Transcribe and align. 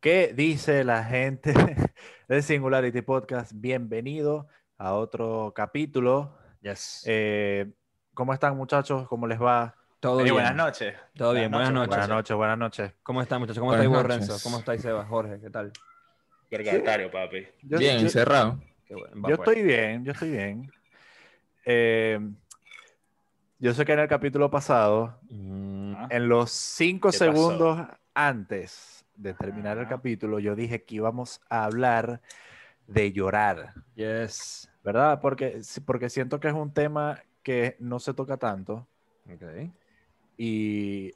¿Qué 0.00 0.32
dice 0.34 0.84
la 0.84 1.04
gente 1.04 1.52
de 2.28 2.42
Singularity 2.42 3.02
Podcast? 3.02 3.52
Bienvenido 3.54 4.48
a 4.78 4.94
otro 4.94 5.52
capítulo. 5.54 6.36
Yes. 6.62 7.02
Eh, 7.06 7.70
¿Cómo 8.14 8.32
están 8.32 8.56
muchachos? 8.56 9.06
¿Cómo 9.08 9.26
les 9.26 9.40
va? 9.40 9.74
Todo 10.00 10.22
bien. 10.22 10.34
buenas 10.34 10.54
noches. 10.56 10.94
Todo 11.14 11.34
bien, 11.34 11.50
buenas 11.50 11.72
noches. 11.72 11.88
Buenas 11.90 12.08
noches, 12.08 12.36
buenas 12.36 12.58
noches. 12.58 12.92
¿Cómo 13.02 13.20
están, 13.20 13.40
muchachos? 13.40 13.60
¿Cómo 13.60 13.74
estáis. 13.74 14.02
Renzo? 14.06 14.36
¿Cómo 14.42 14.58
estáis, 14.58 14.80
Seba? 14.80 15.04
Jorge, 15.04 15.38
¿qué 15.40 15.50
tal? 15.50 15.72
Vergatario, 16.50 17.10
papi. 17.10 17.46
Yo, 17.62 17.78
Bien, 17.78 17.98
yo- 17.98 18.02
encerrado. 18.04 18.58
Bueno. 18.88 19.28
Yo 19.28 19.36
pues. 19.36 19.48
estoy 19.50 19.62
bien, 19.62 20.04
yo 20.04 20.12
estoy 20.12 20.30
bien. 20.30 20.72
Eh, 21.66 22.18
yo 23.58 23.74
sé 23.74 23.84
que 23.84 23.92
en 23.92 23.98
el 24.00 24.08
capítulo 24.08 24.50
pasado, 24.50 25.18
Mm, 25.28 25.94
Ah, 25.96 26.06
en 26.10 26.28
los 26.28 26.50
cinco 26.50 27.10
¿Qué 27.10 27.18
pasó? 27.18 27.24
segundos 27.32 27.86
antes 28.14 28.99
de 29.20 29.34
terminar 29.34 29.78
el 29.78 29.86
capítulo, 29.86 30.38
yo 30.38 30.54
dije 30.56 30.84
que 30.84 30.96
íbamos 30.96 31.40
a 31.48 31.64
hablar 31.64 32.20
de 32.86 33.12
llorar. 33.12 33.74
yes. 33.94 34.70
¿verdad? 34.82 35.20
Porque, 35.20 35.60
porque 35.84 36.08
siento 36.08 36.40
que 36.40 36.48
es 36.48 36.54
un 36.54 36.72
tema 36.72 37.20
que 37.42 37.76
no 37.80 37.98
se 37.98 38.14
toca 38.14 38.36
tanto 38.38 38.86
Ok. 39.26 39.70
y 40.36 41.12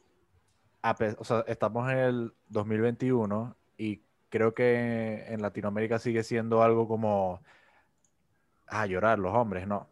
a 0.83 0.95
o 1.17 1.23
sea, 1.23 1.43
estamos 1.47 1.91
en 1.91 1.97
el 1.97 2.33
2021 2.49 3.55
y 3.77 4.01
creo 4.29 4.53
que 4.53 5.25
en 5.27 5.41
Latinoamérica 5.41 5.97
sigue 5.97 6.23
siendo 6.23 6.61
algo 6.61 6.87
como, 6.87 7.41
ah, 8.67 8.85
llorar 8.85 9.17
los 9.17 9.33
hombres, 9.33 9.67
no. 9.67 9.89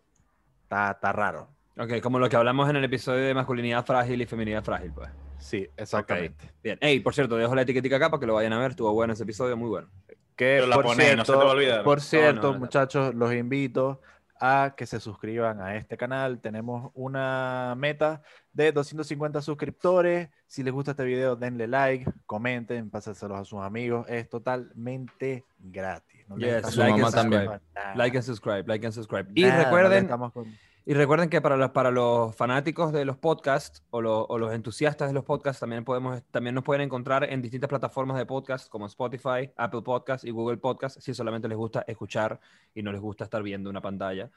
Está, 0.64 0.92
está 0.92 1.12
raro. 1.12 1.48
Ok, 1.78 2.00
como 2.02 2.20
lo 2.20 2.30
que 2.30 2.36
hablamos 2.36 2.70
en 2.70 2.76
el 2.76 2.84
episodio 2.84 3.24
de 3.26 3.34
masculinidad 3.34 3.84
frágil 3.84 4.22
y 4.22 4.26
feminidad 4.28 4.64
frágil, 4.64 4.92
pues. 4.94 5.10
Sí, 5.44 5.68
exactamente. 5.78 6.52
Bien. 6.64 6.78
Hey, 6.82 7.00
por 7.02 7.14
cierto, 7.14 7.36
dejo 7.36 7.54
la 7.54 7.64
etiquetica 7.64 7.98
acá 7.98 8.10
para 8.10 8.20
que 8.20 8.26
lo 8.28 8.34
vayan 8.36 8.54
a 8.54 8.60
ver. 8.60 8.72
Estuvo 8.72 8.92
bueno 8.94 9.14
ese 9.14 9.24
episodio, 9.24 9.58
muy 9.58 9.70
bueno. 9.70 9.90
Que 10.36 10.56
Pero 10.56 10.68
la 10.68 10.76
por 10.76 10.86
pones, 10.86 11.16
no 11.18 11.26
se 11.26 11.32
te 11.32 11.38
va 11.38 11.44
a 11.44 11.48
olvidar. 11.52 11.84
Por 11.84 12.02
cierto, 12.02 12.48
no, 12.48 12.54
no. 12.54 12.60
muchachos, 12.60 13.14
los 13.14 13.34
invito 13.34 14.02
a 14.40 14.74
que 14.76 14.86
se 14.86 15.00
suscriban 15.00 15.62
a 15.62 15.76
este 15.76 15.96
canal. 15.96 16.40
Tenemos 16.42 16.92
una 16.96 17.76
meta 17.78 18.22
de 18.52 18.72
250 18.72 19.42
suscriptores. 19.42 20.30
Si 20.48 20.64
les 20.64 20.74
gusta 20.74 20.92
este 20.92 21.04
video, 21.04 21.36
denle 21.36 21.68
like, 21.68 22.06
comenten, 22.26 22.90
pásenselos 22.90 23.40
a 23.40 23.46
sus 23.46 23.62
amigos. 23.62 24.06
Es 24.10 24.28
totalmente 24.30 25.46
gratis. 25.60 26.28
No 26.28 26.38
Yes, 26.38 26.48
estamos 26.56 26.74
Su 26.74 26.80
mamá 26.82 26.92
cobrando 26.94 27.12
también. 27.18 27.46
nada. 27.76 27.96
Like 27.96 28.18
and 28.18 28.26
subscribe, 28.26 28.64
like 28.68 28.86
and 28.86 28.94
subscribe. 28.96 29.30
Y 29.36 29.44
Nada, 29.44 29.66
recuerden, 29.66 30.04
estamos 30.06 30.32
con- 30.34 30.58
Y 30.86 30.94
recuerden 30.96 31.30
que 31.30 31.40
para 31.40 31.56
los, 31.56 31.72
para 31.72 31.92
los 31.92 32.36
fanáticos 32.36 32.92
de 32.92 33.06
los 33.06 33.16
podcasts 33.18 33.84
o, 33.90 34.02
lo- 34.02 34.26
o 34.26 34.38
los 34.38 34.54
entusiastas 34.54 35.08
de 35.08 35.14
los 35.14 35.24
podcasts 35.24 35.62
también, 35.62 35.86
podemos, 35.86 36.22
también 36.32 36.54
nos 36.56 36.64
pueden 36.66 36.82
encontrar 36.82 37.24
en 37.24 37.42
distintas 37.42 37.70
plataformas 37.70 38.18
de 38.18 38.26
podcast 38.26 38.68
como 38.70 38.86
Spotify, 38.88 39.50
Apple 39.56 39.82
Podcasts 39.82 40.26
y 40.28 40.32
Google 40.32 40.58
Podcasts. 40.58 41.02
Si 41.02 41.14
solamente 41.14 41.48
les 41.48 41.58
gusta 41.58 41.86
escuchar 41.88 42.38
y 42.76 42.84
no 42.84 42.92
les 42.92 43.00
gusta 43.00 43.24
estar 43.24 43.42
viendo 43.42 43.70
una 43.70 43.80
pantalla, 43.80 44.30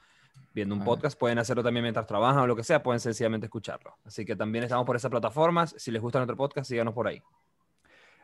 viendo 0.53 0.73
un 0.73 0.85
podcast, 0.85 1.19
pueden 1.19 1.37
hacerlo 1.37 1.63
también 1.63 1.83
mientras 1.83 2.07
trabajan 2.07 2.43
o 2.43 2.47
lo 2.47 2.55
que 2.55 2.63
sea, 2.63 2.81
pueden 2.81 3.01
sencillamente 3.01 3.47
escucharlo. 3.47 3.97
Así 4.05 4.23
que 4.23 4.35
también 4.37 4.63
estamos 4.63 4.85
por 4.85 4.95
esas 4.95 5.11
plataformas. 5.11 5.75
Si 5.77 5.91
les 5.91 6.01
gusta 6.01 6.19
nuestro 6.19 6.37
podcast, 6.37 6.69
síganos 6.69 6.93
por 6.93 7.07
ahí. 7.07 7.21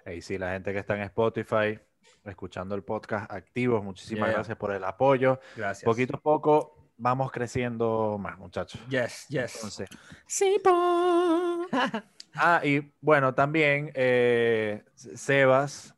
Ey, 0.06 0.22
sí, 0.22 0.38
la 0.38 0.52
gente 0.54 0.72
que 0.72 0.80
está 0.80 0.96
en 0.96 1.02
Spotify, 1.04 1.78
escuchando 2.24 2.74
el 2.76 2.84
podcast 2.84 3.30
activos, 3.30 3.84
muchísimas 3.84 4.28
Yeah. 4.30 4.36
gracias 4.36 4.58
por 4.58 4.72
el 4.72 4.84
apoyo. 4.86 5.40
Gracias. 5.58 5.84
Poquito 5.84 6.16
a 6.16 6.20
poco 6.22 6.78
vamos 7.04 7.32
creciendo 7.34 8.18
más, 8.18 8.38
muchachos. 8.40 8.80
Yes, 8.90 9.26
yes. 9.28 9.56
Entonces, 9.56 9.90
Sí, 10.26 10.58
po. 10.64 11.68
Ah, 12.36 12.62
y 12.64 12.92
bueno, 13.00 13.36
también 13.36 13.92
eh, 13.94 14.84
Sebas 14.96 15.94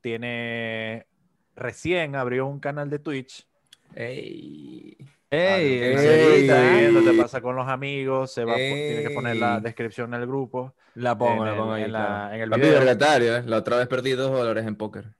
tiene 0.00 1.06
recién 1.54 2.16
abrió 2.16 2.46
un 2.46 2.58
canal 2.58 2.90
de 2.90 2.98
Twitch. 2.98 3.46
Ey. 3.94 4.96
Ey, 5.30 5.92
un 5.92 5.98
ey, 6.00 6.50
ey. 6.50 7.04
qué 7.04 7.12
pasa 7.16 7.40
con 7.40 7.54
los 7.54 7.68
amigos. 7.68 8.32
Sebas 8.32 8.54
po- 8.56 8.58
tiene 8.74 9.02
que 9.04 9.10
poner 9.10 9.36
la 9.36 9.60
descripción 9.60 10.12
en 10.12 10.22
el 10.22 10.26
grupo. 10.26 10.74
La 10.94 11.16
pongo, 11.16 11.44
en 11.44 11.44
la 11.44 11.50
el, 11.52 11.56
pongo 11.56 11.72
ahí. 11.74 11.82
en 11.84 11.92
la- 11.92 12.30
en 12.34 12.40
el 12.40 12.50
Papi 12.50 12.62
video. 12.62 12.82
¿eh? 12.82 13.42
La 13.46 13.56
otra 13.58 13.76
vez 13.76 13.86
perdí 13.86 14.10
dos 14.12 14.32
dólares 14.32 14.66
en 14.66 14.74
póker. 14.74 15.14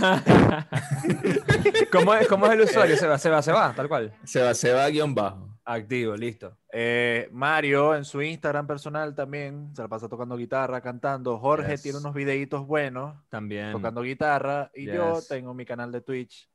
¿Cómo, 1.92 2.14
es, 2.14 2.28
¿Cómo 2.28 2.46
es 2.46 2.52
el 2.52 2.60
usuario? 2.62 2.96
Se 2.96 3.06
va, 3.06 3.18
se 3.18 3.30
va, 3.30 3.42
se 3.42 3.52
va, 3.52 3.72
tal 3.74 3.88
cual. 3.88 4.12
Se 4.24 4.42
va, 4.42 4.54
se 4.54 4.72
va 4.72 4.88
guion 4.88 5.14
bajo. 5.14 5.48
Activo, 5.64 6.14
listo. 6.16 6.56
Eh, 6.70 7.28
Mario 7.32 7.94
en 7.94 8.04
su 8.04 8.20
Instagram 8.20 8.66
personal 8.66 9.14
también 9.14 9.70
se 9.74 9.80
la 9.82 9.88
pasa 9.88 10.08
tocando 10.08 10.36
guitarra, 10.36 10.80
cantando. 10.82 11.38
Jorge 11.38 11.70
Yes. 11.72 11.82
tiene 11.82 11.98
unos 11.98 12.12
videitos 12.14 12.66
buenos 12.66 13.16
También. 13.30 13.72
tocando 13.72 14.02
guitarra. 14.02 14.70
Y 14.74 14.86
yo 14.86 15.20
tengo 15.26 15.54
mi 15.54 15.64
canal 15.64 15.90
de 15.90 16.02
Twitch 16.02 16.48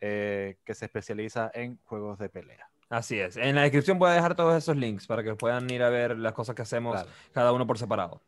eh, 0.00 0.56
que 0.64 0.74
se 0.74 0.86
especializa 0.86 1.50
en 1.52 1.78
juegos 1.84 2.18
de 2.18 2.28
pelea. 2.30 2.70
Así 2.88 3.20
es. 3.20 3.36
En 3.36 3.54
la 3.56 3.62
descripción 3.62 3.98
voy 3.98 4.08
a 4.10 4.14
dejar 4.14 4.34
todos 4.34 4.56
esos 4.56 4.74
links 4.76 5.06
para 5.06 5.22
que 5.22 5.34
puedan 5.34 5.68
ir 5.68 5.82
a 5.82 5.90
ver 5.90 6.16
las 6.16 6.32
cosas 6.32 6.54
que 6.54 6.62
hacemos 6.62 6.94
Claro. 6.94 7.10
cada 7.32 7.52
uno 7.52 7.66
por 7.66 7.76
separado. 7.76 8.22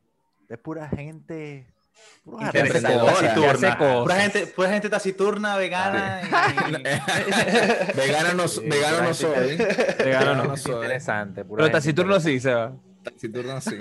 Es 0.50 0.58
pura 0.58 0.86
gente. 0.88 1.66
Taciturna. 2.52 3.78
Pura 4.02 4.16
gente, 4.20 4.46
pura 4.48 4.68
gente 4.70 4.88
taciturna, 4.90 5.56
vegana. 5.56 6.20
y- 6.22 6.72
Vegano 7.96 8.34
no, 8.34 8.46
Sí, 8.48 8.60
vegano 8.68 9.14
soy. 9.14 9.56
Vegano 9.56 10.04
Vegano 10.04 10.34
no. 10.34 10.44
no 10.44 10.56
soy. 10.56 10.74
Interesante. 10.74 11.44
pura 11.44 11.64
Pero 11.64 11.66
gente 11.66 11.78
taciturno 11.78 12.16
interesante. 12.16 12.32
sí, 12.32 12.40
se 12.40 12.54
va. 12.54 12.72
Taciturno 13.02 13.60
sí. 13.60 13.76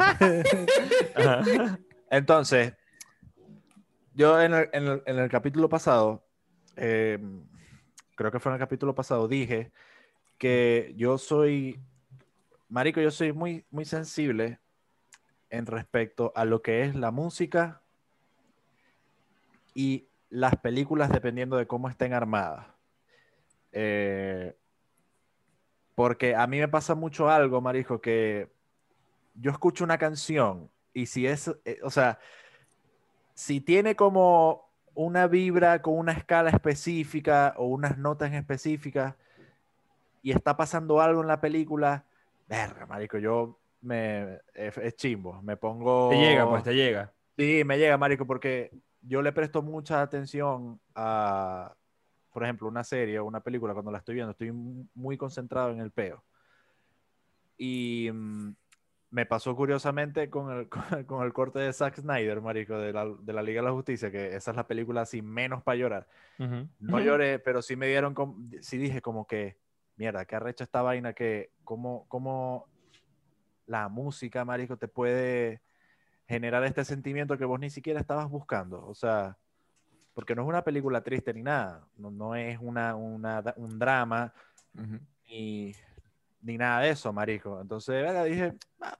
Entonces, 2.09 2.73
yo 4.13 4.41
en 4.41 4.53
el, 4.53 4.69
en 4.73 4.87
el- 4.87 5.03
en 5.05 5.19
el 5.19 5.29
capítulo 5.29 5.69
pasado, 5.69 6.23
eh, 6.75 7.19
creo 8.15 8.31
que 8.31 8.39
fue 8.39 8.51
en 8.51 8.55
el 8.55 8.59
capítulo 8.59 8.95
pasado, 8.95 9.27
dije 9.27 9.71
que 10.37 10.93
yo 10.97 11.17
soy, 11.17 11.79
Marico, 12.69 13.01
yo 13.01 13.11
soy 13.11 13.33
muy, 13.33 13.65
muy 13.69 13.85
sensible 13.85 14.59
en 15.49 15.65
respecto 15.65 16.31
a 16.35 16.45
lo 16.45 16.61
que 16.61 16.83
es 16.83 16.95
la 16.95 17.11
música 17.11 17.81
y 19.73 20.09
las 20.29 20.55
películas 20.57 21.09
dependiendo 21.11 21.57
de 21.57 21.67
cómo 21.67 21.89
estén 21.89 22.13
armadas. 22.13 22.67
Eh, 23.71 24.55
porque 25.95 26.35
a 26.35 26.47
mí 26.47 26.59
me 26.59 26.67
pasa 26.67 26.95
mucho 26.95 27.29
algo, 27.29 27.61
Marico, 27.61 27.99
que 27.99 28.49
yo 29.35 29.51
escucho 29.51 29.83
una 29.83 29.97
canción 29.97 30.69
y 30.93 31.05
si 31.05 31.27
es, 31.27 31.51
eh, 31.65 31.79
o 31.83 31.89
sea, 31.89 32.19
si 33.33 33.61
tiene 33.61 33.95
como 33.95 34.69
una 34.93 35.27
vibra 35.27 35.81
con 35.81 35.97
una 35.97 36.11
escala 36.11 36.49
específica 36.49 37.53
o 37.57 37.67
unas 37.67 37.97
notas 37.97 38.33
específicas 38.33 39.15
y 40.21 40.31
está 40.31 40.57
pasando 40.57 40.99
algo 41.01 41.21
en 41.21 41.27
la 41.27 41.39
película, 41.39 42.05
verga, 42.47 42.85
marico, 42.85 43.17
yo 43.17 43.59
me 43.81 44.39
es, 44.53 44.77
es 44.77 44.95
chimbo, 44.95 45.41
me 45.41 45.55
pongo 45.55 46.09
Te 46.09 46.17
llega, 46.17 46.49
pues 46.49 46.63
te 46.63 46.73
llega. 46.73 47.13
Sí, 47.37 47.63
me 47.65 47.77
llega, 47.77 47.97
marico, 47.97 48.25
porque 48.25 48.71
yo 49.01 49.21
le 49.21 49.31
presto 49.31 49.61
mucha 49.61 50.01
atención 50.01 50.79
a, 50.95 51.75
por 52.31 52.43
ejemplo, 52.43 52.67
una 52.67 52.83
serie 52.83 53.19
o 53.19 53.25
una 53.25 53.41
película 53.41 53.73
cuando 53.73 53.91
la 53.91 53.99
estoy 53.99 54.15
viendo, 54.15 54.31
estoy 54.31 54.51
muy 54.51 55.17
concentrado 55.17 55.71
en 55.71 55.79
el 55.79 55.91
peo. 55.91 56.23
Y 57.57 58.09
mm, 58.11 58.55
me 59.11 59.25
pasó 59.25 59.55
curiosamente 59.55 60.29
con 60.29 60.51
el, 60.51 60.69
con, 61.05 61.23
el 61.23 61.33
corte 61.33 61.59
de 61.59 61.73
Zack 61.73 61.99
Snyder, 61.99 62.41
marico, 62.41 62.77
de 62.77 62.93
la, 62.93 63.05
de 63.05 63.33
la 63.33 63.43
Liga 63.43 63.61
de 63.61 63.67
la 63.67 63.73
Justicia, 63.73 64.11
que 64.11 64.35
esa 64.35 64.51
es 64.51 64.57
la 64.57 64.67
película 64.67 65.01
así 65.01 65.21
menos 65.21 65.63
para 65.63 65.77
llorar. 65.77 66.07
Ujú. 66.37 66.67
No 66.79 66.99
lloré, 66.99 67.39
pero 67.39 67.61
sí 67.61 67.75
me 67.75 67.87
dieron, 67.87 68.15
sí 68.61 68.77
dije 68.77 69.01
como 69.01 69.27
que, 69.27 69.57
mierda, 69.97 70.25
qué 70.25 70.35
arrecha 70.35 70.63
esta 70.63 70.81
vaina 70.81 71.13
que, 71.13 71.51
como, 71.65 72.07
como 72.07 72.67
la 73.65 73.89
música, 73.89 74.45
marico, 74.45 74.77
te 74.77 74.87
puede 74.87 75.61
generar 76.29 76.63
este 76.63 76.85
sentimiento 76.85 77.39
que 77.39 77.45
vos 77.45 77.59
ni 77.59 77.71
siquiera 77.71 77.99
estabas 77.99 78.29
buscando. 78.29 78.85
O 78.85 78.93
sea, 78.93 79.35
porque 80.13 80.35
no 80.35 80.43
es 80.43 80.47
una 80.47 80.63
película 80.63 81.01
triste 81.01 81.33
ni 81.33 81.41
nada, 81.41 81.87
no, 81.97 82.11
no 82.11 82.35
es 82.35 82.59
una, 82.61 82.95
una, 82.95 83.43
un 83.57 83.79
drama 83.79 84.31
ni, 85.27 85.73
ni 86.43 86.57
nada 86.57 86.81
de 86.81 86.91
eso, 86.91 87.11
marico. 87.11 87.59
Entonces, 87.59 88.05
dije, 88.25 88.53
"Ah, 88.79 88.97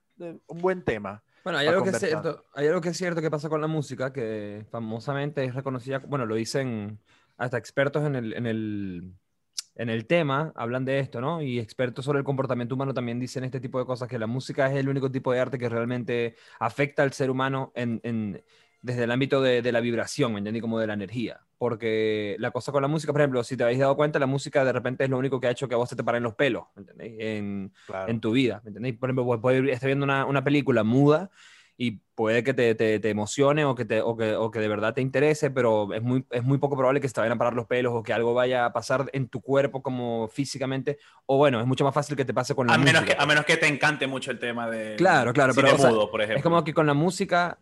un 0.47 0.57
buen 0.59 0.83
tema. 0.83 1.23
Bueno, 1.43 1.59
hay 1.59 1.67
algo, 1.67 1.83
que 1.83 1.91
es 1.91 1.99
cierto, 1.99 2.45
hay 2.53 2.67
algo 2.67 2.81
que 2.81 2.89
es 2.89 2.97
cierto 2.97 3.21
que 3.21 3.29
pasa 3.29 3.47
con 3.47 3.61
la 3.61 3.67
música, 3.67 4.11
que 4.11 4.65
famosamente 4.71 5.43
es 5.45 5.53
reconocida, 5.53 5.99
bueno, 5.99 6.25
lo 6.25 6.33
dicen 6.35 6.99
hasta 7.37 7.57
expertos 7.57 8.05
en 8.05 8.15
el, 8.15 8.33
en 8.33 8.45
el, 8.47 9.13
en 9.75 9.89
el 9.89 10.05
tema, 10.07 10.51
hablan 10.55 10.85
de 10.85 10.99
esto, 10.99 11.21
¿no? 11.21 11.41
Y 11.41 11.59
expertos 11.59 12.05
sobre 12.05 12.19
el 12.19 12.25
comportamiento 12.25 12.75
humano 12.75 12.93
también 12.93 13.19
dicen 13.19 13.43
este 13.43 13.59
tipo 13.61 13.79
de 13.79 13.85
cosas, 13.85 14.07
que 14.09 14.19
la 14.19 14.27
música 14.27 14.67
es 14.67 14.75
el 14.77 14.89
único 14.89 15.09
tipo 15.11 15.31
de 15.31 15.39
arte 15.39 15.57
que 15.57 15.69
realmente 15.69 16.35
afecta 16.59 17.03
al 17.03 17.13
ser 17.13 17.29
humano 17.31 17.71
en, 17.75 17.99
en- 18.03 18.43
desde 18.81 19.03
el 19.03 19.11
ámbito 19.11 19.41
de, 19.41 19.61
de 19.61 19.71
la 19.71 19.81
vibración, 19.81 20.31
¿me 20.33 20.39
entendí? 20.39 20.61
Como 20.61 20.79
de 20.79 20.87
la 20.87 20.93
energía. 20.93 21.41
Porque 21.57 22.35
la 22.39 22.51
cosa 22.51 22.71
con 22.71 22.81
la 22.81 22.87
música, 22.87 23.11
por 23.11 23.21
ejemplo, 23.21 23.43
si 23.43 23.57
te 23.57 23.63
habéis 23.63 23.79
dado 23.79 23.95
cuenta, 23.97 24.19
la 24.19 24.25
música 24.25 24.63
de 24.63 24.71
repente 24.71 25.03
es 25.03 25.09
lo 25.09 25.17
único 25.17 25.39
que 25.39 25.47
ha 25.47 25.51
hecho 25.51 25.67
que 25.67 25.73
a 25.75 25.77
vos 25.77 25.89
se 25.89 25.95
te 25.97 26.03
paren 26.03 26.23
los 26.23 26.35
pelos, 26.35 26.63
¿me 26.75 26.81
entendéis? 26.81 27.15
En, 27.19 27.73
Claro. 27.85 28.13
en 28.13 28.21
tu 28.21 28.31
vida, 28.31 28.61
¿me 28.63 28.69
entendéis? 28.69 28.97
Por 28.97 29.09
ejemplo, 29.09 29.25
vos 29.25 29.39
podés 29.41 29.63
estar 29.69 29.87
viendo 29.87 30.05
una, 30.05 30.25
una 30.25 30.43
película 30.43 30.83
muda 30.83 31.29
y 31.81 32.01
puede 32.13 32.43
que 32.43 32.53
te, 32.53 32.75
te, 32.75 32.99
te 32.99 33.09
emocione 33.09 33.63
o 33.63 33.73
que, 33.73 33.85
te, 33.85 34.01
o, 34.01 34.17
que, 34.17 34.35
o 34.35 34.51
que 34.51 34.59
de 34.59 34.67
verdad 34.67 34.93
te 34.93 34.99
interese, 34.99 35.49
pero 35.49 35.93
es 35.93 36.01
muy, 36.01 36.25
es 36.29 36.43
muy 36.43 36.57
poco 36.57 36.75
probable 36.75 36.99
que 36.99 37.07
se 37.07 37.13
te 37.13 37.21
vayan 37.21 37.37
a 37.37 37.37
parar 37.37 37.53
los 37.53 37.67
pelos 37.67 37.93
o 37.95 38.03
que 38.03 38.11
algo 38.11 38.33
vaya 38.33 38.65
a 38.65 38.73
pasar 38.73 39.09
en 39.13 39.29
tu 39.29 39.39
cuerpo 39.39 39.81
como 39.81 40.27
físicamente. 40.27 40.97
O 41.25 41.37
bueno, 41.37 41.61
es 41.61 41.65
mucho 41.65 41.85
más 41.85 41.93
fácil 41.93 42.17
que 42.17 42.25
te 42.25 42.33
pase 42.33 42.53
con 42.53 42.67
la 42.67 42.73
A 42.73 42.77
menos, 42.77 43.03
música. 43.03 43.15
que, 43.15 43.23
a 43.23 43.25
menos 43.25 43.45
que 43.45 43.55
te 43.55 43.67
encante 43.67 44.07
mucho 44.07 44.29
el 44.31 44.39
tema 44.39 44.69
de. 44.69 44.97
Claro, 44.97 45.31
claro, 45.31 45.53
pero, 45.55 45.73
o 45.73 45.77
sea, 45.77 45.89
mudo, 45.89 46.11
por 46.11 46.19
ejemplo. 46.21 46.37
Es 46.39 46.43
como 46.43 46.65
que 46.65 46.73
con 46.73 46.85
la 46.85 46.93
música, 46.93 47.59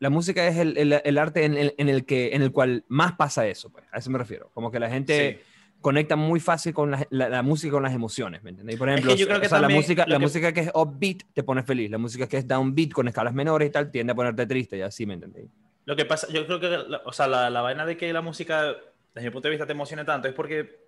la 0.00 0.10
música 0.10 0.48
es 0.48 0.56
el, 0.56 0.76
el- 0.76 1.00
el 1.04 1.18
arte 1.18 1.44
en 1.44 1.56
el, 1.56 1.74
en 1.78 1.88
el 1.88 2.04
que, 2.04 2.34
en 2.34 2.42
el 2.42 2.50
cual 2.50 2.84
más 2.88 3.12
pasa 3.12 3.46
eso, 3.46 3.70
pues. 3.70 3.84
A 3.92 3.98
eso 3.98 4.10
me 4.10 4.18
refiero. 4.18 4.50
Como 4.52 4.72
que 4.72 4.80
la 4.80 4.90
gente 4.90 5.38
Sí. 5.38 5.49
Conecta 5.80 6.16
muy 6.16 6.40
fácil 6.40 6.74
con 6.74 6.90
la, 6.90 7.06
la- 7.10 7.28
la 7.28 7.42
música 7.42 7.72
con 7.72 7.82
las 7.82 7.94
emociones, 7.94 8.42
¿me 8.42 8.50
entiendes? 8.50 8.76
Y 8.76 8.78
por 8.78 8.88
Es 8.88 8.94
que 8.96 9.00
ejemplo, 9.00 9.16
yo 9.16 9.26
creo 9.26 9.40
que 9.40 9.46
o 9.46 9.48
sea, 9.48 9.60
la, 9.60 9.68
música, 9.68 10.04
la 10.06 10.16
que- 10.16 10.22
música 10.22 10.52
que 10.52 10.60
es 10.60 10.70
upbeat 10.74 11.22
te 11.32 11.42
pone 11.42 11.62
feliz, 11.62 11.90
la 11.90 11.98
música 11.98 12.26
que 12.28 12.36
es 12.38 12.46
downbeat 12.46 12.90
con 12.92 13.08
escalas 13.08 13.32
menores 13.34 13.68
y 13.68 13.72
tal 13.72 13.90
tiende 13.90 14.12
a 14.12 14.16
ponerte 14.16 14.46
triste 14.46 14.76
y 14.78 14.82
así, 14.82 15.06
¿me 15.06 15.14
entendés? 15.14 15.46
Lo 15.86 15.96
que 15.96 16.04
pasa, 16.04 16.28
yo 16.30 16.46
creo 16.46 16.60
que, 16.60 16.68
o 17.04 17.12
sea, 17.12 17.26
la, 17.26 17.48
la 17.50 17.62
vaina 17.62 17.86
de 17.86 17.96
que 17.96 18.12
la 18.12 18.20
música, 18.20 18.76
desde 19.14 19.28
mi 19.28 19.32
punto 19.32 19.48
de 19.48 19.50
vista, 19.52 19.66
te 19.66 19.72
emocione 19.72 20.04
tanto 20.04 20.28
es 20.28 20.34
porque, 20.34 20.80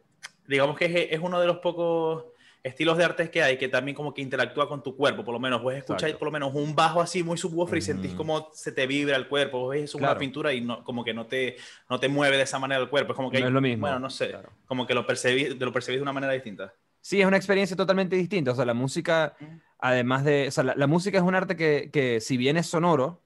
digamos 0.47 0.77
que 0.77 0.85
es, 0.85 1.13
es 1.13 1.21
uno 1.21 1.41
de 1.41 1.47
los 1.47 1.59
pocos 1.59 2.25
estilos 2.63 2.97
de 2.97 3.05
artes 3.05 3.31
que 3.31 3.43
hay 3.43 3.59
que 3.59 3.69
también 3.69 3.95
como 3.95 4.15
que 4.15 4.23
interactúa 4.23 4.69
con 4.69 4.83
tu 4.83 4.97
cuerpo, 4.97 5.25
por 5.25 5.35
lo 5.35 5.41
menos. 5.41 5.63
Vos 5.63 5.75
escucháis 5.75 6.03
Exacto. 6.13 6.19
por 6.19 6.27
lo 6.29 6.33
menos 6.33 6.55
un 6.55 6.75
bajo 6.75 7.01
así 7.01 7.23
muy 7.23 7.37
subwoofer 7.37 7.79
y 7.79 7.83
sentís 7.83 8.15
como 8.15 8.51
se 8.53 8.71
te 8.73 8.87
vibra 8.87 9.17
el 9.17 9.27
cuerpo. 9.29 9.59
Vos 9.61 9.71
ves 9.71 9.91
Claro. 9.93 10.13
una 10.13 10.19
pintura 10.19 10.53
y 10.53 10.61
no, 10.61 10.85
como 10.85 11.05
que 11.05 11.13
no 11.15 11.27
te, 11.27 11.57
no 11.91 11.99
te 11.99 12.09
mueve 12.09 12.37
de 12.37 12.45
esa 12.45 12.59
manera 12.59 12.81
el 12.81 12.89
cuerpo. 12.89 13.13
Es 13.13 13.17
como 13.17 13.31
que, 13.31 13.41
No 13.41 13.47
es 13.49 13.53
lo 13.53 13.61
mismo, 13.61 13.83
bueno, 13.87 13.99
no 13.99 14.11
sé, 14.11 14.29
claro. 14.31 14.51
como 14.67 14.87
que 14.87 14.95
lo 14.95 15.07
percibís, 15.07 15.59
lo 15.59 15.73
percibís 15.73 15.99
de 15.99 16.03
una 16.03 16.13
manera 16.13 16.33
distinta. 16.33 16.73
Sí, 17.01 17.21
es 17.21 17.27
una 17.27 17.37
experiencia 17.37 17.77
totalmente 17.77 18.15
distinta. 18.15 18.53
O 18.53 18.55
sea, 18.55 18.65
la 18.65 18.75
música, 18.75 19.35
además 19.79 20.25
de. 20.25 20.47
O 20.47 20.51
sea, 20.53 20.63
la, 20.63 20.75
la 20.77 20.87
música 20.87 21.19
es 21.19 21.25
un 21.25 21.35
arte 21.35 21.57
que, 21.57 21.91
que, 21.93 22.21
si 22.21 22.37
bien 22.37 22.57
es 22.57 22.67
sonoro, 22.69 23.22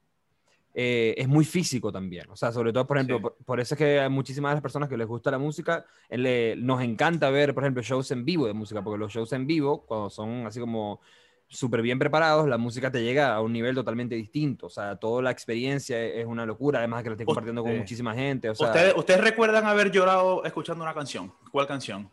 eh, 0.79 1.15
es 1.17 1.27
muy 1.27 1.47
físico 1.47 1.91
también. 1.91 2.29
O 2.29 2.37
sea, 2.37 2.53
sobre 2.53 2.71
todo, 2.71 2.87
por 2.87 2.99
ejemplo, 2.99 3.17
Sí. 3.17 3.23
por, 3.23 3.37
por 3.47 3.61
eso 3.61 3.75
es 3.75 3.79
que 3.79 3.99
a 3.99 4.11
muchísimas 4.11 4.51
de 4.51 4.55
las 4.57 4.63
personas 4.63 4.91
que 4.91 4.97
les 4.99 5.07
gusta 5.07 5.31
la 5.31 5.39
música, 5.39 5.87
le- 6.11 6.55
nos 6.57 6.83
encanta 6.83 7.31
ver, 7.31 7.55
por 7.55 7.63
ejemplo, 7.65 7.83
shows 7.83 8.11
en 8.11 8.27
vivo 8.27 8.47
de 8.47 8.53
música, 8.53 8.83
porque 8.85 8.99
los 8.99 9.11
shows 9.11 9.33
en 9.33 9.47
vivo, 9.47 9.87
cuando 9.87 10.11
son 10.11 10.47
así 10.47 10.61
como 10.61 11.01
súper 11.49 11.81
bien 11.81 11.99
preparados, 11.99 12.47
la 12.47 12.59
música 12.59 12.91
te 12.91 13.03
llega 13.03 13.35
a 13.35 13.41
un 13.41 13.55
nivel 13.55 13.75
totalmente 13.75 14.17
distinto. 14.17 14.67
O 14.67 14.69
sea, 14.69 14.97
toda 14.97 15.23
la 15.23 15.31
experiencia 15.31 15.99
es 16.05 16.27
una 16.27 16.45
locura, 16.45 16.81
además 16.81 16.99
de 16.99 17.03
que 17.05 17.09
la 17.09 17.15
estoy 17.15 17.27
compartiendo 17.27 17.63
con 17.63 17.79
muchísima 17.79 18.13
gente. 18.15 18.51
O 18.51 18.55
sea, 18.55 18.67
¿Ustedes, 18.67 18.95
¿Ustedes 18.97 19.21
recuerdan 19.23 19.65
haber 19.65 19.91
llorado 19.91 20.45
escuchando 20.45 20.85
una 20.85 20.93
canción? 20.93 21.33
¿Cuál 21.51 21.67
canción? 21.67 22.11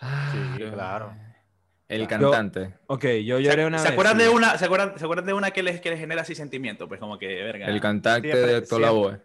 Sí, 0.00 0.62
claro. 0.70 1.12
El 1.88 2.02
Yo- 2.02 2.06
cantante. 2.08 2.74
ok, 2.86 3.04
yo 3.24 3.38
¿Se, 3.38 3.42
lloré 3.44 3.64
una 3.66 3.78
se 3.78 3.84
vez. 3.84 3.92
acuerdan 3.92 4.18
sí. 4.18 4.22
de 4.24 4.28
una, 4.28 4.58
¿se 4.58 4.64
acuerdan, 4.66 4.98
¿Se 4.98 5.04
acuerdan 5.04 5.24
de 5.26 5.32
una 5.32 5.50
que 5.52 5.62
les, 5.62 5.80
que 5.80 5.88
les 5.90 5.98
genera 5.98 6.20
así 6.22 6.34
sentimiento? 6.34 6.86
Pues 6.86 7.00
como 7.00 7.18
que, 7.18 7.26
verga. 7.42 7.66
El 7.66 7.80
cantante 7.80 8.30
Siempre- 8.30 8.60
de. 8.60 8.80
Lavoe. 8.80 9.20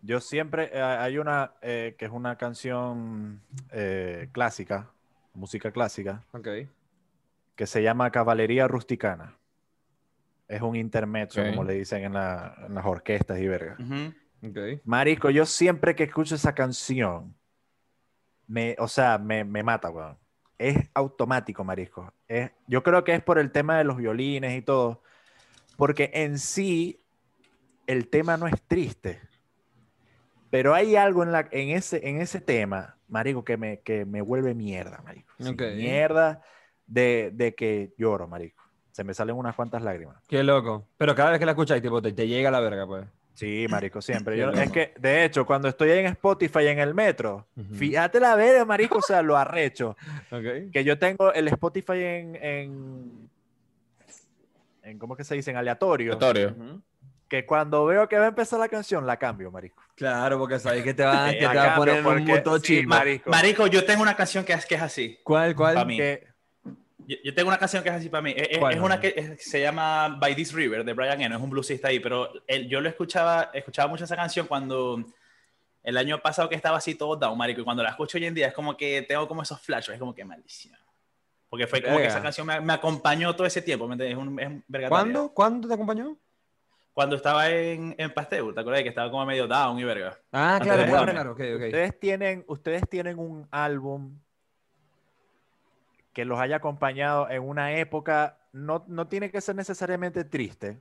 Yo 0.00 0.20
siempre, 0.20 0.70
eh, 0.72 0.80
hay 0.82 1.18
una 1.18 1.52
eh, 1.62 1.94
que 1.98 2.04
es 2.06 2.10
una 2.10 2.36
canción 2.36 3.40
eh, 3.70 4.28
clásica, 4.32 4.90
música 5.34 5.70
clásica, 5.72 6.22
Ok. 6.32 6.48
que 7.54 7.66
se 7.66 7.82
llama 7.82 8.10
Caballería 8.10 8.66
Rusticana. 8.66 9.36
Es 10.48 10.60
un 10.62 10.76
intermezzo, 10.76 11.42
como 11.42 11.64
le 11.64 11.74
dicen 11.74 12.04
en, 12.04 12.12
la- 12.14 12.54
en 12.66 12.74
las 12.74 12.84
orquestas 12.84 13.38
y 13.38 13.46
verga. 13.48 13.76
Ujú. 13.78 14.14
Ok. 14.48 14.80
Marico, 14.84 15.30
yo 15.30 15.46
siempre 15.46 15.94
que 15.94 16.04
escucho 16.04 16.34
esa 16.34 16.54
canción, 16.54 17.34
me, 18.46 18.76
o 18.78 18.88
sea, 18.88 19.16
me, 19.18 19.42
me 19.44 19.62
mata, 19.62 19.88
weón. 19.90 20.18
Es 20.58 20.88
automático, 20.94 21.64
marisco. 21.64 22.12
Es, 22.28 22.50
yo 22.66 22.82
creo 22.82 23.04
que 23.04 23.14
es 23.14 23.22
por 23.22 23.38
el 23.38 23.50
tema 23.50 23.78
de 23.78 23.84
los 23.84 23.96
violines 23.96 24.56
y 24.56 24.62
todo. 24.62 25.02
Porque 25.76 26.10
en 26.14 26.38
sí, 26.38 27.00
el 27.86 28.08
tema 28.08 28.36
no 28.36 28.46
es 28.46 28.62
triste. 28.62 29.20
Pero 30.50 30.72
hay 30.74 30.94
algo 30.94 31.24
en, 31.24 31.32
la, 31.32 31.48
en, 31.50 31.70
ese, 31.70 32.08
en 32.08 32.20
ese 32.20 32.40
tema, 32.40 32.96
marico, 33.08 33.44
que 33.44 33.56
me, 33.56 33.80
que 33.80 34.04
me 34.04 34.22
vuelve 34.22 34.54
mierda, 34.54 35.02
marico. 35.04 35.32
Sí, 35.40 35.48
Ok. 35.48 35.62
Mierda 35.74 36.42
de, 36.86 37.30
de 37.34 37.54
que 37.54 37.92
lloro, 37.98 38.28
marico. 38.28 38.62
Se 38.92 39.02
me 39.02 39.14
salen 39.14 39.34
unas 39.34 39.56
cuantas 39.56 39.82
lágrimas. 39.82 40.22
Qué 40.28 40.44
loco. 40.44 40.86
Pero 40.96 41.16
cada 41.16 41.30
vez 41.30 41.40
que 41.40 41.46
la 41.46 41.52
escucháis, 41.52 41.82
tipo, 41.82 42.00
te, 42.00 42.12
te 42.12 42.28
llega 42.28 42.52
la 42.52 42.60
verga, 42.60 42.86
pues. 42.86 43.04
Sí, 43.34 43.66
marico, 43.68 44.00
siempre. 44.00 44.38
Yo- 44.38 44.50
es 44.52 44.70
que, 44.70 44.94
de 44.98 45.24
hecho, 45.24 45.44
cuando 45.44 45.66
estoy 45.68 45.90
en 45.90 46.06
Spotify 46.06 46.68
en 46.68 46.78
el 46.78 46.94
metro, 46.94 47.46
fíjate 47.74 48.20
la 48.20 48.36
verga, 48.36 48.64
marico, 48.64 48.98
o 48.98 49.02
sea, 49.02 49.22
lo 49.22 49.36
arrecho. 49.36 49.96
Que 50.72 50.84
yo 50.84 50.98
tengo 50.98 51.32
el 51.32 51.48
Spotify 51.48 51.92
en, 52.02 52.36
en, 52.36 53.28
en 54.82 54.98
¿cómo 54.98 55.16
que 55.16 55.24
se 55.24 55.34
dice? 55.34 55.50
En 55.50 55.56
aleatorio. 55.56 56.12
Aleatorio. 56.12 56.80
Que 57.28 57.46
cuando 57.46 57.84
veo 57.86 58.08
que 58.08 58.18
va 58.18 58.26
a 58.26 58.28
empezar 58.28 58.60
la 58.60 58.68
canción, 58.68 59.06
la 59.06 59.16
cambio, 59.16 59.50
marico. 59.50 59.82
Claro, 59.96 60.38
porque 60.38 60.58
sabéis 60.58 60.84
que 60.84 60.94
te 60.94 61.04
va, 61.04 61.30
Sí, 61.30 61.34
que 61.40 61.48
te 61.48 61.54
La 61.54 61.66
va 61.66 61.72
a 61.74 61.76
poner 61.76 61.96
en 61.96 62.06
un 62.06 62.12
porque- 62.18 62.32
montón 62.32 62.60
sí, 62.60 62.86
marico. 62.86 63.30
Marico, 63.30 63.66
yo 63.66 63.84
tengo 63.84 64.02
una 64.02 64.14
canción 64.14 64.44
que 64.44 64.52
es, 64.52 64.66
que 64.66 64.74
es 64.76 64.82
así. 64.82 65.18
¿Cuál, 65.24 65.56
cuál? 65.56 65.74
Pa' 65.74 65.84
mí. 65.84 65.96
Que- 65.96 66.33
Yo, 66.98 67.16
yo 67.24 67.34
tengo 67.34 67.48
una 67.48 67.58
canción 67.58 67.82
que 67.82 67.88
es 67.90 67.94
así 67.96 68.08
para 68.08 68.22
mí. 68.22 68.32
Es, 68.36 68.48
es- 68.52 68.58
¿Cuál, 68.58 68.74
es 68.74 68.80
una 68.80 69.00
que 69.00 69.12
es- 69.16 69.44
se 69.50 69.60
llama 69.60 70.16
By 70.20 70.34
This 70.34 70.52
River 70.52 70.84
de 70.84 70.92
Brian 70.92 71.20
Eno, 71.20 71.36
es 71.36 71.42
un 71.42 71.50
bluesista 71.50 71.88
ahí, 71.88 72.00
pero 72.00 72.30
él- 72.46 72.68
yo 72.68 72.80
lo 72.80 72.88
escuchaba, 72.88 73.50
escuchaba 73.52 73.88
mucho 73.88 74.04
esa 74.04 74.16
canción 74.16 74.46
cuando 74.46 75.04
el 75.82 75.96
año 75.96 76.18
pasado 76.20 76.48
que 76.48 76.54
estaba 76.54 76.78
así 76.78 76.94
todo 76.94 77.16
down, 77.16 77.36
marico, 77.36 77.60
y 77.60 77.64
cuando 77.64 77.82
la 77.82 77.90
escucho 77.90 78.16
hoy 78.16 78.24
en 78.26 78.34
día 78.34 78.46
es 78.48 78.54
como 78.54 78.76
que 78.76 79.02
tengo 79.02 79.28
como 79.28 79.42
esos 79.42 79.60
flashes, 79.60 79.94
es 79.94 80.00
como 80.00 80.14
que 80.14 80.24
maldición. 80.24 80.78
Porque 81.50 81.66
fue 81.66 81.82
como 81.82 81.96
que 81.96 82.02
Verga. 82.02 82.14
esa 82.14 82.22
canción 82.22 82.46
me, 82.46 82.60
me 82.60 82.72
acompañó 82.72 83.34
todo 83.36 83.46
ese 83.46 83.60
tiempo, 83.62 83.86
¿me 83.86 83.94
entiendes? 83.94 84.16
Es 84.18 84.22
un, 84.26 84.40
es 84.40 84.48
un. 84.48 84.88
¿Cuándo? 84.88 85.28
¿Cuándo 85.34 85.68
te 85.68 85.74
acompañó? 85.74 86.16
Cuando 86.92 87.16
estaba 87.16 87.48
en, 87.50 87.94
en 87.98 88.12
Pasteur, 88.14 88.54
¿te 88.54 88.60
acuerdas? 88.60 88.82
Que 88.82 88.88
estaba 88.88 89.10
como 89.10 89.26
medio 89.26 89.46
down 89.46 89.78
y 89.78 89.84
verga. 89.84 90.16
Ah, 90.32 90.56
Antes 90.56 90.72
claro, 90.72 90.88
claro, 90.90 91.12
claro. 91.12 91.32
Ok, 91.32 91.40
ok. 91.56 91.62
ustedes, 91.64 92.00
tienen, 92.00 92.44
ustedes 92.48 92.88
tienen 92.88 93.18
un 93.18 93.46
álbum 93.50 94.18
que 96.14 96.24
los 96.24 96.38
haya 96.38 96.56
acompañado 96.56 97.28
en 97.28 97.42
una 97.42 97.76
época, 97.76 98.38
no, 98.52 98.84
no 98.88 99.08
tiene 99.08 99.30
que 99.30 99.40
ser 99.40 99.56
necesariamente 99.56 100.24
triste 100.24 100.80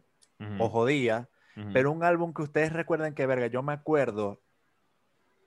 o 0.60 0.70
jodida. 0.70 1.28
Pero 1.72 1.92
un 1.92 2.04
álbum 2.04 2.34
que 2.34 2.42
ustedes 2.42 2.74
recuerden 2.74 3.14
que, 3.14 3.26
verga, 3.28 3.48
yo 3.48 3.62
me 3.62 3.74
acuerdo 3.74 4.42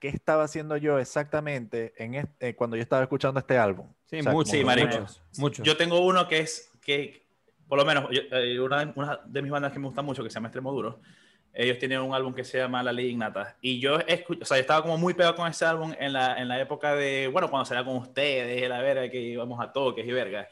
qué 0.01 0.09
estaba 0.09 0.45
haciendo 0.45 0.77
yo 0.77 0.99
exactamente 0.99 1.95
en 2.03 2.15
este- 2.15 2.55
cuando 2.55 2.77
yo 2.77 2.83
estaba 2.83 3.03
escuchando 3.03 3.41
este 3.41 3.59
álbum. 3.59 3.93
Sí, 4.07 4.21
O 4.21 4.23
sea, 4.23 4.33
muchos, 4.33 4.51
Sí, 4.53 4.59
como- 4.59 4.67
marico. 4.67 4.89
muchos, 4.89 5.23
muchos. 5.39 5.67
Yo 5.67 5.77
tengo 5.77 6.01
uno 6.07 6.29
que 6.29 6.39
es 6.41 6.71
que, 6.81 7.27
por 7.67 7.79
lo 7.79 7.85
menos, 7.85 8.05
yo- 8.13 8.21
eh, 8.31 8.61
una, 8.61 8.85
de- 8.85 8.93
una 8.95 9.21
de 9.25 9.43
mis 9.43 9.51
bandas 9.51 9.73
que 9.73 9.79
me 9.81 9.87
gusta 9.87 10.03
mucho, 10.03 10.23
que 10.23 10.31
se 10.31 10.35
llama 10.35 10.49
Extremo 10.49 10.71
Duro, 10.73 11.01
ellos 11.57 11.79
tienen 11.79 12.01
un 12.01 12.15
álbum 12.15 12.35
que 12.35 12.45
se 12.45 12.59
llama 12.59 12.83
La 12.83 12.93
Ley 12.93 13.07
Ignata. 13.07 13.57
Y 13.61 13.81
yo, 13.81 13.99
escu- 14.01 14.41
o 14.43 14.45
sea, 14.45 14.59
yo 14.59 14.61
estaba 14.61 14.83
como 14.83 14.99
muy 14.99 15.15
pegado 15.15 15.35
con 15.35 15.49
ese 15.49 15.65
álbum 15.65 15.93
en 15.99 16.13
la, 16.13 16.39
en 16.39 16.49
la 16.49 16.61
época 16.61 16.95
de, 16.95 17.29
bueno, 17.29 17.51
cuando 17.51 17.65
salía 17.65 17.85
con 17.85 17.97
ustedes, 17.97 18.69
la 18.69 18.81
verga, 18.81 19.09
que 19.11 19.21
íbamos 19.21 19.61
a 19.61 19.73
toques 19.73 20.07
y 20.07 20.13
verga. 20.13 20.49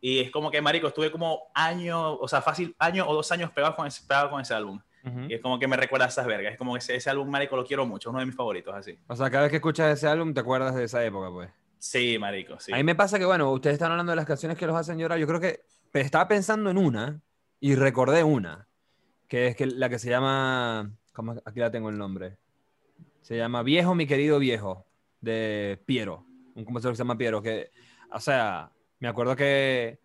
Y 0.00 0.18
es 0.20 0.30
como 0.30 0.50
que, 0.50 0.60
marico, 0.60 0.88
estuve 0.88 1.10
como 1.10 1.50
año, 1.54 2.14
o 2.14 2.26
sea, 2.26 2.42
fácil, 2.42 2.74
año 2.78 3.06
o 3.08 3.14
dos 3.14 3.30
años 3.32 3.50
pegado 3.50 3.76
con 3.76 3.86
ese, 3.86 4.02
pegado 4.06 4.30
con 4.30 4.40
ese 4.40 4.54
álbum. 4.54 4.80
Ujú. 5.04 5.20
Y 5.28 5.34
es 5.34 5.40
como 5.40 5.58
que 5.58 5.68
me 5.68 5.76
recuerda 5.76 6.06
a 6.06 6.08
esas 6.08 6.26
vergas. 6.26 6.52
Es 6.52 6.58
como 6.58 6.72
que 6.72 6.78
ese, 6.78 6.96
ese 6.96 7.10
álbum, 7.10 7.28
marico, 7.28 7.56
lo 7.56 7.64
quiero 7.64 7.86
mucho, 7.86 8.10
uno 8.10 8.18
de 8.18 8.26
mis 8.26 8.34
favoritos, 8.34 8.74
así. 8.74 8.98
O 9.06 9.16
sea, 9.16 9.30
cada 9.30 9.42
vez 9.42 9.50
que 9.50 9.56
escuchas 9.56 9.92
ese 9.96 10.08
álbum 10.08 10.34
te 10.34 10.40
acuerdas 10.40 10.74
de 10.74 10.84
esa 10.84 11.04
época, 11.04 11.30
pues. 11.30 11.50
Sí, 11.78 12.18
marico, 12.18 12.58
sí. 12.58 12.72
A 12.72 12.76
mí 12.76 12.84
me 12.84 12.94
pasa 12.94 13.18
que, 13.18 13.24
bueno, 13.24 13.50
ustedes 13.52 13.74
están 13.74 13.90
hablando 13.92 14.12
de 14.12 14.16
las 14.16 14.26
canciones 14.26 14.58
que 14.58 14.66
los 14.66 14.76
hacen 14.76 14.98
llorar. 14.98 15.18
Yo 15.18 15.26
creo 15.26 15.40
que 15.40 15.60
estaba 15.92 16.28
pensando 16.28 16.70
en 16.70 16.76
una 16.78 17.20
y 17.60 17.74
recordé 17.74 18.24
una, 18.24 18.68
que 19.30 19.46
es 19.46 19.56
que 19.56 19.64
la 19.64 19.88
que 19.88 20.00
se 20.00 20.10
llama, 20.10 20.92
aquí 21.44 21.60
la 21.60 21.70
tengo 21.70 21.88
el 21.88 21.96
nombre. 21.96 22.36
Se 23.20 23.36
llama 23.36 23.62
Viejo, 23.62 23.94
mi 23.94 24.04
querido 24.04 24.40
viejo, 24.40 24.84
de 25.20 25.80
Piero, 25.86 26.26
un 26.56 26.64
compositor 26.64 26.92
que 26.92 26.96
se 26.96 27.04
llama 27.04 27.16
Piero, 27.16 27.40
que, 27.40 27.70
o 28.12 28.18
sea, 28.18 28.72
me 28.98 29.06
acuerdo 29.06 29.36
que, 29.36 30.00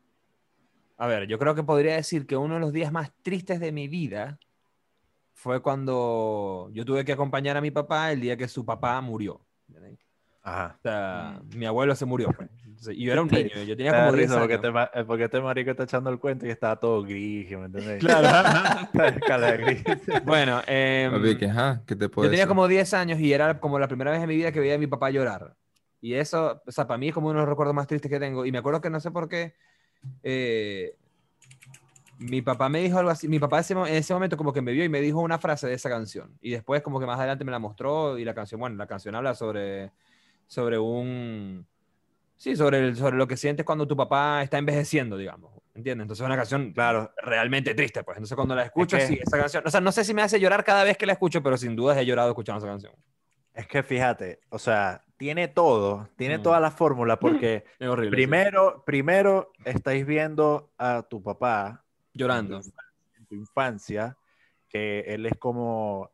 a 0.97 1.07
ver, 1.07 1.25
yo 1.25 1.39
creo 1.39 1.55
que 1.55 1.63
podría 1.63 1.95
decir 1.95 2.27
que 2.27 2.37
uno 2.37 2.53
de 2.53 2.59
los 2.59 2.71
días 2.71 2.91
más 2.91 3.11
tristes 3.23 3.59
de 3.59 3.71
mi 3.71 3.87
vida 3.87 4.39
fue 5.33 5.59
cuando 5.59 6.69
yo 6.71 6.85
tuve 6.85 7.03
que 7.03 7.13
acompañar 7.13 7.57
a 7.57 7.61
mi 7.61 7.71
papá 7.71 8.11
el 8.11 8.21
día 8.21 8.37
que 8.37 8.47
su 8.47 8.63
papá 8.63 9.01
murió. 9.01 9.43
¿Entendés? 10.45 10.63
Ajá. 10.63 10.75
O 10.77 10.81
sea, 10.81 11.41
mi 11.55 11.65
abuelo 11.65 11.95
se 11.95 12.05
murió. 12.05 12.29
pues. 12.35 12.49
Entonces, 12.65 12.95
y 12.97 13.05
yo 13.05 13.13
era 13.13 13.21
un 13.21 13.29
Sí. 13.29 13.35
niño, 13.37 13.63
yo 13.63 13.77
tenía 13.77 13.91
como 13.93 14.11
10 14.11 14.29
risa 14.29 14.39
porque, 14.39 14.53
años. 14.55 14.63
este, 14.65 14.71
ma- 14.71 14.91
eh, 14.93 15.03
porque 15.05 15.23
este 15.23 15.41
marico 15.41 15.71
está 15.71 15.83
echando 15.83 16.09
el 16.09 16.19
cuento 16.19 16.45
y 16.45 16.49
estaba 16.49 16.75
todo 16.77 17.03
gris, 17.03 17.49
¿me 17.51 17.65
entiendes? 17.65 17.99
Claro. 18.03 18.89
Escala 19.15 19.51
de 19.53 19.57
gris. 19.57 19.83
bueno, 20.25 20.61
em, 20.67 21.11
Papi, 21.11 21.37
¿qué, 21.37 21.45
ajá? 21.49 21.81
¿Qué 21.87 21.95
te 21.95 22.09
puedo 22.09 22.25
yo 22.27 22.31
tenía 22.31 22.43
decir? 22.43 22.49
como 22.49 22.67
10 22.67 22.93
años 22.93 23.19
y 23.19 23.31
era 23.33 23.59
como 23.59 23.79
la 23.79 23.87
primera 23.87 24.11
vez 24.11 24.21
en 24.21 24.27
mi 24.29 24.35
vida 24.35 24.51
que 24.51 24.59
veía 24.59 24.75
a 24.75 24.77
mi 24.77 24.87
papá 24.87 25.09
llorar. 25.09 25.55
Y 26.01 26.13
eso, 26.15 26.61
o 26.67 26.71
sea, 26.71 26.85
para 26.85 26.97
mí 26.97 27.07
es 27.07 27.13
como 27.13 27.27
uno 27.29 27.39
de 27.39 27.45
los 27.45 27.49
recuerdos 27.49 27.73
más 27.73 27.87
tristes 27.87 28.11
que 28.11 28.19
tengo. 28.19 28.45
Y 28.45 28.51
me 28.51 28.57
acuerdo 28.59 28.81
que 28.81 28.89
no 28.89 28.99
sé 28.99 29.09
por 29.11 29.27
qué, 29.29 29.55
eh, 30.21 30.95
mi 32.19 32.41
papá 32.41 32.69
me 32.69 32.79
dijo 32.81 32.97
algo 32.99 33.09
así. 33.09 33.27
Mi 33.27 33.39
papá 33.39 33.61
en 33.67 33.77
ese 33.87 34.13
momento 34.13 34.37
como 34.37 34.53
que 34.53 34.61
me 34.61 34.71
vio 34.71 34.83
y 34.83 34.89
me 34.89 35.01
dijo 35.01 35.19
una 35.21 35.39
frase 35.39 35.67
de 35.67 35.73
esa 35.73 35.89
canción. 35.89 36.37
Y 36.41 36.51
después 36.51 36.81
como 36.81 36.99
que 36.99 37.05
más 37.05 37.17
adelante 37.19 37.43
me 37.43 37.51
la 37.51 37.59
mostró 37.59 38.17
y 38.19 38.25
la 38.25 38.33
canción, 38.33 38.59
bueno, 38.59 38.75
la 38.75 38.87
canción 38.87 39.15
habla 39.15 39.33
sobre, 39.33 39.91
sobre 40.47 40.77
un... 40.79 41.65
Sí, 42.37 42.55
sobre, 42.55 42.79
el- 42.79 42.95
sobre 42.95 43.15
lo 43.17 43.27
que 43.27 43.37
sientes 43.37 43.65
cuando 43.65 43.87
tu 43.87 43.95
papá 43.95 44.43
está 44.43 44.57
envejeciendo, 44.57 45.17
digamos. 45.17 45.51
¿Entiendes? 45.73 46.03
Entonces 46.05 46.21
es 46.23 46.25
una 46.25 46.35
canción 46.37 46.71
Claro. 46.73 47.11
realmente 47.21 47.73
triste, 47.75 48.03
pues. 48.03 48.17
Entonces 48.17 48.35
cuando 48.35 48.55
la 48.55 48.63
escucho, 48.63 48.97
que- 48.97 49.07
sí, 49.07 49.19
esa 49.21 49.37
canción. 49.37 49.63
O 49.65 49.69
sea, 49.69 49.81
no 49.81 49.91
sé 49.91 50.03
si 50.03 50.13
me 50.13 50.21
hace 50.21 50.39
llorar 50.39 50.63
cada 50.63 50.83
vez 50.83 50.97
que 50.97 51.05
la 51.05 51.13
escucho, 51.13 51.41
pero 51.43 51.57
sin 51.57 51.75
duda 51.75 51.99
he 51.99 52.05
llorado 52.05 52.29
escuchando 52.29 52.59
esa 52.59 52.67
canción. 52.67 52.93
Es 53.53 53.67
que 53.67 53.83
fíjate, 53.83 54.41
o 54.49 54.59
sea, 54.59 55.03
tiene 55.17 55.47
todo, 55.47 56.09
tiene 56.17 56.37
Mm. 56.39 56.43
toda 56.43 56.59
la 56.59 56.71
fórmula, 56.71 57.17
porque 57.19 57.63
Es 57.79 57.87
horrible. 57.87 58.09
sí. 58.09 58.15
primero, 58.15 58.83
primero 58.85 59.51
estáis 59.63 60.05
viendo 60.05 60.71
a 60.77 61.03
tu 61.03 61.23
papá 61.23 61.83
Llorando. 62.13 62.59
en 63.17 63.25
tu 63.25 63.35
infancia, 63.35 64.17
que 64.69 65.01
él 65.07 65.25
es 65.25 65.37
como, 65.37 66.11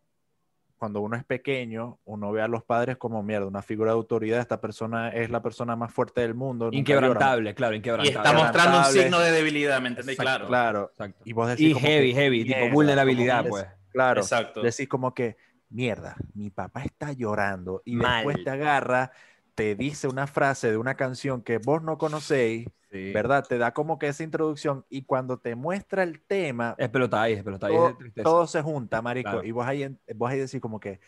cuando 0.82 1.00
uno 1.02 1.16
es 1.16 1.24
pequeño, 1.24 2.00
uno 2.06 2.32
ve 2.32 2.42
a 2.42 2.48
los 2.48 2.64
padres 2.64 2.98
como 2.98 3.22
mierda, 3.22 3.46
una 3.46 3.62
figura 3.62 3.92
de 3.92 3.98
autoridad, 3.98 4.40
esta 4.40 4.60
persona 4.60 5.10
es 5.10 5.30
la 5.30 5.40
persona 5.44 5.76
más 5.76 5.94
fuerte 5.94 6.22
del 6.22 6.34
mundo. 6.34 6.72
nunca 6.72 6.76
llora". 6.76 6.80
Inquebrantable, 7.06 7.54
claro, 7.54 7.76
Y 7.76 7.78
inquebrantable. 7.78 8.18
está 8.18 8.34
mostrando 8.34 8.80
un 8.80 8.86
signo 8.86 9.20
de 9.20 9.32
debilidad, 9.32 9.80
¿me 9.80 9.90
entendéis? 9.90 10.18
Exacto, 10.18 10.48
Claro. 10.48 10.72
Claro. 10.72 10.90
Exacto. 10.92 11.22
Y 11.24 11.34
vos 11.34 11.50
decís 11.50 11.70
Y 11.70 11.74
como 11.74 11.86
heavy, 11.86 12.14
que, 12.16 12.20
heavy, 12.20 12.46
tipo 12.46 12.70
vulnerabilidad, 12.74 13.46
pues. 13.48 13.68
Claro. 13.92 14.22
Exacto. 14.22 14.64
Decís 14.64 14.88
como 14.90 15.14
que, 15.14 15.38
mierda, 15.70 16.16
mi 16.34 16.50
papá 16.50 16.82
está 16.84 17.12
llorando. 17.14 17.84
Y 17.86 17.96
Mal. 17.98 18.26
después 18.26 18.44
te 18.44 18.50
agarra, 18.50 19.12
te 19.54 19.76
dice 19.76 20.08
una 20.08 20.26
frase 20.26 20.72
de 20.72 20.78
una 20.78 20.96
canción 20.96 21.44
que 21.44 21.60
vos 21.60 21.84
no 21.84 22.00
conocéis, 22.00 22.68
Sí. 22.92 23.14
¿verdad? 23.14 23.46
Te 23.48 23.58
da 23.58 23.74
como 23.74 23.98
que 23.98 24.08
esa 24.10 24.24
introducción 24.24 24.86
y 24.90 25.04
cuando 25.04 25.38
te 25.40 25.56
muestra 25.56 26.04
el 26.04 26.20
tema, 26.22 26.76
Es 26.78 26.90
pelotáis, 26.90 27.38
es 27.38 27.44
pelotáis, 27.44 27.74
todo, 27.76 27.98
es 28.16 28.24
todo 28.24 28.48
se 28.48 28.62
junta, 28.62 29.02
marico. 29.02 29.30
Claro. 29.32 29.46
Y 29.48 29.52
vos 29.52 29.66
ahí, 29.66 29.98
vos 30.16 30.30
ahí 30.30 30.40
decís 30.40 30.60
como 30.60 30.80
que, 30.80 31.00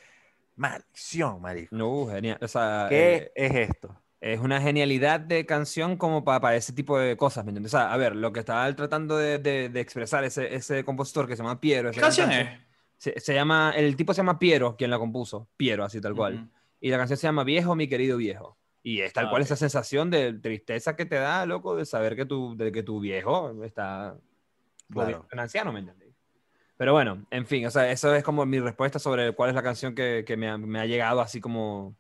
maldición, 0.56 1.42
marico. 1.42 1.76
No, 1.76 2.08
genial. 2.08 2.38
O 2.42 2.48
sea, 2.48 2.88
¿Qué 2.90 3.16
eh, 3.16 3.32
es 3.36 3.70
esto? 3.70 3.96
es 4.22 4.40
una 4.40 4.62
genialidad 4.62 5.20
de 5.20 5.46
canción 5.46 5.98
como 5.98 6.24
para, 6.24 6.56
ese 6.56 6.72
tipo 6.72 6.98
de 6.98 7.18
cosas, 7.18 7.44
¿me 7.44 7.50
entiendes? 7.50 7.74
O 7.74 7.78
sea, 7.78 7.92
a 7.92 7.98
ver, 7.98 8.16
lo 8.16 8.32
que 8.32 8.40
estaba 8.40 8.74
tratando 8.74 9.18
de, 9.18 9.38
de- 9.40 9.68
de 9.68 9.80
expresar 9.82 10.24
ese, 10.24 10.56
ese 10.56 10.86
compositor 10.86 11.28
que 11.28 11.36
se 11.36 11.44
llama 11.44 11.60
Piero. 11.60 11.92
¿Qué 11.92 12.00
canción 12.00 12.32
es? 12.32 12.48
Se, 12.98 13.20
se 13.20 13.34
llama, 13.34 13.74
el 13.76 13.98
tipo 13.98 14.14
se 14.14 14.20
llama 14.20 14.40
Piero, 14.40 14.78
quien 14.78 14.90
la 14.90 14.98
compuso. 14.98 15.50
Piero, 15.58 15.84
así 15.84 16.00
tal 16.00 16.16
cual. 16.16 16.36
Ujú. 16.36 16.48
Y 16.80 16.90
la 16.90 16.98
canción 16.98 17.18
se 17.18 17.28
llama 17.28 17.44
Viejo, 17.44 17.76
mi 17.76 17.90
querido 17.90 18.16
viejo. 18.16 18.58
Y 18.84 19.00
es 19.02 19.14
tal 19.14 19.28
Ah, 19.28 19.30
cual 19.30 19.42
ok. 19.42 19.46
esa 19.46 19.56
sensación 19.56 20.10
de 20.12 20.34
tristeza 20.34 20.96
que 20.96 21.06
te 21.06 21.16
da, 21.16 21.46
loco, 21.46 21.76
de 21.76 21.86
saber 21.86 22.16
que 22.16 22.26
tu, 22.26 22.56
de 22.58 22.72
que 22.72 22.84
tu 22.84 23.00
viejo 23.00 23.64
está 23.64 24.18
Claro. 24.90 25.26
un 25.32 25.40
anciano, 25.40 25.72
¿me 25.72 25.80
entendés? 25.80 26.14
Pero 26.78 26.92
bueno, 26.92 27.26
en 27.32 27.46
fin, 27.46 27.66
o 27.66 27.72
sea, 27.72 27.90
eso 27.90 28.14
es 28.14 28.24
como 28.24 28.46
mi 28.46 28.60
respuesta 28.60 29.00
sobre 29.00 29.32
cuál 29.34 29.50
es 29.50 29.56
la 29.56 29.64
canción 29.64 29.96
que, 29.96 30.24
que 30.28 30.36
me, 30.36 30.50
ha, 30.50 30.58
me 30.58 30.80
ha 30.80 30.86
llegado 30.86 31.22
así 31.22 31.40
como 31.40 31.96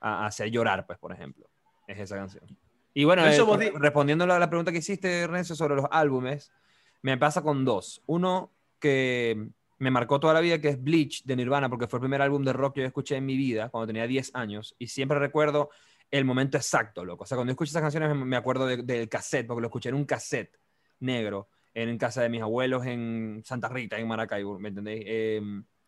a, 0.00 0.26
hacer 0.26 0.50
llorar, 0.50 0.86
pues, 0.86 0.98
por 0.98 1.12
ejemplo. 1.12 1.48
Es 1.86 1.98
esa 1.98 2.16
canción. 2.16 2.44
Y 2.92 3.04
bueno, 3.04 3.26
eh, 3.26 3.72
respondiendo 3.74 4.24
a 4.24 4.38
la 4.38 4.48
pregunta 4.50 4.72
que 4.72 4.78
hiciste, 4.78 5.26
Renzo, 5.26 5.54
sobre 5.54 5.76
los 5.76 5.86
álbumes, 5.90 6.52
me 7.02 7.16
pasa 7.16 7.42
con 7.42 7.64
dos. 7.64 8.02
Uno 8.06 8.52
que 8.78 9.48
me 9.78 9.90
marcó 9.90 10.18
toda 10.18 10.34
la 10.34 10.40
vida, 10.40 10.60
que 10.60 10.68
es 10.68 10.82
Bleach 10.82 11.24
de 11.24 11.36
Nirvana, 11.36 11.68
porque 11.68 11.86
fue 11.86 11.98
el 11.98 12.02
primer 12.02 12.22
álbum 12.22 12.42
de 12.44 12.52
rock 12.52 12.74
que 12.74 12.80
yo 12.80 12.86
escuché 12.86 13.16
en 13.16 13.26
mi 13.26 13.36
vida 13.36 13.68
cuando 13.68 13.86
tenía 13.86 14.06
10 14.06 14.34
años. 14.34 14.74
Y 14.78 14.88
siempre 14.88 15.18
recuerdo 15.18 15.70
el 16.10 16.24
momento 16.24 16.56
exacto, 16.56 17.04
loco. 17.04 17.24
O 17.24 17.26
sea, 17.26 17.36
cuando 17.36 17.50
escucho 17.52 17.70
esas 17.70 17.82
canciones 17.82 18.14
me- 18.14 18.36
acuerdo 18.36 18.66
de- 18.66 18.82
del 18.82 19.08
cassette, 19.08 19.46
porque 19.46 19.60
lo 19.62 19.66
escuché 19.68 19.88
en 19.88 19.94
un 19.96 20.04
cassette 20.04 20.56
negro 21.00 21.48
en 21.74 21.98
casa 21.98 22.22
de 22.22 22.28
mis 22.30 22.40
abuelos 22.42 22.86
en 22.86 23.42
Santa 23.44 23.68
Rita, 23.68 23.98
en 23.98 24.08
Maracaibo, 24.08 24.58
¿me 24.58 24.70
entendéis? 24.70 25.04
Eh, 25.06 25.40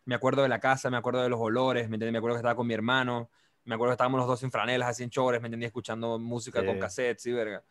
me 0.05 0.15
acuerdo 0.15 0.43
de 0.43 0.49
la 0.49 0.59
casa, 0.59 0.89
me 0.89 0.97
acuerdo 0.97 1.21
de 1.23 1.29
los 1.29 1.39
olores, 1.39 1.89
¿me 1.89 1.95
entendéis? 1.95 2.11
Me 2.13 2.17
acuerdo 2.19 2.35
que 2.35 2.39
estaba 2.39 2.55
con 2.55 2.67
mi 2.67 2.73
hermano, 2.75 3.29
me 3.65 3.75
acuerdo 3.75 3.91
que 3.91 3.93
estábamos 3.95 4.19
los 4.19 4.27
dos 4.27 4.43
en 4.43 4.51
franelas, 4.51 4.89
así 4.89 5.03
en 5.03 5.09
chores, 5.09 5.41
¿me 5.41 5.47
entendéis? 5.47 5.69
Escuchando 5.69 6.19
música 6.19 6.63
con 6.65 6.75
Sí. 6.75 6.81
cassettes 6.81 7.25
y 7.25 7.31
verga. 7.31 7.63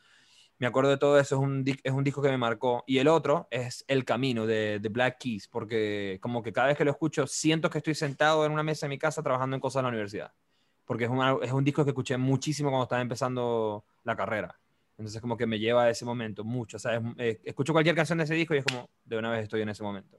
Me 0.59 0.67
acuerdo 0.67 0.91
de 0.91 0.97
todo 0.99 1.19
eso, 1.21 1.37
es 1.37 1.41
un, 1.41 1.65
es 1.85 1.93
un 1.93 2.03
disco 2.05 2.21
que 2.21 2.31
me 2.31 2.39
marcó. 2.39 2.83
Y 2.87 2.99
el 2.99 3.07
otro 3.09 3.47
es 3.51 3.85
El 3.87 4.05
Camino 4.05 4.47
de, 4.47 4.81
de 4.81 4.89
Black 4.89 5.19
Keys, 5.21 5.47
porque 5.49 6.19
como 6.21 6.43
que 6.43 6.53
cada 6.53 6.69
vez 6.69 6.77
que 6.77 6.85
lo 6.85 6.91
escucho 6.91 7.27
siento 7.29 7.71
que 7.71 7.79
estoy 7.79 7.95
sentado 7.95 8.45
en 8.45 8.51
una 8.53 8.65
mesa 8.65 8.87
en 8.87 8.91
mi 8.91 8.99
casa 8.99 9.23
trabajando 9.23 9.55
en 9.57 9.61
cosas 9.61 9.81
de 9.81 9.83
la 9.85 9.89
universidad. 9.91 10.33
Porque 10.89 11.05
es 11.05 11.11
un, 11.11 11.23
es 11.45 11.53
un 11.53 11.63
disco 11.63 11.85
que 11.85 11.91
escuché 11.91 12.17
muchísimo 12.17 12.71
cuando 12.71 12.85
estaba 12.85 13.03
empezando 13.03 13.85
la 14.05 14.17
carrera. 14.17 14.59
Entonces 14.97 15.21
como 15.21 15.37
que 15.37 15.47
me 15.47 15.59
lleva 15.61 15.85
a 15.85 15.91
ese 15.91 16.05
momento 16.05 16.43
mucho. 16.45 16.79
O 16.79 16.81
sea, 16.81 16.97
es- 16.97 17.03
eh, 17.19 17.41
escucho 17.45 17.73
cualquier 17.75 17.95
canción 17.95 18.19
de 18.19 18.25
ese 18.25 18.35
disco 18.35 18.55
y 18.55 18.59
es 18.59 18.65
como, 18.65 18.89
de 19.05 19.19
una 19.19 19.31
vez 19.31 19.43
estoy 19.45 19.61
en 19.61 19.69
ese 19.69 19.83
momento. 19.85 20.19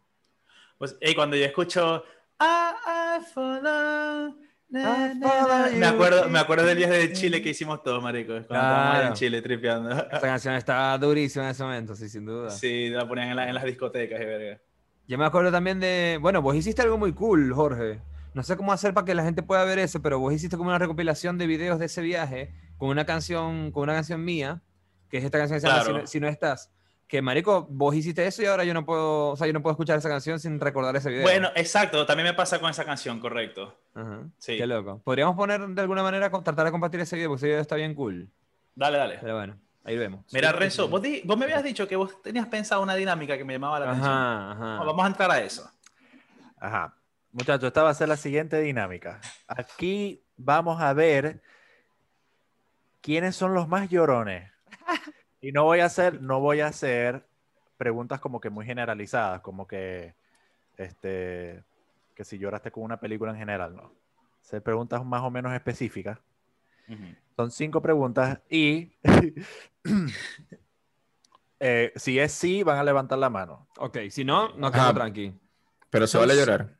Pues, 0.78 0.96
ey, 1.02 1.16
cuando 1.16 1.36
yo 1.36 1.44
escucho 1.44 2.04
I, 2.40 2.46
I 2.46 3.26
follow, 3.34 4.36
na, 4.70 5.12
I 5.12 5.18
na, 5.20 5.68
na, 5.68 5.70
me 5.76 5.86
acuerdo, 5.88 6.30
me 6.30 6.40
acuerdo 6.40 6.66
del 6.68 6.78
viaje 6.78 6.94
de 7.00 7.14
Chile 7.14 7.42
que 7.42 7.50
hicimos 7.50 7.82
todos, 7.84 8.02
marico. 8.02 8.34
Cuando 8.48 8.56
allá 8.76 8.94
en 8.94 9.00
Claro. 9.02 9.16
Chile 9.16 9.42
tripeando. 9.42 9.90
Esa 9.92 10.20
canción 10.22 10.54
está 10.54 10.96
durísima 11.00 11.46
en 11.46 11.52
ese 11.52 11.64
momento, 11.64 11.96
sí, 11.96 12.08
sin 12.08 12.26
duda. 12.26 12.52
Sí, 12.52 12.90
la 12.90 13.08
ponían 13.08 13.30
en, 13.30 13.36
la- 13.36 13.50
en 13.50 13.56
las 13.56 13.64
discotecas 13.66 14.22
y 14.22 14.26
verga. 14.26 14.62
Yo 15.08 15.18
me 15.18 15.26
acuerdo 15.26 15.52
también 15.52 15.80
de, 15.80 16.20
bueno, 16.22 16.42
vos 16.44 16.56
hiciste 16.56 16.84
algo 16.84 16.98
muy 17.00 17.12
cool, 17.14 17.52
Jorge. 17.54 18.00
No 18.34 18.44
sé 18.44 18.56
cómo 18.58 18.72
hacer 18.72 18.94
para 18.94 19.06
que 19.06 19.16
la 19.16 19.24
gente 19.24 19.42
pueda 19.44 19.64
ver 19.66 19.80
eso, 19.80 20.02
pero 20.02 20.20
vos 20.20 20.34
hiciste 20.34 20.56
como 20.58 20.70
una 20.70 20.78
recopilación 20.80 21.38
de 21.38 21.48
videos 21.48 21.80
de 21.80 21.86
ese 21.86 22.02
viaje 22.02 22.54
con 22.78 22.90
una 22.90 23.06
canción, 23.06 23.72
con 23.72 23.84
una 23.84 23.94
canción 23.94 24.24
mía, 24.24 24.62
que 25.10 25.18
es 25.18 25.24
esta 25.24 25.38
canción 25.40 25.58
que 25.58 25.62
se 25.62 25.68
llama 25.68 25.82
Claro. 25.84 25.98
si 25.98 26.02
no, 26.02 26.08
Si 26.08 26.20
no 26.20 26.28
estás. 26.28 26.72
Que 27.08 27.24
marico, 27.24 27.66
vos 27.72 27.96
hiciste 27.96 28.28
eso 28.28 28.44
y 28.44 28.46
ahora 28.46 28.64
yo 28.64 28.74
no 28.76 28.86
puedo, 28.86 29.30
o 29.30 29.36
sea, 29.36 29.48
yo 29.48 29.54
no 29.54 29.64
puedo 29.64 29.72
escuchar 29.72 29.98
esa 29.98 30.10
canción 30.10 30.40
sin 30.40 30.60
recordar 30.60 30.96
ese 30.96 31.10
video. 31.10 31.24
Bueno, 31.24 31.50
exacto, 31.56 32.06
también 32.06 32.28
me 32.28 32.34
pasa 32.36 32.60
con 32.60 32.70
esa 32.70 32.86
canción, 32.86 33.20
correcto. 33.20 33.76
Ajá. 33.96 34.22
sí. 34.38 34.58
Qué 34.58 34.68
loco. 34.68 35.02
Podríamos 35.04 35.36
poner 35.36 35.60
de 35.68 35.82
alguna 35.82 36.04
manera, 36.04 36.30
tratar 36.30 36.66
de 36.66 36.72
compartir 36.72 37.00
ese 37.00 37.16
video, 37.16 37.30
porque 37.30 37.40
ese 37.40 37.48
video 37.48 37.62
está 37.62 37.76
bien 37.78 37.96
cool. 37.96 38.30
Dale, 38.76 39.00
dale. 39.00 39.18
Pero 39.20 39.36
bueno, 39.38 39.58
ahí 39.84 39.98
vemos. 39.98 40.24
Mira, 40.32 40.52
Renzo, 40.52 40.88
vos, 40.88 41.02
di- 41.02 41.24
vos 41.26 41.36
me 41.36 41.46
habías 41.46 41.64
dicho 41.64 41.88
que 41.88 41.96
vos 41.96 42.22
tenías 42.22 42.46
pensado 42.46 42.84
una 42.84 42.94
dinámica 42.94 43.36
que 43.40 43.44
me 43.44 43.54
llamaba 43.54 43.80
la 43.80 43.86
atención. 43.90 44.12
Ajá, 44.14 44.52
ajá. 44.52 44.84
Vamos 44.84 45.04
a 45.04 45.08
entrar 45.08 45.32
a 45.32 45.42
eso. 45.42 45.68
Ajá. 46.60 46.94
Muchachos, 47.32 47.68
esta 47.68 47.84
va 47.84 47.90
a 47.90 47.94
ser 47.94 48.10
la 48.10 48.18
siguiente 48.18 48.60
dinámica. 48.60 49.22
Aquí 49.48 50.24
vamos 50.36 50.82
a 50.82 50.94
ver 50.94 51.42
quiénes 53.02 53.36
son 53.36 53.54
los 53.54 53.68
más 53.68 53.90
llorones. 53.90 54.52
Y 55.42 55.54
no 55.54 55.64
voy 55.64 55.80
a 55.80 55.86
hacer, 55.86 56.22
no 56.22 56.42
voy 56.42 56.60
a 56.60 56.68
hacer 56.68 57.26
preguntas 57.78 58.20
como 58.20 58.42
que 58.42 58.50
muy 58.50 58.66
generalizadas, 58.66 59.40
como 59.40 59.66
que 59.66 60.14
este 60.76 61.64
que 62.14 62.26
si 62.26 62.38
lloraste 62.38 62.72
con 62.72 62.84
una 62.84 63.00
película 63.00 63.32
en 63.32 63.38
general, 63.38 63.74
no. 63.74 63.94
Hacer 64.42 64.62
preguntas 64.62 65.06
más 65.06 65.22
o 65.22 65.32
menos 65.32 65.54
específicas. 65.54 66.20
Son 67.38 67.52
cinco 67.52 67.82
preguntas 67.82 68.42
y 68.50 68.92
eh, 71.62 71.94
si 71.96 72.20
es 72.20 72.34
sí, 72.34 72.64
van 72.64 72.78
a 72.78 72.84
levantar 72.84 73.18
la 73.18 73.30
mano. 73.30 73.70
Ok, 73.78 73.98
si 74.10 74.26
no, 74.26 74.50
nos 74.58 74.72
Ajá. 74.72 74.72
quedamos 74.72 74.96
tranqui. 74.96 75.40
Pero 75.90 76.06
se 76.06 76.18
vale 76.18 76.36
llorar. 76.36 76.79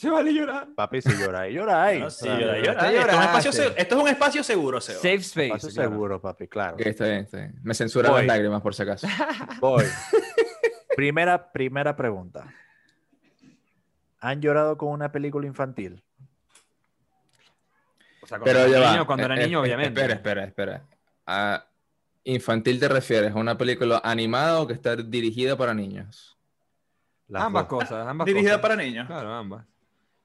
Se 0.00 0.08
vale 0.08 0.32
llorar. 0.32 0.66
Papi, 0.74 1.02
si 1.02 1.10
lloráis, 1.12 1.54
lloráis. 1.54 2.00
No, 2.00 2.10
sí, 2.10 2.26
llora, 2.26 2.58
llora. 2.58 2.88
Te 2.88 2.96
Esto, 2.96 3.10
es 3.10 3.20
espacio 3.20 3.74
esto 3.76 3.96
es 3.96 4.02
un 4.02 4.08
espacio 4.08 4.42
seguro, 4.42 4.80
Seba. 4.80 4.96
Safe 4.98 5.14
space. 5.16 5.48
Paso 5.50 5.68
claro. 5.68 5.90
seguro, 5.90 6.20
papi, 6.22 6.48
claro. 6.48 6.76
Está 6.78 7.04
bien, 7.04 7.18
está 7.18 7.36
bien. 7.36 7.54
Me 7.62 7.74
censuran 7.74 8.10
Voy. 8.12 8.20
las 8.22 8.28
lágrimas 8.28 8.62
por 8.62 8.74
si 8.74 8.82
acaso. 8.82 9.06
Voy. 9.60 9.84
primera, 10.96 11.52
primera 11.52 11.94
pregunta. 11.94 12.46
¿Han 14.20 14.40
llorado 14.40 14.78
con 14.78 14.88
una 14.88 15.12
película 15.12 15.46
infantil? 15.46 16.02
O 18.22 18.26
sea, 18.26 18.38
cuando 18.38 18.44
Pero 18.46 18.58
era 18.60 18.68
ya 18.70 18.80
va. 18.80 18.92
niño, 18.92 19.06
cuando 19.06 19.24
era 19.26 19.34
Eh, 19.38 19.44
niño, 19.44 19.58
eh, 19.58 19.60
obviamente. 19.60 20.00
Espera, 20.00 20.14
espera, 20.14 20.44
espera. 20.44 20.82
¿A 21.26 21.66
infantil 22.24 22.80
te 22.80 22.88
refieres 22.88 23.32
a 23.32 23.38
una 23.38 23.58
película 23.58 24.00
animada 24.02 24.60
o 24.62 24.66
que 24.66 24.72
está 24.72 24.96
dirigida 24.96 25.58
para 25.58 25.74
niños? 25.74 26.38
Las 27.28 27.42
ambas 27.42 27.68
dos. 27.68 27.80
cosas, 27.80 28.06
ambas 28.08 28.24
Dirigida 28.24 28.52
cosas. 28.52 28.62
para 28.62 28.76
niños. 28.76 29.06
Claro, 29.06 29.34
ambas. 29.34 29.66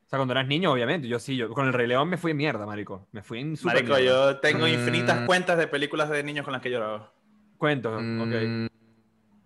O 0.05 0.07
sea, 0.07 0.19
cuando 0.19 0.33
eras 0.33 0.47
niño, 0.47 0.71
obviamente. 0.71 1.07
Yo 1.07 1.17
sí, 1.19 1.35
yo 1.35 1.49
con 1.49 1.65
el 1.67 1.73
Rey 1.73 1.87
León 1.87 2.07
me 2.09 2.17
fui 2.17 2.31
en 2.31 2.37
mierda, 2.37 2.65
marico. 2.65 3.07
Me 3.11 3.23
fui 3.23 3.39
en 3.39 3.57
super 3.57 3.75
Marico, 3.83 3.95
mierda. 3.95 4.33
yo 4.33 4.39
tengo 4.39 4.65
Mm. 4.65 4.69
infinitas 4.69 5.25
cuentas 5.25 5.57
de 5.57 5.67
películas 5.67 6.09
de 6.09 6.23
niños 6.23 6.43
con 6.45 6.53
las 6.53 6.61
que 6.61 6.69
he 6.69 6.71
llorado. 6.71 7.11
Cuento, 7.57 7.89
ok. 7.95 8.01
Mm, 8.01 8.67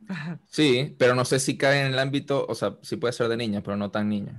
Sí, 0.47 0.95
pero 0.97 1.15
no 1.15 1.23
sé 1.23 1.39
si 1.39 1.57
cae 1.57 1.81
en 1.85 1.93
el 1.93 1.99
ámbito, 1.99 2.45
o 2.47 2.55
sea, 2.55 2.75
sí 2.81 2.97
puede 2.97 3.13
ser 3.13 3.27
de 3.29 3.37
niños, 3.37 3.61
pero 3.63 3.77
no 3.77 3.89
tan 3.91 4.09
niños. 4.09 4.35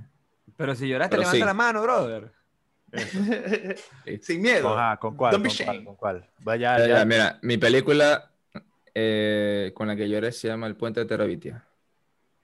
Pero 0.57 0.75
si 0.75 0.87
lloraste, 0.87 1.11
Pero 1.15 1.21
levanta 1.21 1.37
sí. 1.39 1.45
la 1.45 1.53
mano, 1.53 1.81
brother. 1.81 2.31
Sin 4.21 4.41
miedo. 4.41 4.77
Ajá, 4.77 4.97
¿con 4.97 5.15
cuál? 5.15 5.31
Don't 5.31 5.43
be 5.45 5.49
¿Con 5.49 5.65
cuál? 5.65 5.83
¿Con 5.85 5.95
cuál? 5.95 6.29
Vaya, 6.39 6.77
Ya, 6.79 6.87
ya. 6.87 6.97
ya, 6.99 7.05
mira, 7.05 7.39
mi 7.41 7.57
película 7.57 8.31
eh, 8.93 9.71
con 9.73 9.87
la 9.87 9.95
que 9.95 10.09
lloré 10.09 10.31
se 10.33 10.49
llama 10.49 10.67
El 10.67 10.75
Puente 10.75 10.99
de 10.99 11.05
Terabitia. 11.05 11.65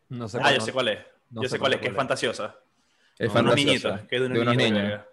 No 0.10 0.28
sé 0.30 0.38
Ah, 0.38 0.42
cuál, 0.42 0.54
yo 0.54 0.60
no- 0.60 0.66
sé 0.66 0.72
cuál 0.72 0.88
es. 0.88 1.00
no 1.32 1.44
yo 1.44 1.50
sé 1.50 1.60
cuál 1.60 1.74
es, 1.74 1.80
que 1.82 1.88
es 1.90 1.94
fantasiosa. 1.96 2.56
No, 3.20 3.26
De 3.26 3.26
unos 3.26 3.34
fantasiosa, 3.34 3.90
niñitos. 3.90 4.08
Que 4.08 4.16
es 4.16 4.22
de 4.22 4.26
unos 4.28 4.36
de 4.38 4.42
unos 4.42 4.56
niñitos, 4.56 4.74
niños. 4.74 4.90
verga. 4.90 5.08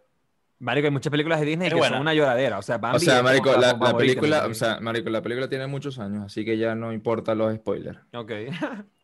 Marico, 0.59 0.87
hay 0.87 0.93
muchas 0.93 1.11
películas 1.11 1.41
de 1.41 1.47
Disney 1.47 1.67
Es 1.69 1.75
que 1.75 1.79
buena. 1.79 1.97
son 1.97 2.03
una 2.03 2.15
lloradera. 2.15 2.59
O 2.59 2.63
sea, 2.63 2.79
Bambi 2.79 2.97
O 2.97 3.01
sea, 3.01 3.15
es 3.15 3.19
como 3.21 3.29
marico, 3.29 3.57
la, 3.57 3.97
película, 3.97 4.43
¿me 4.45 4.53
o 4.53 4.55
sea, 4.55 4.81
marico, 4.81 5.11
la 5.11 5.21
película 5.23 5.49
tiene 5.49 5.67
muchos 5.67 5.99
años, 5.99 6.25
así 6.25 6.45
que 6.45 6.57
ya 6.57 6.75
no 6.75 6.93
importa 6.93 7.35
los 7.35 7.55
spoilers. 7.55 7.99
Ok. 8.13 8.31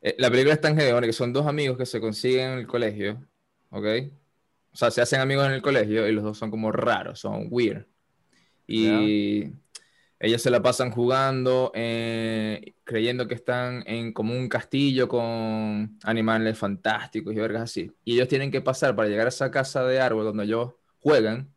Eh, 0.00 0.14
la 0.16 0.30
película 0.30 0.54
es 0.54 0.60
tan 0.60 0.78
heavy 0.78 1.06
que 1.06 1.12
son 1.12 1.32
dos 1.32 1.48
amigos 1.48 1.76
que 1.76 1.84
se 1.84 2.00
consiguen 2.00 2.52
en 2.52 2.58
el 2.60 2.68
colegio, 2.68 3.20
¿ok? 3.70 3.84
O 4.72 4.76
sea, 4.76 4.92
se 4.92 5.02
hacen 5.02 5.20
amigos 5.20 5.44
en 5.46 5.54
el 5.54 5.60
colegio 5.60 6.06
y 6.06 6.12
los 6.12 6.22
dos 6.22 6.38
son 6.38 6.52
como 6.52 6.70
raros, 6.70 7.18
son 7.18 7.48
weird. 7.50 7.84
Y 8.64 9.50
ellos 10.20 10.42
se 10.42 10.50
la 10.50 10.62
pasan 10.62 10.90
jugando, 10.90 11.70
eh, 11.74 12.74
creyendo 12.84 13.28
que 13.28 13.34
están 13.34 13.84
en 13.86 14.12
como 14.12 14.34
un 14.34 14.48
castillo 14.48 15.08
con 15.08 15.98
animales 16.02 16.58
fantásticos 16.58 17.32
y 17.32 17.36
vergas 17.36 17.62
así. 17.62 17.92
Y 18.04 18.14
ellos 18.14 18.28
tienen 18.28 18.50
que 18.50 18.60
pasar 18.60 18.96
para 18.96 19.08
llegar 19.08 19.26
a 19.26 19.30
esa 19.30 19.50
casa 19.50 19.84
de 19.84 20.00
árbol 20.00 20.24
donde 20.24 20.44
ellos 20.44 20.72
juegan, 21.00 21.52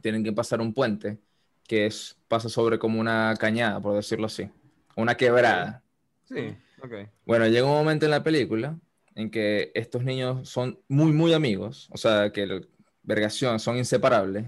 tienen 0.00 0.22
que 0.22 0.32
pasar 0.32 0.60
un 0.60 0.72
puente 0.72 1.18
que 1.68 1.86
es, 1.86 2.16
pasa 2.28 2.48
sobre 2.48 2.78
como 2.78 2.98
una 2.98 3.34
cañada, 3.38 3.80
por 3.80 3.94
decirlo 3.94 4.26
así, 4.26 4.48
una 4.96 5.16
quebrada. 5.16 5.82
Sí, 6.24 6.56
ok. 6.82 7.10
Bueno, 7.26 7.46
llega 7.46 7.66
un 7.66 7.72
momento 7.72 8.06
en 8.06 8.10
la 8.10 8.22
película 8.22 8.78
en 9.14 9.30
que 9.30 9.70
estos 9.74 10.02
niños 10.02 10.48
son 10.48 10.80
muy, 10.88 11.12
muy 11.12 11.34
amigos, 11.34 11.88
o 11.90 11.98
sea, 11.98 12.32
que 12.32 12.62
vergación 13.02 13.60
son 13.60 13.76
inseparables, 13.76 14.46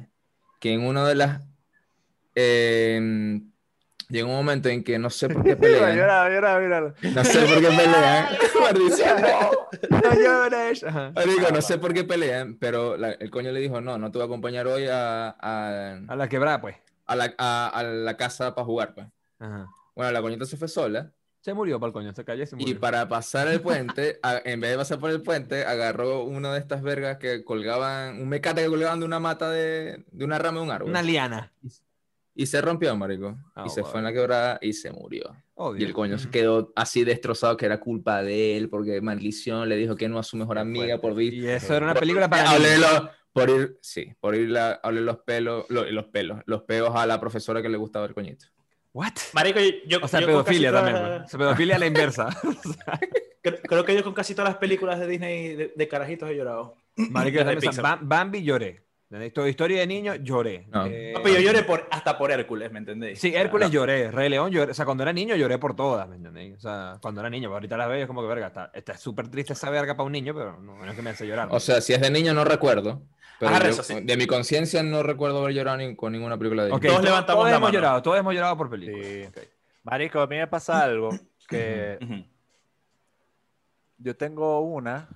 que 0.61 0.73
en 0.73 0.83
una 0.83 1.07
de 1.07 1.15
las... 1.15 1.50
eh, 2.35 3.41
llega 4.09 4.27
un 4.27 4.35
momento 4.35 4.69
en 4.69 4.83
que 4.85 4.99
no 4.99 5.11
sé 5.11 5.29
por 5.29 5.43
qué 5.45 5.57
pelean. 5.57 5.97
Llora, 5.97 6.29
llora, 6.29 6.61
llora. 6.61 6.95
No 7.15 7.25
sé 7.25 7.39
por 7.41 7.61
qué 7.61 7.69
pelean. 7.69 8.27
Maldición, 8.61 9.23
no. 9.23 9.99
No 9.99 10.15
llores. 10.15 10.85
Ajá. 10.85 11.13
Marico, 11.15 11.51
no 11.53 11.63
sé 11.63 11.79
por 11.79 11.93
qué 11.95 12.05
pelean, 12.05 12.57
pero 12.59 12.97
la- 12.97 13.13
el 13.13 13.31
coño 13.31 13.53
le 13.53 13.61
dijo, 13.61 13.81
no, 13.81 13.99
no 13.99 14.11
te 14.11 14.19
voy 14.19 14.25
a 14.25 14.27
acompañar 14.27 14.67
hoy 14.67 14.87
a, 14.89 15.29
a, 15.41 15.99
A 16.09 16.17
la 16.17 16.29
quebrada, 16.29 16.61
pues. 16.61 16.77
a 17.07 17.17
la, 17.17 17.35
a- 17.39 17.69
a 17.69 17.83
la 17.83 18.17
casa 18.17 18.55
para 18.55 18.65
jugar, 18.65 18.95
pues. 18.95 19.07
Ajá. 19.39 19.67
Bueno, 19.95 20.13
la 20.13 20.23
coñita 20.23 20.45
se 20.47 20.57
fue 20.57 20.69
sola 20.69 21.11
Se 21.41 21.53
murió, 21.55 21.79
pa'l 21.81 21.93
coño. 21.93 22.13
Se 22.15 22.25
cayó 22.25 22.43
y 22.45 22.47
se 22.47 22.57
y 22.57 22.61
murió. 22.61 22.81
para 22.81 23.09
pasar 23.09 23.49
el 23.49 23.61
puente, 23.63 24.19
a- 24.23 24.41
en 24.45 24.61
vez 24.61 24.71
de 24.73 24.77
pasar 24.77 24.99
por 24.99 25.11
el 25.11 25.23
puente, 25.23 25.65
agarró 25.65 26.25
una 26.25 26.53
de 26.53 26.59
estas 26.61 26.83
vergas 26.83 27.19
que 27.19 27.45
colgaban, 27.45 28.21
un 28.21 28.29
mecate 28.29 28.63
que 28.63 28.69
colgaban 28.69 29.01
de 29.01 29.07
una 29.07 29.19
mata 29.21 29.51
de, 29.51 30.05
de 30.11 30.25
una 30.25 30.39
rama 30.39 30.59
de 30.61 30.65
un 30.65 30.71
árbol. 30.71 30.91
Una 30.91 31.03
liana. 31.03 31.53
Y 32.41 32.47
se 32.47 32.61
rompió, 32.63 32.97
marico. 32.97 33.37
Ah, 33.55 33.65
y 33.67 33.69
se 33.69 33.83
bueno. 33.83 33.91
fue 33.93 34.01
en 34.01 34.05
la 34.05 34.13
quebrada 34.15 34.59
y 34.63 34.73
se 34.73 34.91
murió. 34.91 35.25
Obvio. 35.57 35.83
Y 35.83 35.85
el 35.85 35.93
coño 35.93 36.19
se 36.19 36.31
quedó 36.31 36.73
así 36.75 37.05
destrozado 37.05 37.55
que 37.57 37.67
era 37.67 37.79
culpa 37.81 38.23
de 38.23 38.57
él, 38.57 38.71
porque 38.71 39.01
maldición 39.03 39.69
le 39.69 39.77
dijo 39.77 39.95
que 39.95 40.09
no 40.09 40.19
a 40.19 40.23
su 40.23 40.37
mejor 40.39 40.59
amiga 40.59 40.99
por 40.99 41.15
vi- 41.15 41.29
Y 41.39 41.47
eso 41.49 41.75
era 41.75 41.85
una 41.85 41.93
por- 41.95 42.01
película 42.01 42.31
para 42.31 42.59
niños. 42.59 42.79
los- 42.81 43.03
por 43.33 43.51
ir, 43.51 43.79
sí, 43.83 44.13
por 44.21 44.35
ir 44.35 44.57
a 44.57 44.81
los 44.91 45.19
pelos, 45.19 45.67
lo- 45.69 45.85
los 45.91 46.07
pelos, 46.07 46.41
los 46.47 46.63
peos 46.63 46.91
a 46.97 47.07
la 47.07 47.21
profesora 47.21 47.61
que 47.61 47.69
le 47.69 47.77
gustaba 47.77 48.07
el 48.07 48.15
coñito. 48.15 48.47
¿What? 48.95 49.13
Marico, 49.35 49.61
yo, 49.87 49.99
O 50.03 50.09
sea, 50.09 50.21
yo 50.21 50.27
pedofilia 50.27 50.73
también, 50.73 50.97
pues. 50.97 51.23
O 51.27 51.29
sea, 51.29 51.39
pedofilia 51.39 51.77
a 51.77 51.79
la 51.79 51.87
inversa. 51.87 52.29
Creo, 53.43 53.59
creo 53.63 53.85
que 53.87 53.95
yo 53.95 54.05
con 54.05 54.13
casi 54.13 54.35
todas 54.35 54.51
las 54.51 54.59
películas 54.59 54.99
de 54.99 55.07
Disney 55.07 55.57
de, 55.57 55.73
de 55.75 55.89
carajitos 55.89 56.29
he 56.31 56.37
llorado. 56.37 56.75
Marico, 56.97 57.39
Bambi 58.03 58.43
lloré. 58.43 58.83
Toda 59.35 59.49
historia 59.49 59.81
de 59.81 59.87
niño 59.89 60.15
lloré. 60.15 60.67
No. 60.71 60.87
Eh, 60.87 61.11
Papi, 61.17 61.33
yo 61.33 61.41
lloré 61.41 61.65
por, 61.65 61.85
hasta 61.91 62.17
por 62.17 62.31
Hércules, 62.31 62.71
¿me 62.71 62.79
entendéis? 62.79 63.19
Sí, 63.19 63.35
Hércules 63.35 63.69
lloré, 63.69 64.09
Rey 64.13 64.29
León 64.29 64.53
lloré. 64.53 64.71
O 64.71 64.75
sea, 64.75 64.85
cuando 64.85 65.03
era 65.03 65.13
niño 65.13 65.35
lloré 65.35 65.59
por 65.59 65.75
todas, 65.75 66.09
¿me 66.09 66.15
entendéis? 66.15 66.55
O 66.57 66.61
sea, 66.61 66.97
cuando 67.03 67.21
era 67.21 67.29
niño, 67.29 67.49
pero 67.49 67.55
ahorita 67.55 67.77
las 67.77 67.89
veo 67.89 67.99
es 68.03 68.07
como 68.07 68.23
que 68.23 68.29
verga, 68.29 68.47
está, 68.47 68.71
está 68.73 68.97
súper 68.97 69.27
triste 69.29 69.55
esa 69.55 69.69
verga 69.69 69.97
para 69.97 70.05
un 70.07 70.13
niño, 70.13 70.33
pero 70.33 70.61
no, 70.61 70.77
no 70.79 70.89
es 70.89 70.95
que 70.95 71.03
me 71.03 71.11
hace 71.11 71.27
llorar. 71.27 71.49
O 71.51 71.59
sea, 71.59 71.81
si 71.81 71.93
es 71.93 72.01
de 72.01 72.09
niño 72.09 72.33
no 72.35 72.45
recuerdo. 72.45 73.03
Pero 73.41 73.51
Ajá, 73.53 73.65
yo- 73.65 73.71
eso 73.71 73.83
sí. 73.83 73.99
de 74.01 74.17
mi 74.17 74.27
conciencia 74.29 74.83
no 74.85 75.03
recuerdo 75.03 75.39
haber 75.43 75.55
llorado 75.55 75.79
ni- 75.79 75.97
con 75.97 76.13
ninguna 76.13 76.39
película 76.39 76.65
de 76.67 76.71
Ok, 76.71 76.75
Disney. 76.83 76.91
Todos 76.93 77.05
levantamos 77.05 77.45
la 77.47 77.51
hemos 77.51 77.61
mano. 77.63 77.73
llorado, 77.75 78.03
todos 78.03 78.19
hemos 78.19 78.35
llorado 78.35 78.57
por 78.57 78.71
películas. 78.71 79.07
Sí. 79.07 79.23
Ok. 79.27 79.39
Marico, 79.83 80.21
a 80.21 80.27
mí 80.29 80.37
me 80.37 80.47
pasa 80.47 80.85
algo 80.85 81.09
que 81.49 81.99
yo 83.99 84.17
tengo 84.17 84.61
una 84.61 85.09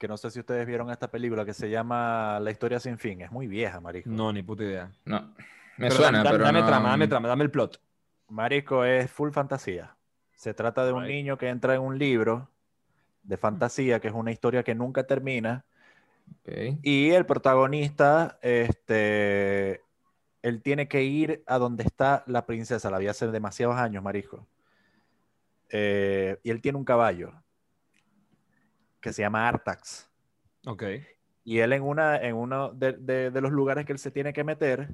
que 0.00 0.08
no 0.08 0.16
sé 0.16 0.30
si 0.30 0.40
ustedes 0.40 0.66
vieron 0.66 0.90
esta 0.90 1.08
película 1.10 1.44
que 1.44 1.52
se 1.52 1.68
llama 1.68 2.40
La 2.40 2.50
historia 2.50 2.80
sin 2.80 2.96
fin. 2.98 3.20
Es 3.20 3.30
muy 3.30 3.46
vieja, 3.46 3.80
marico. 3.80 4.08
No, 4.08 4.32
ni 4.32 4.42
puta 4.42 4.64
idea. 4.64 4.90
No, 5.04 5.20
me 5.76 5.88
Pero 5.88 5.94
suena, 5.94 6.18
dame, 6.24 6.30
pero 6.30 6.44
dame 6.44 6.60
no- 6.60 6.66
trama, 6.66 6.88
dame 6.90 7.06
trama, 7.06 7.28
dame 7.28 7.44
el 7.44 7.50
plot. 7.50 7.80
Marico, 8.28 8.82
es 8.84 9.10
full 9.10 9.30
fantasía. 9.30 9.94
Se 10.34 10.54
trata 10.54 10.86
de 10.86 10.92
un 10.94 11.02
Right. 11.04 11.12
niño 11.12 11.36
que 11.36 11.48
entra 11.50 11.74
en 11.74 11.82
un 11.82 11.98
libro 11.98 12.48
de 13.24 13.36
fantasía, 13.36 14.00
que 14.00 14.08
es 14.08 14.14
una 14.14 14.32
historia 14.32 14.62
que 14.62 14.74
nunca 14.74 15.02
termina. 15.06 15.64
Y 16.82 17.10
el 17.10 17.26
protagonista, 17.26 18.38
este, 18.40 19.82
él 20.42 20.62
tiene 20.62 20.88
que 20.88 21.02
ir 21.02 21.42
a 21.46 21.58
donde 21.58 21.82
está 21.84 22.24
la 22.26 22.46
princesa. 22.46 22.88
La 22.90 22.96
vi 22.98 23.08
hace 23.08 23.26
demasiados 23.26 23.76
años, 23.76 24.02
marico. 24.02 24.46
Eh, 25.68 26.38
y 26.42 26.50
él 26.50 26.60
tiene 26.62 26.78
un 26.78 26.84
caballo 26.84 27.32
que 29.00 29.12
se 29.12 29.22
llama 29.22 29.48
Artax. 29.48 30.10
Ok. 30.66 30.84
Y 31.44 31.58
él 31.58 31.72
en, 31.72 31.82
una, 31.82 32.16
en 32.16 32.36
uno 32.36 32.70
de, 32.72 32.92
de- 32.92 33.30
de 33.30 33.40
los 33.40 33.50
lugares 33.50 33.86
que 33.86 33.92
él 33.92 33.98
se 33.98 34.10
tiene 34.10 34.32
que 34.32 34.44
meter, 34.44 34.88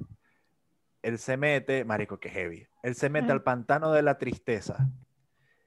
él 1.01 1.19
se 1.19 1.37
mete, 1.37 1.83
marico, 1.85 2.19
que 2.19 2.29
heavy. 2.29 2.67
Él 2.83 2.95
se 2.95 3.09
mete 3.09 3.31
al 3.31 3.43
pantano 3.43 3.91
de 3.91 4.01
la 4.01 4.17
tristeza. 4.17 4.89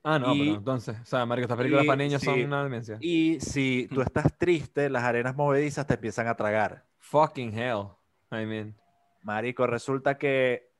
Ah, 0.02 0.18
no, 0.18 0.34
Y- 0.34 0.40
pero 0.40 0.54
entonces, 0.56 0.98
o 1.00 1.04
sea, 1.04 1.26
marico, 1.26 1.44
estas 1.44 1.58
películas 1.58 1.84
para 1.84 1.96
niños 1.96 2.22
son 2.22 2.34
sí. 2.36 2.44
una 2.44 2.64
demencia. 2.64 2.96
Y 3.00 3.38
si 3.40 3.86
tú 3.92 4.00
estás 4.00 4.36
triste, 4.38 4.88
las 4.88 5.04
arenas 5.04 5.36
movedizas 5.36 5.86
te 5.86 5.94
empiezan 5.94 6.26
a 6.26 6.34
tragar. 6.36 6.86
Fucking 6.98 7.52
hell. 7.56 7.88
I 8.32 8.46
mean. 8.46 8.74
Marico, 9.22 9.66
resulta 9.66 10.16
que 10.16 10.70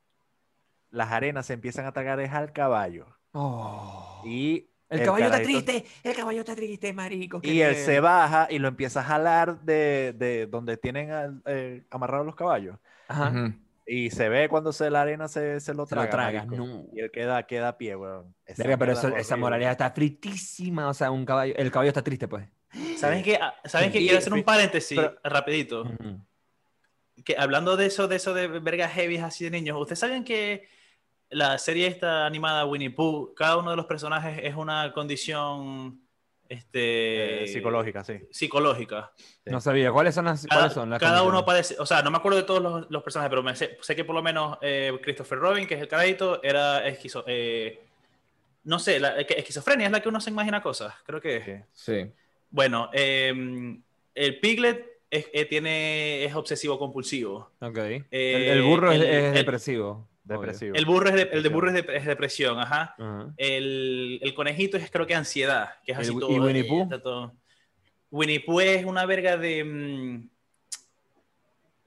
las 0.89 1.11
arenas 1.11 1.45
se 1.45 1.53
empiezan 1.53 1.85
a 1.85 1.91
tragar 1.91 2.19
es 2.19 2.31
al 2.31 2.51
caballo. 2.51 3.05
Oh. 3.33 4.23
Y 4.25 4.70
El 4.91 5.03
caballo 5.05 5.25
está 5.25 5.41
triste, 5.41 5.85
el 6.03 6.15
caballo 6.15 6.39
está 6.41 6.55
triste, 6.55 6.93
marico. 6.93 7.39
Y 7.43 7.61
él 7.61 7.75
se 7.75 7.99
baja 7.99 8.47
y 8.49 8.59
lo 8.59 8.67
empieza 8.67 8.99
a 8.99 9.03
jalar 9.03 9.59
de, 9.61 10.13
de 10.17 10.45
donde 10.47 10.77
tienen 10.77 11.11
al- 11.11 11.41
eh, 11.45 11.83
amarrados 11.89 12.25
los 12.25 12.35
caballos. 12.35 12.77
Ajá. 13.07 13.29
Ujú. 13.29 13.53
Y 13.87 14.09
se 14.11 14.29
ve 14.29 14.47
cuando 14.47 14.71
se, 14.71 14.89
la 14.89 15.01
arena 15.01 15.27
se, 15.27 15.59
se 15.59 15.73
lo 15.73 15.85
Se 15.85 15.95
lo 15.95 16.01
traga. 16.07 16.43
traga, 16.43 16.45
no. 16.45 16.85
Y 16.93 16.99
él 16.99 17.09
queda, 17.11 17.43
queda 17.47 17.69
a 17.69 17.77
pie, 17.77 17.95
weón. 17.95 18.33
Esa 18.45 18.63
Verga, 18.63 18.77
pero 18.77 18.91
eso- 18.93 19.07
es 19.09 19.25
esa 19.25 19.35
moralidad 19.37 19.71
está 19.71 19.91
fritísima. 19.91 20.87
O 20.87 20.93
sea, 20.93 21.09
un 21.11 21.25
caballo. 21.25 21.53
El 21.57 21.71
caballo 21.71 21.89
está 21.89 22.01
triste, 22.03 22.27
pues. 22.27 22.45
¿Saben 22.97 23.21
qué? 23.23 23.37
Ah, 23.41 23.53
¿Saben 23.65 23.91
qué? 23.91 23.99
Quiero 23.99 24.17
hacer 24.19 24.31
un 24.33 24.43
paréntesis 24.43 24.97
pero- 24.97 25.17
rapidito. 25.23 25.81
Ujú. 25.81 26.19
Que 27.25 27.35
hablando 27.37 27.75
de 27.77 27.87
eso, 27.87 28.07
de 28.07 28.15
eso 28.15 28.33
de 28.33 28.47
vergas 28.47 28.91
heavy 28.93 29.17
así 29.17 29.43
de 29.43 29.51
niños, 29.51 29.77
¿ustedes 29.79 29.99
saben 29.99 30.23
que 30.23 30.67
la 31.31 31.57
serie 31.57 31.87
esta 31.87 32.25
animada 32.25 32.65
Winnie 32.65 32.89
Pooh, 32.91 33.33
cada 33.33 33.57
uno 33.57 33.71
de 33.71 33.77
los 33.77 33.85
personajes 33.85 34.39
es 34.43 34.55
una 34.55 34.91
condición 34.93 35.99
este, 36.49 37.43
Eh, 37.45 37.47
psicológica, 37.47 38.03
sí. 38.03 38.19
psicológica? 38.29 39.11
No 39.45 39.61
sabía. 39.61 39.91
¿Cuáles 39.91 40.13
son 40.15 40.25
las, 40.25 40.45
Cada, 40.45 40.59
cuáles 40.61 40.73
son 40.73 40.89
las 40.89 40.99
cada 40.99 41.23
uno 41.23 41.45
padece, 41.45 41.75
o 41.79 41.85
sea, 41.85 42.01
no 42.01 42.11
me 42.11 42.17
acuerdo 42.17 42.37
de 42.39 42.43
todos 42.43 42.61
los, 42.61 42.91
los 42.91 43.03
personajes, 43.03 43.29
pero 43.29 43.41
me 43.43 43.55
sé, 43.55 43.77
sé 43.81 43.95
que 43.95 44.03
por 44.03 44.15
lo 44.15 44.21
menos 44.21 44.57
eh, 44.61 44.91
Christopher 45.01 45.39
Robin, 45.39 45.65
que 45.65 45.75
es 45.75 45.81
el 45.81 45.87
carajito, 45.87 46.43
era 46.43 46.85
esquizo, 46.85 47.23
eh, 47.27 47.79
no 48.65 48.77
sé, 48.79 48.99
la, 48.99 49.17
esquizofrenia 49.21 49.85
es 49.85 49.91
la 49.93 50.01
que 50.01 50.09
uno 50.09 50.19
se 50.19 50.29
imagina 50.29 50.61
cosas, 50.61 50.93
creo 51.05 51.21
que 51.21 51.37
es. 51.37 51.63
Sí. 51.71 52.11
Bueno, 52.49 52.89
eh, 52.93 53.33
el 54.13 54.39
Piglet 54.41 54.85
es, 55.09 55.27
eh, 55.31 55.45
tiene, 55.45 56.25
es 56.25 56.35
obsesivo 56.35 56.77
compulsivo. 56.77 57.51
Ok. 57.61 57.77
Eh, 57.77 58.03
el, 58.11 58.57
el 58.57 58.63
burro 58.63 58.91
es- 58.91 58.99
el- 59.01 59.07
es, 59.07 59.23
el- 59.23 59.33
depresivo. 59.35 60.07
Depresivo. 60.23 60.75
El 60.75 60.85
burro 60.85 61.09
es, 61.09 61.15
de- 61.15 61.29
el 61.31 61.43
de 61.43 61.49
burro 61.49 61.69
es, 61.71 61.73
de- 61.85 61.97
es 61.97 62.05
depresión, 62.05 62.59
ajá. 62.59 62.95
El, 63.37 64.19
el 64.21 64.33
conejito 64.33 64.77
es 64.77 64.89
creo 64.91 65.05
que 65.07 65.15
ansiedad, 65.15 65.75
que 65.85 65.91
es 65.93 65.97
así 65.97 66.17
todo. 66.17 66.31
¿y 66.31 66.39
Winnie 66.39 66.63
Pooh? 66.63 66.87
Winnie 68.11 68.39
Pooh 68.41 68.59
es 68.61 68.85
una 68.85 69.05
verga 69.05 69.37
de... 69.37 69.63
mm, 69.63 70.29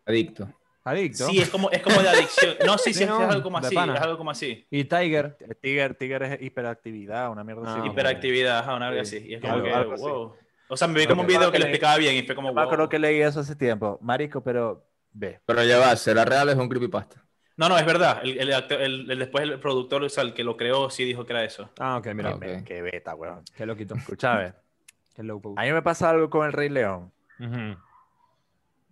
Adicto. 0.07 0.49
Adicto. 0.87 1.27
Sí, 1.29 1.39
es 1.41 1.49
como, 1.49 1.71
es 1.71 1.81
como 1.83 2.01
de 2.03 2.09
adicción. 2.09 2.57
No, 2.67 2.77
sí, 2.77 2.93
sí, 2.93 2.99
Sí, 2.99 3.05
es 3.05 3.11
algo 3.11 3.43
como 3.43 3.57
así, 3.59 3.75
pana. 3.75 3.95
es 3.95 4.01
algo 4.03 4.19
como 4.19 4.31
así. 4.31 4.67
Y 4.71 4.85
Tiger. 4.85 5.37
Tiger, 5.63 5.95
Tiger 5.95 6.23
es 6.25 6.43
hiperactividad, 6.43 7.31
una 7.31 7.43
mierda. 7.43 7.63
Ah, 7.83 7.87
Hiperactividad, 7.87 8.59
ajá, 8.59 8.75
una 8.77 8.91
verga 8.91 9.05
Sí, 9.07 9.17
así. 9.19 9.29
Y 9.29 9.35
es 9.35 9.41
como 9.41 9.55
algo- 9.55 9.65
que, 9.67 9.73
algo 9.73 9.93
así. 9.95 10.03
wow. 10.03 10.35
O 10.69 10.77
sea, 10.77 10.89
me 10.89 10.99
vi 11.01 11.07
como 11.07 11.23
un 11.23 11.27
video 11.27 11.51
que 11.51 11.59
leí- 11.59 11.63
explicaba 11.69 11.97
bien 11.97 12.17
y 12.17 12.23
fue 12.23 12.35
como, 12.35 12.49
Yo 12.55 12.55
wow. 12.77 12.89
que 12.89 12.99
leí 12.99 13.21
eso 13.21 13.41
hace 13.41 13.57
tiempo. 13.57 13.99
Marico, 14.03 14.43
pero 14.43 14.85
ve. 15.13 15.41
Pero 15.47 15.63
ya 15.65 15.79
va, 15.79 15.97
¿será 15.97 16.25
real 16.25 16.49
es 16.51 16.57
un 16.57 16.69
creepypasta? 16.69 17.23
No, 17.57 17.69
no, 17.69 17.79
es 17.79 17.87
verdad. 17.87 18.21
El, 18.25 18.39
el 18.39 18.51
el- 18.53 19.11
el- 19.11 19.19
después 19.19 19.45
el 19.45 19.61
productor, 19.61 20.03
o 20.03 20.09
sea, 20.09 20.25
el 20.25 20.35
que 20.35 20.43
lo 20.43 20.57
creó, 20.57 20.91
sí 20.91 21.05
dijo 21.05 21.25
que 21.25 21.33
era 21.33 21.45
eso. 21.45 21.71
Ah, 21.79 21.97
ok, 21.99 22.09
mira. 22.15 22.31
Ah, 22.31 22.63
Qué 22.65 22.83
beta, 22.83 23.15
weón. 23.15 23.43
Qué 23.57 23.65
loquito. 23.67 23.95
Escúchame. 23.95 24.53
Qué 25.15 25.23
loco. 25.23 25.55
A 25.57 25.63
mí 25.63 25.73
me 25.73 25.81
pasa 25.83 26.11
algo 26.11 26.29
con 26.29 26.45
el 26.47 26.53
Rey 26.53 26.69
León. 26.69 27.13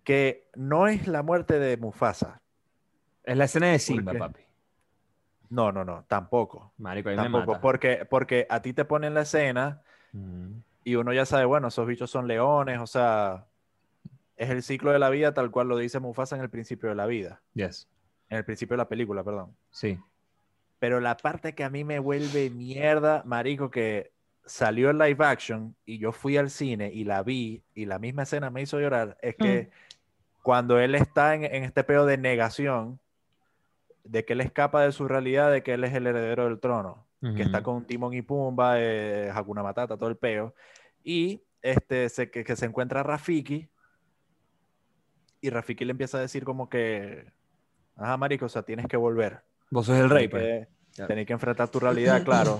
Que 0.03 0.47
no 0.55 0.87
es 0.87 1.07
la 1.07 1.23
muerte 1.23 1.59
de 1.59 1.77
Mufasa. 1.77 2.41
Es 3.23 3.37
la 3.37 3.45
escena 3.45 3.67
de 3.67 3.79
Simba, 3.79 4.13
papi. 4.13 4.41
No, 5.49 5.71
no, 5.71 5.85
no, 5.85 6.03
tampoco. 6.07 6.73
Marico, 6.77 7.09
ahí 7.09 7.15
me 7.15 7.23
Tampoco. 7.23 7.47
mata. 7.47 7.61
Porque, 7.61 8.05
porque 8.09 8.47
a 8.49 8.61
ti 8.61 8.73
te 8.73 8.85
ponen 8.85 9.13
la 9.13 9.21
escena 9.21 9.81
Ujú. 10.13 10.61
y 10.83 10.95
uno 10.95 11.13
ya 11.13 11.25
sabe, 11.25 11.45
bueno, 11.45 11.67
esos 11.67 11.85
bichos 11.87 12.09
son 12.09 12.27
leones, 12.27 12.79
o 12.79 12.87
sea, 12.87 13.45
es 14.35 14.49
el 14.49 14.63
ciclo 14.63 14.91
de 14.91 14.99
la 14.99 15.09
vida 15.09 15.33
tal 15.33 15.51
cual 15.51 15.67
lo 15.67 15.77
dice 15.77 15.99
Mufasa 15.99 16.35
en 16.35 16.41
el 16.41 16.49
principio 16.49 16.89
de 16.89 16.95
la 16.95 17.05
vida. 17.05 17.41
Yes. 17.53 17.87
En 18.33 18.37
el 18.39 18.45
principio 18.45 18.73
de 18.73 18.79
la 18.79 18.89
película, 18.89 19.23
perdón. 19.23 19.55
Sí. 19.69 19.99
Pero 20.79 20.99
la 20.99 21.15
parte 21.15 21.53
que 21.53 21.63
a 21.63 21.69
mí 21.69 21.83
me 21.83 21.99
vuelve 21.99 22.49
mierda, 22.49 23.21
marico, 23.27 23.69
que 23.69 24.11
salió 24.43 24.89
en 24.89 24.97
live 24.97 25.23
action 25.23 25.75
y 25.85 25.99
yo 25.99 26.11
fui 26.11 26.35
al 26.37 26.49
cine 26.49 26.91
y 26.91 27.03
la 27.03 27.21
vi 27.21 27.61
y 27.75 27.85
la 27.85 27.99
misma 27.99 28.23
escena 28.23 28.49
me 28.49 28.63
hizo 28.63 28.79
llorar, 28.79 29.19
es 29.21 29.35
que 29.35 29.69
cuando 30.41 30.79
él 30.79 30.95
está 30.95 31.35
en, 31.35 31.43
en 31.43 31.63
este 31.63 31.83
pedo 31.83 32.07
de 32.07 32.17
negación, 32.17 32.99
de 34.03 34.25
que 34.25 34.33
él 34.33 34.41
escapa 34.41 34.81
de 34.81 34.91
su 34.91 35.07
realidad, 35.07 35.51
de 35.51 35.61
que 35.61 35.75
él 35.75 35.83
es 35.83 35.93
el 35.93 36.07
heredero 36.07 36.45
del 36.45 36.59
trono, 36.59 37.05
que 37.35 37.43
está 37.43 37.61
con 37.61 37.85
Timón 37.85 38.15
y 38.15 38.23
Pumba, 38.23 38.81
eh, 38.81 39.31
Hakuna 39.31 39.61
Matata, 39.61 39.95
todo 39.95 40.09
el 40.09 40.17
peo, 40.17 40.55
y 41.03 41.43
este, 41.61 42.09
se, 42.09 42.31
que, 42.31 42.43
que 42.43 42.55
se 42.55 42.65
encuentra 42.65 43.01
a 43.01 43.03
Rafiki, 43.03 43.69
y 45.39 45.49
Rafiki 45.51 45.85
le 45.85 45.91
empieza 45.91 46.17
a 46.17 46.21
decir 46.21 46.43
como 46.43 46.67
que, 46.67 47.31
ajá, 47.97 48.17
marico, 48.17 48.45
o 48.45 48.49
sea, 48.49 48.63
tienes 48.63 48.87
que 48.87 48.97
volver. 48.97 49.43
Vos 49.71 49.85
sos 49.85 49.97
el 49.97 50.09
rey, 50.09 50.27
pues. 50.27 50.67
Claro. 50.95 51.07
tenés 51.07 51.25
que 51.25 51.33
enfrentar 51.33 51.69
tu 51.69 51.79
realidad, 51.79 52.23
claro. 52.23 52.59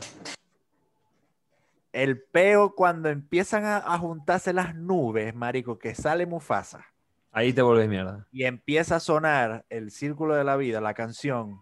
El 1.91 2.19
peo 2.23 2.73
cuando 2.73 3.09
empiezan 3.09 3.65
a, 3.65 3.77
a 3.77 3.97
juntarse 3.99 4.51
las 4.53 4.73
nubes, 4.75 5.35
marico, 5.35 5.77
que 5.77 5.93
sale 5.93 6.25
Mufasa 6.25 6.83
Ahí 7.31 7.53
te 7.53 7.61
vuelves 7.61 7.87
mierda. 7.89 8.25
y 8.31 8.45
empieza 8.45 8.95
a 8.95 8.99
sonar 8.99 9.65
el 9.69 9.91
círculo 9.91 10.33
de 10.35 10.43
la 10.43 10.55
vida, 10.55 10.81
la 10.81 10.93
canción. 10.95 11.59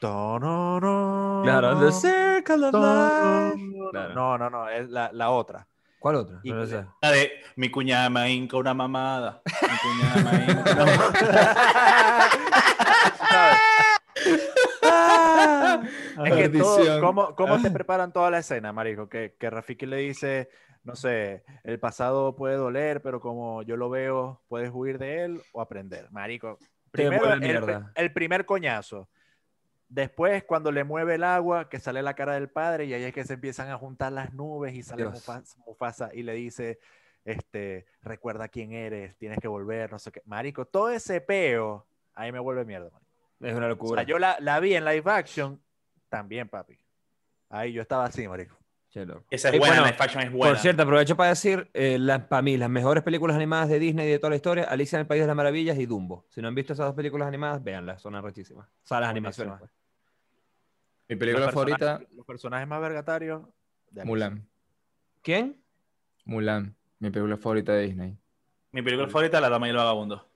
Claro, 0.00 1.78
The 1.80 1.92
Circle 1.92 2.66
of 2.66 2.72
tonono. 2.72 3.54
Life. 3.54 3.72
Claro. 3.92 4.14
No, 4.14 4.38
no, 4.38 4.50
no, 4.50 4.68
es 4.68 4.88
la, 4.90 5.10
la 5.12 5.30
otra. 5.30 5.66
¿Cuál 6.00 6.16
otra? 6.16 6.40
No 6.42 6.66
sé. 6.66 6.84
La 7.00 7.10
de 7.12 7.30
mi 7.56 7.70
cuñada 7.70 8.10
me 8.10 8.28
hinca 8.32 8.56
una 8.56 8.74
mamada. 8.74 9.40
Mi 9.62 9.78
cuñada 9.78 10.32
me 10.32 10.44
hinca 10.52 10.72
una 10.72 10.84
mamada. 10.96 12.28
¿Sabes? 13.32 13.58
Es 16.24 16.34
que 16.34 16.48
todo- 16.58 16.76
Maldición. 16.76 17.00
¿cómo, 17.00 17.34
cómo 17.34 17.60
te 17.60 17.70
preparan 17.70 18.12
toda 18.12 18.30
la 18.30 18.38
escena, 18.38 18.72
marico? 18.72 19.08
Que, 19.08 19.34
que 19.38 19.50
Rafiki 19.50 19.86
le 19.86 19.96
dice, 19.98 20.50
no 20.84 20.96
sé, 20.96 21.44
el 21.64 21.78
pasado 21.78 22.34
puede 22.36 22.56
doler, 22.56 23.02
pero 23.02 23.20
como 23.20 23.62
yo 23.62 23.76
lo 23.76 23.88
veo, 23.88 24.42
puedes 24.48 24.70
huir 24.72 24.98
de 24.98 25.24
él 25.24 25.42
o 25.52 25.60
aprender. 25.60 26.10
Marico, 26.10 26.58
primero 26.90 27.32
el, 27.32 28.12
primer 28.12 28.44
coñazo. 28.44 29.08
Después, 29.88 30.44
cuando 30.44 30.72
le 30.72 30.84
mueve 30.84 31.16
el 31.16 31.24
agua, 31.24 31.68
que 31.68 31.78
sale 31.78 32.02
la 32.02 32.14
cara 32.14 32.34
del 32.34 32.48
padre, 32.48 32.86
y 32.86 32.94
ahí 32.94 33.04
es 33.04 33.12
que 33.12 33.24
se 33.24 33.34
empiezan 33.34 33.70
a 33.70 33.78
juntar 33.78 34.12
las 34.12 34.32
nubes 34.32 34.74
y 34.74 34.82
sale. 34.82 35.04
Mufasa, 35.04 35.58
Mufasa 35.66 36.10
y 36.14 36.22
le 36.22 36.32
dice, 36.34 36.78
este, 37.24 37.86
recuerda 38.02 38.48
quién 38.48 38.72
eres, 38.72 39.16
tienes 39.18 39.38
que 39.38 39.48
volver, 39.48 39.92
no 39.92 39.98
sé 39.98 40.10
qué. 40.10 40.22
Marico, 40.24 40.64
todo 40.64 40.90
ese 40.90 41.20
peo, 41.20 41.86
ahí 42.14 42.32
me 42.32 42.38
vuelve 42.38 42.64
mierda, 42.64 42.90
marico. 42.90 43.01
Es 43.42 43.54
una 43.54 43.66
O 43.66 43.68
locura. 43.70 44.02
sea, 44.02 44.08
yo 44.08 44.18
la, 44.18 44.36
la 44.40 44.60
vi 44.60 44.74
en 44.74 44.84
live 44.84 45.10
action 45.10 45.60
también, 46.08 46.48
papi. 46.48 46.78
Ahí 47.50 47.72
yo 47.72 47.82
estaba 47.82 48.04
así, 48.04 48.26
marico. 48.28 48.56
Esa 49.30 49.48
es 49.48 49.54
Y 49.54 49.58
buena, 49.58 49.76
bueno, 49.76 49.86
la 49.86 49.92
faction 49.94 50.22
es 50.22 50.30
buena. 50.30 50.52
Por 50.52 50.60
cierto, 50.60 50.82
aprovecho 50.82 51.16
para 51.16 51.30
decir, 51.30 51.70
eh, 51.72 51.98
para 52.28 52.42
mí, 52.42 52.58
las 52.58 52.68
mejores 52.68 53.02
películas 53.02 53.34
animadas 53.36 53.70
de 53.70 53.78
Disney 53.78 54.06
y 54.06 54.10
de 54.10 54.18
toda 54.18 54.30
la 54.30 54.36
historia, 54.36 54.64
Alicia 54.64 54.96
en 54.96 55.00
el 55.00 55.06
País 55.06 55.22
de 55.22 55.26
las 55.26 55.34
Maravillas 55.36 55.78
y 55.78 55.86
Dumbo. 55.86 56.26
Si 56.28 56.42
no 56.42 56.48
han 56.48 56.54
visto 56.54 56.74
esas 56.74 56.86
dos 56.86 56.94
películas 56.94 57.26
animadas, 57.26 57.64
véanlas, 57.64 58.02
son 58.02 58.14
arrechísimas. 58.16 58.68
O 58.68 58.86
sea, 58.86 59.00
las 59.00 59.08
animaciones. 59.08 59.54
Pues. 59.58 59.70
Mi 61.08 61.16
película 61.16 61.46
Los 61.46 61.54
favorita, 61.54 62.00
Los 62.14 62.26
personajes 62.26 62.68
más 62.68 62.80
vergatarios. 62.82 63.42
de. 63.90 64.04
Mulan. 64.04 64.46
¿Quién? 65.22 65.56
Mulan. 66.26 66.76
Mi 66.98 67.08
película 67.10 67.38
favorita 67.38 67.72
de 67.72 67.82
Disney. 67.86 68.18
Mi 68.72 68.82
película 68.82 69.08
favorita, 69.08 69.40
La 69.40 69.48
Dama 69.48 69.66
y 69.68 69.70
el 69.70 69.76
Vagabundo. 69.76 70.28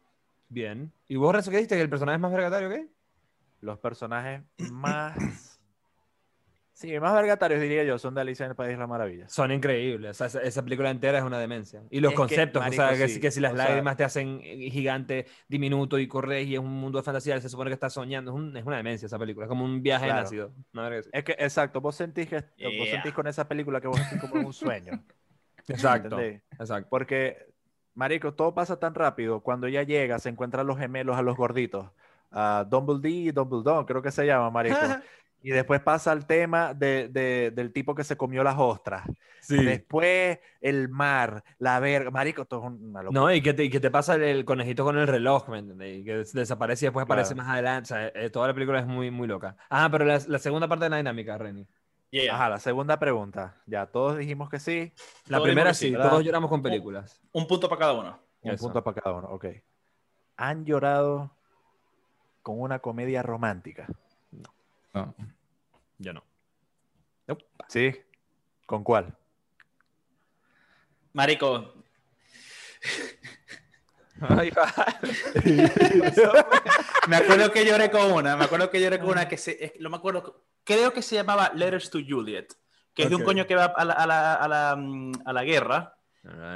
Bien. 0.48 0.90
¿Y 1.08 1.16
vos, 1.16 1.34
Renzo, 1.34 1.50
qué 1.50 1.58
dijiste? 1.58 1.76
¿Que 1.76 1.82
el 1.82 1.90
personaje 1.90 2.16
es 2.16 2.20
más 2.22 2.32
vergatario 2.32 2.70
qué? 2.70 2.88
Los 3.66 3.78
personajes 3.80 4.42
más. 4.70 5.52
Sí, 6.72 7.00
más 7.00 7.14
vergatarios 7.14 7.58
diría 7.62 7.84
yo, 7.84 7.98
son 7.98 8.14
de 8.14 8.20
Alicia 8.20 8.44
en 8.44 8.50
el 8.50 8.54
País 8.56 8.72
de 8.72 8.76
las 8.76 8.88
Maravillas. 8.88 9.32
Son 9.32 9.50
increíbles. 9.50 10.20
O 10.20 10.28
sea, 10.28 10.42
esa, 10.42 10.62
película 10.62 10.90
entera 10.90 11.16
es 11.18 11.24
una 11.24 11.38
demencia. 11.38 11.82
Y 11.90 12.00
los 12.00 12.10
Es 12.10 12.14
que, 12.14 12.16
conceptos, 12.18 12.66
o 12.66 12.70
sea, 12.70 12.84
marico, 12.84 13.02
que, 13.02 13.08
sí. 13.08 13.14
si- 13.14 13.20
que 13.20 13.30
si 13.30 13.40
las 13.40 13.54
O 13.54 13.56
sea- 13.56 13.64
lágrimas 13.68 13.96
te 13.96 14.04
hacen 14.04 14.40
gigante, 14.42 15.24
diminuto 15.48 15.98
y 15.98 16.06
corres 16.06 16.46
y 16.46 16.52
es 16.52 16.60
un 16.60 16.70
mundo 16.70 16.98
de 16.98 17.02
fantasía, 17.02 17.40
se 17.40 17.48
supone 17.48 17.70
que 17.70 17.74
estás 17.74 17.94
soñando. 17.94 18.30
Es, 18.30 18.36
un- 18.36 18.54
es 18.56 18.64
una 18.66 18.76
demencia 18.76 19.06
esa 19.06 19.18
película. 19.18 19.46
Es 19.46 19.48
como 19.48 19.64
un 19.64 19.82
viaje 19.82 20.04
Claro. 20.06 20.28
que 20.28 21.02
sí. 21.02 21.08
Es 21.14 21.24
que, 21.24 21.32
exacto, 21.38 21.80
vos 21.80 21.96
sentís, 21.96 22.28
que, 22.28 22.36
vos 22.36 22.44
Yeah. 22.56 22.90
sentís 22.92 23.14
con 23.14 23.26
esa 23.26 23.48
película 23.48 23.80
que 23.80 23.88
vos 23.88 23.98
sentís 23.98 24.30
como 24.30 24.46
un 24.46 24.52
sueño. 24.52 25.02
Exacto. 25.68 26.14
¿entendés? 26.20 26.42
Exacto. 26.60 26.88
Porque, 26.90 27.38
marico, 27.94 28.34
todo 28.34 28.52
pasa 28.54 28.78
tan 28.78 28.94
rápido. 28.94 29.40
Cuando 29.40 29.66
ella 29.66 29.82
llega, 29.82 30.18
se 30.18 30.28
encuentran 30.28 30.66
los 30.66 30.76
gemelos 30.78 31.16
a 31.16 31.22
los 31.22 31.38
gorditos. 31.38 31.90
A 32.38 32.64
Dumbledore 32.68 33.08
y 33.10 33.30
Dumbledore, 33.30 33.86
creo 33.86 34.02
que 34.02 34.10
se 34.10 34.26
llama, 34.26 34.50
marico. 34.50 34.76
y 35.42 35.50
después 35.50 35.80
pasa 35.80 36.12
el 36.12 36.26
tema 36.26 36.74
de- 36.74 37.08
de- 37.08 37.50
del 37.54 37.72
tipo 37.72 37.94
que 37.94 38.04
se 38.04 38.16
comió 38.16 38.42
las 38.44 38.56
ostras. 38.58 39.04
Sí. 39.40 39.64
Después 39.64 40.38
el 40.60 40.88
mar, 40.88 41.44
la 41.58 41.78
verga. 41.80 42.10
Marico, 42.10 42.44
todo 42.46 42.60
es 42.66 42.66
una 42.80 43.02
locura. 43.02 43.20
No, 43.20 43.32
y 43.32 43.40
que 43.40 43.54
te, 43.54 43.64
y 43.64 43.70
que 43.70 43.78
te 43.80 43.90
pasa 43.90 44.16
el, 44.16 44.44
conejito 44.44 44.82
con 44.84 44.98
el 44.98 45.06
reloj, 45.06 45.48
¿me 45.48 45.60
entendés? 45.60 45.98
Y 46.00 46.04
que 46.04 46.16
des- 46.18 46.32
desaparece 46.32 46.84
y 46.84 46.88
después 46.88 47.04
aparece 47.04 47.32
Claro. 47.34 47.46
más 47.46 47.52
adelante. 47.54 47.94
O 47.94 47.96
sea, 47.96 48.08
eh, 48.08 48.28
toda 48.30 48.48
la 48.48 48.54
película 48.54 48.80
es 48.80 48.86
muy, 48.86 49.10
muy 49.10 49.28
loca. 49.28 49.56
Ah, 49.70 49.88
pero 49.90 50.04
la, 50.04 50.20
la 50.26 50.38
segunda 50.40 50.66
parte 50.68 50.84
de 50.86 50.90
la 50.90 50.96
dinámica, 50.98 51.38
Reni. 51.38 51.66
Yeah. 52.10 52.34
Ajá, 52.34 52.48
la 52.50 52.58
segunda 52.58 52.98
pregunta. 52.98 53.56
Ya, 53.66 53.86
todos 53.86 54.16
dijimos 54.18 54.48
que 54.50 54.58
sí. 54.58 54.92
La 55.26 55.38
Todos 55.38 55.48
primera 55.48 55.74
sí, 55.74 55.92
todos 55.92 56.24
lloramos 56.24 56.50
con 56.50 56.60
películas. 56.62 57.20
Un 57.32 57.46
punto 57.46 57.68
para 57.68 57.78
cada 57.78 57.92
uno. 57.94 58.18
Un 58.42 58.50
Eso. 58.52 58.64
punto 58.64 58.82
para 58.82 59.00
cada 59.00 59.16
uno, 59.16 59.28
ok. 59.28 59.46
¿Han 60.38 60.64
llorado 60.64 61.35
con 62.46 62.60
una 62.60 62.78
comedia 62.78 63.24
romántica? 63.24 63.88
No. 64.30 64.54
Yo 65.98 66.12
no. 66.12 66.22
Sí. 67.66 67.92
¿Con 68.66 68.84
cuál? 68.84 69.16
Marico, 71.12 71.74
Ay, 74.20 74.52
me 77.08 77.16
acuerdo 77.16 77.50
que 77.50 77.66
lloré 77.66 77.90
con 77.90 78.12
una, 78.12 78.36
me 78.36 78.44
acuerdo 78.44 78.70
que 78.70 78.80
lloré 78.80 79.00
con 79.00 79.08
una 79.08 79.26
que 79.28 79.36
se, 79.36 79.64
es- 79.64 79.72
no 79.80 79.90
me 79.90 79.96
acuerdo, 79.96 80.44
creo 80.62 80.92
que 80.92 81.02
se 81.02 81.16
llamaba 81.16 81.50
Letters 81.52 81.90
to 81.90 81.98
Juliet, 82.08 82.46
que 82.94 83.02
es 83.02 83.08
de 83.10 83.16
un 83.16 83.24
coño 83.24 83.44
que 83.48 83.56
va 83.56 83.64
a 83.64 83.84
la, 83.84 83.94
a 83.94 84.06
la, 84.06 84.34
a 84.34 84.46
la, 84.48 84.76
mm, 84.76 85.12
a 85.24 85.32
la 85.32 85.42
guerra 85.42 85.98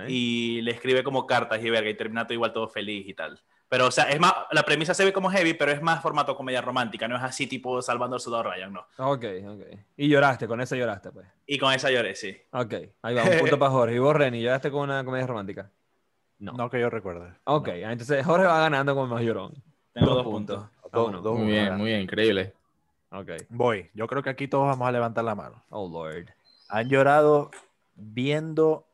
y 0.08 0.60
le 0.62 0.70
escribe 0.70 1.02
como 1.02 1.26
cartas 1.26 1.60
y 1.64 1.68
verga 1.68 1.90
y 1.90 1.96
termina 1.96 2.24
todo 2.26 2.34
igual 2.34 2.52
todo 2.52 2.68
feliz 2.68 3.08
y 3.08 3.14
tal. 3.14 3.42
Pero, 3.70 3.86
o 3.86 3.90
sea, 3.92 4.10
es 4.10 4.18
más, 4.20 4.34
la 4.50 4.64
premisa 4.64 4.92
se 4.94 5.04
ve 5.04 5.12
como 5.12 5.30
heavy, 5.30 5.54
pero 5.54 5.70
es 5.70 5.80
más 5.80 6.02
formato 6.02 6.36
comedia 6.36 6.60
romántica, 6.60 7.06
no 7.06 7.16
es 7.16 7.22
así 7.22 7.46
tipo 7.46 7.80
Salvando 7.80 8.16
al 8.16 8.20
Soldado 8.20 8.42
Ryan, 8.50 8.72
no. 8.72 8.80
Ok, 8.98 9.24
ok. 9.46 9.62
Y 9.96 10.08
lloraste, 10.08 10.46
con 10.48 10.60
esa 10.60 10.74
lloraste, 10.76 11.12
pues. 11.12 11.26
Y 11.46 11.56
con 11.56 11.72
esa 11.72 11.88
lloré, 11.90 12.14
sí. 12.16 12.36
Ok, 12.50 12.74
ahí 13.02 13.14
va, 13.14 13.22
un 13.22 13.38
punto 13.38 13.58
para 13.60 13.70
Jorge. 13.70 13.94
¿Y 13.94 13.98
vos, 14.00 14.14
Reni, 14.16 14.42
lloraste 14.42 14.70
con 14.72 14.82
una 14.82 15.04
comedia 15.04 15.26
romántica? 15.28 15.70
No. 16.40 16.52
No 16.52 16.68
que 16.68 16.80
yo 16.80 16.90
recuerde. 16.90 17.32
Ok, 17.44 17.68
entonces 17.68 18.26
Jorge 18.26 18.44
va 18.46 18.58
ganando 18.60 18.94
con 18.94 19.08
más 19.08 19.22
llorón. 19.22 19.54
Tengo 19.92 20.06
Dos 20.08 20.16
dos, 20.16 20.24
puntos. 20.24 20.56
puntos. 20.64 20.82
Dos- 20.82 20.92
Vámonos. 20.92 21.22
dos 21.22 21.38
Muy 21.38 21.46
bien, 21.52 21.76
muy 21.76 21.86
bien, 21.90 22.00
increíble. 22.00 22.52
Ok. 23.12 23.30
Voy. 23.50 23.88
Yo 23.94 24.06
creo 24.08 24.22
que 24.22 24.30
aquí 24.30 24.48
todos 24.48 24.66
vamos 24.66 24.88
a 24.88 24.92
levantar 24.92 25.22
la 25.22 25.34
mano. 25.36 25.62
Oh, 25.70 25.88
Lord. 25.88 26.26
¿Han 26.70 26.88
llorado 26.88 27.50
viendo 27.94 28.86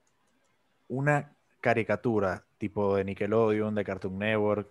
una 0.88 1.35
caricatura 1.66 2.44
tipo 2.58 2.96
de 2.96 3.04
Nickelodeon, 3.04 3.74
de 3.74 3.84
Cartoon 3.84 4.18
Network, 4.18 4.68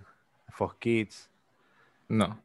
Fox 0.49 0.75
Kids? 0.79 1.29
No. 2.08 2.41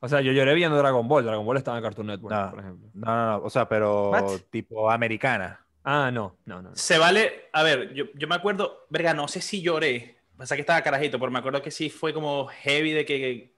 O 0.00 0.08
sea, 0.08 0.20
yo 0.22 0.32
lloré 0.32 0.54
viendo 0.54 0.78
Dragon 0.78 1.06
Ball. 1.06 1.24
Dragon 1.24 1.44
Ball 1.44 1.58
estaba 1.58 1.76
en 1.76 1.84
Cartoon 1.84 2.06
Network, 2.06 2.34
No. 2.34 2.50
por 2.50 2.60
ejemplo. 2.60 2.88
No, 2.94 3.06
no, 3.06 3.26
no. 3.38 3.44
O 3.44 3.50
sea, 3.50 3.68
pero 3.68 4.10
What? 4.10 4.40
tipo 4.50 4.90
americana. 4.90 5.60
Ah, 5.84 6.10
no, 6.12 6.36
no, 6.46 6.62
no. 6.62 6.70
no. 6.70 6.76
Se 6.76 6.96
vale, 6.98 7.48
a 7.52 7.62
ver, 7.62 7.92
yo, 7.94 8.06
yo 8.14 8.26
me 8.28 8.34
acuerdo, 8.34 8.86
verga, 8.90 9.12
no 9.14 9.28
sé 9.28 9.40
si 9.40 9.62
lloré, 9.62 10.16
pasa 10.36 10.54
que 10.54 10.60
estaba 10.62 10.82
carajito, 10.82 11.18
pero 11.18 11.30
me 11.30 11.38
acuerdo 11.38 11.60
que 11.62 11.70
sí 11.70 11.90
fue 11.90 12.12
como 12.14 12.46
heavy 12.46 12.92
de 12.92 13.04
que 13.04 13.54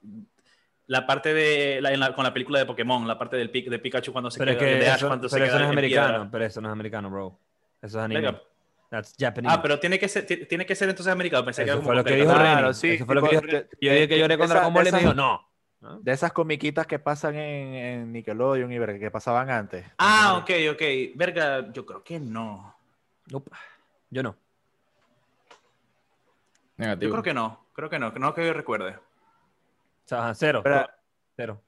la 0.87 1.07
parte 1.07 1.33
de, 1.33 1.81
la, 1.81 2.15
con 2.15 2.25
la 2.25 2.33
película 2.33 2.59
de 2.59 2.67
Pokémon, 2.67 3.07
la 3.09 3.19
parte 3.19 3.37
del 3.37 3.51
pic, 3.51 3.69
de 3.69 3.79
Pikachu 3.79 4.13
cuando 4.13 4.31
se 4.31 4.39
Pero 4.39 4.53
es 4.53 4.57
queda, 4.59 4.69
que 4.69 4.77
de 4.85 4.89
Ash 4.91 4.97
eso, 4.99 5.07
cuando 5.09 5.29
se 5.29 5.37
pero 5.37 5.45
eso 5.47 5.53
queda 5.57 5.65
no 5.67 5.73
es 5.73 5.79
en 5.79 5.85
piedra. 5.89 6.05
americano. 6.05 6.31
Pero 6.33 6.45
eso 6.45 6.61
no 6.61 6.69
es 6.69 6.73
americano, 6.73 7.11
bro. 7.11 7.39
Eso 7.81 7.99
es 7.99 8.05
anime. 8.05 8.37
That's 8.93 9.15
Japanese. 9.19 9.55
Ah, 9.57 9.63
pero 9.63 9.81
tiene 9.81 9.99
que 9.99 10.07
ser, 10.07 10.27
ti- 10.27 10.45
tiene 10.45 10.67
que 10.67 10.75
ser 10.75 10.87
entonces 10.91 11.11
americano, 11.11 11.47
pensé 11.47 11.65
que 11.65 11.71
Eso 11.71 11.79
era 11.79 11.83
fue 11.83 11.93
como 11.95 11.99
lo 12.01 12.05
que 12.05 12.15
dijo 12.15 12.27
Claro, 12.35 12.61
Reni. 12.61 12.75
sí, 12.75 12.91
Eso 12.91 13.07
fue 13.07 13.15
lo 13.15 13.23
que 13.23 13.29
tipo, 13.31 13.41
dijo 13.47 13.57
de- 13.57 13.69
Yo 13.81 13.93
dije 13.95 14.09
que 14.09 14.19
lloré 14.19 14.37
con 14.37 14.45
esa- 14.45 14.55
Dragon 14.55 14.75
Ball 14.75 14.87
y 14.89 14.93
me 14.93 14.99
dijo, 14.99 15.15
no. 15.15 15.49
¿No? 15.81 15.99
De 16.01 16.13
esas 16.13 16.31
comiquitas 16.33 16.87
que 16.87 16.99
pasan 16.99 17.35
en, 17.37 17.75
en 17.75 18.13
Nickelodeon 18.13 18.71
y 18.71 18.79
verga, 18.79 18.99
que 18.99 19.11
pasaban 19.11 19.49
antes. 19.51 19.87
Ah, 19.97 20.37
ok, 20.43 20.51
ok. 20.73 20.83
Verga, 21.17 21.73
yo 21.73 21.87
creo 21.87 22.05
que 22.05 22.21
no. 22.21 22.77
Nope. 23.31 23.51
Yo 24.11 24.23
no. 24.23 24.37
Negativo. 26.77 27.09
Yo 27.09 27.13
creo 27.15 27.23
que 27.23 27.35
no, 27.35 27.65
creo 27.73 27.89
que 27.91 27.99
no, 27.99 28.11
no 28.13 28.35
que 28.35 28.47
yo 28.47 28.53
recuerde. 28.53 28.91
O 28.97 29.01
sea, 30.09 30.35
cero. 30.35 30.61
Pero- 30.63 30.87
Cero. 31.35 31.63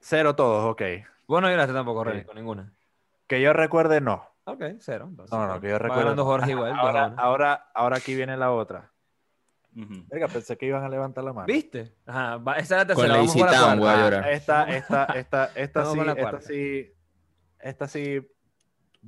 Cero 0.00 0.34
todos, 0.34 0.64
ok. 0.72 0.82
Vos 1.26 1.42
no 1.42 1.50
lloraste 1.50 1.74
tampoco, 1.74 2.02
Reni, 2.04 2.20
Sí. 2.20 2.26
con 2.26 2.36
ninguna. 2.36 2.72
Que 3.26 3.40
yo 3.42 3.52
recuerde, 3.52 4.00
no. 4.00 4.26
Ok, 4.50 4.62
cero. 4.80 5.06
entonces, 5.08 5.36
No, 5.36 5.46
no, 5.46 5.60
que 5.60 5.68
yo 5.68 5.78
no. 5.78 6.24
Jorge 6.24 6.50
igual. 6.52 6.72
Ahora, 6.78 7.14
ahora, 7.16 7.70
ahora 7.74 7.96
aquí 7.98 8.14
viene 8.14 8.36
la 8.36 8.50
otra. 8.52 8.90
Ujú. 9.76 10.04
Verga, 10.08 10.28
pensé 10.28 10.56
que 10.56 10.66
iban 10.66 10.82
a 10.82 10.88
levantar 10.88 11.22
la 11.22 11.32
mano. 11.32 11.46
¿Viste? 11.46 11.94
Ajá, 12.06 12.38
va- 12.38 12.54
esa 12.56 12.80
es 12.82 12.88
la 12.88 12.94
Con 12.94 13.04
tercera. 13.04 13.14
Vamos 13.14 13.26
Lazy 13.28 13.38
con 13.38 13.50
la 13.50 13.52
Town, 13.58 13.78
cuarta. 13.78 13.80
voy 13.80 13.88
a 13.88 13.92
Ah, 13.92 14.10
llorar. 14.10 14.32
esta, 14.32 14.64
esta, 14.64 15.04
esta, 15.14 15.44
esta 15.54 15.84
sí, 15.84 15.98
esta 16.00 16.40
sí, 16.40 16.92
esta 17.60 17.88
sí 17.88 18.28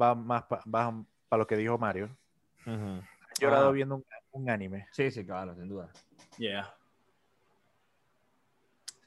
va 0.00 0.14
más 0.14 0.44
para 0.44 0.92
lo 1.32 1.46
que 1.46 1.56
dijo 1.56 1.76
Mario. 1.78 2.10
He 2.66 3.00
llorado 3.40 3.68
Ah. 3.68 3.72
viendo 3.72 3.96
un, 3.96 4.04
un 4.32 4.50
anime. 4.50 4.86
Sí, 4.92 5.10
sí, 5.10 5.24
claro, 5.24 5.54
sin 5.54 5.68
duda. 5.68 5.88
Yeah. 6.38 6.72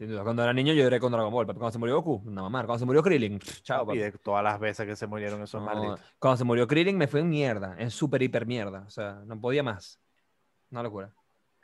Sin 0.03 0.11
duda. 0.11 0.23
Cuando 0.23 0.43
era 0.43 0.51
niño 0.53 0.73
yo 0.73 0.83
lloré 0.83 0.99
con 0.99 1.11
Dragon 1.11 1.31
Ball. 1.31 1.45
papi. 1.47 1.59
Cuando 1.59 1.71
se 1.71 1.79
murió 1.79 1.95
Goku, 2.01 2.23
una 2.29 2.41
mamá. 2.41 2.59
Cuando 2.65 2.79
se 2.79 2.85
murió 2.85 3.01
Krillin, 3.01 3.39
chao, 3.39 3.83
Y 3.83 3.85
papi. 3.85 3.97
de 3.99 4.11
todas 4.13 4.43
las 4.43 4.59
veces 4.59 4.85
que 4.85 4.95
se 4.95 5.07
murieron 5.07 5.41
esos 5.41 5.61
No, 5.61 5.65
malditos. 5.67 6.01
cuando 6.19 6.37
se 6.37 6.43
murió 6.43 6.67
Krillin 6.67 6.97
me 6.97 7.07
fue 7.07 7.21
en 7.21 7.29
mierda. 7.29 7.75
En 7.77 7.89
súper 7.89 8.21
hiper 8.21 8.45
mierda. 8.45 8.83
O 8.85 8.89
sea, 8.89 9.21
no 9.25 9.39
podía 9.39 9.63
más. 9.63 9.99
Una 10.71 10.83
locura. 10.83 11.09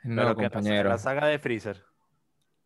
No, 0.04 0.22
Pero 0.22 0.34
compañero. 0.36 0.88
La 0.88 0.96
saga 0.98 1.26
de 1.26 1.38
Freezer. 1.38 1.82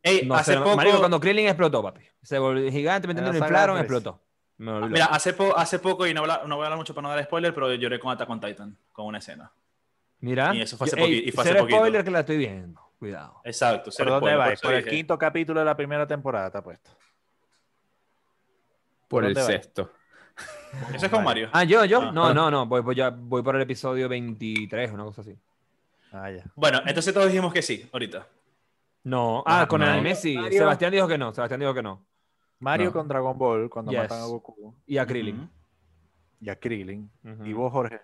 Ey, 0.02 0.26
No 0.26 0.34
hace 0.34 0.56
poco, 0.58 0.76
marico, 0.76 0.98
cuando 0.98 1.18
Krillin 1.18 1.46
explotó, 1.46 1.82
papi. 1.82 2.02
Se 2.22 2.38
volvió 2.38 2.70
gigante, 2.70 3.08
me 3.08 3.12
entiendes, 3.12 3.40
inflaron, 3.40 3.78
explotó. 3.78 4.20
Me 4.58 4.70
volví 4.70 4.92
mira, 4.92 5.06
hace, 5.06 5.32
po- 5.32 5.56
hace 5.56 5.80
poco, 5.80 6.06
y 6.06 6.14
no, 6.14 6.20
habla- 6.20 6.42
no 6.46 6.54
voy 6.56 6.62
a 6.62 6.66
hablar 6.66 6.78
mucho 6.78 6.94
para 6.94 7.08
no 7.08 7.14
dar 7.14 7.24
spoiler, 7.24 7.52
pero 7.52 7.74
lloré 7.74 7.98
con 7.98 8.12
Attack 8.12 8.30
on 8.30 8.38
Titan, 8.40 8.78
con 8.92 9.06
una 9.06 9.18
escena. 9.18 9.50
Mira. 10.20 10.54
y 10.54 10.60
eso 10.62 10.76
fue 10.76 10.86
hace 10.86 10.96
Yo- 10.96 11.04
ey, 11.06 11.24
y 11.26 11.32
fue 11.32 11.42
hace 11.42 11.58
spoiler 11.58 12.04
que 12.04 12.10
la 12.10 12.20
estoy 12.20 12.36
viendo. 12.36 12.80
Cuidado. 13.04 13.40
Exacto. 13.44 13.90
¿Por 13.96 14.06
dónde 14.06 14.18
spoiler, 14.30 14.38
vais? 14.38 14.60
Por 14.62 14.72
el 14.74 14.84
dije. 14.84 14.96
quinto 14.96 15.18
capítulo 15.18 15.60
de 15.60 15.66
la 15.66 15.76
primera 15.76 16.06
temporada, 16.06 16.50
te 16.50 16.56
apuesto. 16.58 16.90
Por 19.08 19.24
el 19.24 19.36
sexto. 19.36 19.90
Eso 20.94 21.06
es 21.06 21.12
con 21.12 21.22
Mario. 21.22 21.48
Ah, 21.52 21.64
yo, 21.64 21.84
yo. 21.84 22.00
Ah. 22.00 22.12
No, 22.12 22.32
no, 22.34 22.50
no. 22.50 22.66
Voy, 22.66 22.80
voy, 22.80 22.94
ya- 22.94 23.10
voy 23.10 23.42
por 23.42 23.54
el 23.56 23.62
episodio 23.62 24.08
23, 24.08 24.90
una 24.92 25.04
cosa 25.04 25.20
así. 25.20 25.36
Ah, 26.12 26.30
ya. 26.30 26.44
Bueno, 26.56 26.80
entonces 26.86 27.12
todos 27.12 27.26
dijimos 27.28 27.52
que 27.52 27.60
sí, 27.62 27.88
ahorita. 27.92 28.26
No. 29.04 29.40
Ah, 29.46 29.60
Ah, 29.62 29.68
con 29.68 29.82
el 29.82 29.88
no. 29.88 29.94
anime 29.94 30.14
sí. 30.14 30.36
Mario. 30.36 30.58
Sebastián 30.58 30.90
dijo 30.92 31.06
que 31.06 31.18
no. 31.18 31.32
Sebastián 31.34 31.60
dijo 31.60 31.74
que 31.74 31.82
no. 31.82 32.04
Mario 32.60 32.86
No. 32.86 32.92
con 32.94 33.06
Dragon 33.08 33.36
Ball, 33.36 33.68
cuando 33.68 33.92
Yes. 33.92 34.00
matan 34.00 34.22
a 34.22 34.24
Goku 34.24 34.74
Y 34.86 34.96
a 34.96 35.06
Krillin. 35.06 35.50
Y 36.40 36.48
a 36.48 36.56
Krillin. 36.58 37.10
Y 37.44 37.52
vos, 37.52 37.70
Jorge. 37.70 38.00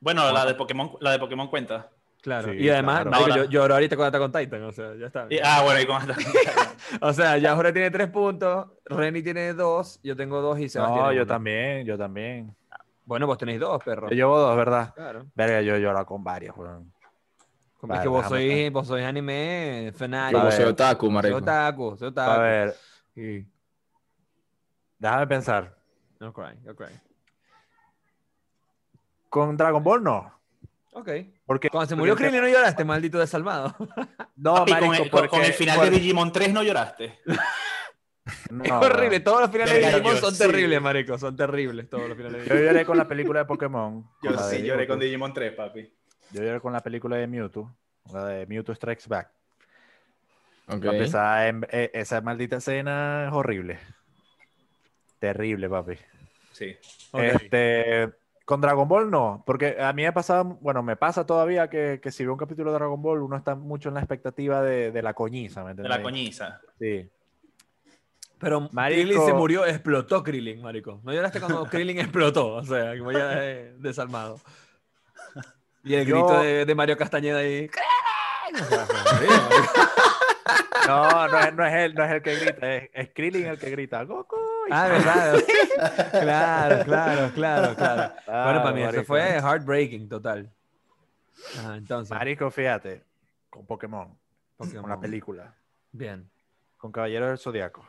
Bueno, 0.00 0.30
la 0.32 0.44
de 0.44 0.54
Pokémon, 0.54 0.92
la 1.00 1.12
de 1.12 1.18
Pokémon 1.20 1.48
cuenta. 1.48 1.90
Claro. 2.24 2.52
Sí, 2.52 2.56
y 2.58 2.70
además, 2.70 3.02
claro. 3.02 3.10
marico, 3.10 3.30
Ahora- 3.32 3.44
yo 3.44 3.50
lloro 3.50 3.74
ahorita 3.74 3.96
con 3.96 4.06
Attack 4.06 4.22
on 4.22 4.32
Titan. 4.32 4.62
O 4.64 4.72
sea, 4.72 4.94
ya 4.96 5.06
está. 5.08 5.26
Y- 5.28 5.38
ah, 5.44 5.60
bueno, 5.62 5.80
y 5.80 5.86
con 5.86 5.96
Attack 6.02 6.16
on 6.18 6.24
Titan. 6.32 6.68
O 7.02 7.12
sea, 7.12 7.36
ya 7.38 7.54
Jorge 7.54 7.72
tiene 7.74 7.90
tres 7.90 8.08
puntos. 8.08 8.66
Reni 8.86 9.22
tiene 9.22 9.52
dos. 9.52 10.00
Yo 10.02 10.16
tengo 10.16 10.40
dos 10.40 10.58
y 10.58 10.68
Sebastián. 10.70 10.98
No, 10.98 11.04
tiene 11.08 11.16
yo 11.16 11.22
uno. 11.24 11.28
también, 11.34 11.84
yo 11.86 11.98
también. 11.98 12.56
Bueno, 13.04 13.26
vos 13.26 13.36
tenéis 13.36 13.60
dos, 13.60 13.82
perro. 13.84 14.08
Yo 14.08 14.14
llevo 14.16 14.38
dos, 14.38 14.56
¿verdad? 14.56 14.94
Claro. 14.94 15.26
Verga, 15.34 15.60
yo 15.60 15.74
he 15.74 15.80
llorado 15.82 16.06
con 16.06 16.24
varios, 16.24 16.56
weón. 16.56 16.90
es 17.92 18.00
que 18.00 18.08
vos 18.08 18.26
sois, 18.26 18.48
ver. 18.48 18.70
vos 18.72 18.86
sois 18.86 19.04
anime 19.04 19.90
Yo 19.92 19.98
fanático. 19.98 20.40
A 20.40 20.50
soy 20.50 20.60
ver. 20.64 20.68
otaku, 20.72 21.06
Soy 21.06 21.14
marico. 21.14 21.36
otaku, 21.36 21.96
soy 21.98 22.06
A 22.06 22.10
otaku. 22.10 22.40
ver, 22.40 22.74
Sí. 23.14 23.46
déjame 24.98 25.26
pensar. 25.26 25.76
No 26.20 26.32
cry, 26.32 26.56
no 26.62 26.74
cry. 26.74 26.88
Con 29.28 29.56
Dragon 29.56 29.82
Ball 29.82 30.02
no. 30.02 30.32
Ok. 30.92 31.08
Porque 31.46 31.68
Cuando 31.68 31.88
se 31.90 31.94
murió 31.96 32.16
Krillin 32.16 32.40
no 32.40 32.48
lloraste, 32.48 32.84
maldito 32.84 33.18
desalmado. 33.18 33.76
No, 34.36 34.54
Papi, 34.56 34.72
con, 34.72 34.88
marico, 34.88 35.04
el, 35.04 35.10
con- 35.10 35.20
con 35.20 35.28
porque- 35.30 35.46
el 35.46 35.52
final 35.52 35.76
por- 35.76 35.84
de 35.84 35.90
Digimon 35.92 36.32
3 36.32 36.52
no 36.52 36.62
lloraste. 36.62 37.20
no, 38.50 38.64
es 38.64 38.70
horrible, 38.72 39.20
todos 39.20 39.42
los 39.42 39.50
finales 39.50 39.74
de 39.74 39.80
Digimon 39.80 40.14
yo 40.14 40.20
son 40.20 40.34
sí. 40.34 40.38
terribles, 40.38 40.82
marico, 40.82 41.18
son 41.18 41.36
terribles 41.36 41.88
todos 41.88 42.08
los 42.08 42.16
finales 42.16 42.40
de 42.42 42.48
Yo 42.48 42.54
Digimon. 42.54 42.72
lloré 42.72 42.84
con 42.86 42.96
la 42.98 43.08
película 43.08 43.38
de 43.40 43.44
Pokémon. 43.46 44.10
Yo 44.22 44.34
con 44.34 44.50
de 44.50 44.56
sí 44.56 44.62
lloré 44.64 44.86
con. 44.86 44.98
Digimon 44.98 45.32
3, 45.32 45.52
papi. 45.52 45.92
Yo 46.32 46.42
lloré 46.42 46.60
con 46.60 46.72
la 46.72 46.80
película 46.80 47.16
de 47.16 47.26
Mewtwo, 47.26 47.76
la 48.12 48.26
de 48.26 48.46
Mewtwo 48.46 48.74
Strikes 48.74 49.04
Back. 49.06 49.30
Ok. 50.68 50.84
Papi, 50.84 50.96
esa, 50.98 51.46
em- 51.46 51.62
eh, 51.70 51.90
esa 51.94 52.20
maldita 52.22 52.56
escena 52.56 53.26
es 53.28 53.32
horrible. 53.34 53.78
Terrible, 55.18 55.68
papi. 55.68 55.94
Sí. 56.52 56.76
Ok. 57.12 57.20
Este, 57.22 58.10
con 58.44 58.60
Dragon 58.60 58.86
Ball 58.86 59.10
no, 59.10 59.42
porque 59.46 59.76
a 59.80 59.92
mí 59.92 60.02
me 60.02 60.12
pasaba, 60.12 60.42
bueno, 60.42 60.82
me 60.82 60.96
pasa 60.96 61.24
todavía 61.24 61.68
que, 61.70 61.98
que 62.02 62.10
si 62.10 62.24
veo 62.24 62.32
un 62.34 62.38
capítulo 62.38 62.70
de 62.72 62.78
Dragon 62.78 63.00
Ball, 63.00 63.22
uno 63.22 63.36
está 63.36 63.54
mucho 63.54 63.88
en 63.88 63.94
la 63.94 64.00
expectativa 64.00 64.60
de, 64.62 64.90
de 64.92 65.02
la 65.02 65.14
coñiza, 65.14 65.60
¿me 65.62 65.68
De 65.68 65.70
entiendes? 65.72 65.96
la 65.98 66.02
coñiza. 66.02 66.60
Sí. 66.78 67.08
Pero 68.38 68.68
Marico. 68.72 69.00
Krillin 69.02 69.24
se 69.24 69.32
murió, 69.32 69.64
explotó 69.64 70.22
Krillin, 70.22 70.60
marico. 70.60 71.00
¿No 71.04 71.12
lloraste 71.14 71.40
cuando 71.40 71.64
Krillin 71.70 71.98
explotó? 72.00 72.54
O 72.56 72.64
sea, 72.64 72.98
como 72.98 73.12
ya 73.12 73.42
eh, 73.44 73.74
desalmado. 73.78 74.38
Y 75.82 75.94
el 75.94 76.06
Yo- 76.06 76.16
grito 76.26 76.40
de, 76.42 76.66
de 76.66 76.74
Mario 76.74 76.96
Castañeda 76.98 77.38
ahí. 77.38 77.70
No, 80.86 81.28
no 81.28 81.38
es, 81.38 81.54
no 81.54 81.64
es 81.66 81.72
él, 81.74 81.94
no 81.94 82.04
es 82.04 82.10
el 82.12 82.22
que 82.22 82.34
grita, 82.36 82.74
es, 82.74 82.90
es 82.92 83.08
Krillin 83.14 83.46
el 83.46 83.58
que 83.58 83.70
grita, 83.70 84.02
Goku. 84.04 84.36
Ah, 84.70 84.88
verdad. 84.88 85.44
claro, 86.10 86.84
claro, 86.84 87.32
claro, 87.34 87.74
claro. 87.74 88.14
bueno, 88.26 88.62
para 88.62 88.72
mí 88.72 88.82
eso 88.82 89.04
fue 89.04 89.38
heartbreaking 89.38 90.08
total. 90.08 90.50
Ajá, 91.58 91.76
entonces. 91.76 92.16
Marico, 92.16 92.50
fíjate, 92.50 93.02
con 93.50 93.66
Pokémon, 93.66 94.16
con 94.56 94.88
la 94.88 94.98
película, 94.98 95.54
Bien. 95.92 96.30
con 96.76 96.92
Caballero 96.92 97.28
del 97.28 97.38
Zodiaco, 97.38 97.84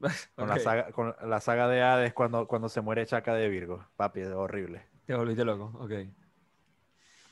con, 0.36 0.48
la 0.48 0.58
saga, 0.58 0.92
con 0.92 1.14
la 1.24 1.40
saga 1.40 1.68
de 1.68 1.82
Hades 1.82 2.14
cuando, 2.14 2.46
cuando 2.46 2.68
se 2.68 2.80
muere 2.80 3.06
Chaka 3.06 3.34
de 3.34 3.48
Virgo. 3.48 3.84
Papi, 3.96 4.20
es 4.20 4.28
horrible. 4.28 4.86
Te 5.06 5.14
volviste 5.14 5.44
loco. 5.44 5.72
Ok. 5.78 5.92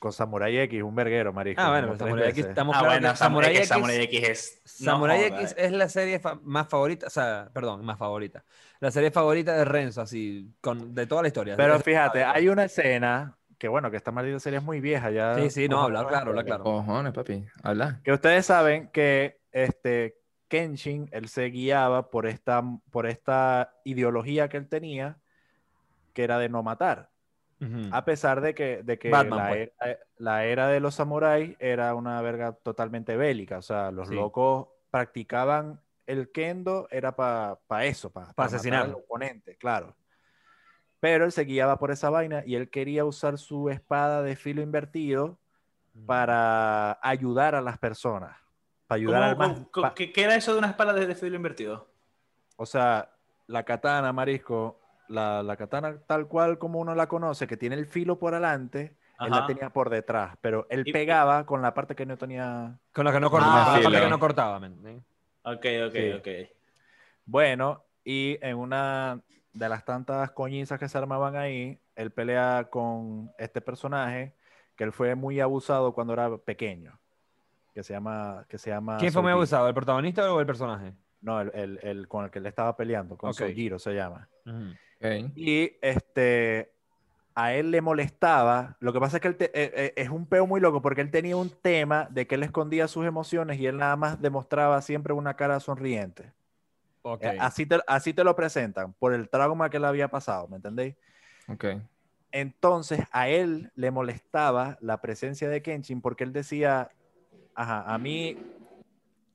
Con 0.02 0.12
Samurai 0.12 0.58
X, 0.58 0.82
un 0.82 0.96
verguero, 0.96 1.32
marico. 1.32 1.60
Ah, 1.62 1.70
bueno, 1.70 1.96
Samurai 1.96 2.30
X 2.30 2.46
estamos 2.46 2.74
Ah, 2.76 2.82
bueno, 2.82 3.10
que 3.12 3.16
Samurai, 3.16 3.50
X, 3.50 3.60
X, 3.60 3.68
Samurai 3.68 4.02
X 4.02 4.28
es. 4.28 4.60
no 4.80 4.90
Samurai 4.90 5.22
X 5.26 5.52
eh. 5.52 5.54
es 5.58 5.70
la 5.70 5.88
serie 5.88 6.18
fa- 6.18 6.40
más 6.42 6.66
favorita, 6.68 7.06
o 7.06 7.10
sea, 7.10 7.48
perdón, 7.52 7.84
más 7.84 7.96
favorita. 7.96 8.44
La 8.80 8.90
serie 8.90 9.12
favorita 9.12 9.56
de 9.56 9.64
Renzo, 9.64 10.00
así, 10.00 10.50
con, 10.60 10.92
de 10.92 11.06
toda 11.06 11.22
la 11.22 11.28
historia. 11.28 11.54
Pero 11.56 11.78
fíjate, 11.78 12.24
hay 12.24 12.48
una 12.48 12.64
escena 12.64 13.38
que, 13.56 13.68
bueno, 13.68 13.92
que 13.92 13.96
esta 13.96 14.10
maldita 14.10 14.40
serie 14.40 14.58
es 14.58 14.64
muy 14.64 14.80
vieja 14.80 15.08
ya. 15.12 15.36
Sí, 15.36 15.50
sí, 15.50 15.68
no, 15.68 15.76
Ojo, 15.76 15.84
hablar 15.84 16.08
claro, 16.08 16.30
hablar 16.30 16.46
claro. 16.46 16.64
Cojones, 16.64 17.12
papi. 17.12 17.44
Habla. 17.62 18.00
Que 18.02 18.10
ustedes 18.10 18.44
saben 18.44 18.88
que 18.88 19.38
este 19.52 20.18
Kenshin, 20.48 21.08
él 21.12 21.28
se 21.28 21.44
guiaba 21.44 22.10
por 22.10 22.26
esta, 22.26 22.60
por 22.90 23.06
esta 23.06 23.72
ideología 23.84 24.48
que 24.48 24.56
él 24.56 24.68
tenía, 24.68 25.18
que 26.12 26.24
era 26.24 26.40
de 26.40 26.48
no 26.48 26.64
matar. 26.64 27.11
A 27.92 28.04
pesar 28.04 28.40
de 28.40 28.54
que, 28.54 28.82
de 28.82 28.98
que 28.98 29.10
Batman, 29.10 29.38
la, 29.38 29.48
pues. 29.48 29.70
era, 29.80 29.98
la 30.18 30.44
era 30.44 30.68
de 30.68 30.80
los 30.80 30.94
samuráis 30.96 31.56
era 31.60 31.94
una 31.94 32.20
verga 32.22 32.52
totalmente 32.52 33.16
bélica. 33.16 33.58
O 33.58 33.62
sea, 33.62 33.90
los 33.90 34.08
Sí. 34.08 34.14
locos 34.14 34.68
practicaban 34.90 35.80
el 36.06 36.32
kendo, 36.32 36.88
era 36.90 37.14
para 37.14 37.58
eso, 37.84 38.10
para 38.10 38.32
Pa 38.32 38.44
asesinar. 38.46 38.82
al 38.84 38.94
oponente, 38.94 39.56
claro. 39.56 39.94
Pero 41.00 41.24
él 41.24 41.32
se 41.32 41.44
guiaba 41.44 41.78
por 41.78 41.90
esa 41.90 42.10
vaina 42.10 42.42
y 42.44 42.54
él 42.56 42.68
quería 42.70 43.04
usar 43.04 43.38
su 43.38 43.70
espada 43.70 44.22
de 44.22 44.36
filo 44.36 44.60
invertido 44.62 45.38
para 46.06 46.98
ayudar 47.02 47.54
a 47.54 47.60
las 47.60 47.78
personas. 47.78 48.36
Para 48.86 48.96
ayudar 48.96 49.22
al 49.22 49.36
¿Cómo- 49.36 49.48
más. 49.48 49.58
pa- 49.72 49.94
¿Qué, 49.94 50.12
qué 50.12 50.24
era 50.24 50.34
eso 50.36 50.52
de 50.52 50.58
una 50.58 50.68
espada 50.68 50.92
de 50.92 51.14
filo 51.14 51.36
invertido? 51.36 51.88
o 52.56 52.66
sea, 52.66 53.10
la 53.48 53.64
katana, 53.64 54.12
marisco, 54.12 54.78
la, 55.08 55.42
la 55.42 55.56
katana 55.56 55.98
tal 56.06 56.26
cual 56.28 56.58
como 56.58 56.78
uno 56.80 56.94
la 56.94 57.06
conoce, 57.08 57.46
que 57.46 57.56
tiene 57.56 57.76
el 57.76 57.86
filo 57.86 58.18
por 58.18 58.34
adelante, 58.34 58.96
él 59.20 59.30
la 59.30 59.38
Ajá. 59.38 59.46
tenía 59.46 59.70
por 59.70 59.90
detrás, 59.90 60.36
pero 60.40 60.66
él 60.70 60.82
Y- 60.86 60.92
pegaba 60.92 61.46
con 61.46 61.62
la 61.62 61.74
parte 61.74 61.94
que 61.94 62.06
no 62.06 62.16
tenía. 62.16 62.78
Con 62.92 63.04
la 63.04 63.12
que 63.12 63.20
no 63.20 63.28
Ah, 63.28 63.30
cortaba, 63.30 63.64
con 63.64 63.74
la 63.74 63.82
parte 63.90 64.00
que 64.04 64.10
no 64.10 64.18
cortaba. 64.18 64.56
Ok, 65.44 65.66
ok, 65.86 65.92
Sí. 65.92 66.12
ok. 66.12 66.28
Bueno, 67.24 67.84
y 68.04 68.38
en 68.40 68.56
una 68.56 69.20
de 69.52 69.68
las 69.68 69.84
tantas 69.84 70.30
coñizas 70.32 70.78
que 70.78 70.88
se 70.88 70.98
armaban 70.98 71.36
ahí, 71.36 71.80
él 71.94 72.10
pelea 72.10 72.68
con 72.70 73.30
este 73.38 73.60
personaje 73.60 74.34
que 74.76 74.84
él 74.84 74.92
fue 74.92 75.14
muy 75.14 75.40
abusado 75.40 75.92
cuando 75.92 76.14
era 76.14 76.36
pequeño, 76.38 76.98
que 77.74 77.82
se 77.82 77.92
llama, 77.92 78.44
que 78.48 78.58
se 78.58 78.70
llama. 78.70 78.96
¿Quién 78.98 79.12
fue 79.12 79.22
muy 79.22 79.30
abusado, 79.32 79.68
el 79.68 79.74
protagonista 79.74 80.32
o 80.32 80.40
el 80.40 80.46
personaje? 80.46 80.94
No, 81.20 81.40
el, 81.40 81.52
el- 81.54 81.78
el 81.82 82.08
con 82.08 82.24
el 82.24 82.30
que 82.30 82.38
él 82.40 82.46
estaba 82.46 82.76
peleando, 82.76 83.16
con 83.16 83.30
Ok. 83.30 83.36
Soujiro 83.36 83.78
se 83.78 83.94
llama. 83.94 84.28
Ujú. 84.46 84.74
Y 85.34 85.72
este, 85.82 86.72
a 87.34 87.54
él 87.54 87.70
le 87.70 87.80
molestaba. 87.80 88.76
Lo 88.80 88.92
que 88.92 89.00
pasa 89.00 89.16
es 89.16 89.20
que 89.22 89.28
él 89.28 89.36
te- 89.36 89.46
eh, 89.54 89.72
eh, 89.74 89.92
es 89.96 90.10
un 90.10 90.26
peo 90.26 90.46
muy 90.46 90.60
loco 90.60 90.82
porque 90.82 91.00
él 91.00 91.10
tenía 91.10 91.36
un 91.36 91.50
tema 91.50 92.06
de 92.10 92.26
que 92.26 92.34
él 92.36 92.42
escondía 92.42 92.88
sus 92.88 93.06
emociones 93.06 93.58
y 93.58 93.66
él 93.66 93.78
nada 93.78 93.96
más 93.96 94.20
demostraba 94.20 94.80
siempre 94.82 95.12
una 95.12 95.34
cara 95.34 95.58
sonriente. 95.60 96.32
Ok. 97.02 97.24
Eh, 97.24 97.36
Así, 97.40 97.66
te, 97.66 97.80
así 97.86 98.12
te 98.14 98.22
lo 98.24 98.36
presentan 98.36 98.92
por 98.94 99.12
el 99.12 99.28
trauma 99.28 99.70
que 99.70 99.78
le 99.80 99.86
había 99.86 100.08
pasado, 100.08 100.46
¿me 100.48 100.56
entendéis? 100.56 100.94
Ok. 101.48 101.64
Entonces 102.30 103.00
a 103.12 103.28
él 103.28 103.70
le 103.74 103.90
molestaba 103.90 104.78
la 104.80 105.00
presencia 105.00 105.48
de 105.48 105.62
Kenshin 105.62 106.00
porque 106.00 106.24
él 106.24 106.32
decía, 106.32 106.90
ajá, 107.54 107.82
a 107.92 107.98
mí 107.98 108.36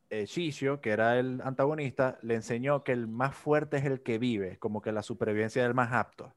eh, 0.09 0.25
Shishio, 0.25 0.81
que 0.81 0.91
era 0.91 1.19
el 1.19 1.41
antagonista, 1.43 2.17
le 2.21 2.35
enseñó 2.35 2.83
que 2.83 2.91
el 2.91 3.07
más 3.07 3.35
fuerte 3.35 3.77
es 3.77 3.85
el 3.85 4.01
que 4.01 4.17
vive, 4.17 4.57
como 4.57 4.81
que 4.81 4.91
la 4.91 5.03
supervivencia 5.03 5.63
del 5.63 5.73
más 5.73 5.91
apto. 5.93 6.33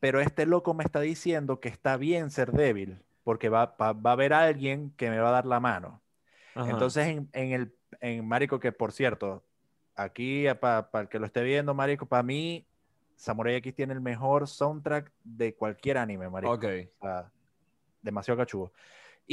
Pero 0.00 0.20
este 0.20 0.44
loco 0.46 0.74
me 0.74 0.84
está 0.84 1.00
diciendo 1.00 1.60
que 1.60 1.68
está 1.68 1.96
bien 1.96 2.30
ser 2.30 2.52
débil, 2.52 3.02
porque 3.24 3.48
va, 3.48 3.76
va, 3.80 3.92
va 3.92 4.10
a 4.10 4.12
haber 4.12 4.32
alguien 4.32 4.90
que 4.96 5.08
me 5.08 5.18
va 5.18 5.30
a 5.30 5.32
dar 5.32 5.46
la 5.46 5.60
mano. 5.60 6.02
Entonces, 6.54 7.06
en, 7.06 7.28
en 7.32 7.52
el 7.52 7.74
en 8.00 8.26
Marico, 8.26 8.60
que 8.60 8.72
por 8.72 8.92
cierto, 8.92 9.44
aquí 9.94 10.44
para 10.60 10.88
el 10.94 11.08
que 11.08 11.18
lo 11.18 11.26
esté 11.26 11.42
viendo, 11.42 11.74
Marico, 11.74 12.06
para 12.06 12.22
mí, 12.22 12.66
Samurai 13.16 13.54
X 13.56 13.74
tiene 13.74 13.92
el 13.92 14.00
mejor 14.00 14.48
soundtrack 14.48 15.12
de 15.22 15.54
cualquier 15.54 15.98
anime, 15.98 16.28
Marico. 16.28 16.52
Ok. 16.52 16.64
O 16.98 17.06
sea, 17.06 17.30
demasiado 18.00 18.38
cachudo. 18.38 18.72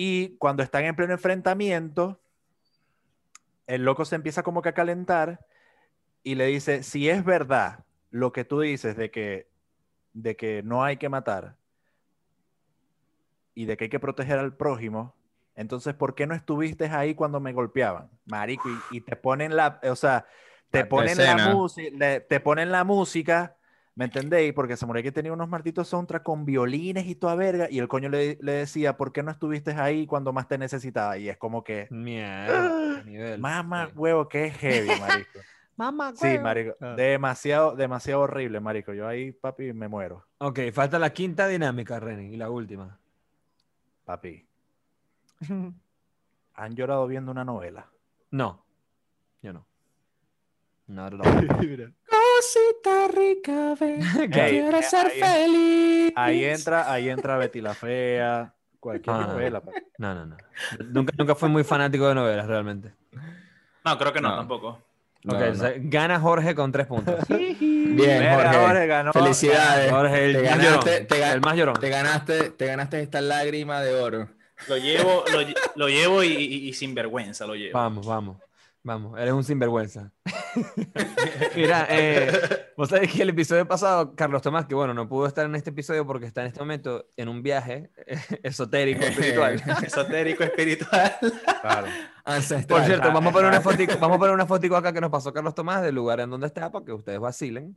Y 0.02 0.38
cuando 0.38 0.64
están 0.64 0.86
en 0.86 0.96
pleno 0.96 1.12
enfrentamiento, 1.12 2.22
el 3.68 3.84
loco 3.84 4.06
se 4.06 4.16
empieza 4.16 4.44
como 4.44 4.62
que 4.62 4.70
a 4.70 4.74
calentar 4.74 5.46
y 6.24 6.36
le 6.36 6.46
dice, 6.46 6.84
si 6.84 7.10
es 7.10 7.26
verdad 7.26 7.84
lo 8.10 8.32
que 8.32 8.46
tú 8.46 8.62
dices 8.62 8.96
de 8.96 9.12
que, 9.12 9.50
de 10.14 10.38
que 10.38 10.64
no 10.64 10.86
hay 10.86 10.96
que 10.96 11.10
matar 11.10 11.58
y 13.54 13.66
de 13.66 13.76
que 13.76 13.84
hay 13.84 13.90
que 13.90 14.00
proteger 14.00 14.40
al 14.40 14.56
prójimo, 14.56 15.18
entonces, 15.54 15.94
¿por 15.96 16.16
qué 16.16 16.26
no 16.28 16.34
estuviste 16.34 16.86
ahí 16.86 17.14
cuando 17.14 17.42
me 17.42 17.52
golpeaban? 17.52 18.10
Marico, 18.24 18.70
y, 18.70 19.00
y 19.00 19.02
te 19.02 19.18
ponen 19.18 19.58
la, 19.58 19.82
o 19.84 19.98
sea, 19.98 20.26
te 20.70 20.80
La 20.80 20.88
ponen 20.88 21.18
la 21.18 21.54
música, 21.54 22.22
te 22.22 22.40
ponen 22.40 22.72
la 22.72 22.86
música, 22.86 23.58
¿me 24.00 24.06
entendéis? 24.06 24.54
Porque 24.54 24.78
Samurai 24.78 25.04
que 25.04 25.12
tenía 25.12 25.34
unos 25.34 25.50
malditos 25.50 25.90
soundtrack 25.90 26.24
con 26.24 26.46
violines 26.46 27.06
y 27.06 27.16
toda 27.16 27.36
verga, 27.36 27.68
y 27.70 27.80
el 27.80 27.90
coño 27.90 28.08
le, 28.08 28.38
le 28.42 28.52
decía, 28.54 28.96
¿por 28.96 29.12
qué 29.12 29.24
no 29.24 29.30
estuviste 29.30 29.72
ahí 29.72 30.08
cuando 30.08 30.32
más 30.32 30.48
te 30.48 30.58
necesitaba? 30.58 31.18
Y 31.18 31.28
es 31.28 31.36
como 31.36 31.66
que, 31.66 31.88
Mierda. 31.92 33.04
qué 33.04 33.10
nivel. 33.12 33.42
mamá, 33.42 33.88
Sí. 33.88 33.92
huevo, 33.98 34.30
qué 34.30 34.52
heavy, 34.52 34.88
marico. 35.02 35.40
Mamá, 35.76 36.14
Sí, 36.16 36.40
marico, 36.40 36.76
Ah. 36.80 36.94
demasiado, 36.96 37.76
demasiado 37.76 38.22
horrible, 38.22 38.62
marico. 38.62 38.94
Yo 38.94 39.06
ahí, 39.06 39.34
papi, 39.34 39.74
me 39.74 39.90
muero, 39.90 40.26
Ok, 40.38 40.60
falta 40.74 40.98
la 40.98 41.10
quinta 41.12 41.48
dinámica, 41.50 42.00
René, 42.00 42.30
y 42.30 42.38
la 42.38 42.50
última. 42.50 42.98
papi. 44.06 44.46
¿Han 46.56 46.76
llorado 46.76 47.06
viendo 47.06 47.32
una 47.32 47.44
novela? 47.44 47.90
No, 48.32 48.64
yo 49.42 49.52
no. 49.52 49.66
No, 50.88 51.10
no, 51.10 51.18
no. 51.18 51.24
Cosita 52.44 53.08
rica, 53.14 53.76
ven, 53.78 54.00
quiero 54.32 54.82
ser 54.82 55.08
ahí- 55.08 55.20
feliz. 55.20 56.14
Ahí 56.16 56.46
entra, 56.46 56.90
ahí 56.92 57.10
entra 57.10 57.38
Betty 57.38 57.60
la 57.60 57.74
Fea, 57.74 58.54
cualquier 58.80 59.14
Ah. 59.16 59.28
novela. 59.28 59.60
papi. 59.62 59.78
No, 59.98 60.16
no, 60.16 60.26
no. 60.26 60.38
Nunca, 60.88 61.14
nunca 61.18 61.36
fui 61.36 61.50
muy 61.50 61.66
fanático 61.66 62.08
de 62.08 62.16
novelas, 62.16 62.48
realmente. 62.48 62.94
No, 63.84 63.98
creo 63.98 64.14
que 64.14 64.22
no, 64.22 64.30
No. 64.30 64.36
tampoco. 64.38 64.82
No, 65.24 65.34
ok, 65.36 65.42
no. 65.48 65.52
o 65.52 65.56
sea, 65.56 65.74
gana 65.76 66.18
Jorge 66.22 66.56
con 66.56 66.72
tres 66.72 66.88
puntos. 66.88 67.16
Bien, 67.28 68.34
Jorge. 68.34 68.58
Jorge 68.58 68.88
ganó. 68.88 69.12
Felicidades. 69.12 69.92
Jorge, 69.92 70.26
el 70.26 70.32
te, 70.32 70.42
más 70.44 70.50
ganaste, 70.58 70.66
llorón. 70.92 71.08
te, 71.08 71.32
El 71.34 71.42
más 71.42 71.56
llorón. 71.58 71.76
te 71.82 71.90
ganaste, 71.90 72.50
te 72.52 72.66
ganaste 72.68 73.02
esta 73.02 73.20
lágrima 73.20 73.82
de 73.82 73.96
oro. 73.96 74.30
Lo 74.70 74.78
llevo, 74.78 75.26
lo, 75.34 75.42
lle- 75.42 75.56
lo 75.76 75.88
llevo 75.90 76.24
y, 76.24 76.28
y- 76.30 76.70
y 76.70 76.74
sin 76.74 76.96
vergüenza 76.96 77.46
lo 77.46 77.56
llevo. 77.56 77.78
Vamos, 77.78 78.06
vamos. 78.08 78.38
Vamos, 78.82 79.20
eres 79.20 79.34
un 79.34 79.44
sinvergüenza. 79.44 80.12
Mira, 81.56 81.86
eh, 81.90 82.32
vos 82.78 82.90
sabés 82.90 83.12
que 83.12 83.22
el 83.22 83.30
episodio 83.30 83.68
pasado, 83.68 84.16
Carlos 84.16 84.42
Tomás, 84.42 84.66
que 84.66 84.76
bueno, 84.76 84.94
no 84.94 85.08
pudo 85.08 85.28
estar 85.28 85.46
en 85.46 85.56
este 85.56 85.70
episodio 85.72 86.06
porque 86.08 86.26
está 86.26 86.42
en 86.42 86.48
este 86.48 86.60
momento 86.60 87.06
en 87.18 87.28
un 87.30 87.44
viaje 87.44 87.92
esotérico, 88.44 89.04
espiritual. 89.04 89.62
Esotérico, 89.84 90.44
espiritual. 90.44 91.14
Claro. 91.62 91.88
Ancestral. 92.24 92.80
Por 92.80 92.86
cierto, 92.88 93.08
vamos 93.12 93.30
a 93.32 93.34
poner 93.34 93.50
una 93.50 93.62
fotico, 93.62 93.94
vamos 94.00 94.16
a 94.16 94.20
poner 94.20 94.34
una 94.34 94.46
fotico 94.46 94.76
acá 94.76 94.94
que 94.94 95.02
nos 95.02 95.12
pasó 95.12 95.34
Carlos 95.34 95.56
Tomás 95.56 95.82
del 95.82 95.96
lugar 95.96 96.20
en 96.22 96.30
donde 96.30 96.48
está 96.48 96.72
para 96.72 96.86
que 96.86 96.94
ustedes 96.94 97.20
vacilen. 97.20 97.74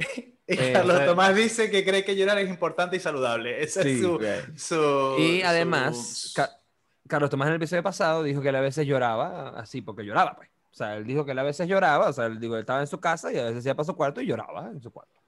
Y 0.46 0.54
Eh, 0.54 0.72
Carlos 0.72 1.00
eh, 1.00 1.06
Tomás 1.06 1.34
dice 1.34 1.70
que 1.70 1.84
cree 1.84 2.04
que 2.04 2.14
llorar 2.16 2.38
es 2.38 2.48
importante 2.48 2.96
y 2.96 3.00
saludable. 3.00 3.62
Ese 3.62 3.82
Sí, 3.82 3.90
es 3.90 4.00
su, 4.00 4.18
su- 4.54 5.16
Y 5.18 5.40
su- 5.40 5.46
además, 5.46 6.32
Ca- 6.36 6.50
Carlos 7.08 7.28
Tomás 7.30 7.46
en 7.48 7.54
el 7.54 7.56
episodio 7.56 7.82
pasado 7.82 8.22
dijo 8.22 8.40
que 8.40 8.48
él 8.50 8.56
a 8.56 8.60
veces 8.60 8.86
lloraba 8.86 9.50
así, 9.58 9.80
porque 9.82 10.04
lloraba, 10.04 10.36
pues. 10.36 10.48
O 10.72 10.74
sea, 10.74 10.96
él 10.96 11.04
dijo 11.06 11.24
que 11.24 11.32
él 11.32 11.38
a 11.38 11.42
veces 11.42 11.68
lloraba, 11.68 12.08
o 12.08 12.12
sea, 12.12 12.26
él, 12.26 12.40
digo, 12.40 12.54
él 12.56 12.60
estaba 12.60 12.80
en 12.80 12.86
su 12.86 12.98
casa 12.98 13.30
y 13.32 13.38
a 13.38 13.44
veces 13.44 13.64
iba 13.66 13.74
para 13.74 13.84
su 13.84 13.94
cuarto 13.94 14.20
y 14.22 14.26
lloraba 14.26 14.68
en 14.70 14.80
su 14.80 14.90
cuarto. 14.90 15.20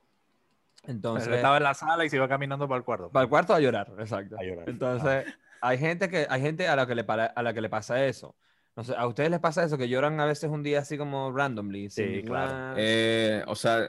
Entonces, 0.86 1.28
Él 1.28 1.34
estaba 1.34 1.56
en 1.58 1.62
la 1.62 1.72
sala 1.74 2.04
y 2.04 2.10
se 2.10 2.16
iba 2.16 2.28
caminando 2.28 2.66
para 2.68 2.78
el 2.78 2.84
cuarto. 2.84 3.10
va 3.10 3.20
al 3.22 3.28
cuarto 3.28 3.54
a 3.54 3.60
llorar, 3.60 3.90
exacto. 3.98 4.36
A 4.38 4.42
llorar. 4.42 4.68
Entonces, 4.68 5.24
hay 5.60 5.78
gente 5.78 6.08
que 6.10 6.26
hay 6.28 6.40
gente 6.42 6.68
a 6.68 6.76
la 6.76 6.86
que 6.86 6.94
le 6.94 7.04
para- 7.04 7.26
a 7.26 7.42
la 7.42 7.54
que 7.54 7.60
le 7.62 7.68
pasa 7.70 8.04
eso. 8.04 8.34
No 8.76 8.84
sé, 8.84 8.94
a 8.96 9.06
ustedes 9.06 9.30
les 9.30 9.38
pasa 9.40 9.62
eso 9.64 9.78
que 9.78 9.88
lloran 9.88 10.18
a 10.20 10.26
veces 10.26 10.50
un 10.50 10.62
día 10.62 10.80
así 10.80 10.98
como 10.98 11.30
randomly, 11.32 11.88
Sí, 11.90 12.22
claro. 12.26 12.74
Eh, 12.76 13.42
o 13.46 13.54
sea, 13.54 13.88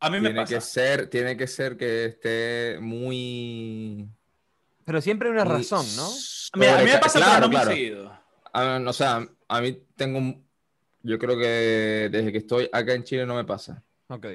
A 0.00 0.10
mí 0.10 0.18
me 0.20 0.28
tiene 0.28 0.42
pasa. 0.42 0.54
que 0.54 0.60
ser, 0.60 1.06
tiene 1.08 1.36
que 1.36 1.46
ser 1.46 1.76
que 1.76 2.04
esté 2.04 2.78
muy. 2.80 4.08
Pero 4.84 5.00
siempre 5.00 5.28
hay 5.28 5.34
una 5.34 5.44
muy 5.44 5.54
razón, 5.54 5.84
¿no? 5.96 6.08
Mira, 6.54 6.76
a 6.78 6.82
mí 6.82 6.90
me 6.90 6.98
pasa, 6.98 7.18
claro, 7.18 7.40
no 7.40 7.46
muy 7.48 7.56
claro. 7.56 7.70
seguido. 7.70 8.12
Ah, 8.52 8.80
o 8.86 8.92
sea, 8.92 9.26
a 9.48 9.60
mí 9.60 9.72
tengo. 9.96 10.40
Yo 11.06 11.18
creo 11.18 11.38
que 11.38 12.08
desde 12.10 12.32
que 12.32 12.38
estoy 12.38 12.68
acá 12.72 12.94
en 12.94 13.04
Chile 13.04 13.24
no 13.26 13.34
me 13.36 13.44
pasa. 13.44 13.82
Ok. 14.08 14.26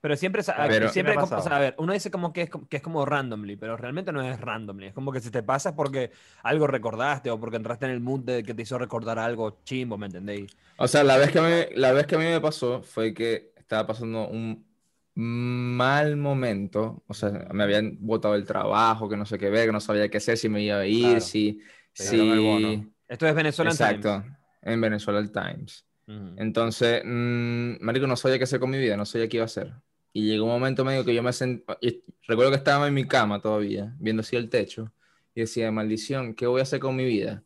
Pero 0.00 0.16
siempre, 0.16 0.42
sa- 0.42 0.54
Pero- 0.68 0.88
siempre 0.90 1.14
me 1.14 1.20
como- 1.20 1.36
o 1.36 1.42
sea, 1.42 1.56
a 1.56 1.58
ver, 1.58 1.74
uno 1.78 1.92
dice 1.92 2.10
como 2.10 2.32
que 2.32 2.42
es, 2.42 2.50
como- 2.50 2.68
que 2.68 2.76
es 2.76 2.82
como 2.82 3.04
randomly, 3.04 3.56
pero 3.56 3.76
realmente 3.76 4.12
no 4.12 4.22
es 4.22 4.40
randomly. 4.40 4.86
Es 4.86 4.94
como 4.94 5.10
que 5.10 5.20
si 5.20 5.30
te 5.30 5.42
pasa 5.42 5.70
es 5.70 5.74
porque 5.74 6.10
algo 6.42 6.66
recordaste 6.66 7.30
o 7.30 7.40
porque 7.40 7.56
entraste 7.56 7.86
en 7.86 7.92
el 7.92 8.00
mood 8.00 8.20
de 8.20 8.42
que 8.44 8.54
te 8.54 8.62
hizo 8.62 8.78
recordar 8.78 9.18
algo 9.18 9.58
chimbo, 9.64 9.98
¿me 9.98 10.06
entendéis? 10.06 10.56
O 10.78 10.86
sea, 10.86 11.02
la 11.02 11.16
vez 11.16 11.32
que 11.32 11.38
a 11.38 11.42
mí, 11.42 11.54
la 11.74 11.92
vez 11.92 12.06
que 12.06 12.14
a 12.14 12.18
mí 12.18 12.24
me 12.24 12.40
pasó 12.40 12.82
fue 12.82 13.12
que 13.14 13.52
estaba 13.56 13.86
pasando 13.86 14.28
un 14.28 14.64
mal 15.14 16.16
momento. 16.16 17.02
O 17.08 17.14
sea, 17.14 17.30
me 17.52 17.64
habían 17.64 17.96
botado 18.00 18.34
el 18.36 18.44
trabajo, 18.44 19.08
que 19.08 19.16
no 19.16 19.26
sé 19.26 19.38
qué 19.38 19.50
ver, 19.50 19.66
que 19.66 19.72
no 19.72 19.80
sabía 19.80 20.08
qué 20.08 20.18
hacer, 20.18 20.36
si 20.36 20.48
me 20.48 20.62
iba 20.62 20.78
a 20.78 20.86
ir, 20.86 21.00
Claro. 21.04 21.20
si, 21.20 21.60
si... 21.92 22.92
Esto 23.08 23.26
es 23.26 23.34
Venezuela 23.34 23.70
Exacto, 23.70 24.22
en 24.62 24.80
Venezuela 24.80 25.20
Entonces, 26.36 27.02
mm, 27.04 27.76
marico, 27.84 28.06
no 28.06 28.16
sabía 28.16 28.38
qué 28.38 28.44
hacer 28.44 28.60
con 28.60 28.70
mi 28.70 28.78
vida, 28.78 28.96
no 28.96 29.04
sabía 29.04 29.28
qué 29.28 29.38
iba 29.38 29.44
a 29.44 29.46
hacer. 29.46 29.72
Y 30.12 30.26
llegó 30.26 30.44
un 30.44 30.52
momento 30.52 30.84
medio 30.84 31.04
que 31.04 31.14
yo 31.14 31.22
me 31.22 31.32
sentí, 31.32 31.64
recuerdo 32.26 32.50
que 32.52 32.56
estaba 32.58 32.86
en 32.88 32.94
mi 32.94 33.06
cama 33.06 33.40
todavía, 33.40 33.94
viendo 33.98 34.20
así 34.20 34.36
el 34.36 34.48
techo, 34.48 34.92
y 35.34 35.40
decía, 35.40 35.70
maldición, 35.72 36.34
¿qué 36.34 36.46
voy 36.46 36.60
a 36.60 36.62
hacer 36.62 36.80
con 36.80 36.96
mi 36.96 37.04
vida? 37.04 37.42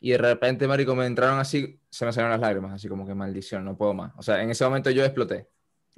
Y 0.00 0.10
de 0.10 0.18
repente, 0.18 0.68
marico, 0.68 0.94
me 0.94 1.06
entraron 1.06 1.38
así, 1.38 1.78
se 1.88 2.04
me 2.04 2.12
salieron 2.12 2.32
las 2.32 2.40
lágrimas, 2.40 2.72
así 2.72 2.88
como 2.88 3.06
que 3.06 3.14
maldición, 3.14 3.64
no 3.64 3.76
puedo 3.76 3.94
más. 3.94 4.12
O 4.16 4.22
sea, 4.22 4.42
en 4.42 4.50
ese 4.50 4.64
momento 4.64 4.90
yo 4.90 5.04
exploté. 5.04 5.48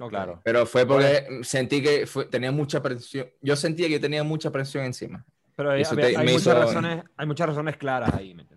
Claro. 0.09 0.41
Pero 0.43 0.65
fue 0.65 0.87
porque 0.87 1.41
sentí 1.43 1.81
que 1.83 2.07
fue- 2.07 2.25
tenía 2.25 2.51
mucha 2.51 2.81
presión, 2.81 3.27
yo 3.41 3.55
sentía 3.55 3.85
que 3.87 3.93
yo 3.93 4.01
tenía 4.01 4.23
mucha 4.23 4.49
presión 4.51 4.83
encima. 4.85 5.23
Pero 5.55 5.71
hay, 5.71 5.83
hay 5.83 6.17
me 6.25 6.31
muchas 6.31 6.41
hizo- 6.41 6.53
razones, 6.55 7.03
hay 7.17 7.27
muchas 7.27 7.47
razones 7.49 7.77
claras 7.77 8.11
ahí, 8.15 8.33
¿me 8.33 8.41
entendéis? 8.41 8.50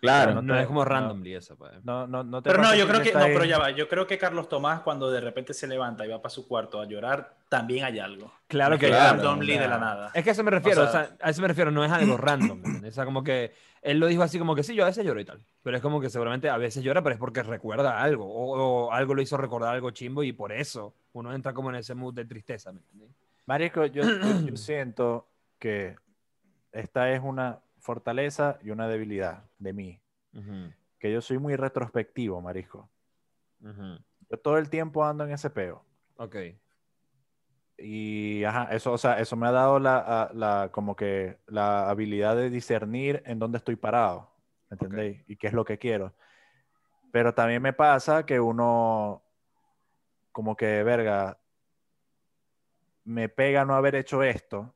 Claro. 0.00 0.34
No, 0.34 0.42
no 0.42 0.54
te- 0.54 0.60
es 0.60 0.66
como 0.66 0.80
no. 0.80 0.84
randomly 0.84 1.34
eso, 1.34 1.56
pues. 1.56 1.72
No, 1.84 2.06
no, 2.06 2.22
no 2.22 2.42
te 2.42 2.50
Pero 2.50 2.62
no, 2.62 2.74
yo 2.74 2.86
creo 2.86 3.00
que, 3.02 3.12
no, 3.12 3.18
ahí- 3.20 3.32
pero 3.32 3.44
ya 3.44 3.58
va. 3.58 3.70
Yo 3.70 3.88
creo 3.88 4.06
que 4.06 4.18
Carlos 4.18 4.48
Tomás, 4.48 4.80
cuando 4.80 5.10
de 5.10 5.20
repente 5.20 5.54
se 5.54 5.66
levanta 5.66 6.04
y 6.04 6.08
va 6.08 6.20
para 6.22 6.30
su 6.30 6.46
cuarto 6.46 6.80
a 6.80 6.86
llorar, 6.86 7.36
también 7.48 7.84
hay 7.84 7.98
algo. 7.98 8.32
Claro 8.46 8.78
que 8.78 8.90
No 8.90 8.96
algo, 8.96 9.22
randomly 9.24 9.52
o 9.52 9.54
sea, 9.56 9.62
de 9.62 9.68
la 9.68 9.78
nada. 9.78 10.10
Es 10.14 10.22
que 10.22 10.30
a 10.30 10.32
eso 10.32 10.44
me 10.44 10.50
refiero, 10.50 10.82
o 10.82 10.84
O 10.86 10.90
sea, 10.90 11.06
sea- 11.06 11.16
a 11.20 11.30
eso 11.30 11.42
me 11.42 11.48
refiero, 11.48 11.70
no 11.70 11.84
es 11.84 11.90
algo 11.92 12.16
random. 12.16 12.62
O 12.86 12.90
sea, 12.90 13.04
como 13.04 13.24
que 13.24 13.52
él 13.82 13.98
lo 13.98 14.06
dijo 14.06 14.22
así 14.22 14.38
como 14.38 14.54
que 14.54 14.62
sí, 14.62 14.74
yo 14.74 14.82
a 14.84 14.86
veces 14.86 15.04
lloro 15.04 15.20
y 15.20 15.24
tal. 15.24 15.44
Pero 15.62 15.76
es 15.76 15.82
como 15.82 16.00
que 16.00 16.10
seguramente 16.10 16.48
a 16.50 16.56
veces 16.56 16.82
llora, 16.84 17.02
pero 17.02 17.14
es 17.14 17.18
porque 17.20 17.42
recuerda 17.42 18.00
algo. 18.02 18.26
O, 18.26 18.86
o 18.86 18.92
algo 18.92 19.14
lo 19.14 19.22
hizo 19.22 19.36
recordar 19.36 19.74
algo 19.74 19.90
chimbo 19.90 20.22
y 20.22 20.32
por 20.32 20.52
eso 20.52 20.94
uno 21.12 21.34
entra 21.34 21.52
como 21.52 21.70
en 21.70 21.76
ese 21.76 21.94
mood 21.94 22.14
de 22.14 22.24
tristeza, 22.24 22.72
¿me 22.72 22.80
entiendes? 22.80 23.10
Marico, 23.46 23.86
yo- 23.86 24.02
yo 24.44 24.56
siento 24.56 25.28
que 25.58 25.96
esta 26.72 27.10
es 27.10 27.20
una 27.22 27.58
fortaleza 27.86 28.58
y 28.62 28.70
una 28.70 28.88
debilidad 28.88 29.44
de 29.58 29.72
mí. 29.72 30.02
Que 30.98 31.12
yo 31.12 31.20
soy 31.22 31.38
muy 31.38 31.56
retrospectivo, 31.56 32.40
marisco. 32.42 32.90
Yo 34.28 34.36
todo 34.38 34.58
el 34.58 34.68
tiempo 34.68 35.04
ando 35.04 35.24
en 35.24 35.30
ese 35.30 35.48
peo. 35.50 35.84
Ok. 36.16 36.36
Y 37.78 38.42
ajá, 38.44 38.68
eso, 38.74 38.92
o 38.92 38.98
sea, 38.98 39.20
eso 39.20 39.36
me 39.36 39.46
ha 39.46 39.52
dado 39.52 39.78
la, 39.78 40.30
la- 40.34 40.70
como 40.72 40.96
que 40.96 41.38
la 41.46 41.88
habilidad 41.88 42.34
de 42.34 42.50
discernir 42.50 43.22
en 43.26 43.38
dónde 43.38 43.58
estoy 43.58 43.76
parado, 43.76 44.30
¿me 44.70 44.74
entendéis? 44.74 45.22
Y 45.28 45.36
qué 45.36 45.46
es 45.46 45.52
lo 45.52 45.64
que 45.64 45.78
quiero. 45.78 46.14
Pero 47.12 47.34
también 47.34 47.62
me 47.62 47.72
pasa 47.72 48.24
que 48.26 48.40
uno, 48.40 49.22
como 50.32 50.56
que, 50.56 50.82
verga, 50.82 51.38
me 53.04 53.28
pega 53.28 53.64
no 53.64 53.74
haber 53.74 53.94
hecho 53.94 54.22
esto. 54.22 54.74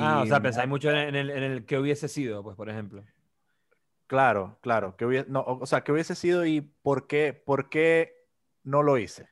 Ah, 0.00 0.20
o 0.22 0.24
Y 0.24 0.28
sea, 0.28 0.40
pensáis 0.40 0.68
mucho 0.68 0.90
en 0.90 0.96
el, 0.96 1.08
en 1.08 1.16
el, 1.16 1.30
en 1.30 1.42
el 1.52 1.64
que 1.66 1.78
hubiese 1.78 2.08
sido, 2.08 2.42
pues, 2.42 2.56
por 2.56 2.68
ejemplo. 2.70 3.04
Claro, 4.06 4.56
claro, 4.62 4.96
que 4.96 5.04
hubiese, 5.04 5.28
no, 5.30 5.42
o 5.46 5.66
sea, 5.66 5.82
que 5.84 5.92
hubiese 5.92 6.14
sido 6.14 6.46
y 6.46 6.60
por 6.62 7.06
qué, 7.06 7.32
por 7.34 7.68
qué 7.68 8.26
no 8.64 8.82
lo 8.82 8.96
hice. 8.98 9.28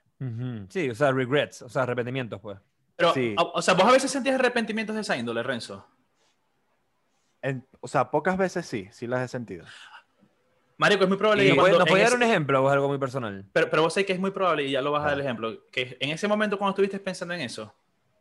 Sí, 0.68 0.88
o 0.90 0.94
sea, 0.94 1.12
regrets, 1.12 1.62
o 1.62 1.68
sea, 1.68 1.82
arrepentimientos, 1.82 2.40
pues. 2.40 2.58
Pero, 2.96 3.12
Sí. 3.12 3.34
o, 3.38 3.52
o 3.54 3.62
sea, 3.62 3.74
vos 3.74 3.84
a 3.84 3.92
veces 3.92 4.10
sentías 4.10 4.34
arrepentimientos 4.38 4.94
de 4.96 5.02
esa 5.02 5.16
índole, 5.16 5.42
Renzo. 5.42 5.86
En- 7.42 7.66
o 7.80 7.88
sea, 7.88 8.10
pocas 8.10 8.36
veces 8.36 8.66
sí, 8.66 8.88
sí 8.92 9.06
las 9.06 9.20
he 9.22 9.28
sentido. 9.28 9.64
Marico, 10.78 11.04
es 11.04 11.08
muy 11.08 11.16
probable 11.18 11.44
¿Y 11.44 11.50
que 11.50 11.56
¿Nos 11.56 11.68
cuando 11.68 11.84
puede 11.86 12.02
en 12.02 12.08
dar 12.10 12.16
un 12.16 12.22
ejemplo 12.22 12.62
o 12.62 12.66
es 12.68 12.72
algo 12.74 12.88
muy 12.88 12.98
personal? 12.98 13.46
pero, 13.52 13.70
pero 13.70 13.82
vos 13.82 13.94
sabés 13.94 14.06
que 14.06 14.12
es 14.12 14.18
muy 14.20 14.30
probable, 14.30 14.64
y 14.64 14.70
ya 14.72 14.82
lo 14.82 14.90
vas 14.92 15.02
a 15.02 15.06
dar 15.06 15.12
Ah. 15.12 15.14
el 15.14 15.20
ejemplo, 15.20 15.66
que 15.70 15.96
en 16.00 16.10
ese 16.10 16.28
momento 16.28 16.58
cuando 16.58 16.70
estuviste 16.72 16.98
pensando 16.98 17.34
en 17.34 17.40
eso, 17.42 17.74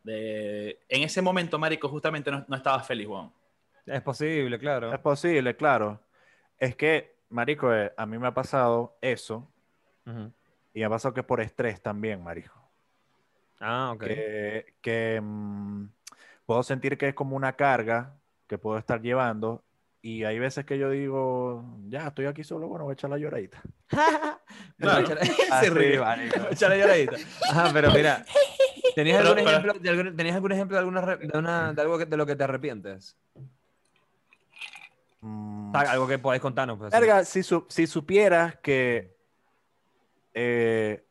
de, 0.06 0.80
en 0.88 1.04
ese 1.04 1.22
momento, 1.22 1.58
Marico, 1.60 1.90
justamente 1.90 2.32
no, 2.32 2.46
no 2.48 2.56
estabas 2.56 2.86
feliz, 2.88 3.08
Juan. 3.08 3.32
Es 3.86 4.02
posible, 4.02 4.58
claro. 4.58 4.94
Es 4.94 5.00
posible, 5.00 5.56
claro. 5.56 6.00
Es 6.58 6.76
que, 6.76 7.16
marico, 7.30 7.74
eh, 7.74 7.92
a 7.98 8.06
mí 8.06 8.18
me 8.18 8.28
ha 8.28 8.34
pasado 8.34 8.98
eso 9.02 9.48
Ujú. 10.06 10.32
y 10.74 10.80
me 10.80 10.86
ha 10.86 10.90
pasado 10.90 11.14
que 11.14 11.24
por 11.24 11.42
estrés 11.42 11.82
también, 11.82 12.24
marico. 12.24 12.54
Ah, 13.60 13.92
ok. 13.94 14.04
Que, 14.04 14.74
que, 14.82 15.20
mm, 15.22 15.86
puedo 16.46 16.64
sentir 16.64 16.98
que 16.98 17.10
es 17.10 17.14
como 17.14 17.36
una 17.36 17.54
carga 17.54 18.16
que 18.48 18.58
puedo 18.58 18.78
estar 18.78 19.02
llevando 19.02 19.64
Y 20.02 20.24
hay 20.24 20.38
veces 20.38 20.66
que 20.66 20.78
yo 20.78 20.92
digo, 20.92 21.64
ya, 21.90 22.08
estoy 22.08 22.28
aquí 22.28 22.44
solo, 22.44 22.68
bueno, 22.68 22.86
voy 22.86 22.92
a 22.92 22.94
echar 22.94 23.10
la 23.10 23.18
lloradita. 23.18 23.62
Claro. 24.78 25.08
Se 25.62 25.70
ríe. 25.70 26.00
marico. 26.00 26.40
Echa 26.52 26.70
la 26.70 26.78
lloradita. 26.78 27.16
Ajá, 27.50 27.70
pero 27.74 27.92
mira. 27.92 28.26
¿Tenías 28.96 29.18
Pero- 29.18 29.30
algún, 29.30 29.44
pero- 29.44 29.50
ejemplo, 29.58 29.74
de 29.80 29.90
algún, 29.90 30.16
¿tenías 30.16 30.36
algún 30.36 30.52
ejemplo 30.54 30.76
de, 30.76 30.80
alguna, 30.80 31.02
de, 31.18 31.38
una- 31.38 31.74
de 31.74 31.82
algo 31.82 31.98
que, 31.98 32.06
de 32.06 32.18
lo 32.18 32.26
que 32.26 32.36
te 32.36 32.44
arrepientes? 32.46 33.18
Mm, 35.22 35.72
sea, 35.72 35.92
algo 35.92 36.08
que 36.08 36.18
podáis 36.20 36.42
contarnos. 36.42 36.78
Pues. 36.78 36.92
Verga, 36.92 37.26
si, 37.26 37.44
su- 37.44 37.66
si 37.70 37.88
supieras 37.88 38.58
que 38.58 39.16
eh, 40.34 41.04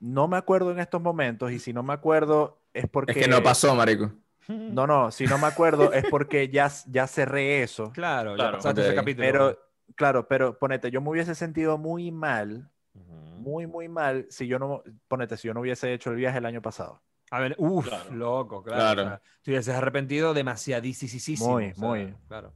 no 0.00 0.28
me 0.28 0.36
acuerdo 0.36 0.70
en 0.72 0.78
estos 0.78 1.00
momentos, 1.02 1.50
y 1.52 1.58
si 1.58 1.72
no 1.72 1.82
me 1.82 1.92
acuerdo 1.92 2.58
es 2.72 2.86
porque... 2.88 3.12
Es 3.12 3.18
que 3.18 3.28
no 3.28 3.42
pasó, 3.42 3.74
marico. 3.74 4.12
No, 4.48 4.86
no, 4.86 5.10
si 5.10 5.26
no 5.26 5.36
me 5.36 5.46
acuerdo 5.46 5.92
es 5.92 6.06
porque 6.08 6.48
ya, 6.48 6.70
ya 6.86 7.06
cerré 7.06 7.62
eso. 7.62 7.90
Claro, 7.92 8.30
ya 8.30 8.36
Claro. 8.36 8.56
pasaste 8.58 8.80
Ok. 8.80 8.86
ese 8.86 8.94
capítulo. 8.94 9.26
Pero, 9.26 9.58
claro, 9.94 10.26
pero 10.28 10.58
ponete, 10.58 10.90
yo 10.90 11.02
me 11.02 11.10
hubiese 11.10 11.34
sentido 11.34 11.76
muy 11.76 12.10
mal, 12.10 12.70
Ujú. 12.94 13.27
Muy, 13.48 13.66
muy 13.66 13.88
mal, 13.88 14.26
si 14.30 14.46
yo 14.46 14.58
no, 14.58 14.82
ponete, 15.08 15.36
si 15.36 15.48
yo 15.48 15.54
no 15.54 15.60
hubiese 15.60 15.92
hecho 15.92 16.10
el 16.10 16.16
viaje 16.16 16.38
el 16.38 16.46
año 16.46 16.60
pasado. 16.62 17.00
A 17.30 17.40
ver, 17.40 17.54
uff, 17.58 17.86
Claro. 17.88 18.10
loco, 18.14 18.62
claro. 18.62 18.80
Claro. 18.80 19.02
o 19.02 19.04
sea, 19.06 19.20
te 19.42 19.50
hubieses 19.50 19.74
arrepentido 19.74 20.34
demasiadísimo. 20.34 21.48
Muy, 21.52 21.70
o 21.70 21.74
sea, 21.74 21.88
muy. 21.88 22.14
Claro. 22.28 22.52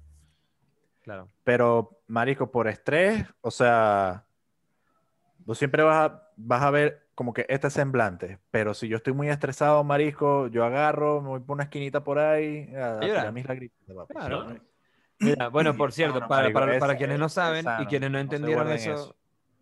Claro. 1.03 1.29
Pero, 1.45 1.99
marico, 2.07 2.51
por 2.51 2.69
estrés, 2.69 3.25
o 3.41 3.51
sea, 3.51 4.25
vos 5.45 5.59
siempre 5.59 5.83
vas 5.83 6.11
a, 6.11 6.29
vas 6.37 6.63
a 6.63 6.71
ver 6.71 7.07
como 7.15 7.33
que 7.33 7.45
este 7.49 7.69
semblante. 7.71 8.39
Pero 8.51 8.73
si 8.73 8.89
yo 8.89 8.97
estoy 8.97 9.13
muy 9.13 9.29
estresado, 9.29 9.83
marisco, 9.85 10.47
yo 10.49 10.65
agarro, 10.65 11.21
me 11.21 11.29
voy 11.29 11.41
por 11.41 11.55
una 11.55 11.65
esquinita 11.65 12.03
por 12.05 12.19
ahí, 12.19 12.73
a, 12.75 13.27
a 13.29 13.33
mis 13.33 13.47
lagritas. 13.47 13.77
Claro. 13.87 14.07
Claro. 14.09 14.57
Mira, 15.19 15.49
bueno, 15.49 15.77
por 15.77 15.93
cierto, 15.93 16.15
No, 16.15 16.21
no, 16.23 16.29
para, 16.29 16.43
marico, 16.45 16.61
para- 16.61 16.75
es- 16.75 16.81
para 16.81 16.97
quienes 16.97 17.19
no 17.19 17.29
saben 17.29 17.61
y 17.61 17.63
sano, 17.65 17.89
quienes 17.89 18.11
no 18.11 18.15
no 18.17 18.21
entendieron 18.21 18.65
guarden 18.65 18.77
eso, 18.81 18.93
eso. 18.95 19.17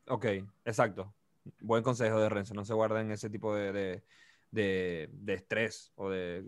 Ok, 0.09 0.25
exacto. 0.65 1.13
Buen 1.61 1.83
consejo 1.83 2.21
de 2.21 2.29
Renzo. 2.29 2.55
No 2.55 2.65
se 2.65 2.75
guarden 2.75 3.11
ese 3.11 3.31
tipo 3.31 3.55
de, 3.55 3.73
de, 3.73 4.03
de- 4.51 5.09
de 5.13 5.35
estrés 5.35 5.93
o 5.95 6.11
de, 6.11 6.45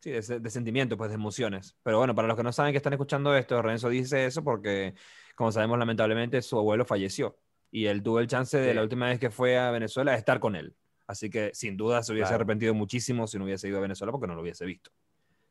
sí, 0.00 0.10
de, 0.10 0.40
de 0.40 0.50
sentimientos, 0.50 0.96
pues 0.98 1.10
de 1.10 1.14
emociones. 1.14 1.76
Pero 1.82 1.98
bueno, 1.98 2.14
para 2.14 2.28
los 2.28 2.36
que 2.36 2.42
no 2.42 2.52
saben 2.52 2.72
que 2.72 2.78
están 2.78 2.92
escuchando 2.92 3.34
esto, 3.36 3.60
Renzo 3.62 3.88
dice 3.88 4.26
eso 4.26 4.42
porque, 4.42 4.94
como 5.34 5.52
sabemos, 5.52 5.78
lamentablemente 5.78 6.42
su 6.42 6.58
abuelo 6.58 6.84
falleció 6.84 7.36
y 7.70 7.86
él 7.86 8.02
tuvo 8.02 8.20
el 8.20 8.26
chance 8.26 8.58
de 8.58 8.70
Sí. 8.70 8.74
la 8.74 8.82
última 8.82 9.06
vez 9.08 9.18
que 9.18 9.30
fue 9.30 9.56
a 9.58 9.70
Venezuela 9.70 10.12
de 10.12 10.18
estar 10.18 10.40
con 10.40 10.56
él. 10.56 10.74
Así 11.06 11.30
que 11.30 11.50
sin 11.54 11.76
duda 11.76 12.02
se 12.02 12.12
hubiese 12.12 12.28
Claro. 12.28 12.36
arrepentido 12.42 12.74
muchísimo 12.74 13.26
si 13.26 13.38
no 13.38 13.44
hubiese 13.44 13.68
ido 13.68 13.78
a 13.78 13.80
Venezuela 13.80 14.12
porque 14.12 14.26
no 14.26 14.34
lo 14.34 14.42
hubiese 14.42 14.64
visto. 14.64 14.90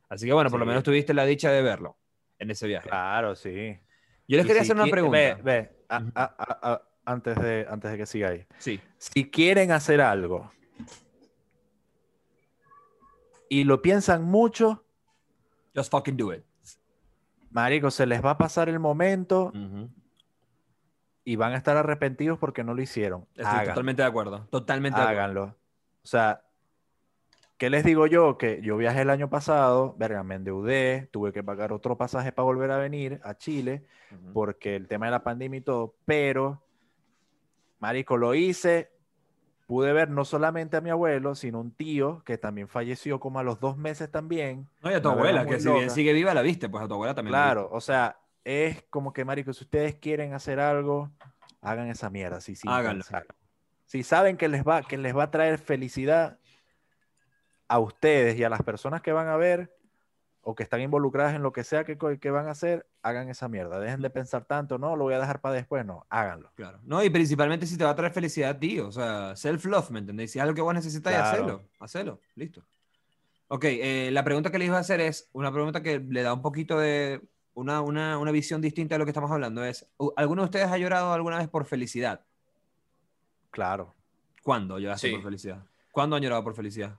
Así 0.09 0.25
que 0.25 0.33
bueno, 0.33 0.49
por 0.49 0.59
lo 0.59 0.65
menos 0.65 0.83
tuviste 0.83 1.13
la 1.13 1.25
dicha 1.25 1.51
de 1.51 1.61
verlo 1.61 1.97
en 2.39 2.51
ese 2.51 2.67
viaje. 2.67 2.89
Claro, 2.89 3.35
sí. 3.35 3.77
Yo 4.27 4.37
les 4.37 4.45
Y 4.45 4.47
quería 4.47 4.63
si 4.63 4.71
hacer 4.71 4.75
una 4.81 4.91
pregunta. 4.91 5.17
Ve, 5.17 5.41
ve, 5.43 5.71
a- 5.89 5.99
Ujú. 5.99 6.11
a- 6.15 6.35
a- 6.37 6.73
a- 6.73 6.81
antes, 7.05 7.35
de, 7.41 7.65
antes 7.69 7.91
de 7.91 7.97
que 7.97 8.05
sigáis. 8.05 8.45
Sí. 8.57 8.79
Si 8.97 9.29
quieren 9.29 9.71
hacer 9.71 10.01
algo 10.01 10.51
y 13.49 13.63
lo 13.63 13.81
piensan 13.81 14.23
mucho, 14.23 14.83
Just 15.75 15.91
fucking 15.91 16.17
do 16.17 16.33
it. 16.33 16.43
marico, 17.49 17.91
se 17.91 18.05
les 18.05 18.23
va 18.23 18.31
a 18.31 18.37
pasar 18.37 18.69
el 18.69 18.79
momento 18.79 19.51
y 21.23 21.35
van 21.35 21.53
a 21.53 21.57
estar 21.57 21.77
arrepentidos 21.77 22.37
porque 22.39 22.63
no 22.63 22.73
lo 22.73 22.81
hicieron. 22.81 23.21
Estoy 23.31 23.45
Háganlo. 23.45 23.69
totalmente 23.71 24.01
de 24.01 24.07
acuerdo. 24.07 24.47
Totalmente 24.49 24.99
de 24.99 25.03
acuerdo. 25.05 25.21
háganlo. 25.21 25.43
O 26.03 26.07
sea, 26.07 26.43
¿qué 27.57 27.69
les 27.69 27.83
digo 27.85 28.07
yo? 28.07 28.37
Que 28.37 28.61
yo 28.61 28.75
viajé 28.77 29.01
el 29.01 29.09
año 29.09 29.29
pasado, 29.29 29.95
verga, 29.97 30.23
me 30.23 30.35
endeudé, 30.35 31.09
tuve 31.11 31.31
que 31.31 31.43
pagar 31.43 31.71
otro 31.73 31.97
pasaje 31.97 32.31
para 32.31 32.45
volver 32.45 32.71
a 32.71 32.77
venir 32.77 33.19
a 33.23 33.37
Chile, 33.37 33.85
Ujú. 34.11 34.33
porque 34.33 34.75
el 34.75 34.87
tema 34.87 35.05
de 35.07 35.11
la 35.11 35.23
pandemia 35.23 35.59
y 35.59 35.61
todo, 35.61 35.95
pero, 36.05 36.63
marico, 37.81 38.15
lo 38.15 38.33
hice, 38.35 38.91
pude 39.67 39.91
ver 39.91 40.09
no 40.09 40.23
solamente 40.23 40.77
a 40.77 40.81
mi 40.81 40.89
abuelo, 40.89 41.35
sino 41.35 41.59
un 41.59 41.71
tío 41.71 42.23
que 42.23 42.37
también 42.37 42.69
falleció 42.69 43.19
como 43.19 43.39
a 43.39 43.43
los 43.43 43.59
dos 43.59 43.75
meses 43.75 44.09
también. 44.09 44.69
No, 44.81 44.89
y 44.91 44.93
a 44.93 45.01
tu 45.01 45.09
abuela, 45.09 45.45
que 45.45 45.59
si 45.59 45.67
bien 45.67 45.81
loca. 45.83 45.93
sigue 45.93 46.13
viva, 46.13 46.33
la 46.33 46.41
viste, 46.41 46.69
pues 46.69 46.83
a 46.83 46.87
tu 46.87 46.93
abuela 46.93 47.13
también. 47.13 47.33
la 47.33 47.43
Claro, 47.43 47.69
o 47.71 47.81
sea, 47.81 48.17
es 48.45 48.83
como 48.89 49.11
que, 49.11 49.25
marico, 49.25 49.51
si 49.51 49.63
ustedes 49.65 49.95
quieren 49.95 50.33
hacer 50.33 50.59
algo, 50.59 51.11
hagan 51.61 51.89
esa 51.89 52.09
mierda, 52.09 52.39
sí, 52.39 52.55
sin 52.55 52.69
Háganlo. 52.69 53.03
pensar. 53.03 53.25
Si 53.85 54.03
saben 54.03 54.37
que 54.37 54.47
les 54.47 54.63
va, 54.63 54.83
que 54.83 54.97
les 54.97 55.15
va 55.15 55.23
a 55.23 55.31
traer 55.31 55.57
felicidad 55.57 56.37
a 57.67 57.79
ustedes 57.79 58.37
y 58.37 58.43
a 58.43 58.49
las 58.49 58.61
personas 58.63 59.01
que 59.01 59.11
van 59.11 59.27
a 59.27 59.37
ver 59.37 59.75
o 60.43 60.55
que 60.55 60.63
están 60.63 60.81
involucradas 60.81 61.35
en 61.35 61.43
lo 61.43 61.51
que 61.53 61.63
sea 61.63 61.83
que, 61.83 61.97
que 62.19 62.31
van 62.31 62.47
a 62.47 62.51
hacer, 62.51 62.87
hagan 63.03 63.29
esa 63.29 63.47
mierda. 63.47 63.79
Dejen 63.79 64.01
de 64.01 64.09
pensar 64.09 64.45
tanto, 64.45 64.77
no, 64.79 64.95
lo 64.95 65.03
voy 65.03 65.13
a 65.13 65.19
dejar 65.19 65.39
para 65.39 65.53
después, 65.55 65.85
no, 65.85 66.05
háganlo. 66.09 66.51
Claro. 66.55 66.79
No, 66.83 67.03
y 67.03 67.09
principalmente 67.11 67.67
si 67.67 67.77
te 67.77 67.83
va 67.83 67.91
a 67.91 67.95
traer 67.95 68.11
felicidad 68.11 68.49
a 68.51 68.59
ti, 68.59 68.79
o 68.79 68.91
sea, 68.91 69.35
self-love, 69.35 69.91
¿me 69.91 69.99
entendéis? 69.99 70.31
Si 70.31 70.39
es 70.39 70.43
algo 70.43 70.55
que 70.55 70.61
vos 70.61 70.73
necesitas, 70.73 71.13
Claro. 71.13 71.27
hacelo, 71.29 71.61
hacelo, 71.79 72.19
listo. 72.35 72.63
Ok, 73.49 73.65
eh, 73.65 74.09
la 74.11 74.23
pregunta 74.23 74.49
que 74.49 74.57
les 74.57 74.67
iba 74.67 74.77
a 74.77 74.81
hacer 74.81 74.99
es 75.01 75.29
una 75.33 75.51
pregunta 75.51 75.83
que 75.83 75.99
le 75.99 76.23
da 76.23 76.33
un 76.33 76.41
poquito 76.41 76.79
de 76.79 77.21
una, 77.53 77.81
una, 77.81 78.17
una 78.17 78.31
visión 78.31 78.61
distinta 78.61 78.95
de 78.95 78.99
lo 78.99 79.05
que 79.05 79.11
estamos 79.11 79.29
hablando. 79.29 79.63
Es, 79.63 79.85
¿u- 79.97 80.13
¿alguno 80.15 80.41
de 80.43 80.45
ustedes 80.45 80.67
ha 80.69 80.77
llorado 80.77 81.11
alguna 81.13 81.37
vez 81.37 81.49
por 81.49 81.65
felicidad? 81.65 82.21
Claro. 83.51 83.93
¿Cuándo 84.41 84.79
lloraste 84.79 85.07
Sí. 85.09 85.13
por 85.15 85.23
felicidad? 85.23 85.63
¿Cuándo 85.91 86.15
han 86.15 86.21
llorado 86.23 86.43
por 86.43 86.55
felicidad? 86.55 86.97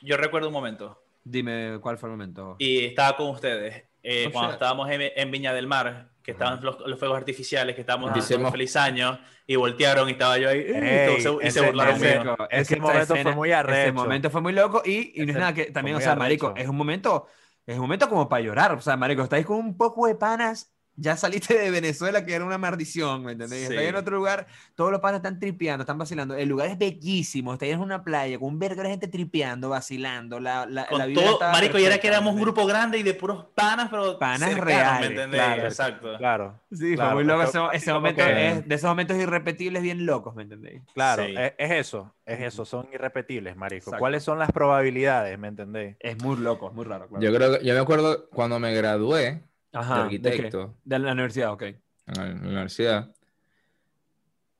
Yo 0.00 0.16
recuerdo 0.16 0.48
un 0.48 0.54
momento 0.54 1.01
Dime 1.24 1.78
cuál 1.80 1.98
fue 1.98 2.08
el 2.08 2.12
momento. 2.12 2.56
y 2.58 2.84
estaba 2.86 3.16
con 3.16 3.28
ustedes 3.30 3.84
eh, 4.02 4.26
Oh, 4.28 4.32
cuando 4.32 4.50
shit. 4.50 4.54
estábamos 4.54 4.90
en, 4.90 5.02
en 5.14 5.30
Viña 5.30 5.52
del 5.54 5.68
Mar, 5.68 6.08
que 6.24 6.32
estaban 6.32 6.60
los, 6.64 6.80
los 6.80 6.98
fuegos 6.98 7.16
artificiales, 7.16 7.74
que 7.76 7.82
estábamos 7.82 8.10
Ah. 8.10 8.14
diciendo 8.14 8.50
feliz 8.50 8.74
año 8.76 9.20
y 9.46 9.54
voltearon 9.56 10.08
y 10.08 10.12
estaba 10.12 10.38
yo 10.38 10.48
ahí 10.48 10.58
"Eh", 10.58 11.06
Ey, 11.10 11.16
y, 11.18 11.20
se, 11.20 11.30
y 11.32 11.36
se 11.40 11.46
ese- 11.48 11.60
burlaron 11.66 11.94
ese- 11.96 12.06
mío. 12.18 12.24
Marico, 12.24 12.44
ese 12.50 12.60
es 12.62 12.68
que 12.68 12.74
esta 12.74 12.86
momento 12.86 13.06
fue 13.06 13.18
escena- 13.20 13.36
muy 13.36 13.48
Ese 13.50 13.56
arrecho. 13.58 13.92
momento 13.94 14.30
fue 14.30 14.40
muy 14.40 14.52
loco 14.52 14.82
y, 14.84 15.12
y 15.14 15.18
no 15.18 15.24
es 15.24 15.28
Ese 15.30 15.38
nada 15.38 15.54
que 15.54 15.62
fue 15.64 15.72
también, 15.72 15.94
o 15.96 15.98
muy 15.98 16.04
sea, 16.04 16.16
marico, 16.16 16.46
arrecho. 16.48 16.62
es 16.64 16.68
un 16.68 16.76
momento, 16.76 17.26
es 17.66 17.74
un 17.76 17.82
momento 17.82 18.08
como 18.08 18.28
para 18.28 18.42
llorar, 18.42 18.72
o 18.72 18.80
sea, 18.80 18.96
marico, 18.96 19.22
estáis 19.22 19.46
con 19.46 19.56
un 19.58 19.76
poco 19.76 20.06
de 20.08 20.16
panas, 20.16 20.72
ya 21.02 21.16
saliste 21.16 21.58
de 21.58 21.70
Venezuela 21.70 22.24
que 22.24 22.32
era 22.32 22.44
una 22.44 22.58
maldición, 22.58 23.24
¿me 23.24 23.32
entendéis? 23.32 23.66
Sí. 23.66 23.72
Estáis 23.72 23.88
en 23.88 23.96
otro 23.96 24.16
lugar, 24.16 24.46
todos 24.76 24.92
los 24.92 25.00
panas 25.00 25.18
están 25.18 25.38
tripeando, 25.40 25.82
están 25.82 25.98
vacilando, 25.98 26.34
el 26.36 26.48
lugar 26.48 26.68
es 26.68 26.78
bellísimo, 26.78 27.52
estáis 27.52 27.72
en 27.74 27.80
una 27.80 28.04
playa 28.04 28.38
con 28.38 28.48
un 28.50 28.58
vergo 28.58 28.82
de 28.82 28.90
gente 28.90 29.08
tripeando, 29.08 29.68
vacilando, 29.68 30.38
la, 30.38 30.64
la, 30.66 30.86
Con 30.86 30.98
la 31.00 31.06
vibra 31.06 31.24
todo, 31.24 31.52
marico, 31.52 31.78
y 31.78 31.84
era 31.84 31.98
que 31.98 32.06
éramos 32.06 32.30
un 32.32 32.36
¿me 32.36 32.42
grupo 32.42 32.64
grande 32.66 32.98
y 32.98 33.02
de 33.02 33.14
puros 33.14 33.46
panas, 33.54 33.88
pero 33.90 34.18
Panas 34.18 34.48
cercanos, 34.50 34.64
reales, 34.64 35.00
¿me 35.00 35.06
entendés? 35.14 35.40
claro, 35.40 35.62
Exacto. 35.64 36.18
Claro. 36.18 36.60
Sí, 36.70 36.94
Claro, 36.94 37.10
fue 37.10 37.14
muy 37.14 37.24
loco 37.24 37.42
ese, 37.72 37.92
momento, 37.92 38.24
que- 38.24 38.48
es 38.48 38.68
de 38.68 38.74
esos 38.74 38.88
momentos 38.88 39.16
irrepetibles 39.16 39.82
bien 39.82 40.06
locos, 40.06 40.34
¿me 40.36 40.44
entendéis? 40.44 40.82
Claro, 40.94 41.24
Sí. 41.24 41.34
es, 41.36 41.52
es 41.58 41.70
eso, 41.72 42.14
es 42.24 42.40
eso, 42.40 42.64
son 42.64 42.86
irrepetibles, 42.92 43.56
marico. 43.56 43.78
Exacto. 43.78 43.98
¿Cuáles 43.98 44.22
son 44.22 44.38
las 44.38 44.52
probabilidades, 44.52 45.36
me 45.38 45.48
entendéis? 45.48 45.96
Es 45.98 46.22
muy 46.22 46.36
loco, 46.36 46.68
es 46.68 46.74
muy 46.74 46.84
raro, 46.84 47.08
claro. 47.08 47.22
Yo 47.22 47.34
creo 47.34 47.58
que, 47.58 47.64
yo 47.66 47.74
me 47.74 47.80
acuerdo 47.80 48.28
cuando 48.30 48.58
me 48.60 48.72
gradué 48.72 49.42
Ajá, 49.72 49.94
de 49.94 50.00
¿de 50.00 50.28
arquitecto 50.28 50.76
De 50.84 50.98
la 50.98 51.12
universidad, 51.12 51.52
ok. 51.52 51.62
en 51.62 51.78
la 52.16 52.24
universidad, 52.48 53.14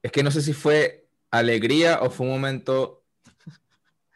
es 0.02 0.10
que 0.12 0.22
no 0.22 0.30
sé 0.30 0.40
si 0.42 0.52
fue 0.52 1.06
alegría 1.30 2.00
o 2.02 2.10
fue 2.10 2.26
un 2.26 2.32
momento 2.32 3.04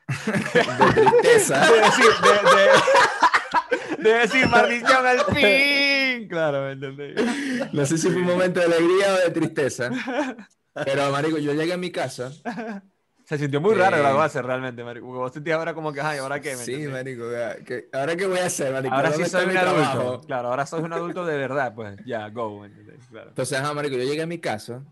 de 0.27 0.93
tristeza. 0.93 1.67
de 1.67 1.81
decir, 1.81 2.05
de, 2.23 2.57
de- 2.57 4.11
de 4.11 4.19
decir 4.19 4.47
maldición 4.49 5.07
al 5.07 5.21
fin. 5.35 6.29
Claro, 6.29 6.63
¿me 6.65 6.73
entendéis? 6.73 7.73
No 7.73 7.85
sé 7.87 7.99
si 7.99 8.09
fue 8.09 8.21
un 8.21 8.27
momento 8.27 8.61
de 8.61 8.67
alegría 8.67 9.15
o 9.15 9.17
de 9.19 9.31
tristeza. 9.31 9.91
Pero, 10.85 11.11
marico, 11.11 11.39
yo 11.39 11.53
llegué 11.55 11.73
a 11.73 11.77
mi 11.77 11.91
casa. 11.91 12.33
Se 13.29 13.37
sintió 13.39 13.61
muy 13.61 13.75
raro 13.75 13.97
Eh. 13.97 13.99
graduarse 14.01 14.41
realmente, 14.41 14.85
marico. 14.85 15.07
Vos 15.07 15.33
sentías 15.33 15.59
ahora 15.59 15.75
como 15.75 15.93
que, 15.93 16.01
ay, 16.01 16.19
¿ahora 16.19 16.41
qué? 16.41 16.51
¿Me 16.51 16.57
Sí, 16.65 16.75
entendéis? 16.75 16.93
marico. 16.93 17.25
que- 17.65 17.89
¿Ahora 17.93 18.15
qué 18.17 18.25
voy 18.27 18.39
a 18.39 18.47
hacer, 18.47 18.73
marico? 18.73 18.95
Ahora 18.95 19.11
¿Dónde 19.11 19.25
sí 19.25 19.31
soy 19.31 19.45
un 19.47 19.57
adulto. 19.57 19.73
trabajo? 19.83 20.21
Claro, 20.27 20.49
ahora 20.49 20.65
soy 20.65 20.83
un 20.85 20.93
adulto 20.93 21.27
de 21.27 21.37
verdad, 21.37 21.75
pues 21.75 21.99
ya, 22.07 22.29
go, 22.31 22.61
¿me 22.61 22.69
entendéis? 22.69 23.05
Claro. 23.11 23.29
Entonces, 23.31 23.59
ajá, 23.59 23.75
marico, 23.75 23.97
yo 23.97 24.05
llegué 24.05 24.23
a 24.23 24.27
mi 24.27 24.39
casa 24.39 24.85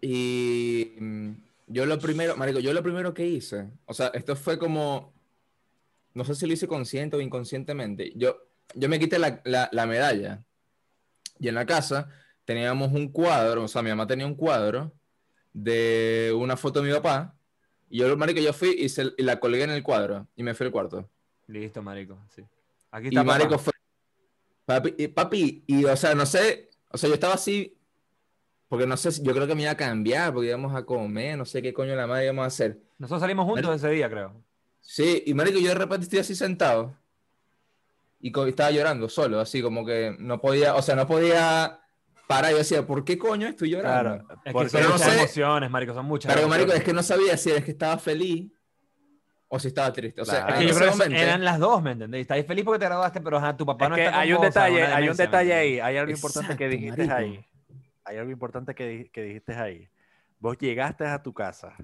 y 0.00 0.94
mm, 1.00 1.30
yo 1.66 1.86
lo 1.86 1.98
primero, 1.98 2.36
marico, 2.36 2.60
yo 2.60 2.72
lo 2.72 2.82
primero 2.82 3.12
que 3.12 3.26
hice, 3.26 3.66
o 3.86 3.94
sea, 3.94 4.08
esto 4.14 4.36
fue 4.36 4.58
como, 4.58 5.12
no 6.14 6.24
sé 6.24 6.34
si 6.36 6.46
lo 6.46 6.52
hice 6.52 6.68
consciente 6.68 7.16
o 7.16 7.20
inconscientemente, 7.20 8.12
yo, 8.14 8.36
yo 8.74 8.88
me 8.88 8.98
quité 9.00 9.18
la, 9.18 9.40
la, 9.44 9.68
la 9.72 9.86
medalla 9.86 10.44
y 11.40 11.48
en 11.48 11.54
la 11.56 11.66
casa 11.66 12.08
teníamos 12.44 12.92
un 12.92 13.08
cuadro, 13.10 13.64
o 13.64 13.68
sea, 13.68 13.82
mi 13.82 13.90
mamá 13.90 14.06
tenía 14.06 14.26
un 14.26 14.36
cuadro 14.36 14.92
de 15.52 16.32
una 16.36 16.56
foto 16.56 16.80
de 16.80 16.88
mi 16.88 16.94
papá 16.94 17.34
y 17.94 17.98
yo, 17.98 18.16
marico, 18.16 18.40
yo 18.40 18.52
fui 18.52 18.70
y, 18.70 18.88
se- 18.88 19.12
y 19.16 19.22
la 19.22 19.38
colgué 19.38 19.62
en 19.62 19.70
el 19.70 19.82
cuadro 19.82 20.26
y 20.36 20.42
me 20.42 20.54
fui 20.54 20.66
al 20.66 20.72
cuarto. 20.72 21.08
Listo, 21.46 21.82
marico, 21.82 22.18
sí. 22.34 22.42
Aquí 22.90 23.06
Y 23.06 23.08
está 23.10 23.22
papá. 23.24 23.38
marico 23.38 23.58
fue. 23.58 23.72
Papi, 24.66 24.94
y, 24.98 25.08
papi, 25.08 25.64
y 25.66 25.84
o 25.84 25.96
sea, 25.96 26.14
no 26.14 26.24
sé, 26.26 26.70
o 26.90 26.96
sea, 26.96 27.08
yo 27.08 27.14
estaba 27.14 27.34
así, 27.34 27.76
porque 28.68 28.86
no 28.86 28.96
sé, 28.96 29.10
yo 29.22 29.32
creo 29.34 29.46
que 29.46 29.54
me 29.54 29.62
iba 29.62 29.70
a 29.72 29.76
cambiar, 29.76 30.32
porque 30.32 30.48
íbamos 30.48 30.74
a 30.74 30.84
comer, 30.84 31.36
no 31.36 31.44
sé 31.44 31.60
qué 31.60 31.72
coño 31.74 31.94
la 31.94 32.06
madre 32.06 32.24
íbamos 32.24 32.44
a 32.44 32.46
hacer. 32.46 32.80
Nosotros 32.98 33.20
salimos 33.20 33.44
juntos 33.44 33.64
Marico. 33.66 33.74
ese 33.86 33.90
día, 33.94 34.08
creo. 34.08 34.32
Sí, 34.80 35.22
y 35.26 35.34
marico, 35.34 35.58
yo 35.58 35.68
de 35.68 35.74
repente 35.74 36.04
estoy 36.04 36.18
así 36.20 36.34
sentado, 36.34 36.96
y 38.20 38.32
estaba 38.48 38.70
llorando 38.70 39.08
solo, 39.10 39.38
así 39.38 39.60
como 39.60 39.84
que 39.84 40.16
no 40.18 40.40
podía, 40.40 40.74
o 40.76 40.82
sea, 40.82 40.96
no 40.96 41.06
podía 41.06 41.80
parar. 42.26 42.50
Yo 42.52 42.58
decía, 42.58 42.86
¿por 42.86 43.04
qué 43.04 43.18
coño 43.18 43.46
estoy 43.48 43.70
llorando? 43.70 44.24
Claro, 44.24 44.34
Es 44.34 44.42
que 44.44 44.52
porque- 44.52 44.68
son 44.70 44.78
Pero 44.80 44.88
no 44.90 44.94
muchas 44.96 45.12
sé- 45.12 45.18
emociones, 45.20 45.70
marico, 45.70 45.94
son 45.94 46.06
muchas 46.06 46.34
Pero, 46.34 46.48
marico, 46.48 46.72
es 46.72 46.82
que 46.84 46.92
no 46.92 47.02
sabía 47.02 47.36
si 47.36 47.50
es 47.50 47.64
que 47.64 47.70
estaba 47.72 47.98
feliz 47.98 48.50
o 49.48 49.58
si 49.58 49.68
estaba 49.68 49.92
triste. 49.92 50.20
O 50.20 50.24
sea, 50.24 50.46
Claro. 50.46 50.52
Es 50.54 50.58
que 50.60 50.66
yo 50.68 50.74
creo 50.76 51.08
que 51.08 51.22
eran 51.22 51.44
las 51.44 51.58
dos, 51.58 51.82
¿me 51.82 51.92
entendés? 51.92 52.22
Estás 52.22 52.44
feliz 52.46 52.64
porque 52.64 52.78
te 52.80 52.86
graduaste, 52.86 53.20
pero 53.20 53.36
ajá, 53.38 53.56
tu 53.56 53.64
papá 53.66 53.84
Es 53.84 53.90
no 53.90 53.96
que 53.96 54.02
está 54.02 54.12
con 54.12 54.20
hay 54.20 54.32
un 54.32 54.36
vos, 54.38 54.46
detalle, 54.46 54.76
una 54.76 54.84
hay 54.84 54.90
un 54.92 55.00
demencia, 55.16 55.24
¿me 55.24 55.26
detalle 55.28 55.54
ahí, 55.54 55.80
hay 55.80 55.96
algo 55.96 56.12
importante 56.12 56.56
que 56.56 56.64
Exacto, 56.64 56.80
dijiste 56.80 57.06
marico. 57.06 57.16
ahí. 57.36 57.46
Hay 58.06 58.16
algo 58.18 58.30
importante 58.32 58.74
que, 58.74 59.10
que 59.12 59.22
dijiste 59.22 59.54
ahí. 59.54 59.88
Vos 60.38 60.58
llegaste 60.58 61.06
a 61.06 61.22
tu 61.22 61.32
casa, 61.32 61.74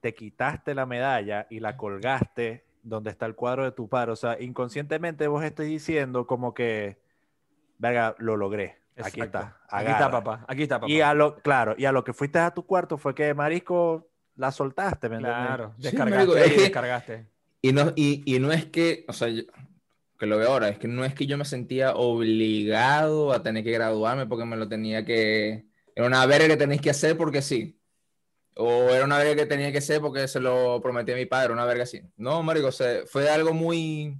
te 0.00 0.14
quitaste 0.14 0.74
la 0.74 0.86
medalla 0.86 1.46
y 1.50 1.60
la 1.60 1.76
colgaste 1.76 2.64
donde 2.82 3.10
está 3.10 3.26
el 3.26 3.34
cuadro 3.34 3.64
de 3.64 3.72
tu 3.72 3.88
padre. 3.88 4.12
O 4.12 4.16
sea, 4.16 4.40
inconscientemente 4.40 5.26
vos 5.28 5.44
estás 5.44 5.66
diciendo 5.66 6.26
como 6.26 6.54
que, 6.54 6.98
verga, 7.78 8.14
lo 8.18 8.36
logré. 8.36 8.78
Aquí 8.98 9.20
Exacto. 9.20 9.24
está. 9.24 9.40
Aquí 9.68 9.84
está, 9.90 9.96
agarra". 10.06 10.10
papá. 10.24 10.44
Aquí 10.48 10.62
está, 10.62 10.80
papá. 10.80 10.90
Y 10.92 11.00
a 11.00 11.12
lo, 11.14 11.36
claro, 11.36 11.74
y 11.76 11.84
a 11.84 11.92
lo 11.92 12.02
que 12.04 12.12
fuiste 12.12 12.38
a 12.38 12.50
tu 12.52 12.64
cuarto 12.66 12.96
fue 12.96 13.14
que 13.14 13.34
marisco 13.34 14.08
la 14.36 14.50
soltaste, 14.52 15.08
¿me 15.08 15.16
entiendes? 15.16 15.46
Claro, 15.46 15.74
Sí, 15.76 15.82
descargaste 15.84 16.26
marico, 16.26 16.36
es 16.36 16.56
y 16.56 16.60
descargaste. 16.60 17.26
Y 17.62 17.72
no, 17.72 17.92
y, 17.96 18.22
y 18.36 18.38
no 18.38 18.52
es 18.52 18.66
que, 18.66 19.04
o 19.08 19.12
sea, 19.12 19.28
yo- 19.28 19.42
que 20.18 20.24
lo 20.26 20.38
veo 20.38 20.48
ahora, 20.50 20.68
es 20.70 20.78
que 20.78 20.88
no 20.88 21.04
es 21.04 21.14
que 21.14 21.26
yo 21.26 21.36
me 21.36 21.44
sentía 21.44 21.94
obligado 21.94 23.32
a 23.32 23.42
tener 23.42 23.62
que 23.64 23.72
graduarme 23.72 24.26
porque 24.26 24.44
me 24.46 24.56
lo 24.56 24.66
tenía 24.68 25.04
que... 25.04 25.66
Era 25.94 26.06
una 26.06 26.24
verga 26.26 26.48
que 26.48 26.56
tenéis 26.56 26.80
que 26.80 26.90
hacer 26.90 27.16
porque 27.18 27.42
sí. 27.42 27.78
O 28.54 28.88
era 28.90 29.04
una 29.04 29.18
verga 29.18 29.34
que 29.36 29.46
tenía 29.46 29.70
que 29.72 29.78
hacer 29.78 30.00
porque 30.00 30.26
se 30.28 30.40
lo 30.40 30.80
prometí 30.80 31.12
a 31.12 31.16
mi 31.16 31.26
padre, 31.26 31.52
una 31.52 31.66
verga 31.66 31.82
así. 31.82 32.00
No, 32.16 32.42
marico, 32.42 32.68
o 32.68 32.72
sea, 32.72 33.00
fue 33.06 33.28
algo 33.28 33.52
muy... 33.52 34.16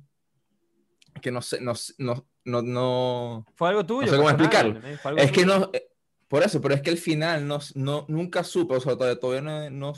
que 1.23 1.31
no 1.31 1.41
sé, 1.41 1.61
no, 1.63 1.75
sé- 1.75 1.95
no, 1.99 2.27
no, 2.47 2.63
no... 2.63 3.45
Fue 3.55 3.69
algo 3.69 3.85
tuyo. 3.85 4.09
sé 4.11 4.17
cómo 4.17 4.31
explicarlo. 4.31 4.81
algo 5.05 5.21
Es 5.21 5.31
que 5.33 5.43
tuyo. 5.45 5.59
no... 5.59 5.71
eh, 5.73 5.89
Por 6.29 6.43
eso, 6.43 6.61
pero 6.61 6.75
es 6.75 6.83
que 6.83 6.91
al 6.91 6.99
final 6.99 7.47
no, 7.47 7.59
no, 7.75 8.05
nunca 8.09 8.43
supe, 8.43 8.75
o 8.77 8.81
sea, 8.81 8.95
todavía, 8.97 9.21
todavía 9.21 9.43
no, 9.43 9.71
no, 9.71 9.93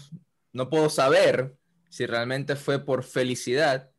no 0.53 0.69
puedo 0.69 0.91
saber 0.91 1.57
si 1.89 2.05
realmente 2.07 2.55
fue 2.57 2.79
por 2.85 3.03
felicidad 3.05 3.91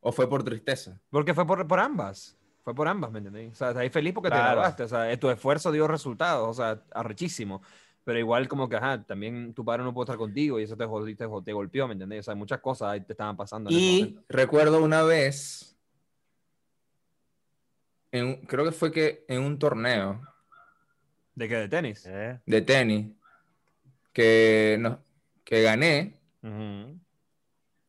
o 0.00 0.12
fue 0.12 0.28
por 0.28 0.42
tristeza. 0.44 0.98
Porque 1.10 1.34
fue 1.34 1.46
por, 1.46 1.66
por 1.66 1.78
ambas. 1.80 2.36
Fue 2.64 2.74
por 2.74 2.86
ambas, 2.88 3.10
¿me 3.10 3.18
entendés? 3.18 3.52
O 3.52 3.54
sea, 3.56 3.70
estás 3.70 3.90
feliz 3.90 4.12
porque 4.14 4.28
te 4.30 4.36
Claro. 4.36 4.52
graduaste. 4.52 4.84
O 4.84 4.88
sea, 4.88 5.18
tu 5.18 5.28
esfuerzo 5.30 5.72
dio 5.72 5.86
resultados. 5.88 6.48
O 6.48 6.54
sea, 6.54 6.82
arrechísimo. 6.92 7.60
Pero 8.04 8.18
igual 8.18 8.48
como 8.48 8.68
que, 8.68 8.76
ajá, 8.76 9.04
también 9.04 9.52
tu 9.54 9.64
padre 9.64 9.82
no 9.84 9.92
pudo 9.92 10.04
estar 10.04 10.16
contigo 10.16 10.58
y 10.58 10.64
eso 10.64 10.76
te, 10.76 10.86
te, 11.14 11.28
te 11.44 11.52
golpeó, 11.52 11.86
¿me 11.86 11.92
entendés? 11.92 12.20
O 12.20 12.22
sea, 12.24 12.34
muchas 12.34 12.60
cosas 12.60 12.90
ahí 12.92 13.00
te 13.00 13.12
estaban 13.12 13.36
pasando. 13.36 13.70
en 13.70 13.76
Y 13.76 14.18
recuerdo 14.28 14.82
una 14.82 15.02
vez, 15.02 15.71
en 18.12 18.26
un- 18.26 18.36
creo 18.42 18.64
que 18.64 18.72
fue 18.72 18.92
que 18.92 19.24
en 19.28 19.42
un 19.42 19.58
torneo 19.58 20.20
¿De 21.34 21.48
qué? 21.48 21.56
¿De 21.56 21.68
tenis? 21.68 22.04
¿Eh? 22.06 22.38
de 22.46 22.62
tenis 22.62 23.06
que, 24.12 24.76
no, 24.78 25.02
que 25.44 25.62
gané 25.62 26.18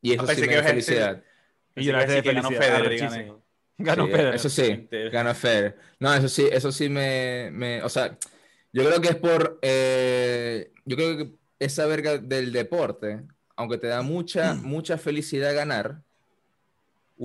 y 0.02 0.14
eso 0.14 0.24
Ah, 0.24 0.28
pensé 0.28 0.36
sí 0.36 0.42
me 0.42 0.48
que 0.48 0.54
dio 0.54 0.64
felicidad. 0.64 1.24
Y 1.76 1.92
Pensé 1.92 2.16
que 2.16 2.22
que 2.24 2.34
ganó. 2.34 2.50
Federer. 2.50 3.34
Ganó 3.78 4.06
Sí, 4.06 4.12
Federer. 4.12 4.36
Eso 4.36 4.50
sí, 4.50 4.62
Mentira. 4.70 5.10
ganó 5.10 5.34
Federer. 5.36 5.78
No, 6.00 6.14
eso 6.14 6.30
sí, 6.30 6.48
eso 6.52 6.72
sí 6.72 6.88
me, 6.90 7.50
me- 7.52 7.82
o 7.84 7.90
sea, 7.90 8.18
yo 8.72 8.86
creo 8.86 9.02
que 9.02 9.10
es 9.10 9.16
por, 9.16 9.60
eh, 9.62 10.72
yo 10.86 10.96
creo 10.96 11.18
que 11.18 11.32
esa 11.60 11.86
verga 11.88 12.18
del 12.18 12.52
deporte, 12.52 13.24
aunque 13.56 13.78
te 13.78 13.88
da 13.88 14.02
mucha, 14.02 14.54
mucha 14.54 14.98
felicidad 14.98 15.56
ganar, 15.56 16.04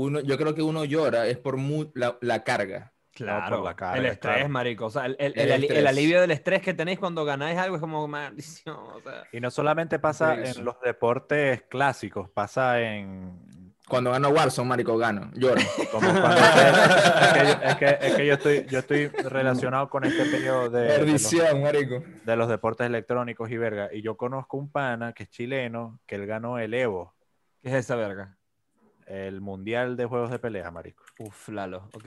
uno, 0.01 0.21
yo 0.21 0.37
creo 0.39 0.55
que 0.55 0.63
uno 0.63 0.85
llora 0.85 1.27
es 1.27 1.39
por 1.39 1.57
mu- 1.57 1.91
la, 1.95 2.17
la 2.21 2.45
carga. 2.45 2.93
Claro, 3.13 3.57
por 3.57 3.65
la 3.65 3.75
carga, 3.75 3.99
el 3.99 4.07
estrés, 4.07 4.35
claro. 4.37 4.49
marico. 4.49 4.87
O 4.87 4.91
sea, 4.91 5.07
el, 5.07 5.17
el- 5.19 5.37
El 5.37 5.65
el 5.73 5.87
alivio 5.89 6.21
del 6.21 6.31
estrés 6.31 6.63
que 6.63 6.73
tenéis 6.73 7.01
cuando 7.01 7.25
ganáis 7.25 7.59
algo 7.59 7.75
es 7.77 7.81
como 7.81 8.07
maldición. 8.07 8.77
O 8.77 9.01
sea, 9.01 9.25
Y 9.33 9.41
no 9.41 9.51
solamente 9.51 9.99
pasa 9.99 10.35
Eso. 10.41 10.61
en 10.61 10.65
los 10.65 10.81
deportes 10.81 11.63
clásicos, 11.69 12.31
pasa 12.31 12.81
en... 12.81 13.75
Cuando 13.89 14.11
gano 14.13 14.29
Warzone, 14.29 14.69
marico, 14.69 14.97
gano, 14.99 15.31
lloro. 15.35 15.61
Como 15.91 16.09
cuando 16.11 16.37
es, 16.39 17.33
que 17.33 17.45
yo, 17.45 17.53
es 17.65 17.77
que- 17.77 17.99
es 18.07 18.15
que 18.17 18.27
yo 18.27 18.35
estoy, 18.35 18.67
yo 18.69 18.79
estoy 18.81 19.09
relacionado 19.09 19.89
con 19.89 20.05
este 20.05 20.25
periodo 20.27 20.69
de, 20.71 20.81
de, 20.83 20.89
los, 20.89 20.99
Perdición, 20.99 21.63
marico. 21.63 22.05
de 22.25 22.37
los 22.37 22.49
deportes 22.49 22.87
electrónicos 22.87 23.51
y 23.51 23.57
verga. 23.57 23.89
Y 23.93 24.03
yo 24.03 24.17
conozco 24.17 24.59
un 24.59 24.71
pana 24.71 25.13
que 25.13 25.25
es 25.25 25.31
chileno, 25.31 25.99
que 26.07 26.15
él 26.17 26.27
ganó 26.27 26.59
el 26.61 26.73
Evo, 26.75 27.15
¿qué 27.63 27.71
es 27.71 27.75
esa 27.77 27.97
verga? 27.97 28.37
El 29.09 29.41
Mundial 29.41 29.97
de 29.97 30.05
Juegos 30.07 30.31
de 30.31 30.39
Pelea, 30.39 30.71
marico. 30.71 31.05
Uf, 31.19 31.49
Lalo, 31.49 31.89
ok. 31.95 32.07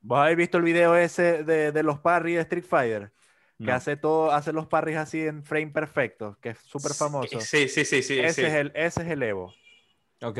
¿Vos 0.00 0.18
habéis 0.18 0.38
visto 0.38 0.56
el 0.58 0.64
video 0.64 0.96
ese 0.96 1.44
de, 1.44 1.72
de 1.72 1.82
los 1.82 1.98
parries 1.98 2.36
de 2.36 2.42
Street 2.42 2.64
Fighter? 2.64 3.12
Que 3.58 3.66
No. 3.66 3.74
hace 3.74 3.96
todo, 3.98 4.32
hace 4.32 4.52
los 4.54 4.66
parries 4.66 4.96
así 4.96 5.20
en 5.26 5.44
frame 5.44 5.68
perfecto, 5.70 6.38
que 6.40 6.50
es 6.50 6.58
súper 6.58 6.94
famoso. 6.94 7.40
Sí, 7.40 7.68
sí, 7.68 7.84
sí, 7.84 8.02
sí. 8.02 8.18
ese, 8.18 8.32
sí. 8.32 8.46
Es 8.46 8.54
el, 8.54 8.72
ese 8.74 9.02
es 9.02 9.08
el 9.08 9.22
Evo. 9.22 9.52
Ok. 10.22 10.38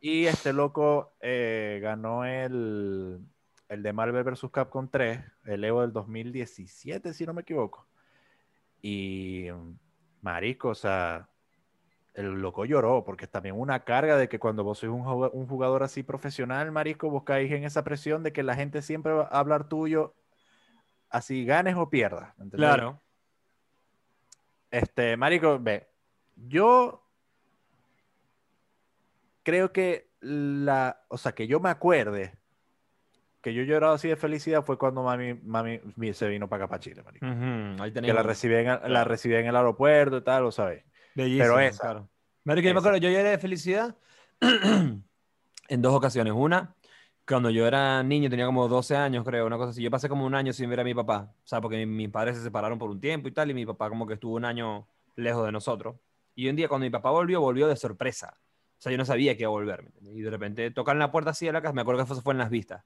Y 0.00 0.26
este 0.26 0.52
loco 0.52 1.14
eh, 1.20 1.78
ganó 1.80 2.24
el, 2.24 3.20
el 3.68 3.82
de 3.82 3.92
Marvel 3.92 4.24
vs. 4.24 4.50
Capcom 4.52 4.88
3, 4.90 5.20
el 5.44 5.62
Evo 5.64 5.82
del 5.82 5.92
2017, 5.92 7.14
si 7.14 7.24
no 7.24 7.32
me 7.34 7.42
equivoco. 7.42 7.86
Y, 8.82 9.46
marico, 10.20 10.70
o 10.70 10.74
sea, 10.74 11.28
el 12.16 12.40
loco 12.40 12.64
lloró, 12.64 13.04
porque 13.04 13.26
es 13.26 13.30
también 13.30 13.54
una 13.58 13.84
carga 13.84 14.16
de 14.16 14.28
que 14.28 14.38
cuando 14.38 14.64
vos 14.64 14.78
sois 14.78 14.90
un 14.90 15.04
juga- 15.04 15.30
un 15.32 15.46
jugador 15.46 15.82
así 15.82 16.02
profesional, 16.02 16.72
marico, 16.72 17.10
vos 17.10 17.24
caís 17.24 17.52
en 17.52 17.64
esa 17.64 17.84
presión 17.84 18.22
de 18.22 18.32
que 18.32 18.42
la 18.42 18.54
gente 18.56 18.82
siempre 18.82 19.12
va 19.12 19.24
a 19.30 19.38
hablar 19.38 19.68
tuyo, 19.68 20.14
así 21.10 21.44
ganes 21.44 21.76
o 21.76 21.90
pierdas. 21.90 22.34
Claro. 22.52 23.00
Este, 24.70 25.16
marico, 25.16 25.58
ve, 25.60 25.86
yo 26.36 27.02
creo 29.42 29.72
que 29.72 30.08
la, 30.20 31.02
o 31.08 31.18
sea, 31.18 31.32
que 31.32 31.46
yo 31.46 31.60
me 31.60 31.68
acuerde 31.70 32.34
que 33.42 33.54
yo 33.54 33.62
he 33.62 33.66
llorado 33.66 33.94
así 33.94 34.08
de 34.08 34.16
felicidad 34.16 34.64
fue 34.64 34.76
cuando 34.76 35.04
mami, 35.04 35.34
mami 35.34 35.80
mi- 35.94 36.12
se 36.14 36.26
vino 36.26 36.48
para 36.48 36.64
acá 36.64 36.70
para 36.70 36.80
Chile, 36.80 37.02
marico. 37.04 37.26
Ahí 37.80 37.92
Que 37.92 38.12
la 38.12 38.22
recibí, 38.24 38.54
en, 38.56 38.66
el- 38.68 38.92
la 38.92 39.04
recibí 39.04 39.36
en 39.36 39.46
el 39.46 39.54
aeropuerto 39.54 40.16
y 40.16 40.22
tal, 40.22 40.42
lo 40.42 40.50
sabes. 40.50 40.82
Bellísimo, 41.16 41.58
pero 41.58 41.68
esa. 41.68 41.80
claro. 41.80 42.10
Marico, 42.44 42.68
yo 42.68 42.74
me 42.74 42.80
Esa. 42.80 42.88
acuerdo, 42.88 42.98
yo 42.98 43.10
lloré 43.10 43.30
de 43.30 43.38
felicidad 43.38 43.96
en 45.68 45.82
dos 45.82 45.94
ocasiones. 45.94 46.32
Una, 46.36 46.74
cuando 47.26 47.50
yo 47.50 47.66
era 47.66 48.02
niño, 48.02 48.30
tenía 48.30 48.46
como 48.46 48.68
12 48.68 48.96
años, 48.96 49.24
creo, 49.24 49.46
una 49.46 49.56
cosa 49.56 49.70
así. 49.70 49.82
Yo 49.82 49.90
pasé 49.90 50.08
como 50.08 50.26
un 50.26 50.34
año 50.34 50.52
sin 50.52 50.70
ver 50.70 50.80
a 50.80 50.84
mi 50.84 50.94
papá, 50.94 51.32
o 51.44 51.46
sea, 51.46 51.60
porque 51.60 51.78
mi- 51.78 51.86
mis 51.86 52.10
padres 52.10 52.36
se 52.36 52.42
separaron 52.42 52.78
por 52.78 52.90
un 52.90 53.00
tiempo 53.00 53.28
y 53.28 53.32
tal, 53.32 53.50
y 53.50 53.54
mi 53.54 53.66
papá 53.66 53.88
como 53.88 54.06
que 54.06 54.14
estuvo 54.14 54.34
un 54.36 54.44
año 54.44 54.88
lejos 55.16 55.44
de 55.46 55.52
nosotros. 55.52 55.96
Y 56.34 56.48
un 56.48 56.56
día 56.56 56.68
cuando 56.68 56.84
mi 56.86 56.90
papá 56.90 57.10
volvió, 57.10 57.40
volvió 57.40 57.66
de 57.68 57.76
sorpresa. 57.76 58.38
O 58.78 58.80
sea, 58.82 58.92
yo 58.92 58.98
no 58.98 59.04
sabía 59.06 59.36
que 59.36 59.42
iba 59.42 59.48
a 59.48 59.52
volver. 59.52 59.90
Y 60.02 60.20
de 60.22 60.30
repente 60.30 60.70
tocan 60.70 60.98
la 60.98 61.10
puerta 61.10 61.30
así 61.30 61.46
de 61.46 61.52
la 61.52 61.62
casa, 61.62 61.72
me 61.74 61.80
acuerdo 61.82 62.04
que 62.06 62.12
eso 62.12 62.22
fue 62.22 62.34
en 62.34 62.38
las 62.38 62.50
vistas. 62.50 62.84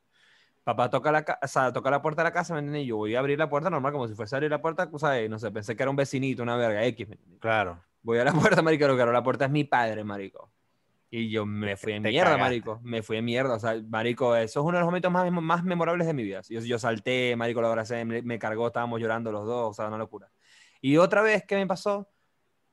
Papá 0.65 0.91
toca 0.91 1.13
la, 1.13 1.25
o 1.43 1.49
sea, 1.49 1.73
toca 1.73 1.91
la 1.91 2.03
puerta 2.03 2.23
de 2.23 2.29
la 2.29 2.33
casa, 2.33 2.55
¿me 2.55 2.61
entiendes? 2.61 2.85
Y 2.85 2.87
yo 2.89 2.97
voy 2.99 3.15
a 3.17 3.21
abrir 3.21 3.39
la 3.39 3.49
puerta 3.51 3.71
normal, 3.71 3.93
como 3.93 4.09
si 4.09 4.15
fuese 4.15 4.35
a 4.37 4.39
abrir 4.39 4.51
la 4.51 4.63
puerta, 4.63 4.91
¿sabes? 4.99 5.31
No 5.31 5.39
sé, 5.39 5.51
pensé 5.53 5.77
que 5.77 5.83
era 5.83 5.91
un 5.91 5.97
vecinito, 5.97 6.43
una 6.43 6.57
verga 6.57 6.85
X, 6.87 7.09
¿me 7.09 7.15
entiendes? 7.17 7.41
Claro. 7.41 7.83
Voy 8.03 8.19
a 8.19 8.25
la 8.25 8.33
puerta, 8.59 8.63
marico, 8.63 8.85
pero 8.85 8.95
claro, 8.97 9.13
la 9.13 9.23
puerta 9.23 9.45
es 9.47 9.51
mi 9.51 9.65
padre, 9.65 10.05
marico. 10.05 10.53
Y 11.13 11.29
yo 11.31 11.45
me 11.45 11.77
fui 11.77 11.93
en 11.95 12.03
mierda, 12.05 12.37
cagaste. 12.37 12.41
marico. 12.41 12.81
Me 12.85 13.03
fui 13.03 13.17
en 13.17 13.25
mierda. 13.25 13.55
O 13.55 13.59
sea, 13.59 13.75
marico, 13.89 14.37
eso 14.37 14.61
es 14.61 14.65
uno 14.65 14.75
de 14.77 14.81
los 14.81 14.87
momentos 14.87 15.11
más, 15.11 15.31
más 15.33 15.65
memorables 15.65 16.07
de 16.07 16.15
mi 16.15 16.23
vida. 16.23 16.41
Yo, 16.49 16.61
yo 16.61 16.79
salté, 16.79 17.35
marico, 17.37 17.61
lo 17.61 17.67
abracé, 17.69 18.05
me, 18.05 18.23
me 18.23 18.39
cargó, 18.39 18.69
estábamos 18.69 19.01
llorando 19.01 19.33
los 19.33 19.45
dos, 19.47 19.71
o 19.71 19.75
sea, 19.75 19.89
una 19.89 19.99
locura. 19.99 20.31
Y 20.81 20.97
otra 20.99 21.23
vez 21.23 21.45
que 21.45 21.57
me 21.57 21.67
pasó, 21.67 22.09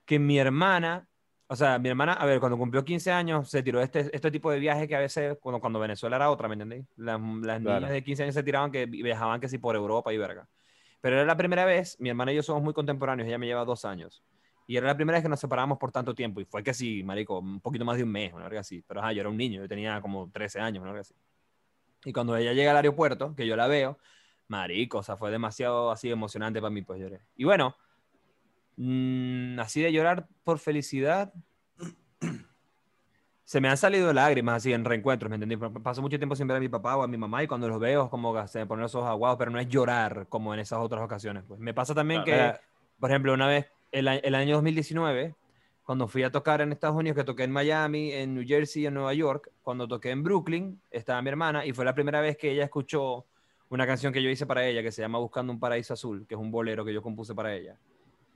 que 0.06 0.20
mi 0.20 0.38
hermana, 0.38 1.10
o 1.48 1.56
sea, 1.56 1.80
mi 1.80 1.90
hermana, 1.90 2.14
a 2.14 2.26
ver, 2.28 2.40
cuando 2.40 2.58
cumplió 2.58 2.86
15 2.86 3.12
años, 3.12 3.50
se 3.50 3.64
tiró 3.64 3.82
este, 3.82 4.10
este 4.16 4.30
tipo 4.30 4.52
de 4.52 4.60
viaje 4.60 4.88
que 4.88 4.96
a 4.96 5.00
veces, 5.00 5.38
cuando, 5.42 5.60
cuando 5.60 5.80
Venezuela 5.80 6.16
era 6.18 6.30
otra, 6.30 6.48
¿me 6.48 6.54
entendéis? 6.54 6.86
Las, 6.96 7.20
las 7.20 7.60
Claro. 7.62 7.80
niñas 7.80 7.92
de 7.92 8.04
15 8.04 8.24
años 8.24 8.36
se 8.36 8.44
tiraban 8.44 8.72
que 8.72 8.86
viajaban 8.86 9.40
que 9.42 9.50
sí 9.50 9.58
por 9.58 9.76
Europa 9.76 10.14
y 10.14 10.18
verga. 10.18 10.48
Pero 11.02 11.16
era 11.18 11.26
la 11.26 11.36
primera 11.38 11.66
vez, 11.66 11.98
mi 12.00 12.10
hermana 12.10 12.32
y 12.32 12.36
yo 12.36 12.44
somos 12.44 12.62
muy 12.64 12.74
contemporáneos, 12.74 13.28
ella 13.28 13.38
me 13.40 13.48
lleva 13.48 13.66
dos 13.66 13.84
años. 13.84 14.24
Y 14.70 14.76
era 14.76 14.88
la 14.88 14.96
primera 14.96 15.18
vez 15.18 15.24
que 15.24 15.30
nos 15.30 15.40
separamos 15.40 15.78
por 15.78 15.92
tanto 15.92 16.14
tiempo. 16.14 16.42
Y 16.42 16.46
fue 16.46 16.62
que 16.62 16.74
sí, 16.74 17.02
marico, 17.04 17.40
un 17.40 17.62
poquito 17.62 17.86
más 17.86 17.96
de 17.98 18.04
un 18.04 18.12
mes, 18.12 18.34
una 18.34 18.44
verga 18.44 18.60
así. 18.60 18.84
Pero 18.86 19.00
ajá, 19.00 19.14
yo 19.14 19.22
era 19.22 19.30
un 19.30 19.38
niño, 19.38 19.62
yo 19.62 19.68
tenía 19.68 20.02
como 20.02 20.30
13 20.30 20.60
años, 20.60 20.82
una 20.82 20.92
verga 20.92 21.02
así. 21.02 21.16
Y 22.04 22.12
cuando 22.14 22.36
ella 22.36 22.54
llega 22.54 22.72
al 22.72 22.78
aeropuerto, 22.78 23.34
que 23.34 23.48
yo 23.48 23.56
la 23.56 23.68
veo, 23.68 23.98
marico, 24.50 25.00
o 25.00 25.04
sea, 25.04 25.16
fue 25.18 25.32
demasiado 25.32 25.90
así 25.90 26.12
emocionante 26.12 26.60
para 26.60 26.70
mí, 26.70 26.82
pues 26.82 27.00
lloré. 27.00 27.22
Y 27.36 27.46
bueno, 27.46 27.76
mm, 28.76 29.60
así 29.60 29.82
de 29.82 29.92
llorar 29.92 30.28
por 30.44 30.60
felicidad, 30.60 31.34
se 33.44 33.62
me 33.62 33.70
han 33.70 33.78
salido 33.78 34.12
lágrimas 34.12 34.58
así 34.58 34.74
en 34.74 34.84
reencuentros, 34.84 35.30
¿me 35.30 35.36
entendí? 35.36 35.56
Paso 35.56 36.02
mucho 36.02 36.18
tiempo 36.20 36.36
sin 36.36 36.48
ver 36.48 36.58
a 36.58 36.60
mi 36.60 36.70
papá 36.70 36.98
o 36.98 37.04
a 37.04 37.08
mi 37.08 37.18
mamá 37.18 37.44
y 37.44 37.48
cuando 37.48 37.68
los 37.70 37.80
veo 37.80 38.10
como 38.10 38.46
se 38.48 38.60
me 38.60 38.66
ponen 38.66 38.84
los 38.84 38.96
ojos 38.96 39.10
aguados, 39.10 39.38
pero 39.38 39.52
no 39.52 39.60
es 39.60 39.70
llorar 39.70 40.28
como 40.28 40.54
en 40.54 40.60
esas 40.60 40.80
otras 40.80 41.02
ocasiones. 41.02 41.44
Pues. 41.48 41.60
Me 41.60 41.74
pasa 41.74 41.96
también 41.96 42.24
Claro. 42.24 42.58
que, 42.58 42.66
por 43.00 43.10
ejemplo, 43.10 43.34
una 43.34 43.48
vez, 43.48 43.68
el, 43.92 44.08
el 44.08 44.36
año 44.36 44.56
2019, 44.56 45.36
cuando 45.84 46.08
fui 46.08 46.24
a 46.24 46.32
tocar 46.32 46.62
en 46.62 46.72
Estados 46.72 46.98
Unidos, 46.98 47.18
que 47.18 47.24
toqué 47.24 47.44
en 47.44 47.52
Miami, 47.52 48.12
en 48.12 48.36
New 48.36 48.44
Jersey, 48.46 48.86
en 48.86 48.94
Nueva 48.94 49.14
York, 49.14 49.52
cuando 49.62 49.88
toqué 49.88 50.10
en 50.12 50.22
Brooklyn, 50.22 50.82
estaba 50.92 51.22
mi 51.22 51.30
hermana 51.30 51.66
y 51.66 51.72
fue 51.72 51.86
la 51.86 51.94
primera 51.94 52.20
vez 52.20 52.38
que 52.38 52.52
ella 52.52 52.66
escuchó 52.66 53.26
una 53.70 53.88
canción 53.88 54.14
que 54.14 54.22
yo 54.22 54.30
hice 54.30 54.46
para 54.46 54.66
ella, 54.66 54.82
que 54.82 54.92
se 54.92 55.02
llama 55.02 55.20
Buscando 55.20 55.54
un 55.54 55.60
Paraíso 55.60 55.94
Azul, 55.94 56.26
que 56.28 56.36
es 56.36 56.42
un 56.42 56.52
bolero 56.52 56.84
que 56.86 56.94
yo 56.94 57.02
compuse 57.02 57.34
para 57.34 57.56
ella. 57.56 57.78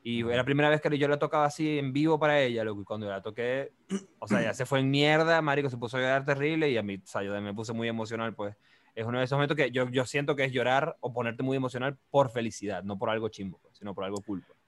Y 0.04 0.22
era 0.22 0.38
la 0.38 0.46
primera 0.46 0.70
vez 0.70 0.82
que 0.82 0.98
yo 0.98 1.08
la 1.08 1.20
tocaba 1.20 1.46
así 1.46 1.78
en 1.78 1.94
vivo 1.94 2.18
para 2.18 2.42
ella, 2.42 2.64
loco, 2.64 2.82
y 2.82 2.86
cuando 2.86 3.08
la 3.08 3.22
toqué, 3.22 3.72
o 4.20 4.28
sea, 4.28 4.42
ya 4.42 4.54
se 4.54 4.66
fue 4.66 4.80
en 4.80 4.90
mierda, 4.90 5.42
marico, 5.42 5.70
se 5.70 5.78
puso 5.78 5.98
a 5.98 6.00
llorar 6.00 6.26
terrible 6.26 6.70
y 6.70 6.78
a 6.78 6.84
mí, 6.84 6.96
o 6.96 7.08
sea, 7.08 7.22
yo 7.22 7.40
me 7.40 7.54
puse 7.54 7.74
muy 7.74 7.88
emocional, 7.88 8.34
pues. 8.34 8.56
Es 8.96 9.06
uno 9.06 9.20
de 9.20 9.26
esos 9.26 9.38
momentos 9.38 9.56
que 9.56 9.72
yo, 9.72 9.90
yo 9.90 10.06
siento 10.06 10.36
que 10.36 10.44
es 10.44 10.52
llorar 10.52 10.98
o 11.02 11.14
ponerte 11.14 11.44
muy 11.44 11.56
emocional 11.56 11.98
por 12.10 12.30
felicidad, 12.30 12.84
no 12.84 12.98
por 12.98 13.10
algo 13.10 13.30
chimbo, 13.30 13.60
pues, 13.62 13.78
sino 13.78 13.94
por 13.94 14.04
algo 14.04 14.22
cool. 14.26 14.42
pues. 14.46 14.61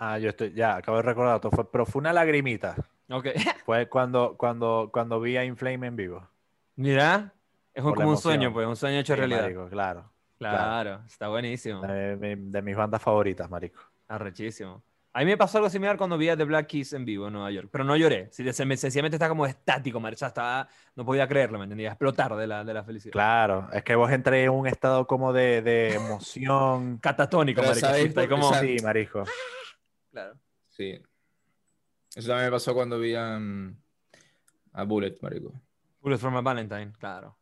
Ah, 0.00 0.16
yo 0.18 0.28
estoy, 0.30 0.52
ya, 0.54 0.76
acabo 0.76 0.98
de 0.98 1.02
recordar, 1.02 1.40
fue, 1.50 1.68
pero 1.70 1.84
fue 1.84 1.98
una 2.00 2.12
lagrimita. 2.12 2.76
Ok. 3.10 3.26
Fue 3.64 3.88
cuando, 3.88 4.36
cuando, 4.36 4.90
cuando 4.92 5.18
vi 5.20 5.36
a 5.36 5.44
Inflame 5.44 5.86
en 5.86 5.96
vivo. 5.96 6.28
Mira, 6.76 7.32
es 7.74 7.82
un- 7.82 7.94
como 7.94 8.10
un 8.10 8.16
sueño, 8.18 8.52
pues, 8.52 8.66
un 8.66 8.76
sueño 8.76 8.98
hecho 8.98 9.14
Sí, 9.14 9.18
realidad. 9.20 9.42
marico, 9.42 9.68
claro. 9.68 10.10
Claro, 10.38 11.00
está 11.06 11.28
buenísimo. 11.28 11.80
De, 11.82 12.16
mi- 12.16 12.50
de 12.50 12.62
mis 12.62 12.76
bandas 12.76 13.02
favoritas, 13.02 13.48
marico. 13.50 13.80
Arrechísimo. 14.08 14.82
A 15.14 15.20
mí 15.20 15.24
me 15.26 15.36
pasó 15.38 15.58
algo 15.58 15.68
similar 15.70 15.96
cuando 15.96 16.16
vi 16.18 16.28
a 16.28 16.36
The 16.36 16.44
Black 16.44 16.66
Keys 16.68 16.92
en 16.92 17.04
vivo 17.04 17.26
en 17.26 17.32
Nueva 17.32 17.50
York, 17.50 17.68
pero 17.72 17.82
no 17.82 17.96
lloré. 17.96 18.28
Sencillamente 18.30 19.16
estaba 19.16 19.30
como 19.30 19.46
estático, 19.46 20.00
sea, 20.14 20.28
estaba, 20.28 20.68
no 20.94 21.04
podía 21.04 21.26
creerlo, 21.26 21.58
¿me 21.58 21.64
entendía? 21.64 21.88
Explotar 21.88 22.36
de 22.36 22.46
la, 22.46 22.62
de 22.62 22.74
la 22.74 22.84
felicidad. 22.84 23.12
Claro, 23.12 23.68
es 23.72 23.82
que 23.82 23.96
vos 23.96 24.12
entré 24.12 24.44
en 24.44 24.50
un 24.50 24.66
estado 24.66 25.06
como 25.06 25.32
de, 25.32 25.62
de 25.62 25.94
emoción. 25.94 26.98
Catatónico, 27.02 27.62
Pero 27.62 27.70
marico. 27.70 27.86
¿sabéis 27.86 28.02
sí, 28.02 28.08
está 28.10 28.20
ahí 28.20 28.26
por 28.28 28.36
qué? 28.36 28.40
como... 28.42 28.54
¿Sabes? 28.54 28.78
Sí, 28.80 28.84
marico. 28.84 29.24
Claro. 30.18 30.38
Sí. 30.68 31.00
Eso 32.14 32.28
también 32.28 32.46
me 32.46 32.52
pasó 32.52 32.74
cuando 32.74 32.98
vi 32.98 33.14
a, 33.14 33.38
mm, 33.38 33.76
a 34.72 34.82
Bullet, 34.84 35.16
marico. 35.22 35.52
Bullet 36.00 36.18
for 36.18 36.30
my 36.30 36.42
Valentine, 36.42 36.92
claro. 36.98 37.36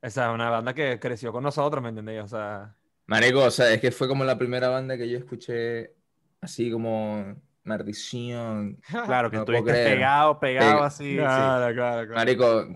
Esa 0.00 0.28
es 0.28 0.34
una 0.34 0.50
banda 0.50 0.74
que 0.74 0.98
creció 1.00 1.32
con 1.32 1.42
nosotros, 1.44 1.82
¿me 1.82 1.88
entendéis? 1.90 2.22
O 2.22 2.28
sea, 2.28 2.74
Marico, 3.06 3.40
o 3.44 3.50
sea, 3.50 3.72
es 3.72 3.80
que 3.80 3.90
fue 3.90 4.08
como 4.08 4.24
la 4.24 4.36
primera 4.38 4.68
banda 4.68 4.96
que 4.96 5.08
yo 5.08 5.18
escuché 5.18 5.94
así 6.40 6.70
como 6.70 7.34
maldición. 7.64 8.80
Claro, 9.06 9.30
que 9.30 9.36
No 9.38 9.44
puedo 9.44 9.58
estuviste 9.58 9.80
creer. 9.82 9.96
pegado, 9.98 10.40
pegado 10.40 10.70
Pega- 10.78 10.86
así. 10.86 11.04
sí. 11.10 11.16
claro, 11.16 11.74
claro, 11.74 12.06
claro. 12.06 12.14
Marico, 12.14 12.66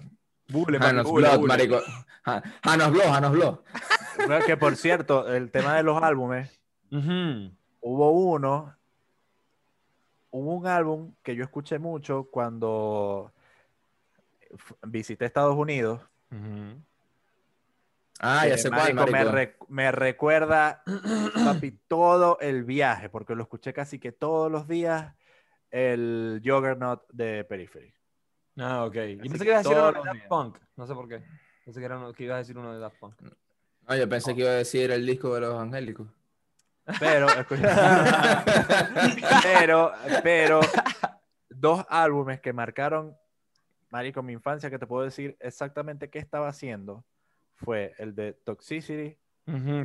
Bule, 0.48 0.78
Hanos 0.80 1.04
bule, 1.06 1.26
Blood, 1.28 1.38
bule. 1.40 1.48
marico. 1.48 1.80
Ha- 2.24 2.42
Hanos 2.62 2.90
Blood, 2.92 3.06
Hanos 3.06 3.32
Blood. 3.32 3.58
Bueno, 4.26 4.38
que 4.46 4.56
por 4.56 4.76
cierto, 4.76 5.32
el 5.32 5.50
tema 5.50 5.74
de 5.76 5.82
los 5.82 6.00
álbumes, 6.02 6.60
hubo 7.80 8.10
uno, 8.12 8.75
hubo 10.36 10.54
un 10.54 10.66
álbum 10.66 11.14
que 11.22 11.34
yo 11.34 11.42
escuché 11.44 11.78
mucho 11.78 12.24
cuando 12.30 13.32
visité 14.86 15.24
Estados 15.24 15.56
Unidos. 15.56 16.00
Ujú. 16.30 16.80
Ah, 18.20 18.40
que, 18.44 18.48
ya 18.50 18.58
sé 18.58 18.70
cuál, 18.70 18.94
marico, 18.94 19.32
me, 19.32 19.54
me 19.68 19.92
recuerda, 19.92 20.82
papi, 21.44 21.72
todo 21.86 22.38
el 22.40 22.64
viaje, 22.64 23.08
porque 23.10 23.34
lo 23.34 23.42
escuché 23.42 23.72
casi 23.72 23.98
que 23.98 24.12
todos 24.12 24.50
los 24.50 24.66
días, 24.66 25.14
el 25.70 26.40
Juggernaut 26.44 27.02
de 27.12 27.44
Periphery. 27.44 27.92
Ah, 28.56 28.84
ok. 28.86 28.94
Y 28.96 29.20
Así 29.20 29.28
pensé 29.28 29.38
que 29.38 29.44
que 29.44 29.50
ibas 29.50 29.66
a 29.66 29.68
decir 29.68 29.76
uno 29.76 29.92
de 29.92 30.08
Daft. 30.08 30.28
Punk. 30.28 30.58
No 30.76 30.86
sé 30.86 30.94
por 30.94 31.08
qué. 31.08 31.22
Pensé 31.64 31.80
que, 31.80 31.86
era 31.86 31.98
uno- 31.98 32.12
que 32.14 32.24
ibas 32.24 32.36
a 32.36 32.38
decir 32.38 32.56
uno 32.56 32.72
de 32.72 32.78
Daft 32.78 32.96
Punk. 32.98 33.20
No, 33.86 33.96
yo 33.96 34.08
pensé 34.08 34.34
que 34.34 34.40
iba 34.40 34.50
a 34.50 34.54
decir 34.54 34.90
el 34.90 35.04
disco 35.04 35.34
de 35.34 35.42
los 35.42 35.60
angélicos. 35.60 36.08
Pero, 37.00 37.28
escucha- 37.28 38.44
pero, 39.42 39.92
pero, 40.22 40.60
dos 41.48 41.84
álbumes 41.88 42.40
que 42.40 42.52
marcaron, 42.52 43.16
marico, 43.90 44.22
mi 44.22 44.32
infancia, 44.32 44.70
que 44.70 44.78
te 44.78 44.86
puedo 44.86 45.04
decir 45.04 45.36
exactamente 45.40 46.10
qué 46.10 46.18
estaba 46.18 46.48
haciendo, 46.48 47.04
fue 47.54 47.94
el 47.98 48.14
de 48.14 48.32
Toxicity, 48.34 49.18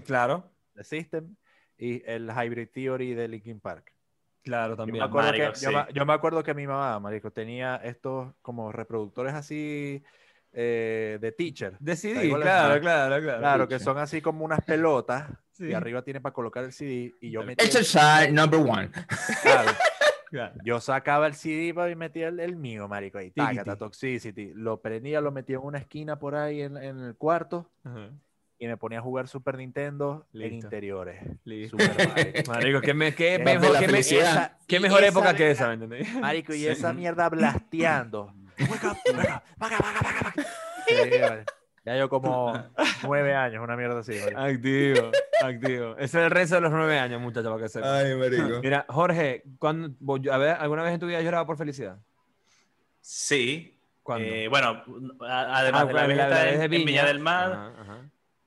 claro. 0.06 0.52
de 0.74 0.84
System, 0.84 1.36
y 1.78 2.04
el 2.06 2.30
Hybrid 2.30 2.70
Theory 2.70 3.14
de 3.14 3.28
Linkin 3.28 3.60
Park. 3.60 3.94
Claro, 4.44 4.76
Yo 4.76 4.86
me, 4.86 5.00
también. 5.00 5.04
acuerdo 5.04 5.32
que, 5.32 5.40
yo, 5.40 5.54
sí. 5.56 5.68
me, 5.68 5.86
yo 5.94 6.06
me 6.06 6.14
acuerdo 6.14 6.44
que 6.44 6.54
mi 6.54 6.68
mamá, 6.68 7.00
marico, 7.00 7.32
tenía 7.32 7.78
estos 7.78 8.34
como 8.42 8.72
reproductores 8.72 9.34
así 9.34 10.04
eh, 10.54 11.18
de 11.22 11.32
teacher. 11.32 11.76
Decidí, 11.80 12.20
Igual 12.28 12.42
es- 12.42 12.46
claro, 12.48 12.82
claro, 12.82 13.22
claro. 13.22 13.40
Claro, 13.40 13.68
que 13.68 13.80
son 13.80 13.98
así 13.98 14.22
como 14.22 14.44
unas 14.46 14.62
pelotas 14.62 15.30
Sí. 15.52 15.68
y 15.68 15.74
arriba 15.74 16.02
tiene 16.02 16.20
para 16.22 16.34
colocar 16.34 16.64
el 16.64 16.72
CD 16.74 17.14
y 17.22 17.30
yo 17.32 17.44
metía, 17.44 17.66
Exercise 17.66 18.32
number 18.32 18.60
one. 18.60 18.90
claro, 19.44 19.72
Claro. 20.32 20.54
yo 20.64 20.80
sacaba 20.80 21.28
el 21.28 21.34
CD 21.36 21.74
y 21.92 21.96
metía 21.96 22.30
el, 22.30 22.40
el 22.40 22.56
mío, 22.56 22.88
marico, 22.88 23.18
ahí, 23.18 23.32
tácata, 23.32 23.76
Toxicity, 23.76 24.54
lo 24.56 24.80
prendía, 24.82 25.20
lo 25.22 25.32
metía 25.32 25.58
en 25.58 25.64
una 25.64 25.78
esquina 25.78 26.18
por 26.20 26.36
ahí 26.36 26.62
en, 26.62 26.78
en 26.78 27.00
el 27.00 27.16
cuarto 27.18 27.70
Ajá. 27.84 28.10
y 28.58 28.66
me 28.68 28.78
ponía 28.78 29.00
a 29.00 29.02
jugar 29.02 29.28
Super 29.28 29.58
Nintendo 29.58 30.26
en 30.34 30.40
Listo. 30.40 30.56
interiores. 30.68 31.22
Listo. 31.44 31.78
Super 31.78 32.08
Mario. 32.08 32.34
Marico, 32.48 32.82
qué, 32.82 32.94
me- 32.94 33.14
qué 33.14 33.40
mejor, 33.40 33.78
qué 33.78 33.88
me- 33.90 34.00
esa- 34.00 34.58
qué 34.68 34.78
y 34.78 34.80
mejor 34.80 35.00
esa 35.00 35.08
época 35.10 35.36
que 35.36 35.52
esa, 35.52 35.68
¿me 35.68 35.74
entendés? 35.74 36.14
Marico, 36.16 36.54
y 36.54 36.60
Sí. 36.60 36.68
esa 36.68 36.94
mierda 36.94 37.28
blasteando. 37.30 38.34
Wake 38.70 38.86
up, 38.88 38.98
wake 39.06 39.30
up, 39.30 39.44
vaga, 39.58 39.78
vaga, 39.80 40.00
vaga, 40.02 40.22
vaga. 40.24 40.34
Sí, 40.88 40.96
vale. 41.22 41.46
Ya 41.84 41.98
yo 41.98 42.10
como 42.10 42.54
nueve 43.04 43.34
años, 43.34 43.64
una 43.64 43.76
mierda 43.76 44.00
así. 44.02 44.14
Activo, 44.36 45.10
activo. 45.44 45.94
Ese 45.98 46.06
es 46.20 46.26
el 46.26 46.30
resto 46.32 46.56
de 46.56 46.62
los 46.62 46.72
nueve 46.72 47.00
años, 47.00 47.20
muchachos, 47.20 47.52
para 47.52 47.64
que 47.64 47.70
sepan. 47.70 47.90
Ay, 47.92 48.16
marico. 48.16 48.60
Mira, 48.62 48.86
Jorge, 48.88 49.44
¿cuándo, 49.58 49.90
vos- 50.00 50.22
a 50.32 50.38
ver, 50.38 50.58
¿alguna 50.60 50.84
vez 50.84 50.94
en 50.94 51.00
tu 51.00 51.08
vida 51.08 51.18
has 51.18 51.24
llorado 51.24 51.46
por 51.48 51.58
felicidad? 51.58 51.98
Sí. 53.00 53.80
¿Cuándo? 54.04 54.28
Eh, 54.28 54.48
bueno, 54.48 54.84
además 55.28 55.82
Ah, 55.84 55.86
de 55.86 55.94
la 55.94 56.02
la- 56.02 56.08
vez 56.08 56.18
la- 56.18 56.28
de 56.30 56.64
en 56.66 56.72
Viña 56.72 56.86
Viña. 56.86 57.06
del 57.06 57.20
Mar, 57.20 57.52
Ajá, 57.52 57.74
ajá. 57.82 57.98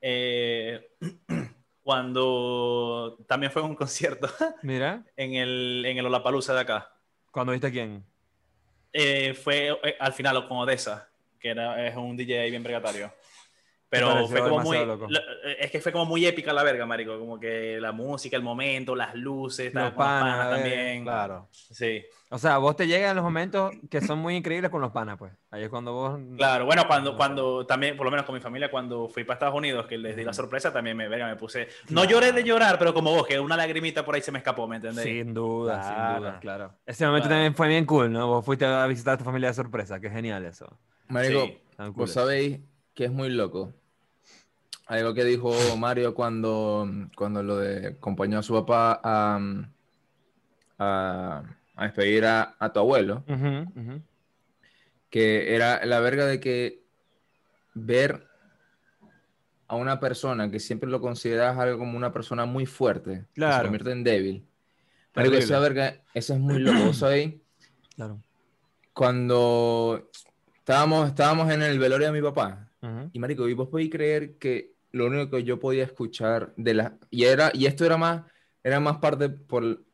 eh, 0.00 0.90
cuando 1.82 3.18
también 3.28 3.52
fue 3.52 3.62
un 3.62 3.74
concierto 3.74 4.28
Mira, 4.62 5.02
en 5.16 5.34
el, 5.34 5.84
en 5.86 5.98
el 5.98 6.06
Olapalooza 6.06 6.54
de 6.54 6.60
acá. 6.60 6.90
¿cuándo 7.30 7.52
viste 7.52 7.66
a 7.66 7.70
quién? 7.70 8.04
Eh, 8.97 9.34
fue 9.34 9.76
eh, 9.82 9.97
al 9.99 10.12
final 10.12 10.47
con 10.47 10.59
Odessa, 10.59 11.09
que 11.40 11.49
era, 11.49 11.84
es 11.84 11.97
un 11.97 12.16
DJ 12.16 12.49
bien 12.49 12.62
pregatario. 12.62 13.12
Pero 13.99 14.26
fue 14.28 14.40
como 14.40 14.61
muy. 14.61 14.84
loco? 14.84 15.09
es 15.59 15.70
que 15.70 15.80
fue 15.80 15.92
como 15.92 16.05
muy 16.07 16.26
épica 16.26 16.53
la 16.53 16.62
verga, 16.62 16.86
marico. 16.86 17.18
Como 17.18 17.38
que 17.38 17.78
la 17.80 17.92
música, 17.92 18.36
el 18.36 18.42
momento, 18.42 18.95
las 18.95 19.14
luces, 19.14 19.72
Los 19.72 19.92
panas, 19.92 20.51
también. 20.51 21.03
Claro. 21.05 21.49
Sí. 21.53 22.03
O 22.30 22.38
sea, 22.38 22.59
vos 22.59 22.74
te 22.74 22.86
llegan 22.88 23.14
los 23.14 23.24
momentos 23.24 23.72
que 23.88 24.01
son 24.01 24.18
muy 24.18 24.34
increíbles 24.34 24.68
con 24.70 24.80
los 24.80 24.90
panas, 24.90 25.16
pues. 25.16 25.32
Ahí 25.53 25.62
es 25.62 25.68
cuando 25.68 25.92
vos... 25.92 26.18
Claro, 26.36 26.66
bueno, 26.66 26.82
cuando, 26.88 27.16
cuando 27.16 27.64
también, 27.64 27.97
por 27.97 28.05
lo 28.07 28.11
menos 28.11 28.26
con 28.26 28.34
mi 28.34 28.40
familia, 28.40 28.72
cuando 28.72 29.09
fui 29.09 29.22
para 29.22 29.34
Estados 29.34 29.55
Unidos, 29.55 29.86
que 29.86 29.97
les 29.97 30.16
di 30.16 30.24
la 30.24 30.32
sorpresa, 30.32 30.72
también 30.72 30.97
me, 30.97 31.07
verga, 31.07 31.28
me 31.28 31.36
puse. 31.36 31.68
No 31.90 32.05
lloré 32.05 32.32
de 32.32 32.42
llorar, 32.42 32.76
pero 32.76 32.92
como 32.92 33.12
vos, 33.14 33.24
que 33.26 33.38
una 33.38 33.57
lagrimita 33.57 34.05
por 34.05 34.16
ahí 34.16 34.20
se 34.22 34.32
me 34.32 34.38
escapó, 34.38 34.66
¿me 34.66 34.76
entendés? 34.76 35.05
Sin 35.05 35.32
duda, 35.32 35.80
sin 35.84 35.95
Claro. 35.95 36.18
duda, 36.20 36.38
claro. 36.40 36.72
Ese 36.84 37.07
momento 37.07 37.28
Claro. 37.28 37.36
también 37.36 37.55
fue 37.55 37.68
bien 37.68 37.86
cool, 37.86 38.11
¿no? 38.11 38.26
Vos 38.26 38.45
fuiste 38.45 38.64
a 38.66 38.84
visitar 38.88 39.14
a 39.14 39.18
tu 39.18 39.24
familia 39.24 39.51
de 39.51 39.55
sorpresa, 39.55 40.01
qué 40.01 40.11
genial 40.11 40.45
eso. 40.45 40.66
Marico, 41.09 41.45
Sí. 41.45 41.59
Cool 41.76 41.90
vos 41.92 42.11
eso. 42.11 42.20
sabéis 42.20 42.59
que 42.95 43.05
es 43.05 43.12
muy 43.12 43.28
loco. 43.28 43.72
Algo 44.87 45.14
que 45.14 45.24
dijo 45.24 45.51
Mario 45.78 46.14
cuando, 46.14 46.87
cuando 47.16 47.43
lo 47.43 47.57
de, 47.57 47.89
acompañó 47.89 48.39
a 48.39 48.43
su 48.43 48.53
papá 48.53 49.01
a, 49.03 49.41
a, 50.78 51.43
a 51.74 51.85
despedir 51.85 52.24
a, 52.26 52.55
a 52.59 52.72
tu 52.72 52.80
abuelo, 52.80 53.24
Ujú, 53.26 53.80
ujú. 53.80 54.03
que 55.09 55.55
era 55.55 55.85
la 55.87 56.01
verga 56.01 56.26
de 56.26 56.39
que 56.39 56.85
ver 57.72 58.26
a 59.66 59.76
una 59.76 59.99
persona 60.01 60.51
que 60.51 60.61
siempre 60.61 60.91
lo 60.91 61.01
consideras 61.01 61.57
algo 61.59 61.78
como 61.78 61.97
una 61.97 62.12
persona 62.12 62.45
muy 62.45 62.66
fuerte, 62.66 63.24
que 63.32 63.35
Claro. 63.35 63.57
se 63.57 63.62
convierte 63.62 63.91
en 63.93 64.05
débil. 64.05 64.47
Marico, 65.14 65.37
esa 65.37 65.61
Terrible. 65.61 65.61
verga, 65.61 66.03
eso 66.12 66.35
es 66.35 66.41
muy 66.41 66.59
loco, 66.59 66.85
¿vos 66.85 66.99
sabéis? 66.99 67.35
Claro. 67.97 68.20
Cuando 68.93 70.11
estábamos, 70.59 71.09
estábamos 71.09 71.51
en 71.51 71.62
el 71.62 71.78
velorio 71.78 72.09
de 72.09 72.12
mi 72.12 72.20
papá, 72.22 72.68
y 73.12 73.18
marico, 73.18 73.49
y 73.49 73.55
vos 73.55 73.68
podéis 73.68 73.91
creer 73.91 74.37
que 74.37 74.74
lo 74.95 75.07
único 75.07 75.36
que 75.36 75.45
yo 75.45 75.59
podía 75.59 75.84
escuchar 75.84 76.53
de 76.57 76.74
la 76.74 76.99
y 77.11 77.24
era 77.24 77.51
y 77.53 77.66
esto 77.66 77.84
era 77.84 77.97
más 77.97 78.22
era 78.62 78.80
más 78.80 78.99
parte 78.99 79.28
por 79.28 79.84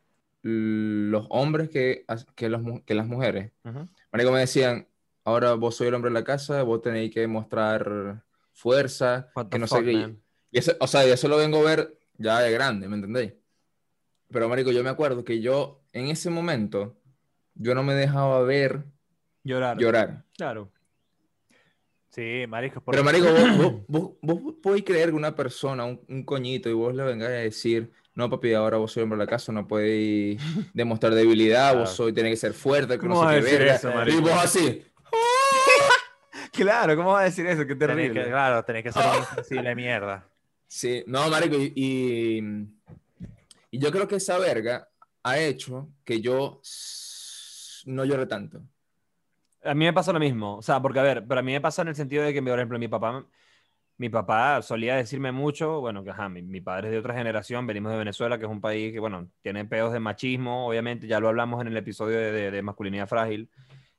los 0.42 1.26
hombres 1.30 1.68
que, 1.68 2.04
que, 2.34 2.48
los, 2.48 2.62
que 2.86 2.94
las 2.94 3.06
mujeres. 3.06 3.50
Ujú. 3.64 3.86
Marico 4.12 4.32
me 4.32 4.40
decían, 4.40 4.86
ahora 5.24 5.54
vos 5.54 5.76
sois 5.76 5.88
el 5.88 5.94
hombre 5.94 6.10
de 6.10 6.14
la 6.14 6.24
casa, 6.24 6.62
vos 6.62 6.80
tenéis 6.80 7.12
que 7.12 7.26
mostrar 7.26 8.22
fuerza, 8.52 9.30
What 9.34 9.48
que 9.48 9.58
no 9.58 9.66
fuck, 9.66 9.78
sé 9.78 9.84
qué. 9.84 10.16
Y 10.52 10.58
eso, 10.58 10.72
o 10.80 10.86
sea, 10.86 11.06
y 11.06 11.10
eso 11.10 11.28
lo 11.28 11.36
vengo 11.36 11.58
a 11.58 11.64
ver 11.64 11.98
ya 12.16 12.40
de 12.40 12.52
grande, 12.52 12.88
¿me 12.88 12.96
entendéis? 12.96 13.32
Pero 14.30 14.48
marico, 14.48 14.70
yo 14.70 14.82
me 14.84 14.90
acuerdo 14.90 15.24
que 15.24 15.40
yo 15.40 15.82
en 15.92 16.06
ese 16.08 16.30
momento 16.30 16.96
yo 17.54 17.74
no 17.74 17.82
me 17.82 17.94
dejaba 17.94 18.42
ver 18.42 18.84
Llorar. 19.42 19.78
llorar. 19.78 20.24
Claro. 20.36 20.70
Sí, 22.10 22.44
marico. 22.48 22.82
Pero, 22.84 23.04
marico, 23.04 23.26
vos, 23.32 23.56
vos, 23.56 24.12
vos, 24.20 24.42
vos 24.42 24.54
podéis 24.62 24.84
creer 24.84 25.10
que 25.10 25.14
una 25.14 25.34
persona, 25.34 25.84
un, 25.84 26.00
un 26.08 26.24
coñito, 26.24 26.68
y 26.68 26.72
vos 26.72 26.94
le 26.94 27.04
vengáis 27.04 27.30
a 27.30 27.42
decir, 27.42 27.90
no, 28.14 28.28
papi, 28.28 28.52
ahora 28.52 28.78
vos 28.78 28.90
soy 28.92 29.04
hombre 29.04 29.16
de 29.18 29.24
la 29.24 29.30
casa, 29.30 29.52
no 29.52 29.66
podéis 29.68 30.40
demostrar 30.74 31.14
debilidad, 31.14 31.76
vos 31.78 31.90
soy, 31.90 32.12
tenés 32.12 32.32
que 32.32 32.36
ser 32.36 32.52
fuerte, 32.52 32.98
que 32.98 33.06
no 33.06 33.14
¿Cómo 33.14 33.30
sé 33.30 33.36
qué 33.36 33.42
verga. 33.42 33.74
eso, 33.76 33.90
y 33.90 33.94
marico? 33.94 34.20
vos 34.22 34.32
así, 34.32 34.82
Claro, 36.52 36.96
¿cómo 36.96 37.12
vas 37.12 37.22
a 37.22 37.24
decir 37.24 37.46
eso? 37.46 37.66
Qué 37.66 37.74
Tenés 37.76 37.96
terrible. 37.96 38.24
que, 38.24 38.28
claro, 38.30 38.64
tenés 38.64 38.82
que 38.82 38.92
ser 38.92 39.02
un 39.06 39.16
insensible 39.18 39.74
mierda. 39.74 40.26
Sí, 40.72 41.02
no, 41.08 41.28
marico, 41.28 41.56
y, 41.56 41.72
y, 41.74 42.42
y 43.72 43.78
yo 43.80 43.90
creo 43.90 44.06
que 44.06 44.16
esa 44.16 44.38
verga 44.38 44.88
ha 45.24 45.38
hecho 45.38 45.88
que 46.04 46.20
yo 46.20 46.60
no 47.86 48.04
llore 48.04 48.26
tanto. 48.26 48.62
A 49.62 49.74
mí 49.74 49.84
me 49.84 49.92
pasa 49.92 50.12
lo 50.12 50.20
mismo, 50.20 50.56
o 50.56 50.62
sea, 50.62 50.80
porque 50.80 51.00
a 51.00 51.02
ver, 51.02 51.26
pero 51.26 51.40
a 51.40 51.42
mí 51.42 51.52
me 51.52 51.60
pasa 51.60 51.82
en 51.82 51.88
el 51.88 51.94
sentido 51.94 52.24
de 52.24 52.32
que, 52.32 52.42
por 52.42 52.52
ejemplo, 52.58 52.78
mi 52.78 52.88
papá, 52.88 53.26
mi 53.98 54.08
papá 54.10 54.62
solía 54.62 54.96
decirme 54.96 55.32
mucho, 55.32 55.80
bueno, 55.80 56.04
que 56.04 56.10
ajá, 56.10 56.28
mi, 56.30 56.42
mi 56.42 56.60
padre 56.62 56.88
es 56.88 56.92
de 56.92 56.98
otra 57.00 57.14
generación, 57.14 57.66
venimos 57.66 57.92
de 57.92 57.98
Venezuela, 57.98 58.38
que 58.38 58.46
es 58.46 58.50
un 58.50 58.60
país 58.60 58.92
que, 58.92 59.00
bueno, 59.00 59.28
tiene 59.42 59.64
pedos 59.66 59.92
de 59.92 60.00
machismo, 60.00 60.68
obviamente, 60.68 61.06
ya 61.08 61.20
lo 61.20 61.28
hablamos 61.28 61.60
en 61.62 61.68
el 61.68 61.76
episodio 61.78 62.18
de, 62.18 62.50
de- 62.52 62.62
masculinidad 62.62 63.08
frágil, 63.08 63.50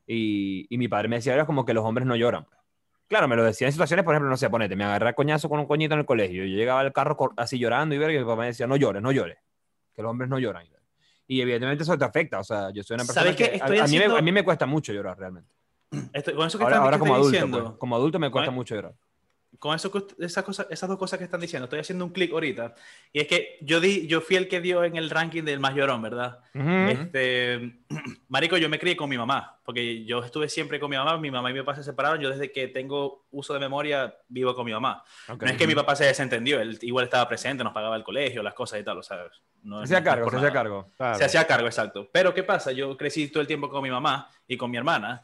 y, 0.08 0.68
y 0.74 0.78
mi 0.80 0.88
padre 0.90 1.10
me 1.10 1.18
decía, 1.18 1.34
era 1.36 1.46
como 1.48 1.66
que 1.66 1.74
los 1.76 1.86
hombres 1.86 2.08
no 2.08 2.16
lloran. 2.18 2.48
Claro, 3.08 3.28
me 3.30 3.36
lo 3.38 3.44
decía 3.46 3.68
en 3.68 3.74
situaciones, 3.74 4.06
por 4.06 4.16
ejemplo, 4.16 4.30
no 4.30 4.38
sé, 4.38 4.50
ponete, 4.50 4.76
me 4.78 4.86
agarré 4.86 5.10
a 5.10 5.14
coñazo 5.16 5.50
con 5.50 5.60
un 5.62 5.68
coñito 5.68 5.94
en 5.96 6.02
el 6.02 6.08
colegio, 6.08 6.46
yo 6.46 6.58
llegaba 6.58 6.82
al 6.82 6.94
carro 6.94 7.18
así 7.38 7.60
llorando 7.60 7.96
y 7.96 8.00
verga, 8.00 8.16
y 8.16 8.20
mi 8.20 8.26
papá 8.26 8.42
me 8.42 8.48
decía, 8.48 8.68
no 8.68 8.78
llores, 8.78 9.02
no 9.04 9.12
llores, 9.14 9.38
que 9.96 10.02
los 10.04 10.12
hombres 10.12 10.30
no 10.30 10.40
lloran. 10.40 10.68
Y 11.32 11.40
evidentemente 11.40 11.84
eso 11.84 11.98
te 11.98 12.04
afecta, 12.04 12.40
o 12.40 12.44
sea, 12.44 12.72
yo 12.74 12.84
soy 12.84 12.96
una 12.96 13.06
persona 13.06 13.22
¿Sabes 13.22 13.38
que 13.38 13.46
a- 13.46 13.48
Estoy 13.48 13.78
a, 13.80 13.84
mí 13.86 13.92
me, 13.92 13.96
haciendo- 14.00 14.18
a 14.18 14.22
mí 14.22 14.32
me 14.34 14.44
cuesta 14.44 14.66
mucho 14.66 14.92
llorar 14.92 15.18
realmente. 15.18 15.50
Esto- 16.12 16.36
con 16.36 16.46
eso 16.46 16.58
que 16.58 16.66
Ahora, 16.66 16.76
están, 16.76 16.84
ahora 16.84 16.98
que 16.98 17.00
como 17.00 17.16
estoy 17.16 17.38
adulto, 17.38 17.64
pues. 17.70 17.78
como 17.80 17.96
adulto 17.96 18.20
me 18.20 18.30
cuesta 18.32 18.52
mucho 18.52 18.76
llorar. 18.76 18.94
Con 19.62 19.76
eso, 19.76 19.92
esas, 20.18 20.44
cosas, 20.44 20.66
esas 20.72 20.90
dos 20.90 20.98
cosas 20.98 21.20
que 21.20 21.26
están 21.26 21.40
diciendo, 21.40 21.66
estoy 21.66 21.78
haciendo 21.78 22.04
un 22.04 22.12
clic 22.12 22.32
ahorita. 22.32 22.74
Y 23.14 23.20
es 23.20 23.28
que 23.28 23.60
yo, 23.62 23.80
di, 23.80 24.08
yo 24.08 24.20
fui 24.20 24.36
el 24.36 24.48
que 24.48 24.60
dio 24.60 24.84
en 24.84 24.96
el 24.96 25.12
ranking 25.12 25.44
del 25.44 25.60
más 25.60 25.76
llorón, 25.76 26.02
¿verdad? 26.02 26.40
Este, 26.52 27.76
marico, 28.28 28.58
yo 28.58 28.70
me 28.70 28.80
crié 28.80 28.98
con 28.98 29.08
mi 29.08 29.20
mamá, 29.20 29.60
porque 29.64 30.04
yo 30.04 30.24
estuve 30.24 30.50
siempre 30.50 30.80
con 30.80 30.90
mi 30.90 30.98
mamá, 30.98 31.16
mi 31.20 31.30
mamá 31.30 31.52
y 31.52 31.54
mi 31.54 31.60
papá 31.60 31.76
se 31.76 31.84
separaron, 31.84 32.20
yo 32.20 32.32
desde 32.32 32.52
que 32.52 32.70
tengo 32.70 33.28
uso 33.30 33.54
de 33.54 33.60
memoria 33.60 34.16
vivo 34.30 34.56
con 34.56 34.66
mi 34.66 34.72
mamá. 34.72 35.04
Ok. 35.30 35.44
No 35.44 35.52
es 35.52 35.58
que 35.58 35.68
mi 35.68 35.76
papá 35.76 35.96
se 35.96 36.06
desentendió, 36.06 36.60
él 36.60 36.80
igual 36.82 37.06
estaba 37.06 37.30
presente, 37.30 37.64
nos 37.64 37.72
pagaba 37.72 37.96
el 37.96 38.04
colegio, 38.04 38.42
las 38.42 38.56
cosas 38.56 38.80
y 38.80 38.84
tal, 38.84 38.98
o 38.98 39.04
sea, 39.04 39.28
no, 39.62 39.86
Se 39.86 39.96
hacía 39.96 40.00
no 40.00 40.06
cargo, 40.06 40.32
se 40.32 40.38
hacía 40.38 40.52
cargo. 40.52 40.90
Claro. 40.98 41.18
Se 41.20 41.24
hacía 41.24 41.46
cargo, 41.46 41.68
exacto. 41.68 42.10
Pero 42.12 42.34
¿qué 42.34 42.42
pasa? 42.42 42.72
Yo 42.72 42.98
crecí 42.98 43.28
todo 43.28 43.42
el 43.42 43.48
tiempo 43.48 43.70
con 43.70 43.84
mi 43.84 43.92
mamá 43.92 44.28
y 44.48 44.58
con 44.58 44.72
mi 44.72 44.78
hermana. 44.78 45.22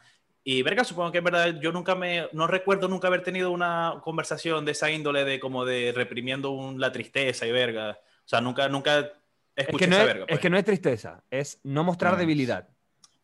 Y 0.50 0.62
verga, 0.62 0.82
supongo 0.82 1.12
que 1.12 1.18
es 1.18 1.24
verdad, 1.24 1.60
yo 1.60 1.72
nunca 1.72 1.94
me, 1.94 2.26
no 2.32 2.46
recuerdo 2.46 2.88
nunca 2.88 3.08
haber 3.08 3.22
tenido 3.22 3.50
una 3.50 3.96
conversación 4.02 4.64
de 4.64 4.72
esa 4.72 4.90
índole 4.90 5.26
de 5.26 5.38
como 5.38 5.66
de 5.66 5.92
reprimiendo 5.94 6.52
un- 6.52 6.80
la 6.80 6.90
tristeza 6.90 7.46
y 7.46 7.52
verga. 7.52 7.98
O 8.00 8.28
sea, 8.28 8.40
nunca, 8.40 8.66
nunca 8.70 9.12
Es 9.54 9.66
que, 9.66 9.86
no 9.86 9.96
esa 9.96 10.00
es, 10.00 10.06
verga. 10.06 10.22
es 10.22 10.28
pues. 10.28 10.40
que 10.40 10.48
no 10.48 10.56
es 10.56 10.64
tristeza, 10.64 11.22
es 11.30 11.60
no 11.64 11.84
mostrar 11.84 12.12
No, 12.14 12.18
debilidad. 12.20 12.66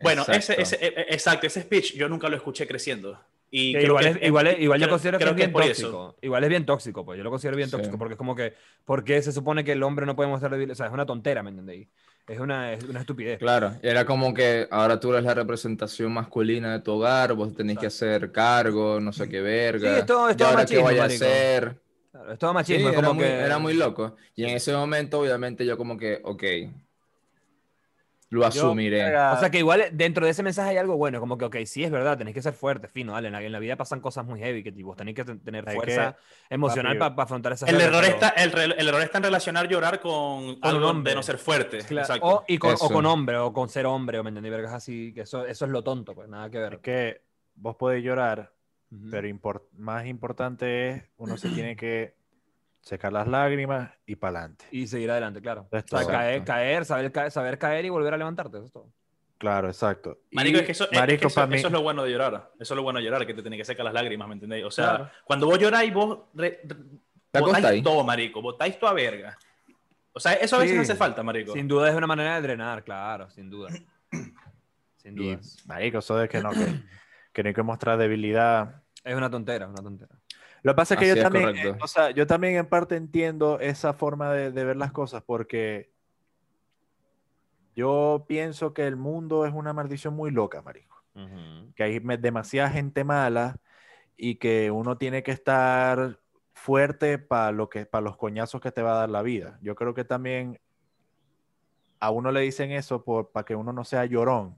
Bueno, 0.02 0.20
Exacto. 0.28 0.52
ese, 0.52 0.60
ese, 0.76 0.84
e- 0.84 1.06
exacto, 1.14 1.46
ese 1.46 1.62
speech 1.62 1.94
yo 1.94 2.10
nunca 2.10 2.28
lo 2.28 2.36
escuché 2.36 2.66
creciendo. 2.66 3.18
Y 3.50 3.72
Que 3.72 3.84
igual, 3.84 4.04
que 4.04 4.10
es, 4.10 4.26
igual, 4.28 4.46
es- 4.48 4.58
igual 4.60 4.80
yo 4.82 4.88
considero 4.90 5.16
que 5.18 5.24
es 5.24 5.34
bien 5.34 5.50
tóxico. 5.52 5.70
eso. 5.88 6.16
Igual 6.20 6.44
es 6.44 6.50
bien 6.50 6.66
tóxico, 6.66 7.04
pues 7.06 7.16
yo 7.16 7.24
lo 7.24 7.30
considero 7.30 7.56
bien 7.56 7.70
Sí. 7.70 7.76
tóxico, 7.76 7.96
porque 7.96 8.14
es 8.14 8.18
como 8.18 8.34
que, 8.36 8.52
porque 8.84 9.22
se 9.22 9.32
supone 9.32 9.64
que 9.64 9.72
el 9.72 9.82
hombre 9.82 10.04
no 10.04 10.14
puede 10.14 10.28
mostrar 10.28 10.50
debilidad? 10.50 10.72
O 10.72 10.76
sea, 10.76 10.86
es 10.88 10.92
una 10.92 11.06
tontera, 11.06 11.42
¿me 11.42 11.48
entendéis? 11.48 11.88
Es 12.26 12.38
una, 12.40 12.72
es 12.72 12.84
una 12.84 13.00
estupidez. 13.00 13.38
Claro, 13.38 13.78
era 13.82 14.06
como 14.06 14.32
que 14.32 14.68
ahora 14.70 14.98
tú 15.00 15.12
eres 15.12 15.24
la 15.24 15.34
representación 15.34 16.12
masculina 16.12 16.72
de 16.72 16.80
tu 16.80 16.92
hogar, 16.92 17.34
vos 17.34 17.54
tenés 17.54 17.78
que 17.78 17.86
hacer 17.86 18.30
cargo, 18.32 19.00
no 19.00 19.12
sé 19.12 19.28
qué 19.28 19.40
verga. 19.40 19.90
Sí, 19.92 19.96
es 19.98 20.06
todo- 20.06 20.28
es 20.28 20.36
¿Y 20.36 20.36
todo 20.36 20.52
ahora 20.52 20.68
qué 20.68 20.78
machismo, 20.78 20.82
vaya 20.82 21.02
a 21.04 21.06
marico. 21.06 21.06
hacer? 21.06 21.82
Claro, 22.10 22.32
es 22.32 22.38
todo 22.38 22.54
Sí, 22.62 22.74
machismo, 22.74 22.88
es 22.88 22.94
era, 22.94 22.94
como 22.94 23.14
muy, 23.14 23.16
que... 23.16 23.34
era 23.38 23.58
muy 23.58 23.74
loco. 23.74 24.16
Y 24.34 24.44
en 24.44 24.50
ese 24.50 24.72
momento, 24.74 25.20
obviamente, 25.20 25.66
yo 25.66 25.76
como 25.78 25.98
que, 25.98 26.20
ok, 26.24 26.44
lo 28.30 28.44
asumiré. 28.46 28.98
verga, 29.04 29.32
O 29.34 29.38
sea 29.40 29.50
que 29.50 29.58
igual 29.58 29.84
dentro 29.92 30.24
de 30.24 30.32
ese 30.32 30.42
mensaje 30.42 30.70
hay 30.70 30.76
algo 30.76 30.96
bueno, 30.96 31.20
como 31.20 31.38
que, 31.38 31.44
ok, 31.44 31.56
sí 31.66 31.84
es 31.84 31.90
verdad, 31.90 32.18
tenés 32.18 32.34
que 32.34 32.42
ser 32.42 32.52
fuerte, 32.54 32.88
fino, 32.88 33.12
dale, 33.12 33.28
en 33.28 33.32
la, 33.32 33.42
en 33.42 33.52
la 33.52 33.58
vida 33.58 33.76
pasan 33.76 34.00
cosas 34.00 34.24
muy 34.24 34.40
heavy, 34.40 34.62
que 34.62 34.72
tipo, 34.72 34.96
tenés 34.96 35.14
que 35.14 35.24
ten- 35.24 35.40
tener 35.40 35.68
Hay 35.68 35.76
fuerza 35.76 36.16
emocional 36.50 36.98
papi, 36.98 37.14
para 37.16 37.24
afrontar 37.24 37.52
esas 37.52 37.68
El 37.68 37.80
error, 37.80 38.00
pero- 38.02 38.12
está, 38.14 38.28
el, 38.30 38.52
re- 38.52 38.64
el 38.76 38.88
error 38.88 39.02
está 39.02 39.18
en 39.18 39.24
relacionar 39.24 39.68
llorar 39.68 40.00
con, 40.00 40.12
un 40.12 40.58
algo 40.62 40.88
hombre. 40.88 41.10
de 41.12 41.16
no 41.16 41.22
ser 41.22 41.38
fuerte. 41.38 41.78
Claro, 41.78 42.06
Exacto. 42.06 42.26
O, 42.26 42.44
y 42.48 42.58
con, 42.58 42.74
o 42.80 42.88
con 42.90 43.06
hombre, 43.06 43.36
o 43.36 43.52
con 43.52 43.68
ser 43.68 43.86
hombre, 43.86 44.18
o 44.18 44.24
me 44.24 44.30
entendí, 44.30 44.50
vergas 44.50 44.72
así, 44.72 45.12
que 45.14 45.22
eso, 45.22 45.46
eso 45.46 45.64
es 45.64 45.70
lo 45.70 45.82
tonto, 45.84 46.14
pues 46.14 46.28
nada 46.28 46.50
que 46.50 46.58
ver. 46.58 46.74
Es 46.74 46.80
que 46.80 47.22
vos 47.54 47.76
podés 47.76 48.02
llorar, 48.02 48.52
pero 49.10 49.28
import- 49.28 49.68
más 49.76 50.06
importante 50.06 50.90
es 50.90 51.02
uno 51.16 51.36
se 51.36 51.48
tiene 51.50 51.76
que 51.76 52.14
secar 52.84 53.12
las 53.12 53.26
lágrimas 53.26 53.90
y 54.06 54.14
para 54.16 54.38
adelante. 54.40 54.66
Y 54.70 54.86
seguir 54.86 55.10
adelante, 55.10 55.40
claro. 55.40 55.66
Es 55.72 55.84
O 55.84 55.88
sea, 55.88 56.00
todo. 56.00 56.08
caer, 56.10 56.44
caer, 56.44 56.84
saber, 56.84 57.10
caer, 57.10 57.30
saber 57.30 57.58
caer 57.58 57.84
y 57.84 57.88
volver 57.88 58.12
a 58.14 58.16
levantarte, 58.18 58.58
eso 58.58 58.66
es 58.66 58.72
todo. 58.72 58.92
Claro, 59.38 59.68
exacto. 59.68 60.18
Marico, 60.32 60.58
Y, 60.58 60.60
es 60.60 60.66
que, 60.66 60.72
eso, 60.72 60.84
es- 60.84 60.92
es 60.92 60.98
marico, 61.00 61.20
que 61.22 61.26
eso, 61.26 61.40
pa' 61.40 61.46
mí- 61.46 61.56
eso 61.56 61.66
es 61.66 61.72
lo 61.72 61.82
bueno 61.82 62.02
de 62.04 62.10
llorar. 62.10 62.52
Eso 62.58 62.74
es 62.74 62.76
lo 62.76 62.82
bueno 62.82 62.98
de 62.98 63.04
llorar, 63.04 63.26
que 63.26 63.34
te 63.34 63.42
tiene 63.42 63.56
que 63.56 63.64
secar 63.64 63.84
las 63.84 63.94
lágrimas, 63.94 64.28
¿me 64.28 64.34
entendéis? 64.34 64.64
O 64.64 64.70
sea, 64.70 64.88
Claro. 64.90 65.10
cuando 65.24 65.46
vos 65.46 65.58
lloráis, 65.58 65.92
vos 65.92 66.18
re- 66.34 66.60
re- 66.64 66.76
Te 67.30 67.40
botáis 67.40 67.82
todo, 67.82 68.04
marico. 68.04 68.40
Botáis 68.40 68.78
toda 68.78 68.92
verga. 68.92 69.36
O 70.12 70.20
sea, 70.20 70.34
eso 70.34 70.56
a 70.56 70.60
veces 70.60 70.76
Sí. 70.76 70.82
hace 70.82 70.94
falta, 70.94 71.22
marico. 71.24 71.52
Sin 71.52 71.66
duda 71.66 71.88
es 71.90 71.96
una 71.96 72.06
manera 72.06 72.36
de 72.36 72.42
drenar, 72.42 72.84
claro, 72.84 73.28
sin 73.30 73.50
duda. 73.50 73.70
Sin 74.96 75.14
duda. 75.16 75.38
marico, 75.66 75.98
eso 75.98 76.16
de 76.16 76.28
que 76.28 76.40
no, 76.40 76.50
que, 76.50 76.80
que 77.32 77.42
no 77.42 77.48
hay 77.48 77.54
que 77.54 77.62
mostrar 77.62 77.98
debilidad. 77.98 78.82
Es 79.02 79.14
una 79.14 79.28
tontera, 79.30 79.66
una 79.66 79.82
tontera. 79.82 80.14
Lo 80.64 80.72
que 80.72 80.76
pasa 80.76 80.94
es 80.94 81.00
que 81.00 81.06
Así 81.10 81.20
yo 81.20 81.26
es, 81.26 81.32
también, 81.32 81.56
eh, 81.56 81.78
o 81.80 81.86
sea, 81.86 82.10
yo 82.10 82.26
también 82.26 82.56
en 82.56 82.66
parte 82.66 82.96
entiendo 82.96 83.60
esa 83.60 83.92
forma 83.92 84.32
de, 84.32 84.50
de 84.50 84.64
ver 84.64 84.76
las 84.76 84.92
cosas 84.92 85.22
porque 85.22 85.92
yo 87.76 88.24
pienso 88.26 88.72
que 88.72 88.86
el 88.86 88.96
mundo 88.96 89.44
es 89.46 89.52
una 89.52 89.72
maldición 89.72 90.14
muy 90.14 90.30
loca, 90.30 90.62
marico. 90.62 91.02
Que 91.76 91.84
hay 91.84 91.98
demasiada 92.00 92.70
gente 92.70 93.04
mala 93.04 93.60
y 94.16 94.36
que 94.36 94.70
uno 94.70 94.98
tiene 94.98 95.22
que 95.22 95.30
estar 95.30 96.18
fuerte 96.54 97.18
para 97.18 97.52
lo 97.52 97.68
que, 97.68 97.86
para 97.86 98.02
los 98.02 98.16
coñazos 98.16 98.60
que 98.60 98.72
te 98.72 98.82
va 98.82 98.92
a 98.92 98.98
dar 99.00 99.10
la 99.10 99.22
vida. 99.22 99.58
Yo 99.62 99.76
creo 99.76 99.94
que 99.94 100.04
también 100.04 100.60
a 102.00 102.10
uno 102.10 102.32
le 102.32 102.40
dicen 102.40 102.72
eso 102.72 103.04
por, 103.04 103.30
para 103.30 103.44
que 103.44 103.54
uno 103.54 103.72
no 103.72 103.84
sea 103.84 104.06
llorón 104.06 104.56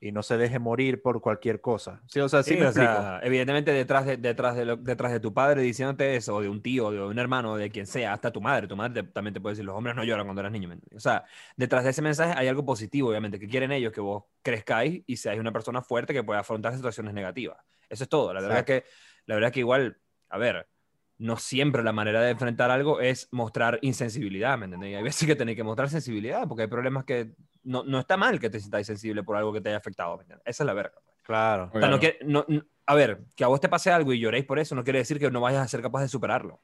y 0.00 0.12
no 0.12 0.22
se 0.22 0.36
deje 0.36 0.58
morir 0.58 1.00
por 1.02 1.20
cualquier 1.20 1.60
cosa. 1.60 2.02
Sí, 2.06 2.20
o 2.20 2.28
sea, 2.28 2.42
sí, 2.42 2.50
Sí, 2.50 2.56
me 2.56 2.64
o 2.64 2.68
explico. 2.68 2.92
sea, 2.92 3.20
evidentemente 3.22 3.72
detrás 3.72 4.04
de, 4.06 4.16
detrás, 4.16 4.54
de 4.56 4.64
lo- 4.66 4.76
detrás 4.76 5.12
de 5.12 5.20
tu 5.20 5.32
padre 5.32 5.62
diciéndote 5.62 6.16
eso, 6.16 6.36
o 6.36 6.42
de 6.42 6.48
un 6.48 6.62
tío, 6.62 6.86
o 6.86 6.90
de 6.92 7.00
un 7.02 7.18
hermano, 7.18 7.52
o 7.52 7.56
de 7.56 7.70
quien 7.70 7.86
sea, 7.86 8.12
hasta 8.12 8.30
tu 8.32 8.40
madre. 8.40 8.68
Tu 8.68 8.76
madre 8.76 9.02
te- 9.02 9.08
también 9.10 9.34
te 9.34 9.40
puede 9.40 9.54
decir, 9.54 9.64
los 9.64 9.74
hombres 9.76 9.96
no 9.96 10.04
lloran 10.04 10.26
cuando 10.26 10.40
eras 10.40 10.52
niño. 10.52 10.68
O 10.94 11.00
sea, 11.00 11.24
detrás 11.56 11.84
de 11.84 11.90
ese 11.90 12.02
mensaje 12.02 12.34
hay 12.36 12.48
algo 12.48 12.64
positivo, 12.64 13.08
obviamente, 13.10 13.38
que 13.40 13.48
quieren 13.48 13.72
ellos 13.72 13.92
que 13.92 14.00
vos 14.00 14.24
crezcáis 14.42 15.02
y 15.06 15.16
seáis 15.16 15.40
una 15.40 15.52
persona 15.52 15.82
fuerte 15.82 16.12
que 16.12 16.22
pueda 16.22 16.40
afrontar 16.40 16.74
situaciones 16.74 17.14
negativas. 17.14 17.58
Eso 17.88 18.04
es 18.04 18.08
todo. 18.10 18.32
La 18.34 18.40
verdad 18.40 18.58
es 18.60 18.64
que, 18.64 18.84
la 19.26 19.34
verdad 19.36 19.48
es 19.48 19.54
que 19.54 19.60
igual, 19.60 19.98
a 20.28 20.38
ver, 20.38 20.68
no 21.18 21.36
siempre 21.38 21.82
la 21.82 21.92
manera 21.92 22.20
de 22.20 22.30
enfrentar 22.30 22.70
algo 22.70 23.00
es 23.00 23.28
mostrar 23.32 23.78
insensibilidad, 23.82 24.58
¿me 24.58 24.66
entendéis? 24.66 24.96
Hay 24.98 25.02
veces 25.02 25.26
que 25.26 25.34
tenéis 25.36 25.56
que 25.56 25.64
mostrar 25.64 25.88
sensibilidad, 25.88 26.46
porque 26.46 26.62
hay 26.64 26.68
problemas 26.68 27.04
que 27.04 27.32
no, 27.66 27.84
no 27.84 27.98
está 27.98 28.16
mal 28.16 28.40
que 28.40 28.48
te 28.50 28.60
sintáis 28.60 28.86
sensible 28.86 29.22
por 29.22 29.36
algo 29.36 29.52
que 29.52 29.60
te 29.60 29.68
haya 29.68 29.78
afectado. 29.78 30.18
Esa 30.44 30.62
es 30.62 30.66
la 30.66 30.72
verga. 30.74 30.94
Claro. 31.22 31.70
O 31.74 31.78
sea, 31.80 31.88
no 31.88 31.98
no- 32.24 32.44
no- 32.48 32.62
a 32.86 32.94
ver, 32.94 33.24
que 33.34 33.42
a 33.44 33.48
vos 33.48 33.60
te 33.60 33.68
pase 33.68 33.90
algo 33.90 34.12
y 34.12 34.20
lloréis 34.20 34.44
por 34.44 34.58
eso 34.60 34.74
no 34.76 34.84
quiere 34.84 35.00
decir 35.00 35.18
que 35.18 35.30
no 35.30 35.40
vayas 35.40 35.62
a 35.64 35.68
ser 35.68 35.82
capaz 35.82 36.02
de 36.02 36.08
superarlo. 36.08 36.60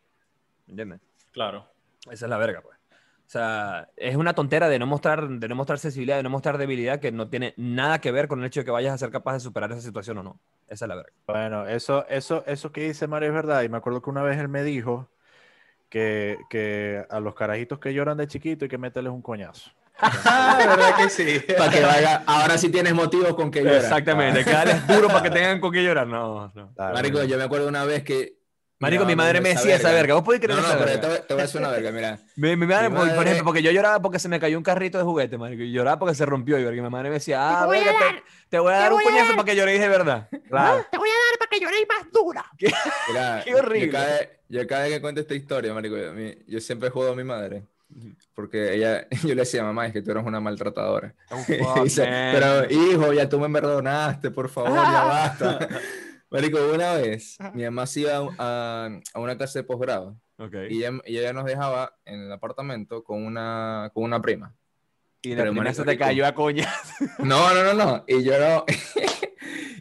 ¿Entiendes? 0.68 1.00
Claro. 1.32 1.66
Esa 2.10 2.26
es 2.26 2.30
la 2.30 2.38
verga, 2.38 2.60
pues. 2.62 2.78
O 3.26 3.30
sea, 3.32 3.88
es 3.96 4.14
una 4.14 4.34
tontera 4.34 4.68
de 4.68 4.78
no 4.78 4.86
mostrar, 4.86 5.26
de 5.28 5.48
no 5.48 5.54
mostrar 5.54 5.78
sensibilidad, 5.78 6.16
de 6.18 6.22
no 6.22 6.30
mostrar 6.30 6.58
debilidad 6.58 7.00
que 7.00 7.10
no 7.12 7.28
tiene 7.28 7.54
nada 7.56 7.98
que 8.00 8.12
ver 8.12 8.28
con 8.28 8.40
el 8.40 8.46
hecho 8.46 8.60
de 8.60 8.64
que 8.66 8.70
vayas 8.70 8.92
a 8.94 8.98
ser 8.98 9.10
capaz 9.10 9.32
de 9.34 9.40
superar 9.40 9.72
esa 9.72 9.80
situación 9.80 10.18
o 10.18 10.22
no. 10.22 10.38
Esa 10.68 10.84
es 10.84 10.88
la 10.88 10.94
verga. 10.96 11.12
Bueno, 11.26 11.66
eso, 11.66 12.06
eso, 12.08 12.44
eso 12.46 12.70
que 12.72 12.82
dice 12.82 13.06
Mario 13.06 13.28
es 13.30 13.34
verdad. 13.34 13.62
Y 13.62 13.68
me 13.68 13.78
acuerdo 13.78 14.02
que 14.02 14.10
una 14.10 14.22
vez 14.22 14.38
él 14.38 14.48
me 14.48 14.62
dijo 14.62 15.08
que, 15.88 16.38
que 16.50 17.04
a 17.10 17.20
los 17.20 17.34
carajitos 17.34 17.78
que 17.78 17.92
lloran 17.94 18.18
de 18.18 18.26
chiquito 18.26 18.64
hay 18.64 18.68
que 18.68 18.78
meterles 18.78 19.12
un 19.12 19.22
coñazo. 19.22 19.70
Ah, 20.02 20.56
¿verdad 20.58 20.96
que 20.96 21.08
sí? 21.08 21.38
Para 21.58 21.70
que 21.70 21.80
vaya, 21.80 22.22
ahora 22.26 22.58
sí 22.58 22.68
tienes 22.70 22.92
motivos 22.94 23.34
con 23.34 23.50
que 23.50 23.60
llorar. 23.62 23.76
Exactamente, 23.76 24.40
hay 24.40 24.44
que 24.44 24.50
darles 24.50 24.86
duro 24.88 25.08
para 25.08 25.22
que 25.22 25.30
tengan 25.30 25.60
con 25.60 25.72
qué 25.72 25.82
llorar. 25.82 26.06
No, 26.06 26.50
no. 26.54 26.72
Marico, 26.76 27.22
yo 27.24 27.38
me 27.38 27.44
acuerdo 27.44 27.68
una 27.68 27.84
vez 27.84 28.02
que. 28.02 28.40
Marico, 28.80 29.04
mi 29.04 29.14
madre 29.14 29.40
me 29.40 29.50
decía 29.50 29.76
esa 29.76 29.92
verga. 29.92 30.14
¿Vos 30.14 30.24
podés 30.24 30.40
creer 30.40 30.56
No, 30.58 30.66
no, 30.66 30.74
esa 30.74 30.76
verga? 30.84 31.00
te, 31.00 31.06
voy- 31.06 31.18
te 31.28 31.34
voy 31.34 31.40
a 31.40 31.46
decir 31.46 31.60
una 31.60 31.70
verga, 31.70 31.92
mira. 31.92 32.18
Mi, 32.34 32.56
mi 32.56 32.66
madre, 32.66 32.88
Mi 32.88 32.96
por- 32.96 33.06
por 33.06 33.16
madre- 33.16 33.30
ejemplo, 33.30 33.44
porque 33.44 33.62
yo 33.62 33.70
lloraba 33.70 34.02
porque 34.02 34.18
se 34.18 34.28
me 34.28 34.40
cayó 34.40 34.58
un 34.58 34.64
carrito 34.64 34.98
de 34.98 35.04
juguete, 35.04 35.38
marico, 35.38 35.62
y 35.62 35.70
lloraba 35.70 36.00
porque 36.00 36.16
se 36.16 36.26
rompió, 36.26 36.58
y 36.58 36.64
verga, 36.64 36.82
mi 36.82 36.90
madre 36.90 37.08
me 37.10 37.14
decía, 37.14 37.60
ah, 37.60 37.66
voy 37.66 37.76
a 37.76 37.80
verga, 37.84 37.98
te, 38.00 38.04
dar, 38.04 38.22
te 38.48 38.58
voy 38.58 38.72
a 38.72 38.76
dar 38.78 38.92
un 38.92 38.98
dar. 39.04 39.36
para 39.36 39.44
que 39.44 39.54
lloréis 39.54 39.80
de 39.80 39.86
verdad. 39.88 40.28
Claro. 40.48 40.84
Te 40.90 40.98
voy 40.98 41.08
a 41.08 41.12
dar 41.12 41.38
para 41.38 41.48
que 41.48 41.60
lloréis 41.60 41.86
más 41.88 42.10
dura. 42.12 42.44
Mira, 43.08 43.42
Qué 43.44 43.54
horrible. 43.54 43.86
Yo 43.86 43.92
cada, 43.92 44.06
vez- 44.18 44.28
yo 44.48 44.66
cada 44.66 44.82
vez 44.82 44.92
que 44.94 45.00
cuento 45.00 45.20
esta 45.20 45.34
historia, 45.34 45.72
marico, 45.74 45.96
yo, 45.96 46.12
yo 46.48 46.60
siempre 46.60 46.90
juego 46.90 47.12
a 47.12 47.14
mi 47.16 47.22
madre. 47.24 47.62
Porque 48.34 48.74
ella, 48.74 49.06
yo 49.22 49.28
le 49.28 49.42
decía, 49.42 49.62
mamá, 49.62 49.86
es 49.86 49.92
que 49.92 50.02
tú 50.02 50.10
eres 50.10 50.24
una 50.24 50.40
maltratadora. 50.40 51.14
Oh, 51.30 51.82
dice, 51.84 52.04
pero 52.04 52.70
hijo, 52.70 53.12
ya 53.12 53.28
tú 53.28 53.38
me 53.38 53.48
perdonaste, 53.50 54.30
por 54.30 54.48
favor, 54.48 54.72
ya 54.72 55.04
basta. 55.04 55.68
Marico, 56.30 56.58
una 56.72 56.94
vez 56.94 57.36
mi 57.52 57.62
mamá 57.64 57.86
se 57.86 58.00
iba 58.00 58.26
a, 58.38 58.88
a 59.12 59.20
una 59.20 59.36
clase 59.36 59.58
de 59.58 59.64
posgrado 59.64 60.16
Ok. 60.38 60.54
y 60.70 60.78
ella, 60.78 60.92
y 61.04 61.18
ella 61.18 61.34
nos 61.34 61.44
dejaba 61.44 61.94
en 62.06 62.20
el 62.22 62.32
apartamento 62.32 63.04
con 63.04 63.22
una, 63.22 63.90
con 63.92 64.04
una 64.04 64.22
prima. 64.22 64.54
Y 65.20 65.34
la 65.34 65.42
Pero, 65.42 65.52
marico, 65.52 65.74
se 65.74 65.84
te 65.84 65.96
cayó 65.98 66.26
a 66.26 66.34
coña. 66.34 66.72
No, 67.18 67.54
no, 67.54 67.62
no, 67.62 67.74
no. 67.74 68.04
Y 68.08 68.24
yo 68.24 68.32
no. 68.40 68.64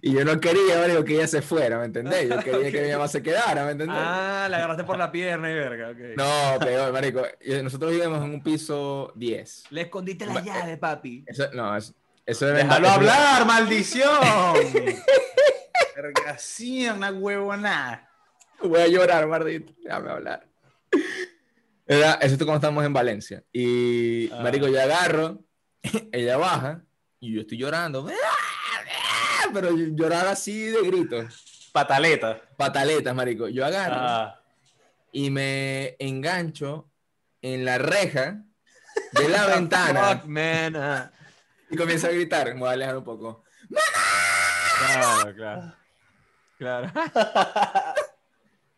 Y 0.01 0.13
yo 0.13 0.25
no 0.25 0.39
quería, 0.39 0.79
marico, 0.79 1.03
que 1.03 1.13
ella 1.15 1.27
se 1.27 1.41
fuera, 1.41 1.77
¿me 1.79 1.85
entendés? 1.85 2.27
Yo 2.29 2.39
quería 2.39 2.71
que 2.71 2.81
mi 2.85 2.91
mamá 2.91 3.07
se 3.07 3.21
quedara, 3.21 3.65
¿me 3.65 3.71
entendés? 3.71 3.95
Ah, 3.99 4.47
la 4.49 4.57
agarraste 4.57 4.83
por 4.83 4.97
la 4.97 5.11
pierna 5.11 5.49
y 5.51 5.53
verga, 5.53 5.89
ok. 5.91 5.97
No, 6.17 6.59
peor, 6.65 6.91
marico. 6.91 7.23
Nosotros 7.63 7.91
vivíamos 7.91 8.17
en 8.23 8.31
un 8.33 8.41
piso 8.43 9.11
10. 9.15 9.65
Le 9.69 9.81
escondiste 9.81 10.25
la 10.25 10.41
llave, 10.41 10.77
papi. 10.77 11.23
Eso, 11.27 11.49
no, 11.53 11.75
eso, 11.77 11.93
eso 12.25 12.49
en- 12.49 12.55
Déjalo 12.55 12.87
eso- 12.87 12.95
hablar, 12.95 13.45
maldición. 13.45 14.09
Vergación, 15.95 16.97
una 16.97 17.11
huevona. 17.11 18.09
Voy 18.63 18.79
a 18.79 18.87
llorar, 18.87 19.27
mardito. 19.27 19.73
Déjame 19.83 20.09
hablar. 20.11 20.47
Era, 21.85 22.13
eso 22.13 22.35
es 22.35 22.37
cuando 22.37 22.55
estábamos 22.55 22.85
en 22.85 22.93
Valencia. 22.93 23.43
Y, 23.51 24.29
Ah. 24.31 24.39
marico, 24.43 24.67
yo 24.67 24.81
agarro, 24.81 25.39
ella 26.11 26.37
baja, 26.37 26.83
y 27.19 27.33
yo 27.35 27.41
estoy 27.41 27.57
llorando. 27.57 28.07
Pero 29.53 29.71
llorar 29.75 30.27
así 30.27 30.65
de 30.65 30.81
gritos. 30.81 31.69
Pataleta. 31.73 32.41
Pataletas, 32.57 33.15
marico. 33.15 33.47
Yo 33.47 33.65
agarro 33.65 33.95
Ah. 33.97 34.39
y 35.11 35.29
me 35.29 35.95
engancho 35.99 36.89
en 37.41 37.65
la 37.65 37.77
reja 37.77 38.43
de 39.13 39.29
la 39.29 39.45
ventana 39.55 40.17
Fuck, 40.19 40.25
man. 40.25 40.75
ah. 40.75 41.11
y 41.69 41.75
comienzo 41.77 42.07
a 42.07 42.11
gritar. 42.11 42.53
Me 42.53 42.59
voy 42.59 42.69
a 42.69 42.71
alejar 42.73 42.97
un 42.97 43.03
poco. 43.03 43.43
Claro, 44.79 45.35
claro. 45.35 45.75
Claro. 46.57 46.91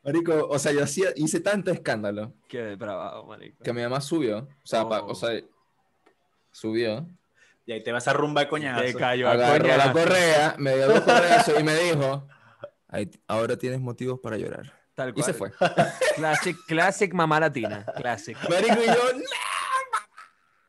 Marico, 0.03 0.47
o 0.49 0.59
sea, 0.59 0.71
yo 0.73 0.83
hacía, 0.83 1.09
hice 1.15 1.39
tanto 1.39 1.71
escándalo 1.71 2.33
Qué 2.49 2.61
depravado, 2.61 3.25
marico. 3.25 3.63
que 3.63 3.71
mi 3.71 3.81
mamá 3.81 4.01
subió. 4.01 4.39
O 4.39 4.47
sea, 4.67 4.87
pa- 4.87 5.01
Oh. 5.01 5.11
o 5.11 5.15
sea 5.15 5.41
subió. 6.51 7.07
Y 7.65 7.71
ahí 7.71 7.83
te 7.83 7.91
vas 7.91 8.07
a 8.07 8.13
rumba 8.13 8.41
de 8.41 8.47
coñazo. 8.49 8.81
Te 8.81 8.93
cayó 8.93 9.27
a 9.29 9.31
agarró 9.33 9.67
la 9.67 9.73
coñazo. 9.75 9.93
correa, 9.93 10.55
me 10.57 10.75
dio 10.75 10.87
dos 10.87 10.99
correazos 11.01 11.59
y 11.59 11.63
me 11.63 11.75
dijo, 11.83 12.27
"Ahí- 12.89 13.09
ahora 13.27 13.55
tienes 13.57 13.79
motivos 13.79 14.19
para 14.21 14.37
llorar. 14.37 14.73
Tal 14.95 15.09
Y 15.09 15.13
cual. 15.13 15.25
se 15.25 15.33
fue. 15.33 15.51
Classic, 16.15 16.55
classic 16.67 17.13
mamá 17.13 17.39
latina. 17.39 17.83
Classic. 17.95 18.37
Marico, 18.49 18.75
y 18.83 18.85
yo, 18.85 18.93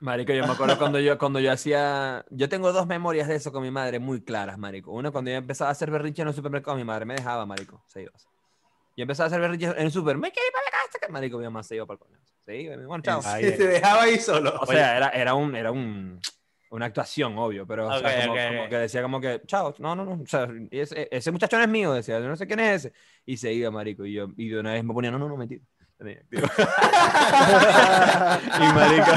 Marico, 0.00 0.32
yo 0.32 0.46
me 0.46 0.52
acuerdo 0.52 0.76
cuando 0.78 0.98
yo, 1.00 1.16
cuando 1.18 1.40
yo 1.40 1.50
hacía. 1.52 2.24
Yo 2.30 2.48
tengo 2.48 2.72
dos 2.72 2.86
memorias 2.86 3.26
de 3.28 3.36
eso 3.36 3.52
con 3.52 3.62
mi 3.62 3.70
madre 3.70 3.98
muy 3.98 4.22
claras, 4.22 4.58
Marico. 4.58 4.92
Una, 4.92 5.10
cuando 5.10 5.30
yo 5.30 5.36
empezaba 5.38 5.68
a 5.70 5.72
hacer 5.72 5.90
berrinche 5.90 6.22
en 6.22 6.28
el 6.28 6.34
supermercado, 6.34 6.76
mi 6.76 6.84
madre 6.84 7.04
me 7.06 7.14
dejaba, 7.14 7.46
Marico. 7.46 7.82
Se 7.86 8.02
iba. 8.02 8.12
Yo 8.96 9.02
empezaba 9.02 9.24
a 9.24 9.28
hacer 9.28 9.40
berrinche 9.40 9.66
en 9.66 9.78
el 9.78 9.90
super. 9.92 10.16
Me 10.18 10.30
quiero 10.30 10.46
ir 10.46 10.52
para 10.52 10.64
la 10.64 10.70
casa. 10.70 10.98
que-". 11.06 11.12
Marico, 11.12 11.38
mi 11.38 11.44
mamá 11.44 11.62
se 11.62 11.76
iba 11.76 11.86
para 11.86 11.94
el 11.94 12.00
coño. 12.00 12.18
Sí, 12.46 12.68
bueno, 12.86 13.02
chao. 13.02 13.20
Ahí, 13.24 13.42
te 13.56 13.66
dejaba 13.66 14.02
ahí 14.02 14.18
solo. 14.18 14.54
O 14.60 14.66
sea, 14.66 14.96
era, 14.96 15.08
era, 15.10 15.34
un, 15.34 15.56
era 15.56 15.70
un, 15.72 16.20
una 16.74 16.86
actuación, 16.86 17.38
obvio, 17.38 17.66
pero 17.66 17.86
o 17.86 17.98
sea, 18.00 18.22
como, 18.22 18.32
ok, 18.32 18.38
como 18.48 18.62
ok. 18.64 18.68
que 18.68 18.76
decía 18.78 19.02
como 19.02 19.20
que, 19.20 19.42
chao, 19.46 19.74
no, 19.78 19.94
no, 19.94 20.04
no, 20.04 20.22
o 20.22 20.26
sea, 20.26 20.48
ese, 20.72 21.08
ese 21.10 21.30
muchacho 21.30 21.56
no 21.56 21.62
es 21.62 21.68
mío, 21.68 21.92
decía, 21.92 22.18
yo 22.18 22.26
no 22.26 22.34
sé 22.36 22.46
quién 22.48 22.58
es 22.60 22.84
ese. 22.86 22.92
Y 23.24 23.36
se 23.36 23.52
iba, 23.52 23.70
marico, 23.70 24.04
y 24.04 24.14
yo, 24.14 24.26
y 24.36 24.48
de 24.48 24.58
una 24.58 24.72
vez 24.72 24.82
me 24.82 24.92
ponía, 24.92 25.10
no, 25.12 25.18
no, 25.18 25.28
no, 25.28 25.36
mentira. 25.36 25.62
Y 28.60 28.72
marico, 28.74 29.12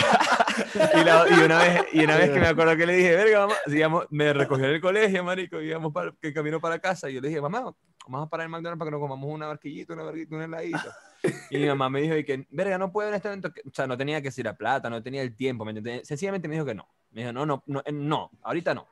y, 0.93 1.03
la- 1.03 1.25
y 1.29 1.33
una 1.43 1.57
vez, 1.57 1.81
y 1.91 2.03
una 2.03 2.15
vez 2.17 2.29
que 2.29 2.39
me 2.39 2.47
acuerdo 2.47 2.77
que 2.77 2.85
le 2.85 2.93
dije, 2.95 3.15
verga, 3.15 3.39
mamá, 3.41 3.55
digamos, 3.65 4.05
me 4.11 4.31
recogió 4.33 4.65
en 4.65 4.71
el 4.75 4.81
colegio, 4.81 5.23
marico, 5.23 5.59
y 5.59 5.69
íbamos 5.69 5.91
para, 5.91 6.13
que 6.21 6.31
camino 6.33 6.61
para 6.61 6.77
casa, 6.79 7.09
y 7.09 7.15
yo 7.15 7.21
le 7.21 7.29
dije, 7.29 7.41
mamá, 7.41 7.73
vamos 8.07 8.27
a 8.27 8.29
parar 8.29 8.45
en 8.45 8.51
McDonald's 8.51 8.79
para 8.79 8.89
que 8.89 8.91
nos 8.93 9.01
comamos 9.01 9.29
una 9.29 9.47
barquillita, 9.47 9.93
una 9.93 10.03
barquita, 10.03 10.35
un 10.35 10.43
heladito. 10.43 10.89
Y 11.49 11.57
mi 11.57 11.65
mamá 11.67 11.89
me 11.89 12.01
dijo 12.01 12.15
y 12.15 12.23
que, 12.23 12.45
verga, 12.51 12.77
no 12.77 12.91
puedo 12.91 13.09
en 13.09 13.15
este 13.15 13.27
momento. 13.27 13.51
que-". 13.51 13.61
O 13.61 13.71
sea, 13.73 13.87
no 13.87 13.97
tenía 13.97 14.21
que 14.21 14.27
decir 14.29 14.45
la 14.45 14.55
plata, 14.55 14.89
no 14.89 15.01
tenía 15.01 15.21
el 15.21 15.35
tiempo. 15.35 15.65
¿me? 15.65 16.05
Sencillamente 16.05 16.47
me 16.47 16.55
dijo 16.55 16.65
que 16.65 16.75
no. 16.75 16.87
Me 17.18 17.24
dijo, 17.24 17.34
no, 17.34 17.47
no, 17.47 17.63
no, 17.65 17.82
eh, 17.84 17.91
no, 17.91 18.30
ahorita 18.43 18.76
no. 18.76 18.88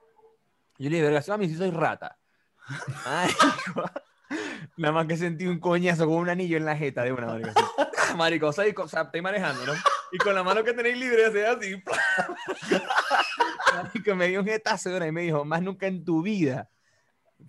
Yo 0.79 0.89
le 0.89 0.95
dije, 0.95 1.11
verga, 1.11 1.23
mami, 1.27 1.47
si 1.47 1.53
soy 1.53 1.69
rata. 1.69 2.17
Ay, 3.05 3.29
Nada 4.77 4.93
más 4.95 5.05
que 5.05 5.15
sentí 5.15 5.45
un 5.45 5.59
coñazo 5.59 6.07
con 6.07 6.15
un 6.15 6.29
anillo 6.29 6.57
en 6.57 6.65
la 6.65 6.75
jeta 6.75 7.03
de 7.03 7.11
una 7.11 7.27
marico. 7.27 7.51
Marico, 8.17 8.47
o 8.47 8.51
sea, 8.51 8.65
o 8.75 8.87
sea, 8.87 9.03
estoy 9.03 9.21
manejando, 9.21 9.63
¿no? 9.67 9.73
Y 10.11 10.17
con 10.17 10.33
la 10.33 10.41
mano 10.41 10.63
que 10.63 10.73
tenéis 10.73 10.97
libre, 10.97 11.23
hace 11.23 11.45
así. 11.45 11.75
Marico, 13.75 14.15
me 14.15 14.29
dio 14.29 14.39
un 14.39 14.47
jetazo 14.47 14.89
de 14.89 14.97
una 14.97 15.05
y 15.05 15.11
me 15.11 15.21
dijo, 15.21 15.45
más 15.45 15.61
nunca 15.61 15.85
en 15.85 16.03
tu 16.03 16.23
vida 16.23 16.67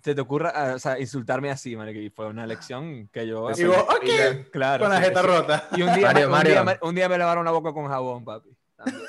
se 0.03 0.13
te 0.13 0.21
ocurra 0.21 0.51
ah, 0.53 0.75
o 0.75 0.79
sea, 0.79 0.99
insultarme 0.99 1.49
así, 1.49 1.75
marico. 1.75 1.99
Y 1.99 2.11
fue 2.11 2.27
una 2.27 2.45
lección 2.45 3.07
que 3.07 3.25
yo... 3.25 3.49
Y 3.57 3.63
vos, 3.63 3.77
ok. 3.79 4.51
Claro. 4.51 4.83
con 4.83 4.93
la 4.93 5.01
jeta 5.01 5.21
sí. 5.21 5.27
rota. 5.27 5.67
Y 5.75 5.81
un 5.81 5.95
día, 5.95 6.05
Mario, 6.05 6.19
me- 6.19 6.25
un, 6.25 6.31
Mario. 6.31 6.51
día, 6.51 6.79
un 6.83 6.93
día 6.93 7.09
me 7.09 7.17
lavaron 7.17 7.45
la 7.45 7.51
boca 7.51 7.73
con 7.73 7.87
jabón, 7.87 8.23
papi. 8.23 8.55
También. 8.75 9.07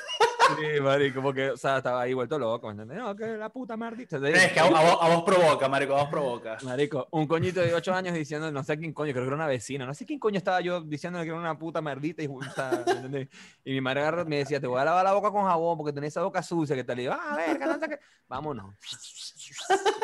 Sí, 0.57 0.81
marico, 0.81 1.21
porque, 1.21 1.51
o 1.51 1.57
sea, 1.57 1.77
estaba 1.77 2.01
ahí 2.01 2.13
vuelto 2.13 2.39
loco, 2.39 2.67
¿me 2.67 2.71
entiendes? 2.71 2.97
No, 2.97 3.15
que 3.15 3.37
la 3.37 3.49
puta 3.49 3.77
maldita. 3.77 4.17
Es 4.29 4.51
que 4.51 4.59
a, 4.59 4.63
a 4.63 4.69
vos, 4.69 4.97
a 5.01 5.15
vos 5.15 5.23
provoca, 5.23 5.67
marico, 5.69 5.95
a 5.95 6.01
vos 6.01 6.09
provoca. 6.09 6.57
Marico, 6.63 7.07
un 7.11 7.27
coñito 7.27 7.61
de 7.61 7.73
8 7.73 7.93
años 7.93 8.13
diciendo, 8.13 8.51
no 8.51 8.63
sé 8.63 8.77
quién 8.77 8.93
coño, 8.93 9.11
creo 9.11 9.23
que 9.23 9.27
era 9.27 9.35
una 9.35 9.47
vecina, 9.47 9.85
no 9.85 9.93
sé 9.93 10.05
quién 10.05 10.19
coño 10.19 10.37
estaba 10.37 10.61
yo 10.61 10.81
diciéndole 10.81 11.25
que 11.25 11.31
era 11.31 11.39
una 11.39 11.57
puta 11.57 11.81
merdita 11.81 12.23
y, 12.23 12.27
o 12.27 12.41
sea, 12.53 12.83
¿me 12.85 12.91
entendés? 12.91 13.29
y 13.63 13.73
mi 13.73 13.81
madre 13.81 14.01
agarró 14.01 14.21
y 14.23 14.25
me 14.25 14.37
decía, 14.37 14.59
te 14.59 14.67
voy 14.67 14.79
a 14.79 14.85
lavar 14.85 15.03
la 15.03 15.13
boca 15.13 15.31
con 15.31 15.45
jabón 15.45 15.77
porque 15.77 15.93
tenés 15.93 16.13
esa 16.13 16.23
boca 16.23 16.41
sucia 16.41 16.75
que 16.75 16.83
te 16.83 16.95
le 16.95 17.01
digo, 17.03 17.13
ah, 17.13 17.35
verga, 17.35 17.65
no 17.65 17.79
sé 17.79 17.89
qué. 17.89 17.99
Vámonos. 18.27 18.75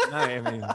Una 0.08 0.26
vez, 0.28 0.44
mijo. 0.44 0.68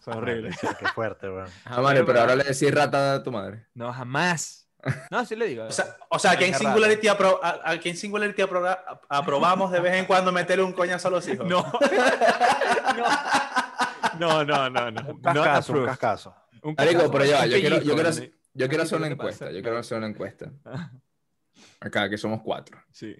Fue 0.00 0.14
horrible. 0.14 0.50
Qué 0.78 0.86
fuerte, 0.94 1.28
weón. 1.28 1.48
Ah, 1.64 1.80
Mario, 1.80 2.06
pero 2.06 2.20
ahora 2.20 2.36
le 2.36 2.44
decís 2.44 2.72
rata 2.72 3.14
a 3.14 3.22
tu 3.22 3.32
madre. 3.32 3.66
No, 3.74 3.92
jamás. 3.92 4.65
No, 5.10 5.24
sí 5.24 5.36
le 5.36 5.46
digo. 5.46 5.64
O 5.64 5.70
sea, 5.72 5.96
o 6.08 6.18
sea, 6.18 6.32
aquí 6.32 6.44
en 6.44 6.54
Singularity, 6.54 7.06
apro- 7.08 7.38
a- 7.42 7.60
aquí 7.70 7.88
en 7.90 7.96
Singularity 7.96 8.42
apro- 8.42 8.78
aprobamos 9.08 9.70
de 9.72 9.80
vez 9.80 9.94
en 9.94 10.06
cuando 10.06 10.32
meterle 10.32 10.64
un 10.64 10.72
coñazo 10.72 11.08
a 11.08 11.10
los 11.10 11.26
hijos. 11.28 11.46
No. 11.46 11.64
No, 14.18 14.44
no, 14.44 14.70
no, 14.70 14.90
no. 14.90 15.08
Un 15.10 15.20
cascazo, 15.20 15.72
un 15.72 15.78
approved. 15.78 15.86
cascazo. 15.86 16.34
Un 16.62 16.74
Marico, 16.76 16.92
cascazo, 17.00 17.10
pero 17.12 17.24
ya, 17.26 17.36
va, 17.36 17.44
un 17.44 17.50
yo 17.50 17.56
quiero, 17.60 17.76
yo 17.82 17.94
quiero, 17.94 18.10
yo 18.54 18.68
quiero 18.68 18.82
hacer 18.84 18.98
una 18.98 19.06
encuesta. 19.08 19.50
Yo 19.52 19.62
quiero 19.62 19.78
hacer 19.78 19.98
una 19.98 20.06
encuesta. 20.06 20.50
Acá, 21.80 22.08
que 22.08 22.16
somos 22.18 22.40
cuatro. 22.42 22.78
Sí. 22.90 23.14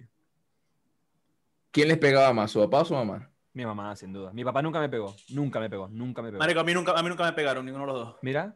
¿Quién 1.71 1.89
les 1.89 1.97
pegaba 1.97 2.33
más, 2.33 2.49
su 2.51 2.59
papá 2.61 2.81
o 2.81 2.85
su 2.85 2.93
mamá? 2.95 3.29
Mi 3.53 3.65
mamá, 3.65 3.95
sin 3.95 4.11
duda. 4.13 4.31
Mi 4.33 4.43
papá 4.43 4.61
nunca 4.61 4.79
me 4.79 4.89
pegó. 4.89 5.15
Nunca 5.29 5.59
me 5.59 5.69
pegó. 5.69 5.87
Nunca 5.87 6.21
me 6.21 6.29
pegó. 6.29 6.39
Marico, 6.39 6.59
a 6.59 6.63
mí 6.63 6.73
nunca, 6.73 6.93
a 6.93 7.03
mí 7.03 7.09
nunca 7.09 7.23
me 7.25 7.33
pegaron, 7.33 7.65
ninguno 7.65 7.85
de 7.85 7.91
los 7.93 8.05
dos. 8.05 8.15
Mira. 8.21 8.55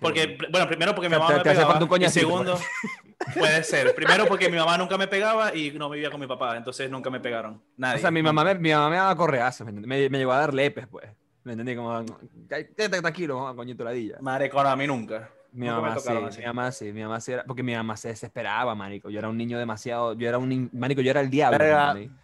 Porque, 0.00 0.26
bueno. 0.26 0.38
pr- 0.38 0.50
bueno, 0.50 0.66
primero 0.66 0.94
porque 0.94 1.08
mi 1.08 1.16
mamá 1.16 1.28
te- 1.28 1.34
me 1.34 1.40
pegaba. 1.42 1.78
y 1.82 1.86
coñacito, 1.86 2.26
segundo, 2.26 2.58
puede 3.34 3.62
ser. 3.62 3.94
Primero 3.94 4.26
porque 4.26 4.48
mi 4.50 4.56
mamá 4.56 4.76
nunca 4.78 4.96
me 4.98 5.06
pegaba 5.06 5.54
y 5.54 5.70
no 5.72 5.88
vivía 5.90 6.10
con 6.10 6.20
mi 6.20 6.26
papá, 6.26 6.56
entonces 6.56 6.90
nunca 6.90 7.10
me 7.10 7.20
pegaron. 7.20 7.62
Nadie. 7.76 7.96
O 7.96 8.00
sea, 8.00 8.10
mi 8.10 8.22
mamá 8.22 8.44
me, 8.44 8.54
mi 8.56 8.72
mamá 8.72 8.90
me 8.90 8.96
daba 8.96 9.14
correazos, 9.16 9.66
¿me, 9.66 9.72
me, 9.72 10.08
me 10.08 10.18
llegó 10.18 10.32
a 10.32 10.38
dar 10.38 10.54
lepes, 10.54 10.86
pues. 10.86 11.06
¿Me 11.44 11.52
entendí? 11.52 11.74
Como, 11.74 12.04
quédate 12.48 13.00
tranquilo, 13.00 13.54
coñito 13.56 13.82
ladilla. 13.84 14.18
A 14.72 14.76
mí 14.76 14.86
nunca. 14.86 15.30
Mi 15.52 15.66
mamá 15.66 15.98
sí, 15.98 16.10
mi 16.12 16.46
mamá 16.46 16.70
sí, 16.72 16.92
mi 16.92 17.02
mamá 17.02 17.20
sí 17.20 17.32
era, 17.32 17.44
porque 17.44 17.62
mi 17.62 17.74
mamá 17.74 17.96
se 17.96 18.08
desesperaba, 18.08 18.74
marico. 18.74 19.10
Yo 19.10 19.18
era 19.18 19.28
un 19.28 19.36
niño 19.36 19.58
demasiado, 19.58 20.12
yo 20.12 20.28
era 20.28 20.38
un 20.38 20.48
niño, 20.48 20.68
marico, 20.72 21.00
yo 21.00 21.10
era 21.10 21.20
el 21.20 21.28
diablo. 21.30 21.58
¿me 21.58 21.64
Verga. 21.64 21.90
entendí? 21.90 22.14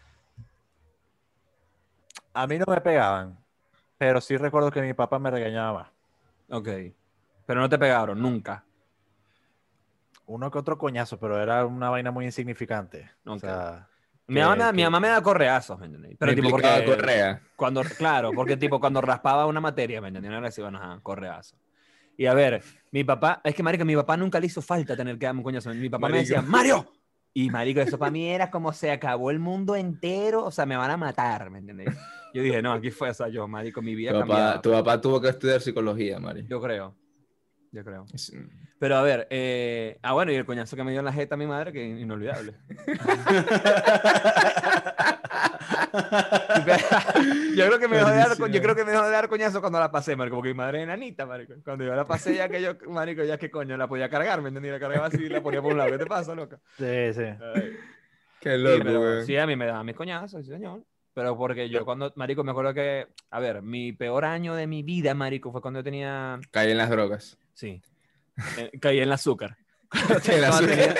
A 2.35 2.47
mí 2.47 2.59
no 2.59 2.66
me 2.68 2.81
pegaban, 2.81 3.37
pero 3.99 4.20
sí 4.20 4.37
recuerdo 4.37 4.70
que 4.70 4.81
mi 4.83 4.93
papá 4.93 5.18
me 5.18 5.31
regañaba. 5.31 5.91
Ok. 6.51 6.68
Pero 7.47 7.61
no 7.61 7.69
te 7.69 7.79
pegaron, 7.79 8.21
nunca. 8.21 8.65
Uno 10.27 10.51
que 10.51 10.59
otro 10.59 10.77
coñazo, 10.77 11.19
pero 11.19 11.41
era 11.41 11.65
una 11.65 11.89
vaina 11.89 12.11
muy 12.11 12.25
insignificante. 12.25 13.11
O 13.25 13.39
sea, 13.39 13.89
Mi 14.29 14.41
mamá, 14.41 14.57
me 14.57 14.63
da- 14.65 14.71
que- 14.73 14.77
mi 14.77 14.83
mamá 14.83 14.99
me 15.01 15.09
da 15.09 15.23
correazos, 15.23 15.79
¿me 15.79 15.87
entendí? 15.87 16.17
Pero 16.17 16.33
Me 16.33 16.37
tipo 16.37 16.51
porque 16.51 16.85
correa. 16.85 17.41
cuando, 17.55 17.85
claro, 17.85 18.33
porque 18.35 18.57
tipo 18.57 18.81
cuando 18.81 19.01
raspaba 19.01 19.47
una 19.47 19.61
materia, 19.61 20.01
¿me 20.01 20.09
entendí? 20.09 20.29
No 20.29 20.37
era 20.39 20.49
así, 20.49 20.61
bueno, 20.61 20.79
ajá, 20.79 20.99
correazo. 21.01 21.57
Y 22.17 22.27
a 22.27 22.35
ver, 22.35 22.61
mi 22.91 23.05
papá, 23.05 23.41
es 23.45 23.55
que 23.55 23.63
marico, 23.63 23.85
mi 23.85 23.95
papá 23.95 24.17
nunca 24.17 24.41
le 24.41 24.47
hizo 24.47 24.61
falta 24.61 24.97
tener 24.97 25.17
que 25.17 25.27
darme 25.27 25.41
un 25.41 25.45
coñazo. 25.45 25.73
Mi 25.75 25.89
papá 25.89 26.09
me 26.09 26.19
decía, 26.19 26.43
Mario. 26.43 26.91
Y 27.35 27.51
marico, 27.51 27.81
eso 27.81 27.99
para 27.99 28.11
mí 28.11 28.29
era 28.29 28.51
como 28.51 28.73
se 28.73 28.91
acabó 28.91 29.31
el 29.31 29.39
mundo 29.39 29.77
entero, 29.77 30.45
o 30.45 30.51
sea, 30.51 30.67
me 30.67 30.77
van 30.77 30.91
a 30.91 30.97
matar, 30.97 31.51
¿me 31.51 31.59
entendés? 31.61 31.95
Yo 32.35 32.43
dije, 32.43 32.61
no, 32.63 32.73
aquí 32.73 32.91
fue, 32.91 33.11
o 33.11 33.15
sea, 33.15 33.29
yo, 33.29 33.47
marico, 33.47 33.81
mi 33.81 33.95
vida 33.95 34.13
Tu 34.13 34.19
papá, 34.21 34.61
tu 34.63 34.71
papá 34.73 35.01
tuvo 35.01 35.21
que 35.21 35.29
estudiar 35.29 35.61
psicología, 35.61 36.19
Mario. 36.19 36.45
Yo 36.49 36.61
creo. 36.61 36.97
Yo 37.77 37.85
creo. 37.85 38.07
Es- 38.14 38.33
Pero 38.79 38.97
a 38.97 39.03
ver, 39.03 39.27
eh, 39.29 39.99
ah, 40.03 40.14
bueno, 40.14 40.33
y 40.33 40.37
el 40.37 40.47
coñazo 40.47 40.77
que 40.77 40.85
me 40.85 40.93
dio 40.93 41.01
en 41.01 41.05
la 41.05 41.12
jeta 41.12 41.37
mi 41.37 41.47
madre, 41.47 41.72
que 41.74 41.85
inolvidable. 41.85 42.55
yo 47.55 47.66
creo 47.66 47.79
que 47.79 47.89
me 47.89 47.97
dejó 47.99 48.11
de 48.11 48.16
dar, 48.16 48.37
yo 48.51 48.62
creo 48.62 48.74
que 48.74 48.85
me 48.85 48.93
dejó 48.93 49.05
de 49.05 49.11
dar 49.11 49.29
coñazo 49.29 49.61
cuando 49.61 49.79
la 49.79 49.91
pasé, 49.91 50.16
marico, 50.16 50.37
porque 50.37 50.49
mi 50.51 50.55
madre 50.55 50.79
es 50.79 50.85
enanita, 50.85 51.27
marico. 51.27 51.53
Cuando 51.64 51.85
yo 51.85 51.95
la 51.95 52.07
pasé 52.07 52.35
ya 52.35 52.49
que 52.49 52.62
yo, 52.62 52.72
marico, 52.89 53.22
ya 53.24 53.37
que 53.39 53.51
coño, 53.51 53.77
la 53.77 53.89
podía 53.89 54.09
cargar, 54.09 54.41
¿me 54.43 54.49
entendí? 54.49 54.70
La 54.70 54.81
cargaba 54.81 55.07
así 55.07 55.22
y 55.24 55.29
la 55.29 55.43
ponía 55.43 55.61
por 55.62 55.72
un 55.72 55.79
lado. 55.79 55.91
¿Qué 55.91 55.99
te 55.99 56.07
pasa, 56.07 56.35
loca? 56.35 56.59
sí, 56.79 57.12
sí. 57.12 57.22
Ay, 57.24 57.77
Qué 58.41 58.57
sí, 58.57 58.62
loco, 58.62 58.85
pero 58.85 59.01
weón. 59.01 59.27
sí, 59.27 59.37
a 59.37 59.47
mí 59.47 59.57
me 59.57 59.66
daban 59.66 59.85
mis 59.87 59.97
coñazos, 59.97 60.45
sí, 60.47 60.53
señor. 60.53 60.83
pero 61.14 61.37
porque 61.37 61.68
yo 61.68 61.85
cuando, 61.85 62.12
marico, 62.16 62.43
me 62.45 62.51
acuerdo 62.53 62.72
que, 62.74 63.09
a 63.31 63.41
ver, 63.41 63.62
mi 63.62 63.93
peor 63.93 64.24
año 64.24 64.55
de 64.55 64.66
mi 64.66 64.83
vida, 64.83 65.14
marico, 65.14 65.51
fue 65.53 65.61
cuando 65.61 65.81
yo 65.81 65.85
tenía, 65.85 66.39
Caí 66.51 66.70
en 66.70 66.79
las 66.79 66.91
drogas. 66.91 67.39
Sí, 67.57 67.83
eh, 68.59 68.71
caí 68.79 68.99
en 68.99 69.05
el 69.05 69.13
azúcar. 69.13 69.57
Cuando, 69.89 70.17
azúcar. 70.17 70.67
tenía, 70.67 70.95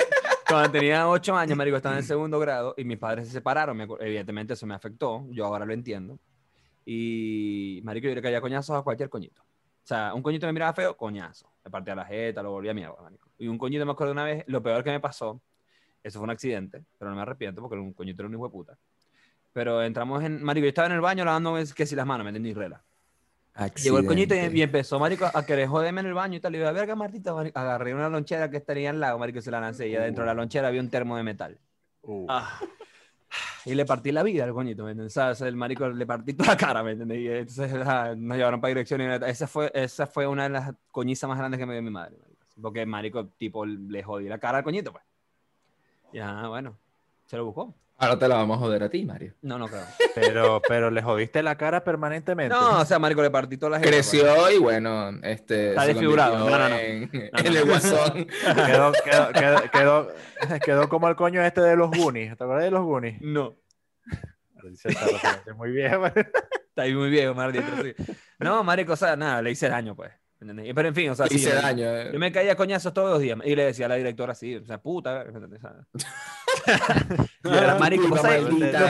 cuando 0.47 0.71
tenía 0.71 1.07
ocho 1.07 1.35
años, 1.35 1.57
marico, 1.57 1.77
estaba 1.77 1.95
en 1.95 1.99
el 1.99 2.05
segundo 2.05 2.39
grado 2.39 2.73
y 2.77 2.83
mis 2.83 2.97
padres 2.97 3.27
se 3.27 3.33
separaron. 3.33 3.77
me 3.77 3.83
evidentemente 3.99 4.53
eso 4.53 4.65
me 4.65 4.73
afectó, 4.73 5.25
yo 5.29 5.45
ahora 5.45 5.65
lo 5.65 5.73
entiendo. 5.73 6.17
Y, 6.85 7.81
marico, 7.83 8.07
yo 8.07 8.15
le 8.15 8.21
caía 8.21 8.41
coñazos 8.41 8.77
a 8.77 8.81
cualquier 8.81 9.09
coñito. 9.09 9.41
O 9.41 9.87
sea, 9.87 10.13
un 10.13 10.23
coñito 10.23 10.47
me 10.47 10.53
miraba 10.53 10.73
feo, 10.73 10.95
coñazo. 10.97 11.51
Me 11.63 11.69
partía 11.69 11.95
la 11.95 12.05
jeta, 12.05 12.41
lo 12.41 12.51
volvía 12.51 12.73
mierda, 12.73 12.95
marico. 13.01 13.29
Y 13.37 13.47
un 13.47 13.57
coñito 13.57 13.85
me 13.85 13.91
acuerdo 13.91 14.13
una 14.13 14.23
vez, 14.23 14.43
lo 14.47 14.63
peor 14.63 14.83
que 14.83 14.91
me 14.91 14.99
pasó, 14.99 15.41
eso 16.01 16.19
fue 16.19 16.23
un 16.23 16.31
accidente, 16.31 16.83
pero 16.97 17.11
no 17.11 17.15
me 17.15 17.21
arrepiento 17.21 17.61
porque 17.61 17.75
un 17.75 17.93
coñito 17.93 18.21
era 18.21 18.29
un 18.29 18.35
hijo 18.35 18.45
de 18.45 18.51
puta. 18.51 18.77
Pero 19.51 19.83
entramos 19.83 20.23
en, 20.23 20.41
marico, 20.41 20.63
yo 20.63 20.69
estaba 20.69 20.87
en 20.87 20.93
el 20.93 21.01
baño 21.01 21.25
lavando 21.25 21.55
que 21.75 21.85
si 21.85 21.95
las 21.95 22.05
manos, 22.05 22.23
me 22.23 22.29
entendí, 22.29 22.53
rela. 22.53 22.81
Llegó 23.83 23.97
el 23.97 24.05
coñito 24.05 24.35
y, 24.35 24.37
y 24.59 24.61
empezó, 24.61 24.99
marico, 24.99 25.25
a 25.33 25.45
querer 25.45 25.67
joderme 25.67 26.01
en 26.01 26.07
el 26.07 26.13
baño 26.13 26.37
y 26.37 26.39
tal. 26.39 26.55
Y 26.55 26.59
yo, 26.59 26.71
verga, 26.73 26.95
Martita, 26.95 27.33
marico. 27.33 27.57
agarré 27.59 27.93
una 27.93 28.09
lonchera 28.09 28.49
que 28.49 28.57
estaría 28.57 28.89
al 28.91 28.99
lado, 28.99 29.17
marico, 29.17 29.39
y 29.39 29.41
se 29.41 29.51
la 29.51 29.59
lancé. 29.59 29.87
Y 29.89 29.95
adentro 29.95 30.23
de 30.23 30.27
la 30.27 30.33
lonchera 30.35 30.67
había 30.67 30.81
un 30.81 30.89
termo 30.89 31.17
de 31.17 31.23
metal. 31.23 31.59
Uh, 32.03 32.25
Ah, 32.29 32.59
Y 33.65 33.75
le 33.75 33.85
partí 33.85 34.11
la 34.11 34.23
vida 34.23 34.43
al 34.45 34.53
coñito, 34.53 34.83
¿me 34.85 34.91
entiendes? 34.91 35.17
O 35.17 35.35
sea, 35.35 35.47
el 35.47 35.55
marico 35.55 35.89
le 35.89 36.05
partí 36.05 36.33
toda 36.33 36.51
la 36.51 36.57
cara, 36.57 36.83
¿me 36.83 36.91
entiendes? 36.91 37.17
Y 37.19 37.27
entonces 37.27 37.73
ah, 37.85 38.13
nos 38.15 38.37
llevaron 38.37 38.61
para 38.61 38.69
dirección. 38.69 39.01
Y 39.01 39.05
esa 39.05 39.47
fue, 39.47 39.71
esa 39.73 40.07
fue 40.07 40.27
una 40.27 40.43
de 40.43 40.49
las 40.49 40.73
coñizas 40.91 41.27
más 41.27 41.37
grandes 41.37 41.59
que 41.59 41.65
me 41.65 41.73
dio 41.73 41.81
mi 41.83 41.89
madre, 41.91 42.17
marico. 42.17 42.45
Porque 42.61 42.85
marico, 42.85 43.27
tipo, 43.27 43.65
le 43.65 44.03
jodí 44.03 44.27
la 44.29 44.39
cara 44.39 44.59
al 44.59 44.63
coñito, 44.63 44.91
pues. 44.91 45.03
Y 46.13 46.19
ah, 46.19 46.47
bueno, 46.47 46.77
se 47.25 47.35
lo 47.37 47.45
buscó. 47.45 47.73
Ahora 47.99 48.19
te 48.19 48.27
la 48.27 48.35
vamos 48.35 48.57
a 48.57 48.59
joder 48.59 48.83
a 48.83 48.89
ti, 48.89 49.03
Mario. 49.03 49.33
No, 49.41 49.57
no 49.57 49.67
creo. 49.67 49.83
pero, 50.15 50.61
pero 50.67 50.91
le 50.91 51.01
jodiste 51.01 51.41
la 51.41 51.57
cara 51.57 51.83
permanentemente. 51.83 52.55
No, 52.55 52.81
o 52.81 52.85
sea, 52.85 52.99
marico, 52.99 53.23
le 53.23 53.31
partí 53.31 53.57
toda 53.57 53.71
la 53.71 53.79
jeta, 53.79 53.89
pues. 53.89 54.09
Creció 54.09 54.51
y 54.51 54.59
bueno, 54.59 55.09
este. 55.23 55.69
Está 55.69 55.85
desfigurado. 55.85 56.37
No, 56.37 56.49
no, 56.49 56.69
no. 56.69 56.75
En, 56.75 57.01
No, 57.01 57.09
en 57.39 57.53
no, 57.53 57.59
el 57.59 57.65
guasón. 57.65 58.27
Quedó, 58.65 58.93
quedó, 59.03 59.31
quedó, 59.33 59.71
quedó, 59.71 60.07
quedó 60.63 60.89
como 60.89 61.09
el 61.09 61.15
coño 61.15 61.41
este 61.41 61.61
de 61.61 61.75
los 61.75 61.89
Goonies. 61.89 62.37
¿Te 62.37 62.43
acuerdas 62.43 62.65
de 62.65 62.71
los 62.71 62.83
Goonies? 62.83 63.19
No. 63.21 63.55
Referencia 64.55 65.53
Muy 65.55 65.71
bien. 65.71 65.99
Está 66.77 66.83
ahí 66.83 66.93
muy 66.93 67.09
viejo, 67.09 67.35
sí. 67.81 68.13
No, 68.37 68.63
marico, 68.63 68.93
o 68.93 68.95
sea, 68.95 69.15
nada, 69.15 69.41
le 69.41 69.51
hice 69.51 69.69
daño, 69.69 69.95
pues. 69.95 70.11
¿Entendés? 70.39 70.73
Pero 70.73 70.87
en 70.87 70.95
fin, 70.95 71.09
o 71.09 71.15
sea, 71.15 71.27
sí, 71.27 71.35
hice 71.35 71.49
yo- 71.49 71.55
daño. 71.55 71.85
eh. 71.85 72.09
Yo 72.13 72.19
me 72.19 72.31
caía 72.31 72.53
a 72.53 72.55
coñazos 72.55 72.93
todos 72.93 73.11
los 73.11 73.19
días 73.21 73.37
y 73.43 73.55
le 73.55 73.65
decía 73.65 73.85
a 73.87 73.89
la 73.89 73.95
directora 73.95 74.31
así, 74.33 74.55
o 74.55 74.65
sea, 74.65 74.81
puta. 74.81 75.23
¿entendés? 75.23 75.61
Lo 77.43 77.51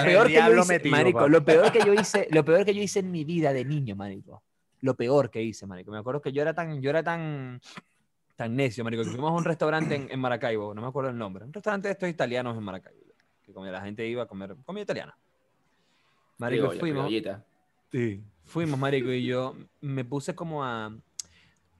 peor 0.03 0.27
que 0.27 0.33
yo 0.35 0.61
hice, 0.61 0.89
marico, 0.89 1.27
lo 1.27 1.43
peor 1.43 1.71
que 1.71 1.79
yo 1.85 1.93
hice, 1.93 2.27
lo 2.31 2.43
peor 2.45 2.65
que 2.65 2.73
yo 2.73 2.81
hice 2.81 2.99
en 2.99 3.11
mi 3.11 3.23
vida 3.23 3.53
de 3.53 3.65
niño, 3.65 3.95
marico. 3.95 4.43
Lo 4.81 4.95
peor 4.95 5.29
que 5.29 5.41
hice, 5.41 5.65
marico. 5.65 5.91
Me 5.91 5.97
acuerdo 5.97 6.21
que 6.21 6.31
yo 6.31 6.41
era 6.41 6.53
tan, 6.53 6.81
yo 6.81 6.89
era 6.89 7.03
tan, 7.03 7.59
tan 8.35 8.55
necio, 8.55 8.83
marico, 8.83 9.03
que 9.03 9.09
fuimos 9.09 9.31
a 9.31 9.33
un 9.33 9.43
restaurante 9.43 9.95
en, 9.95 10.07
en 10.11 10.19
Maracaibo, 10.19 10.73
no 10.73 10.81
me 10.81 10.87
acuerdo 10.87 11.09
el 11.09 11.17
nombre, 11.17 11.45
un 11.45 11.53
restaurante 11.53 11.87
de 11.87 11.93
estos 11.93 12.09
italianos 12.09 12.55
en 12.57 12.63
Maracaibo, 12.63 13.01
que 13.43 13.53
como 13.53 13.65
la 13.65 13.81
gente 13.81 14.07
iba 14.07 14.23
a 14.23 14.27
comer 14.27 14.55
comida 14.65 14.83
italiana. 14.83 15.17
Marico, 16.37 16.71
fuimos. 16.71 17.11
Sí. 17.91 18.23
Fuimos, 18.45 18.79
marico, 18.79 19.11
y 19.11 19.25
yo 19.25 19.55
me 19.81 20.05
puse 20.05 20.35
como 20.35 20.63
a... 20.63 20.95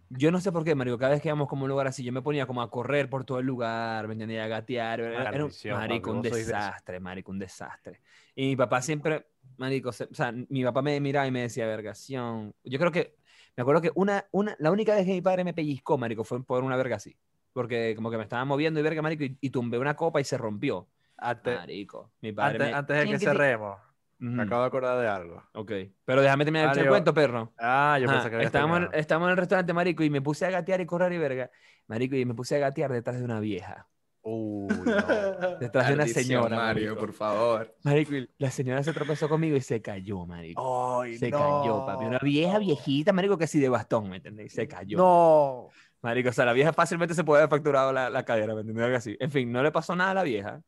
Yo 0.09 0.31
no 0.31 0.39
sé 0.39 0.51
por 0.53 0.63
qué, 0.63 0.73
marico, 0.73 0.97
cada 0.97 1.11
vez 1.11 1.21
que 1.21 1.27
íbamos 1.27 1.49
como 1.49 1.63
a 1.63 1.65
un 1.65 1.69
lugar 1.71 1.87
así, 1.87 2.03
yo 2.03 2.13
me 2.13 2.21
ponía 2.21 2.45
como 2.47 2.61
a 2.61 2.69
correr 2.71 3.09
por 3.09 3.25
todo 3.25 3.39
el 3.39 3.45
lugar, 3.45 4.07
¿me 4.07 4.13
entendía? 4.13 4.45
A 4.45 4.47
gatear. 4.47 5.01
Era, 5.01 5.23
era 5.31 5.45
un, 5.45 5.57
marico, 5.67 6.11
un 6.11 6.21
desastre, 6.21 6.99
marico, 7.01 7.31
un 7.31 7.39
desastre. 7.39 8.01
Y 8.33 8.47
mi 8.47 8.55
papá 8.55 8.81
siempre, 8.81 9.27
marico, 9.57 9.91
se- 9.91 10.05
o 10.05 10.13
sea, 10.13 10.31
mi 10.31 10.63
papá 10.63 10.81
me 10.81 10.99
miraba 11.01 11.27
y 11.27 11.31
me 11.31 11.41
decía, 11.41 11.67
vergación. 11.67 12.55
Yo 12.63 12.79
creo 12.79 12.91
que, 12.91 13.17
me 13.57 13.61
acuerdo 13.63 13.81
que 13.81 13.91
una, 13.95 14.25
una, 14.31 14.55
la 14.59 14.71
única 14.71 14.95
vez 14.95 15.05
que 15.05 15.11
mi 15.13 15.21
padre 15.21 15.43
me 15.43 15.53
pellizcó, 15.53 15.97
marico, 15.97 16.23
fue 16.23 16.41
por 16.43 16.63
una 16.63 16.77
verga 16.77 16.95
así. 16.95 17.17
Porque 17.51 17.93
como 17.95 18.09
que 18.11 18.17
me 18.17 18.23
estaba 18.23 18.45
moviendo 18.45 18.79
y 18.79 18.83
verga, 18.83 19.01
marico, 19.01 19.23
y, 19.25 19.37
y 19.41 19.49
tumbé 19.49 19.77
una 19.77 19.95
copa 19.95 20.21
y 20.21 20.23
se 20.23 20.37
rompió. 20.37 20.87
Antes, 21.17 21.55
Marico, 21.57 22.11
mi 22.21 22.31
padre 22.31 22.57
antes, 22.57 22.71
me- 22.71 22.77
antes 22.77 22.97
de 22.97 23.09
que 23.09 23.19
cerremos, 23.19 23.79
me 24.19 24.43
acabo 24.43 24.61
de 24.61 24.67
acordar 24.67 24.99
de 24.99 25.07
algo. 25.07 25.43
Ok, 25.53 25.71
pero 26.05 26.21
déjame 26.21 26.43
terminar 26.43 26.69
el 26.69 26.75
Mario, 26.75 26.91
cuento, 26.91 27.13
perro. 27.13 27.53
Ah, 27.57 27.97
yo 27.99 28.07
Ajá, 28.07 28.17
pensé 28.17 28.29
que 28.29 28.35
había 28.35 28.47
estábamos, 28.47 28.79
en, 28.79 28.89
estábamos 28.93 29.27
en 29.27 29.31
el 29.31 29.37
restaurante, 29.37 29.73
marico, 29.73 30.03
y 30.03 30.09
me 30.09 30.21
puse 30.21 30.45
a 30.45 30.49
gatear 30.49 30.81
y 30.81 30.85
correr 30.85 31.13
y 31.13 31.17
verga. 31.17 31.51
Marico, 31.87 32.15
y 32.15 32.25
me 32.25 32.33
puse 32.33 32.55
a 32.55 32.59
gatear 32.59 32.91
detrás 32.91 33.19
de 33.19 33.25
una 33.25 33.39
vieja. 33.39 33.87
Uy, 34.29 34.67
no. 34.85 35.57
Detrás 35.59 35.87
de 35.87 35.93
una 35.93 36.05
señora. 36.05 36.57
Mario, 36.57 36.89
marico. 36.89 36.99
por 36.99 37.13
favor. 37.13 37.73
Marico, 37.83 38.15
y 38.15 38.29
la 38.37 38.51
señora 38.51 38.83
se 38.83 38.91
tropezó 38.91 39.29
conmigo 39.29 39.55
y 39.55 39.61
se 39.61 39.81
cayó, 39.81 40.25
marico. 40.25 41.01
Ay, 41.01 41.17
se 41.17 41.29
no. 41.29 41.37
cayó, 41.37 41.85
papi. 41.85 42.05
Una 42.05 42.19
vieja 42.19 42.59
viejita, 42.59 43.13
marico, 43.13 43.37
que 43.37 43.45
así 43.45 43.59
de 43.59 43.69
bastón, 43.69 44.09
¿me 44.09 44.17
entendéis? 44.17 44.51
Se 44.51 44.67
cayó. 44.67 44.97
No. 44.97 45.69
Marico, 46.01 46.29
o 46.29 46.33
sea, 46.33 46.43
la 46.45 46.53
vieja 46.53 46.73
fácilmente 46.73 47.13
se 47.13 47.23
puede 47.23 47.41
haber 47.41 47.49
fracturado 47.49 47.93
la, 47.93 48.09
la 48.09 48.25
cadera, 48.25 48.53
¿me 48.53 48.61
entendés? 48.61 48.83
Algo 48.83 48.97
así. 48.97 49.15
En 49.19 49.31
fin, 49.31 49.49
no 49.51 49.63
le 49.63 49.71
pasó 49.71 49.95
nada 49.95 50.11
a 50.11 50.15
la 50.15 50.23
vieja. 50.23 50.61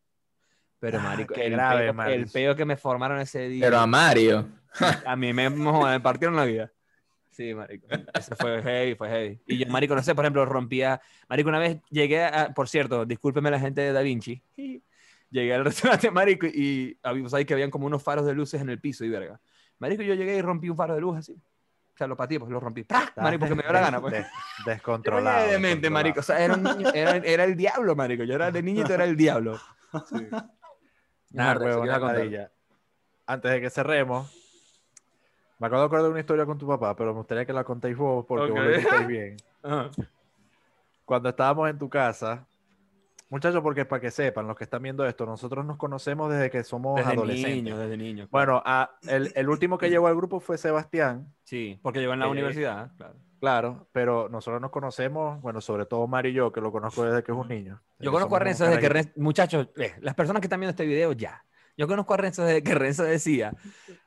Pero, 0.79 0.99
Ah, 0.99 1.03
marico, 1.03 1.33
qué 1.33 1.45
el, 1.47 1.53
grave, 1.53 1.93
peo, 1.93 2.05
el 2.05 2.27
peo 2.27 2.55
que 2.55 2.65
me 2.65 2.77
formaron 2.77 3.19
ese 3.19 3.49
día. 3.49 3.65
Pero 3.65 3.79
a 3.79 3.87
Mario. 3.87 4.47
A 5.05 5.15
mí 5.15 5.33
me, 5.33 5.49
me, 5.49 5.99
partieron 5.99 6.35
la 6.35 6.45
vida. 6.45 6.71
Sí, 7.31 7.53
marico. 7.53 7.87
Eso 8.13 8.35
fue 8.35 8.61
heavy, 8.61 8.95
fue 8.95 9.09
heavy. 9.09 9.41
Y 9.47 9.57
yo, 9.57 9.67
marico, 9.67 9.95
no 9.95 10.03
sé, 10.03 10.13
por 10.13 10.25
ejemplo, 10.25 10.45
rompía... 10.45 11.01
Marico, 11.27 11.49
una 11.49 11.59
vez 11.59 11.81
llegué 11.89 12.23
a... 12.23 12.53
Por 12.53 12.67
cierto, 12.69 13.05
discúlpeme 13.05 13.49
la 13.51 13.59
gente 13.59 13.81
de 13.81 13.93
Da 13.93 14.01
Vinci. 14.01 14.41
Llegué 15.31 15.53
al 15.53 15.63
restaurante, 15.63 16.09
marico, 16.09 16.47
y 16.47 16.97
había, 17.03 17.29
sabéis 17.29 17.45
que 17.47 17.53
habían 17.53 17.69
como 17.69 17.85
unos 17.85 18.01
faros 18.01 18.25
de 18.25 18.33
luces 18.33 18.61
en 18.61 18.69
el 18.69 18.79
piso 18.79 19.05
y 19.05 19.09
verga. 19.09 19.39
Marico, 19.77 20.01
yo 20.01 20.15
llegué 20.15 20.35
y 20.35 20.41
rompí 20.41 20.69
un 20.69 20.75
faro 20.75 20.95
de 20.95 21.01
luz 21.01 21.17
así. 21.19 21.33
O 21.33 21.97
sea, 21.97 22.07
lo 22.07 22.17
pateé, 22.17 22.39
pues 22.39 22.49
lo 22.51 22.59
rompí. 22.59 22.83
¡Pra! 22.83 23.13
Marico, 23.17 23.41
porque 23.41 23.53
me 23.53 23.61
dio 23.61 23.71
la 23.71 23.81
gana, 23.81 24.01
pues. 24.01 24.13
Des- 24.13 24.25
Yo 24.65 24.71
descontrolado. 24.71 25.37
era 25.37 25.51
demente, 25.51 25.87
descontrolado. 25.87 25.93
marico. 25.93 26.19
O 26.21 26.23
sea, 26.23 26.43
era, 26.43 26.55
un 26.55 26.63
niño, 26.63 26.89
era, 26.95 27.17
era 27.17 27.43
el 27.43 27.55
diablo, 27.55 27.95
marico. 27.95 28.23
Yo 28.23 28.33
era 28.33 28.49
de 28.49 28.63
niñito, 28.63 28.91
era 28.91 29.03
el 29.03 29.15
diablo. 29.15 29.59
Nada, 30.11 30.51
Ajá, 31.37 31.53
Rex, 31.53 31.65
huevón, 31.65 31.83
¿qué 31.83 31.89
vas 31.89 31.97
a 31.97 31.99
nada, 31.99 31.99
contar? 31.99 32.17
ladilla. 32.17 32.51
Antes 33.27 33.51
de 33.51 33.61
que 33.61 33.69
cerremos, 33.69 34.31
me 35.59 35.67
acabo 35.67 35.81
de 35.81 35.85
acordar 35.87 36.05
de 36.05 36.11
una 36.11 36.19
historia 36.19 36.45
con 36.45 36.57
tu 36.57 36.67
papá, 36.67 36.95
pero 36.95 37.11
me 37.13 37.19
gustaría 37.19 37.45
que 37.45 37.53
la 37.53 37.63
contéis 37.63 37.95
vos 37.97 38.25
porque 38.27 38.51
vos 38.51 38.61
Ok. 38.61 38.67
lo 38.67 38.81
contáis 38.81 39.07
bien. 39.07 39.37
Ajá. 39.63 39.89
Cuando 41.05 41.29
estábamos 41.29 41.69
en 41.69 41.77
tu 41.77 41.89
casa, 41.89 42.47
muchachos, 43.29 43.61
porque 43.61 43.85
para 43.85 43.99
que 44.01 44.11
sepan, 44.11 44.47
los 44.47 44.55
que 44.55 44.63
están 44.63 44.81
viendo 44.81 45.05
esto, 45.05 45.25
nosotros 45.25 45.65
nos 45.65 45.77
conocemos 45.77 46.31
desde 46.31 46.49
que 46.49 46.63
somos 46.63 46.97
Desde 46.97 47.11
adolescentes. 47.11 47.55
niño, 47.63 47.77
desde 47.77 47.97
niño. 47.97 48.27
Bueno, 48.31 48.61
a- 48.65 48.91
el, 49.07 49.31
el 49.35 49.49
último 49.49 49.77
que 49.77 49.89
llegó 49.89 50.07
al 50.07 50.15
grupo 50.15 50.39
fue 50.39 50.57
Sebastián, 50.57 51.33
Sí, 51.43 51.79
porque 51.81 51.99
llegó 51.99 52.13
en 52.13 52.19
la 52.19 52.27
Eh, 52.27 52.31
universidad, 52.31 52.91
claro. 52.95 53.15
Claro, 53.39 53.87
pero 53.91 54.29
nosotros 54.29 54.61
nos 54.61 54.71
conocemos, 54.71 55.41
bueno, 55.41 55.61
sobre 55.61 55.85
todo 55.85 56.07
Mario 56.07 56.31
y 56.31 56.35
yo, 56.35 56.51
que 56.51 56.61
lo 56.61 56.71
conozco 56.71 57.03
desde 57.03 57.23
que 57.23 57.31
es 57.31 57.37
un 57.37 57.47
niño. 57.47 57.81
Yo 57.99 58.11
conozco 58.11 58.35
a 58.35 58.39
Renzo 58.39 58.65
desde 58.65 58.79
que. 58.79 58.89
Renzo, 58.89 59.11
muchachos, 59.17 59.69
eh, 59.77 59.95
las 60.01 60.15
personas 60.15 60.41
que 60.41 60.45
están 60.47 60.59
viendo 60.59 60.71
este 60.71 60.85
video 60.85 61.11
ya. 61.13 61.43
Yo 61.77 61.87
conozco 61.87 62.13
a 62.13 62.17
Renzo 62.17 62.43
desde 62.43 62.61
que 62.63 62.75
Renzo 62.75 63.03
decía 63.03 63.53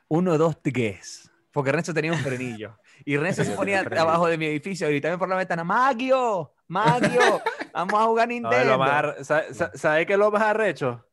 uno, 0.07 0.37
dos, 0.37 0.61
tres. 0.61 1.29
Porque 1.51 1.71
Renzo 1.71 1.93
tenía 1.93 2.11
un 2.13 2.17
frenillo. 2.19 2.77
Y 3.05 3.17
Renzo 3.17 3.43
se 3.43 3.51
ponía 3.55 3.81
abajo 3.81 4.27
de 4.27 4.37
mi 4.37 4.45
edificio 4.45 4.87
a 4.87 4.89
gritarme 4.89 5.17
por 5.17 5.29
la 5.29 5.35
ventana, 5.35 5.63
Magio, 5.63 6.53
Magio, 6.67 7.41
vamos 7.73 7.93
a 7.93 8.05
jugar 8.05 8.27
No, 8.29 8.33
Nintendo. 8.33 9.23
sa- 9.23 9.43
¿Sabes 9.75 10.05
qué 10.07 10.13
es 10.13 10.19
lo 10.19 10.31
más 10.31 10.41
arrecho? 10.43 11.05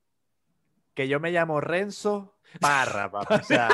Que 0.95 1.09
yo 1.09 1.21
me 1.21 1.31
llamo 1.31 1.61
Renzo 1.61 2.37
Parra, 2.59 3.11
papi. 3.11 3.35
O 3.35 3.43
sea, 3.43 3.69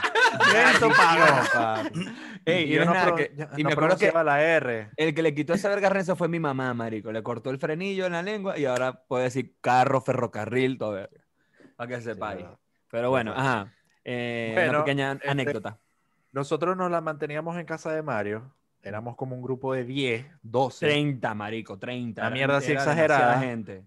Parra. 0.97 1.45
papi. 1.53 2.09
Ey, 2.45 2.65
y 2.73 2.75
yo 2.75 2.85
no 2.85 2.93
pro- 2.93 3.15
que- 3.17 3.33
yo 3.37 3.47
y 3.57 3.63
no 3.63 3.69
me 3.69 3.73
acuerdo 3.73 3.97
que 3.97 4.13
la 4.13 4.43
R. 4.43 4.91
el 4.97 5.15
que 5.15 5.23
le 5.23 5.35
quitó 5.35 5.55
esa 5.55 5.69
verga 5.69 5.89
Renzo 5.89 6.17
fue 6.17 6.29
mi 6.29 6.39
mamá, 6.41 6.73
marico. 6.75 7.11
Le 7.13 7.23
cortó 7.23 7.51
el 7.51 7.59
frenillo 7.59 8.07
en 8.07 8.13
la 8.13 8.23
lengua 8.23 8.59
y 8.59 8.65
ahora 8.67 9.03
puede 9.07 9.25
decir 9.25 9.55
carro, 9.61 10.01
ferrocarril, 10.01 10.79
todo 10.79 10.93
verga. 10.93 11.21
Para 11.77 11.89
que 11.89 12.01
sepáis. 12.03 12.43
verdad. 12.43 12.59
Pero 12.91 13.11
bueno, 13.11 13.33
ajá. 13.37 13.73
Eh, 14.05 14.53
Bueno, 14.55 14.71
una 14.71 14.85
pequeña 14.85 15.13
este- 15.13 15.29
anécdota. 15.31 15.79
Nosotros 16.33 16.77
nos 16.77 16.91
la 16.91 17.01
manteníamos 17.01 17.57
en 17.59 17.65
casa 17.67 17.93
de 17.93 18.03
Mario. 18.03 18.55
Éramos 18.83 19.17
como 19.17 19.35
un 19.35 19.43
grupo 19.43 19.73
de 19.75 19.85
10, 19.85 20.27
12. 20.43 20.87
30, 20.87 21.35
marico, 21.35 21.79
30. 21.79 22.21
Una 22.21 22.27
Era- 22.29 22.35
mierda 22.35 22.57
así 22.59 22.71
era 22.73 22.81
exagerada. 22.83 23.41
gente. 23.41 23.85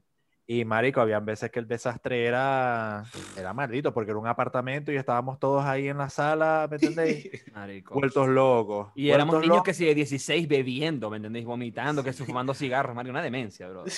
Y 0.51 0.65
marico, 0.65 0.99
habían 0.99 1.23
veces 1.25 1.51
que 1.51 1.59
el 1.59 1.67
desastre 1.67 2.25
era, 2.25 3.03
era 3.37 3.53
maldito, 3.53 3.93
porque 3.93 4.09
era 4.09 4.19
un 4.19 4.25
apartamento 4.25 4.91
y 4.91 4.95
estábamos 4.95 5.37
todos 5.39 5.63
ahí 5.63 5.87
en 5.89 5.99
la 5.99 6.09
sala, 6.09 6.65
¿me 6.67 6.77
entendéis? 6.77 7.29
Marico. 7.53 7.93
Vueltos 7.93 8.27
locos. 8.27 8.91
Y 8.95 9.11
éramos 9.11 9.33
vueltos 9.35 9.41
niños 9.43 9.57
locos. 9.57 9.65
que 9.65 9.73
si 9.75 9.85
de 9.85 9.93
16 9.93 10.47
bebiendo, 10.47 11.11
¿me 11.11 11.17
entendéis? 11.17 11.45
Vomitando, 11.45 12.03
que 12.03 12.13
se 12.13 12.25
fumando 12.25 12.55
cigarros, 12.55 12.95
marico, 12.95 13.11
una 13.11 13.21
demencia, 13.21 13.69
bro. 13.69 13.83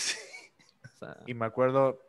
O 0.94 0.98
sea, 1.06 1.16
Y 1.26 1.34
me 1.34 1.46
acuerdo... 1.46 2.00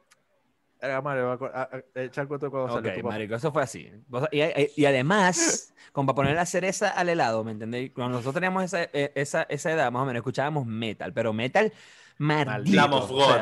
Era 0.81 1.01
Mario, 1.01 1.29
me 1.29 1.33
acuerdo- 1.35 1.69
echa 1.95 2.23
el 2.23 2.27
cuento 2.27 2.51
cuando 2.51 2.75
salió 2.75 2.91
ok, 2.91 2.97
tu 2.97 3.03
papá. 3.03 3.15
marico, 3.15 3.35
eso 3.37 3.53
fue 3.53 3.63
así. 3.63 3.89
Y, 4.33 4.41
y- 4.43 4.71
y 4.77 4.85
además, 4.87 5.73
como 5.93 6.07
para 6.09 6.17
poner 6.17 6.35
la 6.35 6.47
cereza 6.47 6.89
al 6.89 7.09
helado, 7.09 7.45
¿me 7.45 7.53
entendéis? 7.53 7.93
Cuando 7.93 8.15
nosotros 8.15 8.35
teníamos 8.35 8.65
esa, 8.65 8.83
eh, 8.93 9.13
esa, 9.15 9.45
esa 9.45 9.71
edad, 9.71 9.93
más 9.93 10.03
o 10.03 10.07
menos, 10.07 10.19
escuchábamos 10.19 10.67
metal, 10.67 11.13
pero 11.13 11.33
metal 11.33 11.73
maldito. 12.19 12.77
Lamb 12.77 12.95
of 12.95 13.11
God, 13.11 13.41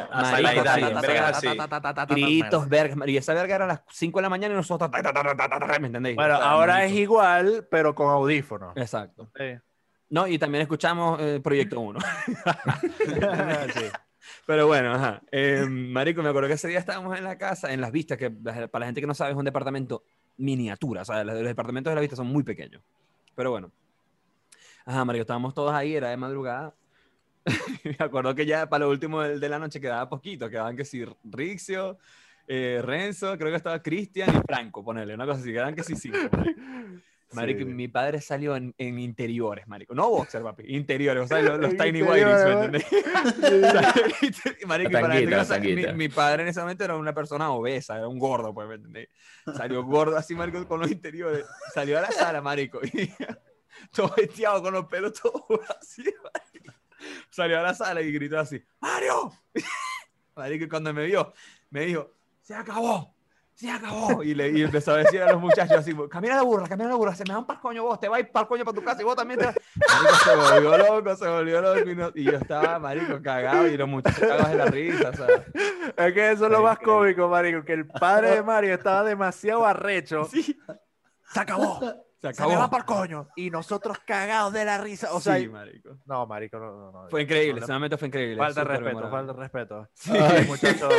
gritos, 2.09 2.69
vergas. 2.69 3.09
Y 3.09 3.17
esa 3.17 3.35
verga 3.35 3.55
era 3.55 3.65
a 3.65 3.69
las 3.69 3.81
5 3.91 4.19
de 4.19 4.23
la 4.23 4.29
mañana 4.29 4.55
y 4.55 4.57
nosotros. 4.57 4.91
ta, 4.91 5.03
ta, 5.03 5.13
ta, 5.13 5.37
ta, 5.37 5.49
ta, 5.49 5.59
ta, 5.67 5.79
¿Me 5.79 5.89
entendéis? 5.89 6.17
Bueno, 6.17 6.37
O 6.37 6.39
sea, 6.39 6.51
ahora 6.51 6.85
es 6.85 6.93
igual, 6.93 7.67
pero 7.71 7.95
con 7.95 8.09
audífonos. 8.09 8.77
Exacto. 8.77 9.31
Sí. 9.37 9.59
No, 10.11 10.27
y 10.27 10.39
también 10.39 10.63
escuchamos 10.63 11.21
eh, 11.21 11.41
Proyecto 11.43 11.81
1. 11.81 12.01
Sí. 13.75 13.85
Pero 14.47 14.67
bueno, 14.67 14.93
ajá. 14.93 15.23
Eh, 15.31 15.65
marico, 15.69 16.23
me 16.23 16.29
acuerdo 16.29 16.49
que 16.49 16.55
ese 16.55 16.69
día 16.69 16.79
estábamos 16.79 17.17
en 17.17 17.25
la 17.25 17.39
casa, 17.39 17.73
en 17.73 17.81
las 17.81 17.93
vistas, 17.93 18.19
que 18.19 18.31
para 18.31 18.81
la 18.81 18.87
gente 18.87 19.01
que 19.01 19.07
no 19.07 19.15
sabe 19.15 19.31
es 19.31 19.37
un 19.37 19.45
departamento 19.45 20.03
miniatura. 20.37 21.03
O 21.03 21.05
sea, 21.05 21.23
los, 21.25 21.37
los 21.37 21.45
departamentos 21.45 21.91
de 21.91 21.95
la 21.95 22.01
vista 22.01 22.17
son 22.17 22.27
muy 22.27 22.43
pequeños. 22.43 22.83
Pero 23.35 23.51
bueno. 23.51 23.71
Ajá, 24.85 25.05
marico, 25.05 25.23
estábamos 25.23 25.55
todos 25.55 25.73
ahí, 25.73 25.95
era 25.95 26.11
de 26.11 26.17
madrugada. 26.17 26.75
me 27.85 27.97
acuerdo 27.99 28.35
que 28.35 28.47
ya 28.47 28.69
para 28.69 28.85
lo 28.85 28.91
último 28.91 29.23
de 29.23 29.49
la 29.49 29.59
noche 29.59 29.81
quedaba 29.81 30.09
poquito. 30.09 30.49
Quedaban 30.49 30.77
que 30.77 30.85
si 30.85 31.05
Rixio, 31.25 31.99
eh, 32.47 32.81
Renzo, 32.83 33.37
creo 33.39 33.51
que 33.51 33.57
estaba 33.57 33.83
Cristian 33.83 34.29
y 34.31 34.41
Franco, 34.47 34.85
ponerle 34.85 35.15
una 35.15 35.27
cosa 35.27 35.41
así. 35.41 35.53
Quedaban 35.53 35.75
que 35.75 35.83
sí 35.83 35.97
cinco. 35.97 36.19
marico. 37.33 37.61
Sí. 37.61 37.65
mi 37.67 37.89
padre 37.89 38.21
salió 38.21 38.57
en, 38.57 38.75
en 38.77 38.99
interiores, 38.99 39.67
marico. 39.69 39.95
No 39.95 40.11
boxer, 40.11 40.43
papi. 40.43 40.65
Interiores, 40.75 41.25
o 41.25 41.27
sea, 41.27 41.41
los, 41.43 41.61
los 41.61 41.71
tiny 41.77 42.03
whities, 42.03 42.45
¿me 42.45 42.53
entendés? 42.53 42.87
marico, 44.67 44.91
para 44.93 45.47
Tanguita, 45.47 45.93
mi, 45.93 45.99
mi 45.99 46.09
padre 46.09 46.43
en 46.43 46.49
ese 46.49 46.61
momento 46.61 46.85
era 46.85 46.97
una 46.97 47.15
persona 47.15 47.51
obesa, 47.53 47.97
era 47.97 48.09
un 48.09 48.19
gordo, 48.19 48.53
pues, 48.53 48.69
¿me 48.69 48.75
entendés? 48.75 49.09
Salió 49.57 49.85
gordo 49.85 50.17
así, 50.17 50.35
marico, 50.35 50.67
con 50.67 50.81
los 50.81 50.91
interiores. 50.91 51.45
Salió 51.73 51.99
a 51.99 52.03
la 52.03 52.11
sala, 52.11 52.41
marico. 52.41 52.81
Y 52.83 53.13
todo 53.95 54.13
vestido 54.17 54.63
con 54.63 54.75
los 54.75 54.87
pelos 54.87 55.15
todos 55.15 55.61
así, 55.81 56.03
marico. 56.03 56.80
Salió 57.31 57.59
a 57.59 57.63
la 57.63 57.75
sala 57.75 58.01
y 58.03 58.13
gritó 58.13 58.39
así, 58.39 58.63
¡Mario! 58.81 59.33
Marico, 60.37 60.67
cuando 60.69 60.93
me 60.95 61.05
vio, 61.07 61.33
me 61.71 61.87
dijo, 61.87 62.11
¡se 62.41 62.55
acabó! 62.55 63.15
¡Se 63.53 63.71
acabó! 63.71 64.23
Y, 64.23 64.35
le, 64.35 64.49
y 64.51 64.63
empezó 64.63 64.93
a 64.93 64.97
decir 64.99 65.21
a 65.21 65.31
los 65.33 65.41
muchachos 65.41 65.77
así, 65.77 65.95
camina 66.09 66.37
la 66.37 66.43
burra, 66.43 66.67
camina 66.67 66.89
la 66.89 66.95
burra, 66.95 67.15
se 67.15 67.25
me 67.29 67.35
van 67.35 67.45
para 67.47 67.61
coño 67.61 67.83
vos, 67.83 68.01
te 68.01 68.09
vas 68.09 68.23
para 68.33 68.49
coño 68.49 68.65
para 68.65 68.75
tu 68.75 68.83
casa 68.83 69.03
y 69.03 69.05
vos 69.05 69.15
también 69.17 69.39
te 69.39 69.47
vas. 69.47 69.57
Marico 69.77 70.15
se 70.25 70.37
volvió 70.37 70.79
loco, 70.79 71.17
se 71.17 71.29
volvió 71.29 71.61
loco 71.61 71.91
y, 71.91 71.95
no- 71.95 72.13
y 72.15 72.25
yo 72.25 72.33
estaba, 72.39 72.79
marico, 72.79 73.21
cagado 73.23 73.67
y 73.67 73.77
los 73.77 73.87
muchachos 73.89 74.19
cagados 74.21 74.49
de 74.49 74.57
la 74.57 74.65
risa, 74.67 75.11
o 75.11 75.13
sea. 75.13 76.07
Es 76.07 76.15
que 76.15 76.31
eso 76.33 76.47
es 76.47 76.53
lo 76.53 76.63
más 76.63 76.79
cómico, 76.79 77.29
Marico, 77.29 77.63
que 77.63 77.75
el 77.75 77.87
padre 77.87 78.31
de 78.37 78.43
Mario 78.43 78.73
estaba 78.75 79.05
demasiado 79.05 79.67
arrecho. 79.67 80.25
Sí, 80.25 80.59
Se 81.33 81.41
acabó. 81.41 81.81
Se 82.21 82.35
Se 82.35 82.43
me 82.47 82.55
va 82.57 82.65
acabó. 82.65 82.77
el 82.77 82.85
coño. 82.85 83.29
Y 83.37 83.51
nosotros 83.51 83.99
cagados 84.07 84.53
de 84.53 84.65
la 84.65 84.79
risa. 84.79 85.13
O 85.13 85.21
sea, 85.21 85.37
sí, 85.39 85.49
marico. 85.49 85.97
no, 86.07 86.27
Marico, 86.27 86.59
no, 86.59 86.73
no. 86.77 86.93
no. 87.05 87.09
Fue 87.11 87.23
increíble, 87.23 87.61
No, 87.61 87.65
ese 87.65 87.73
momento 87.73 87.97
fue 87.99 88.09
increíble. 88.09 88.37
Falta 88.37 88.61
súper 88.63 88.69
respeto, 88.83 88.97
memorable. 89.01 89.17
falta 89.17 89.33
de 89.33 89.39
respeto. 89.39 89.89
Sí. 89.95 90.13
Ay, 90.17 90.45
muchachos. 90.47 90.93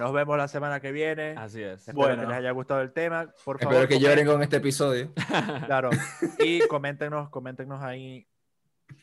Nos 0.00 0.12
vemos 0.12 0.36
la 0.38 0.48
semana 0.48 0.80
que 0.80 0.90
viene. 0.90 1.34
Así 1.36 1.62
es. 1.62 1.80
Espero 1.80 1.98
Bueno. 1.98 2.22
que 2.22 2.28
les 2.28 2.36
haya 2.38 2.50
gustado 2.50 2.80
el 2.80 2.92
tema. 2.92 3.30
Por 3.44 3.58
favor, 3.58 3.74
Espero 3.74 3.88
que 3.88 3.94
comenten- 3.96 4.00
lloren 4.08 4.26
con 4.26 4.42
este 4.42 4.56
episodio. 4.56 5.12
Claro. 5.66 5.90
Y 6.38 6.66
coméntenos, 6.66 7.28
coméntenos 7.30 7.82
ahí 7.82 8.26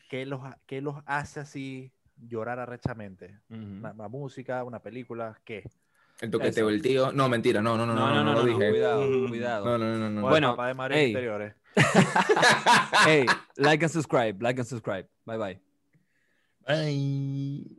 qué 0.09 0.25
los, 0.25 0.41
qué 0.65 0.81
los 0.81 0.95
hace 1.05 1.39
así 1.39 1.93
llorar 2.17 2.59
arrechamente. 2.59 3.39
Ujú. 3.49 3.61
Una, 3.61 3.91
una 3.91 4.07
música, 4.07 4.63
una 4.63 4.79
película, 4.79 5.39
¿qué? 5.45 5.63
El 6.21 6.29
toqueteo 6.31 6.65
Eso. 6.67 6.71
del 6.71 6.81
tío. 6.81 7.11
No, 7.13 7.29
mentira, 7.29 7.61
no, 7.61 7.77
no, 7.77 7.85
no, 7.85 7.93
No, 7.95 8.13
no, 8.13 8.23
no, 8.23 8.33
lo 8.33 8.39
no, 8.39 8.45
dije. 8.45 8.69
cuidado, 8.71 9.27
cuidado. 9.29 9.65
No, 9.65 9.77
no, 9.77 9.85
no, 9.85 9.97
no. 9.97 10.09
No. 10.09 10.19
el 10.19 10.29
Bueno, 10.29 10.51
papá 10.51 10.67
de 10.67 10.73
Mario 10.73 10.97
ey. 10.97 11.07
Interiores. 11.07 11.53
Hey, 13.05 13.25
like 13.55 13.83
and 13.85 13.91
subscribe, 13.91 14.41
like 14.41 14.59
and 14.59 14.67
subscribe. 14.67 15.07
Bye 15.25 15.37
bye. 15.37 15.59
Ay. 16.65 17.78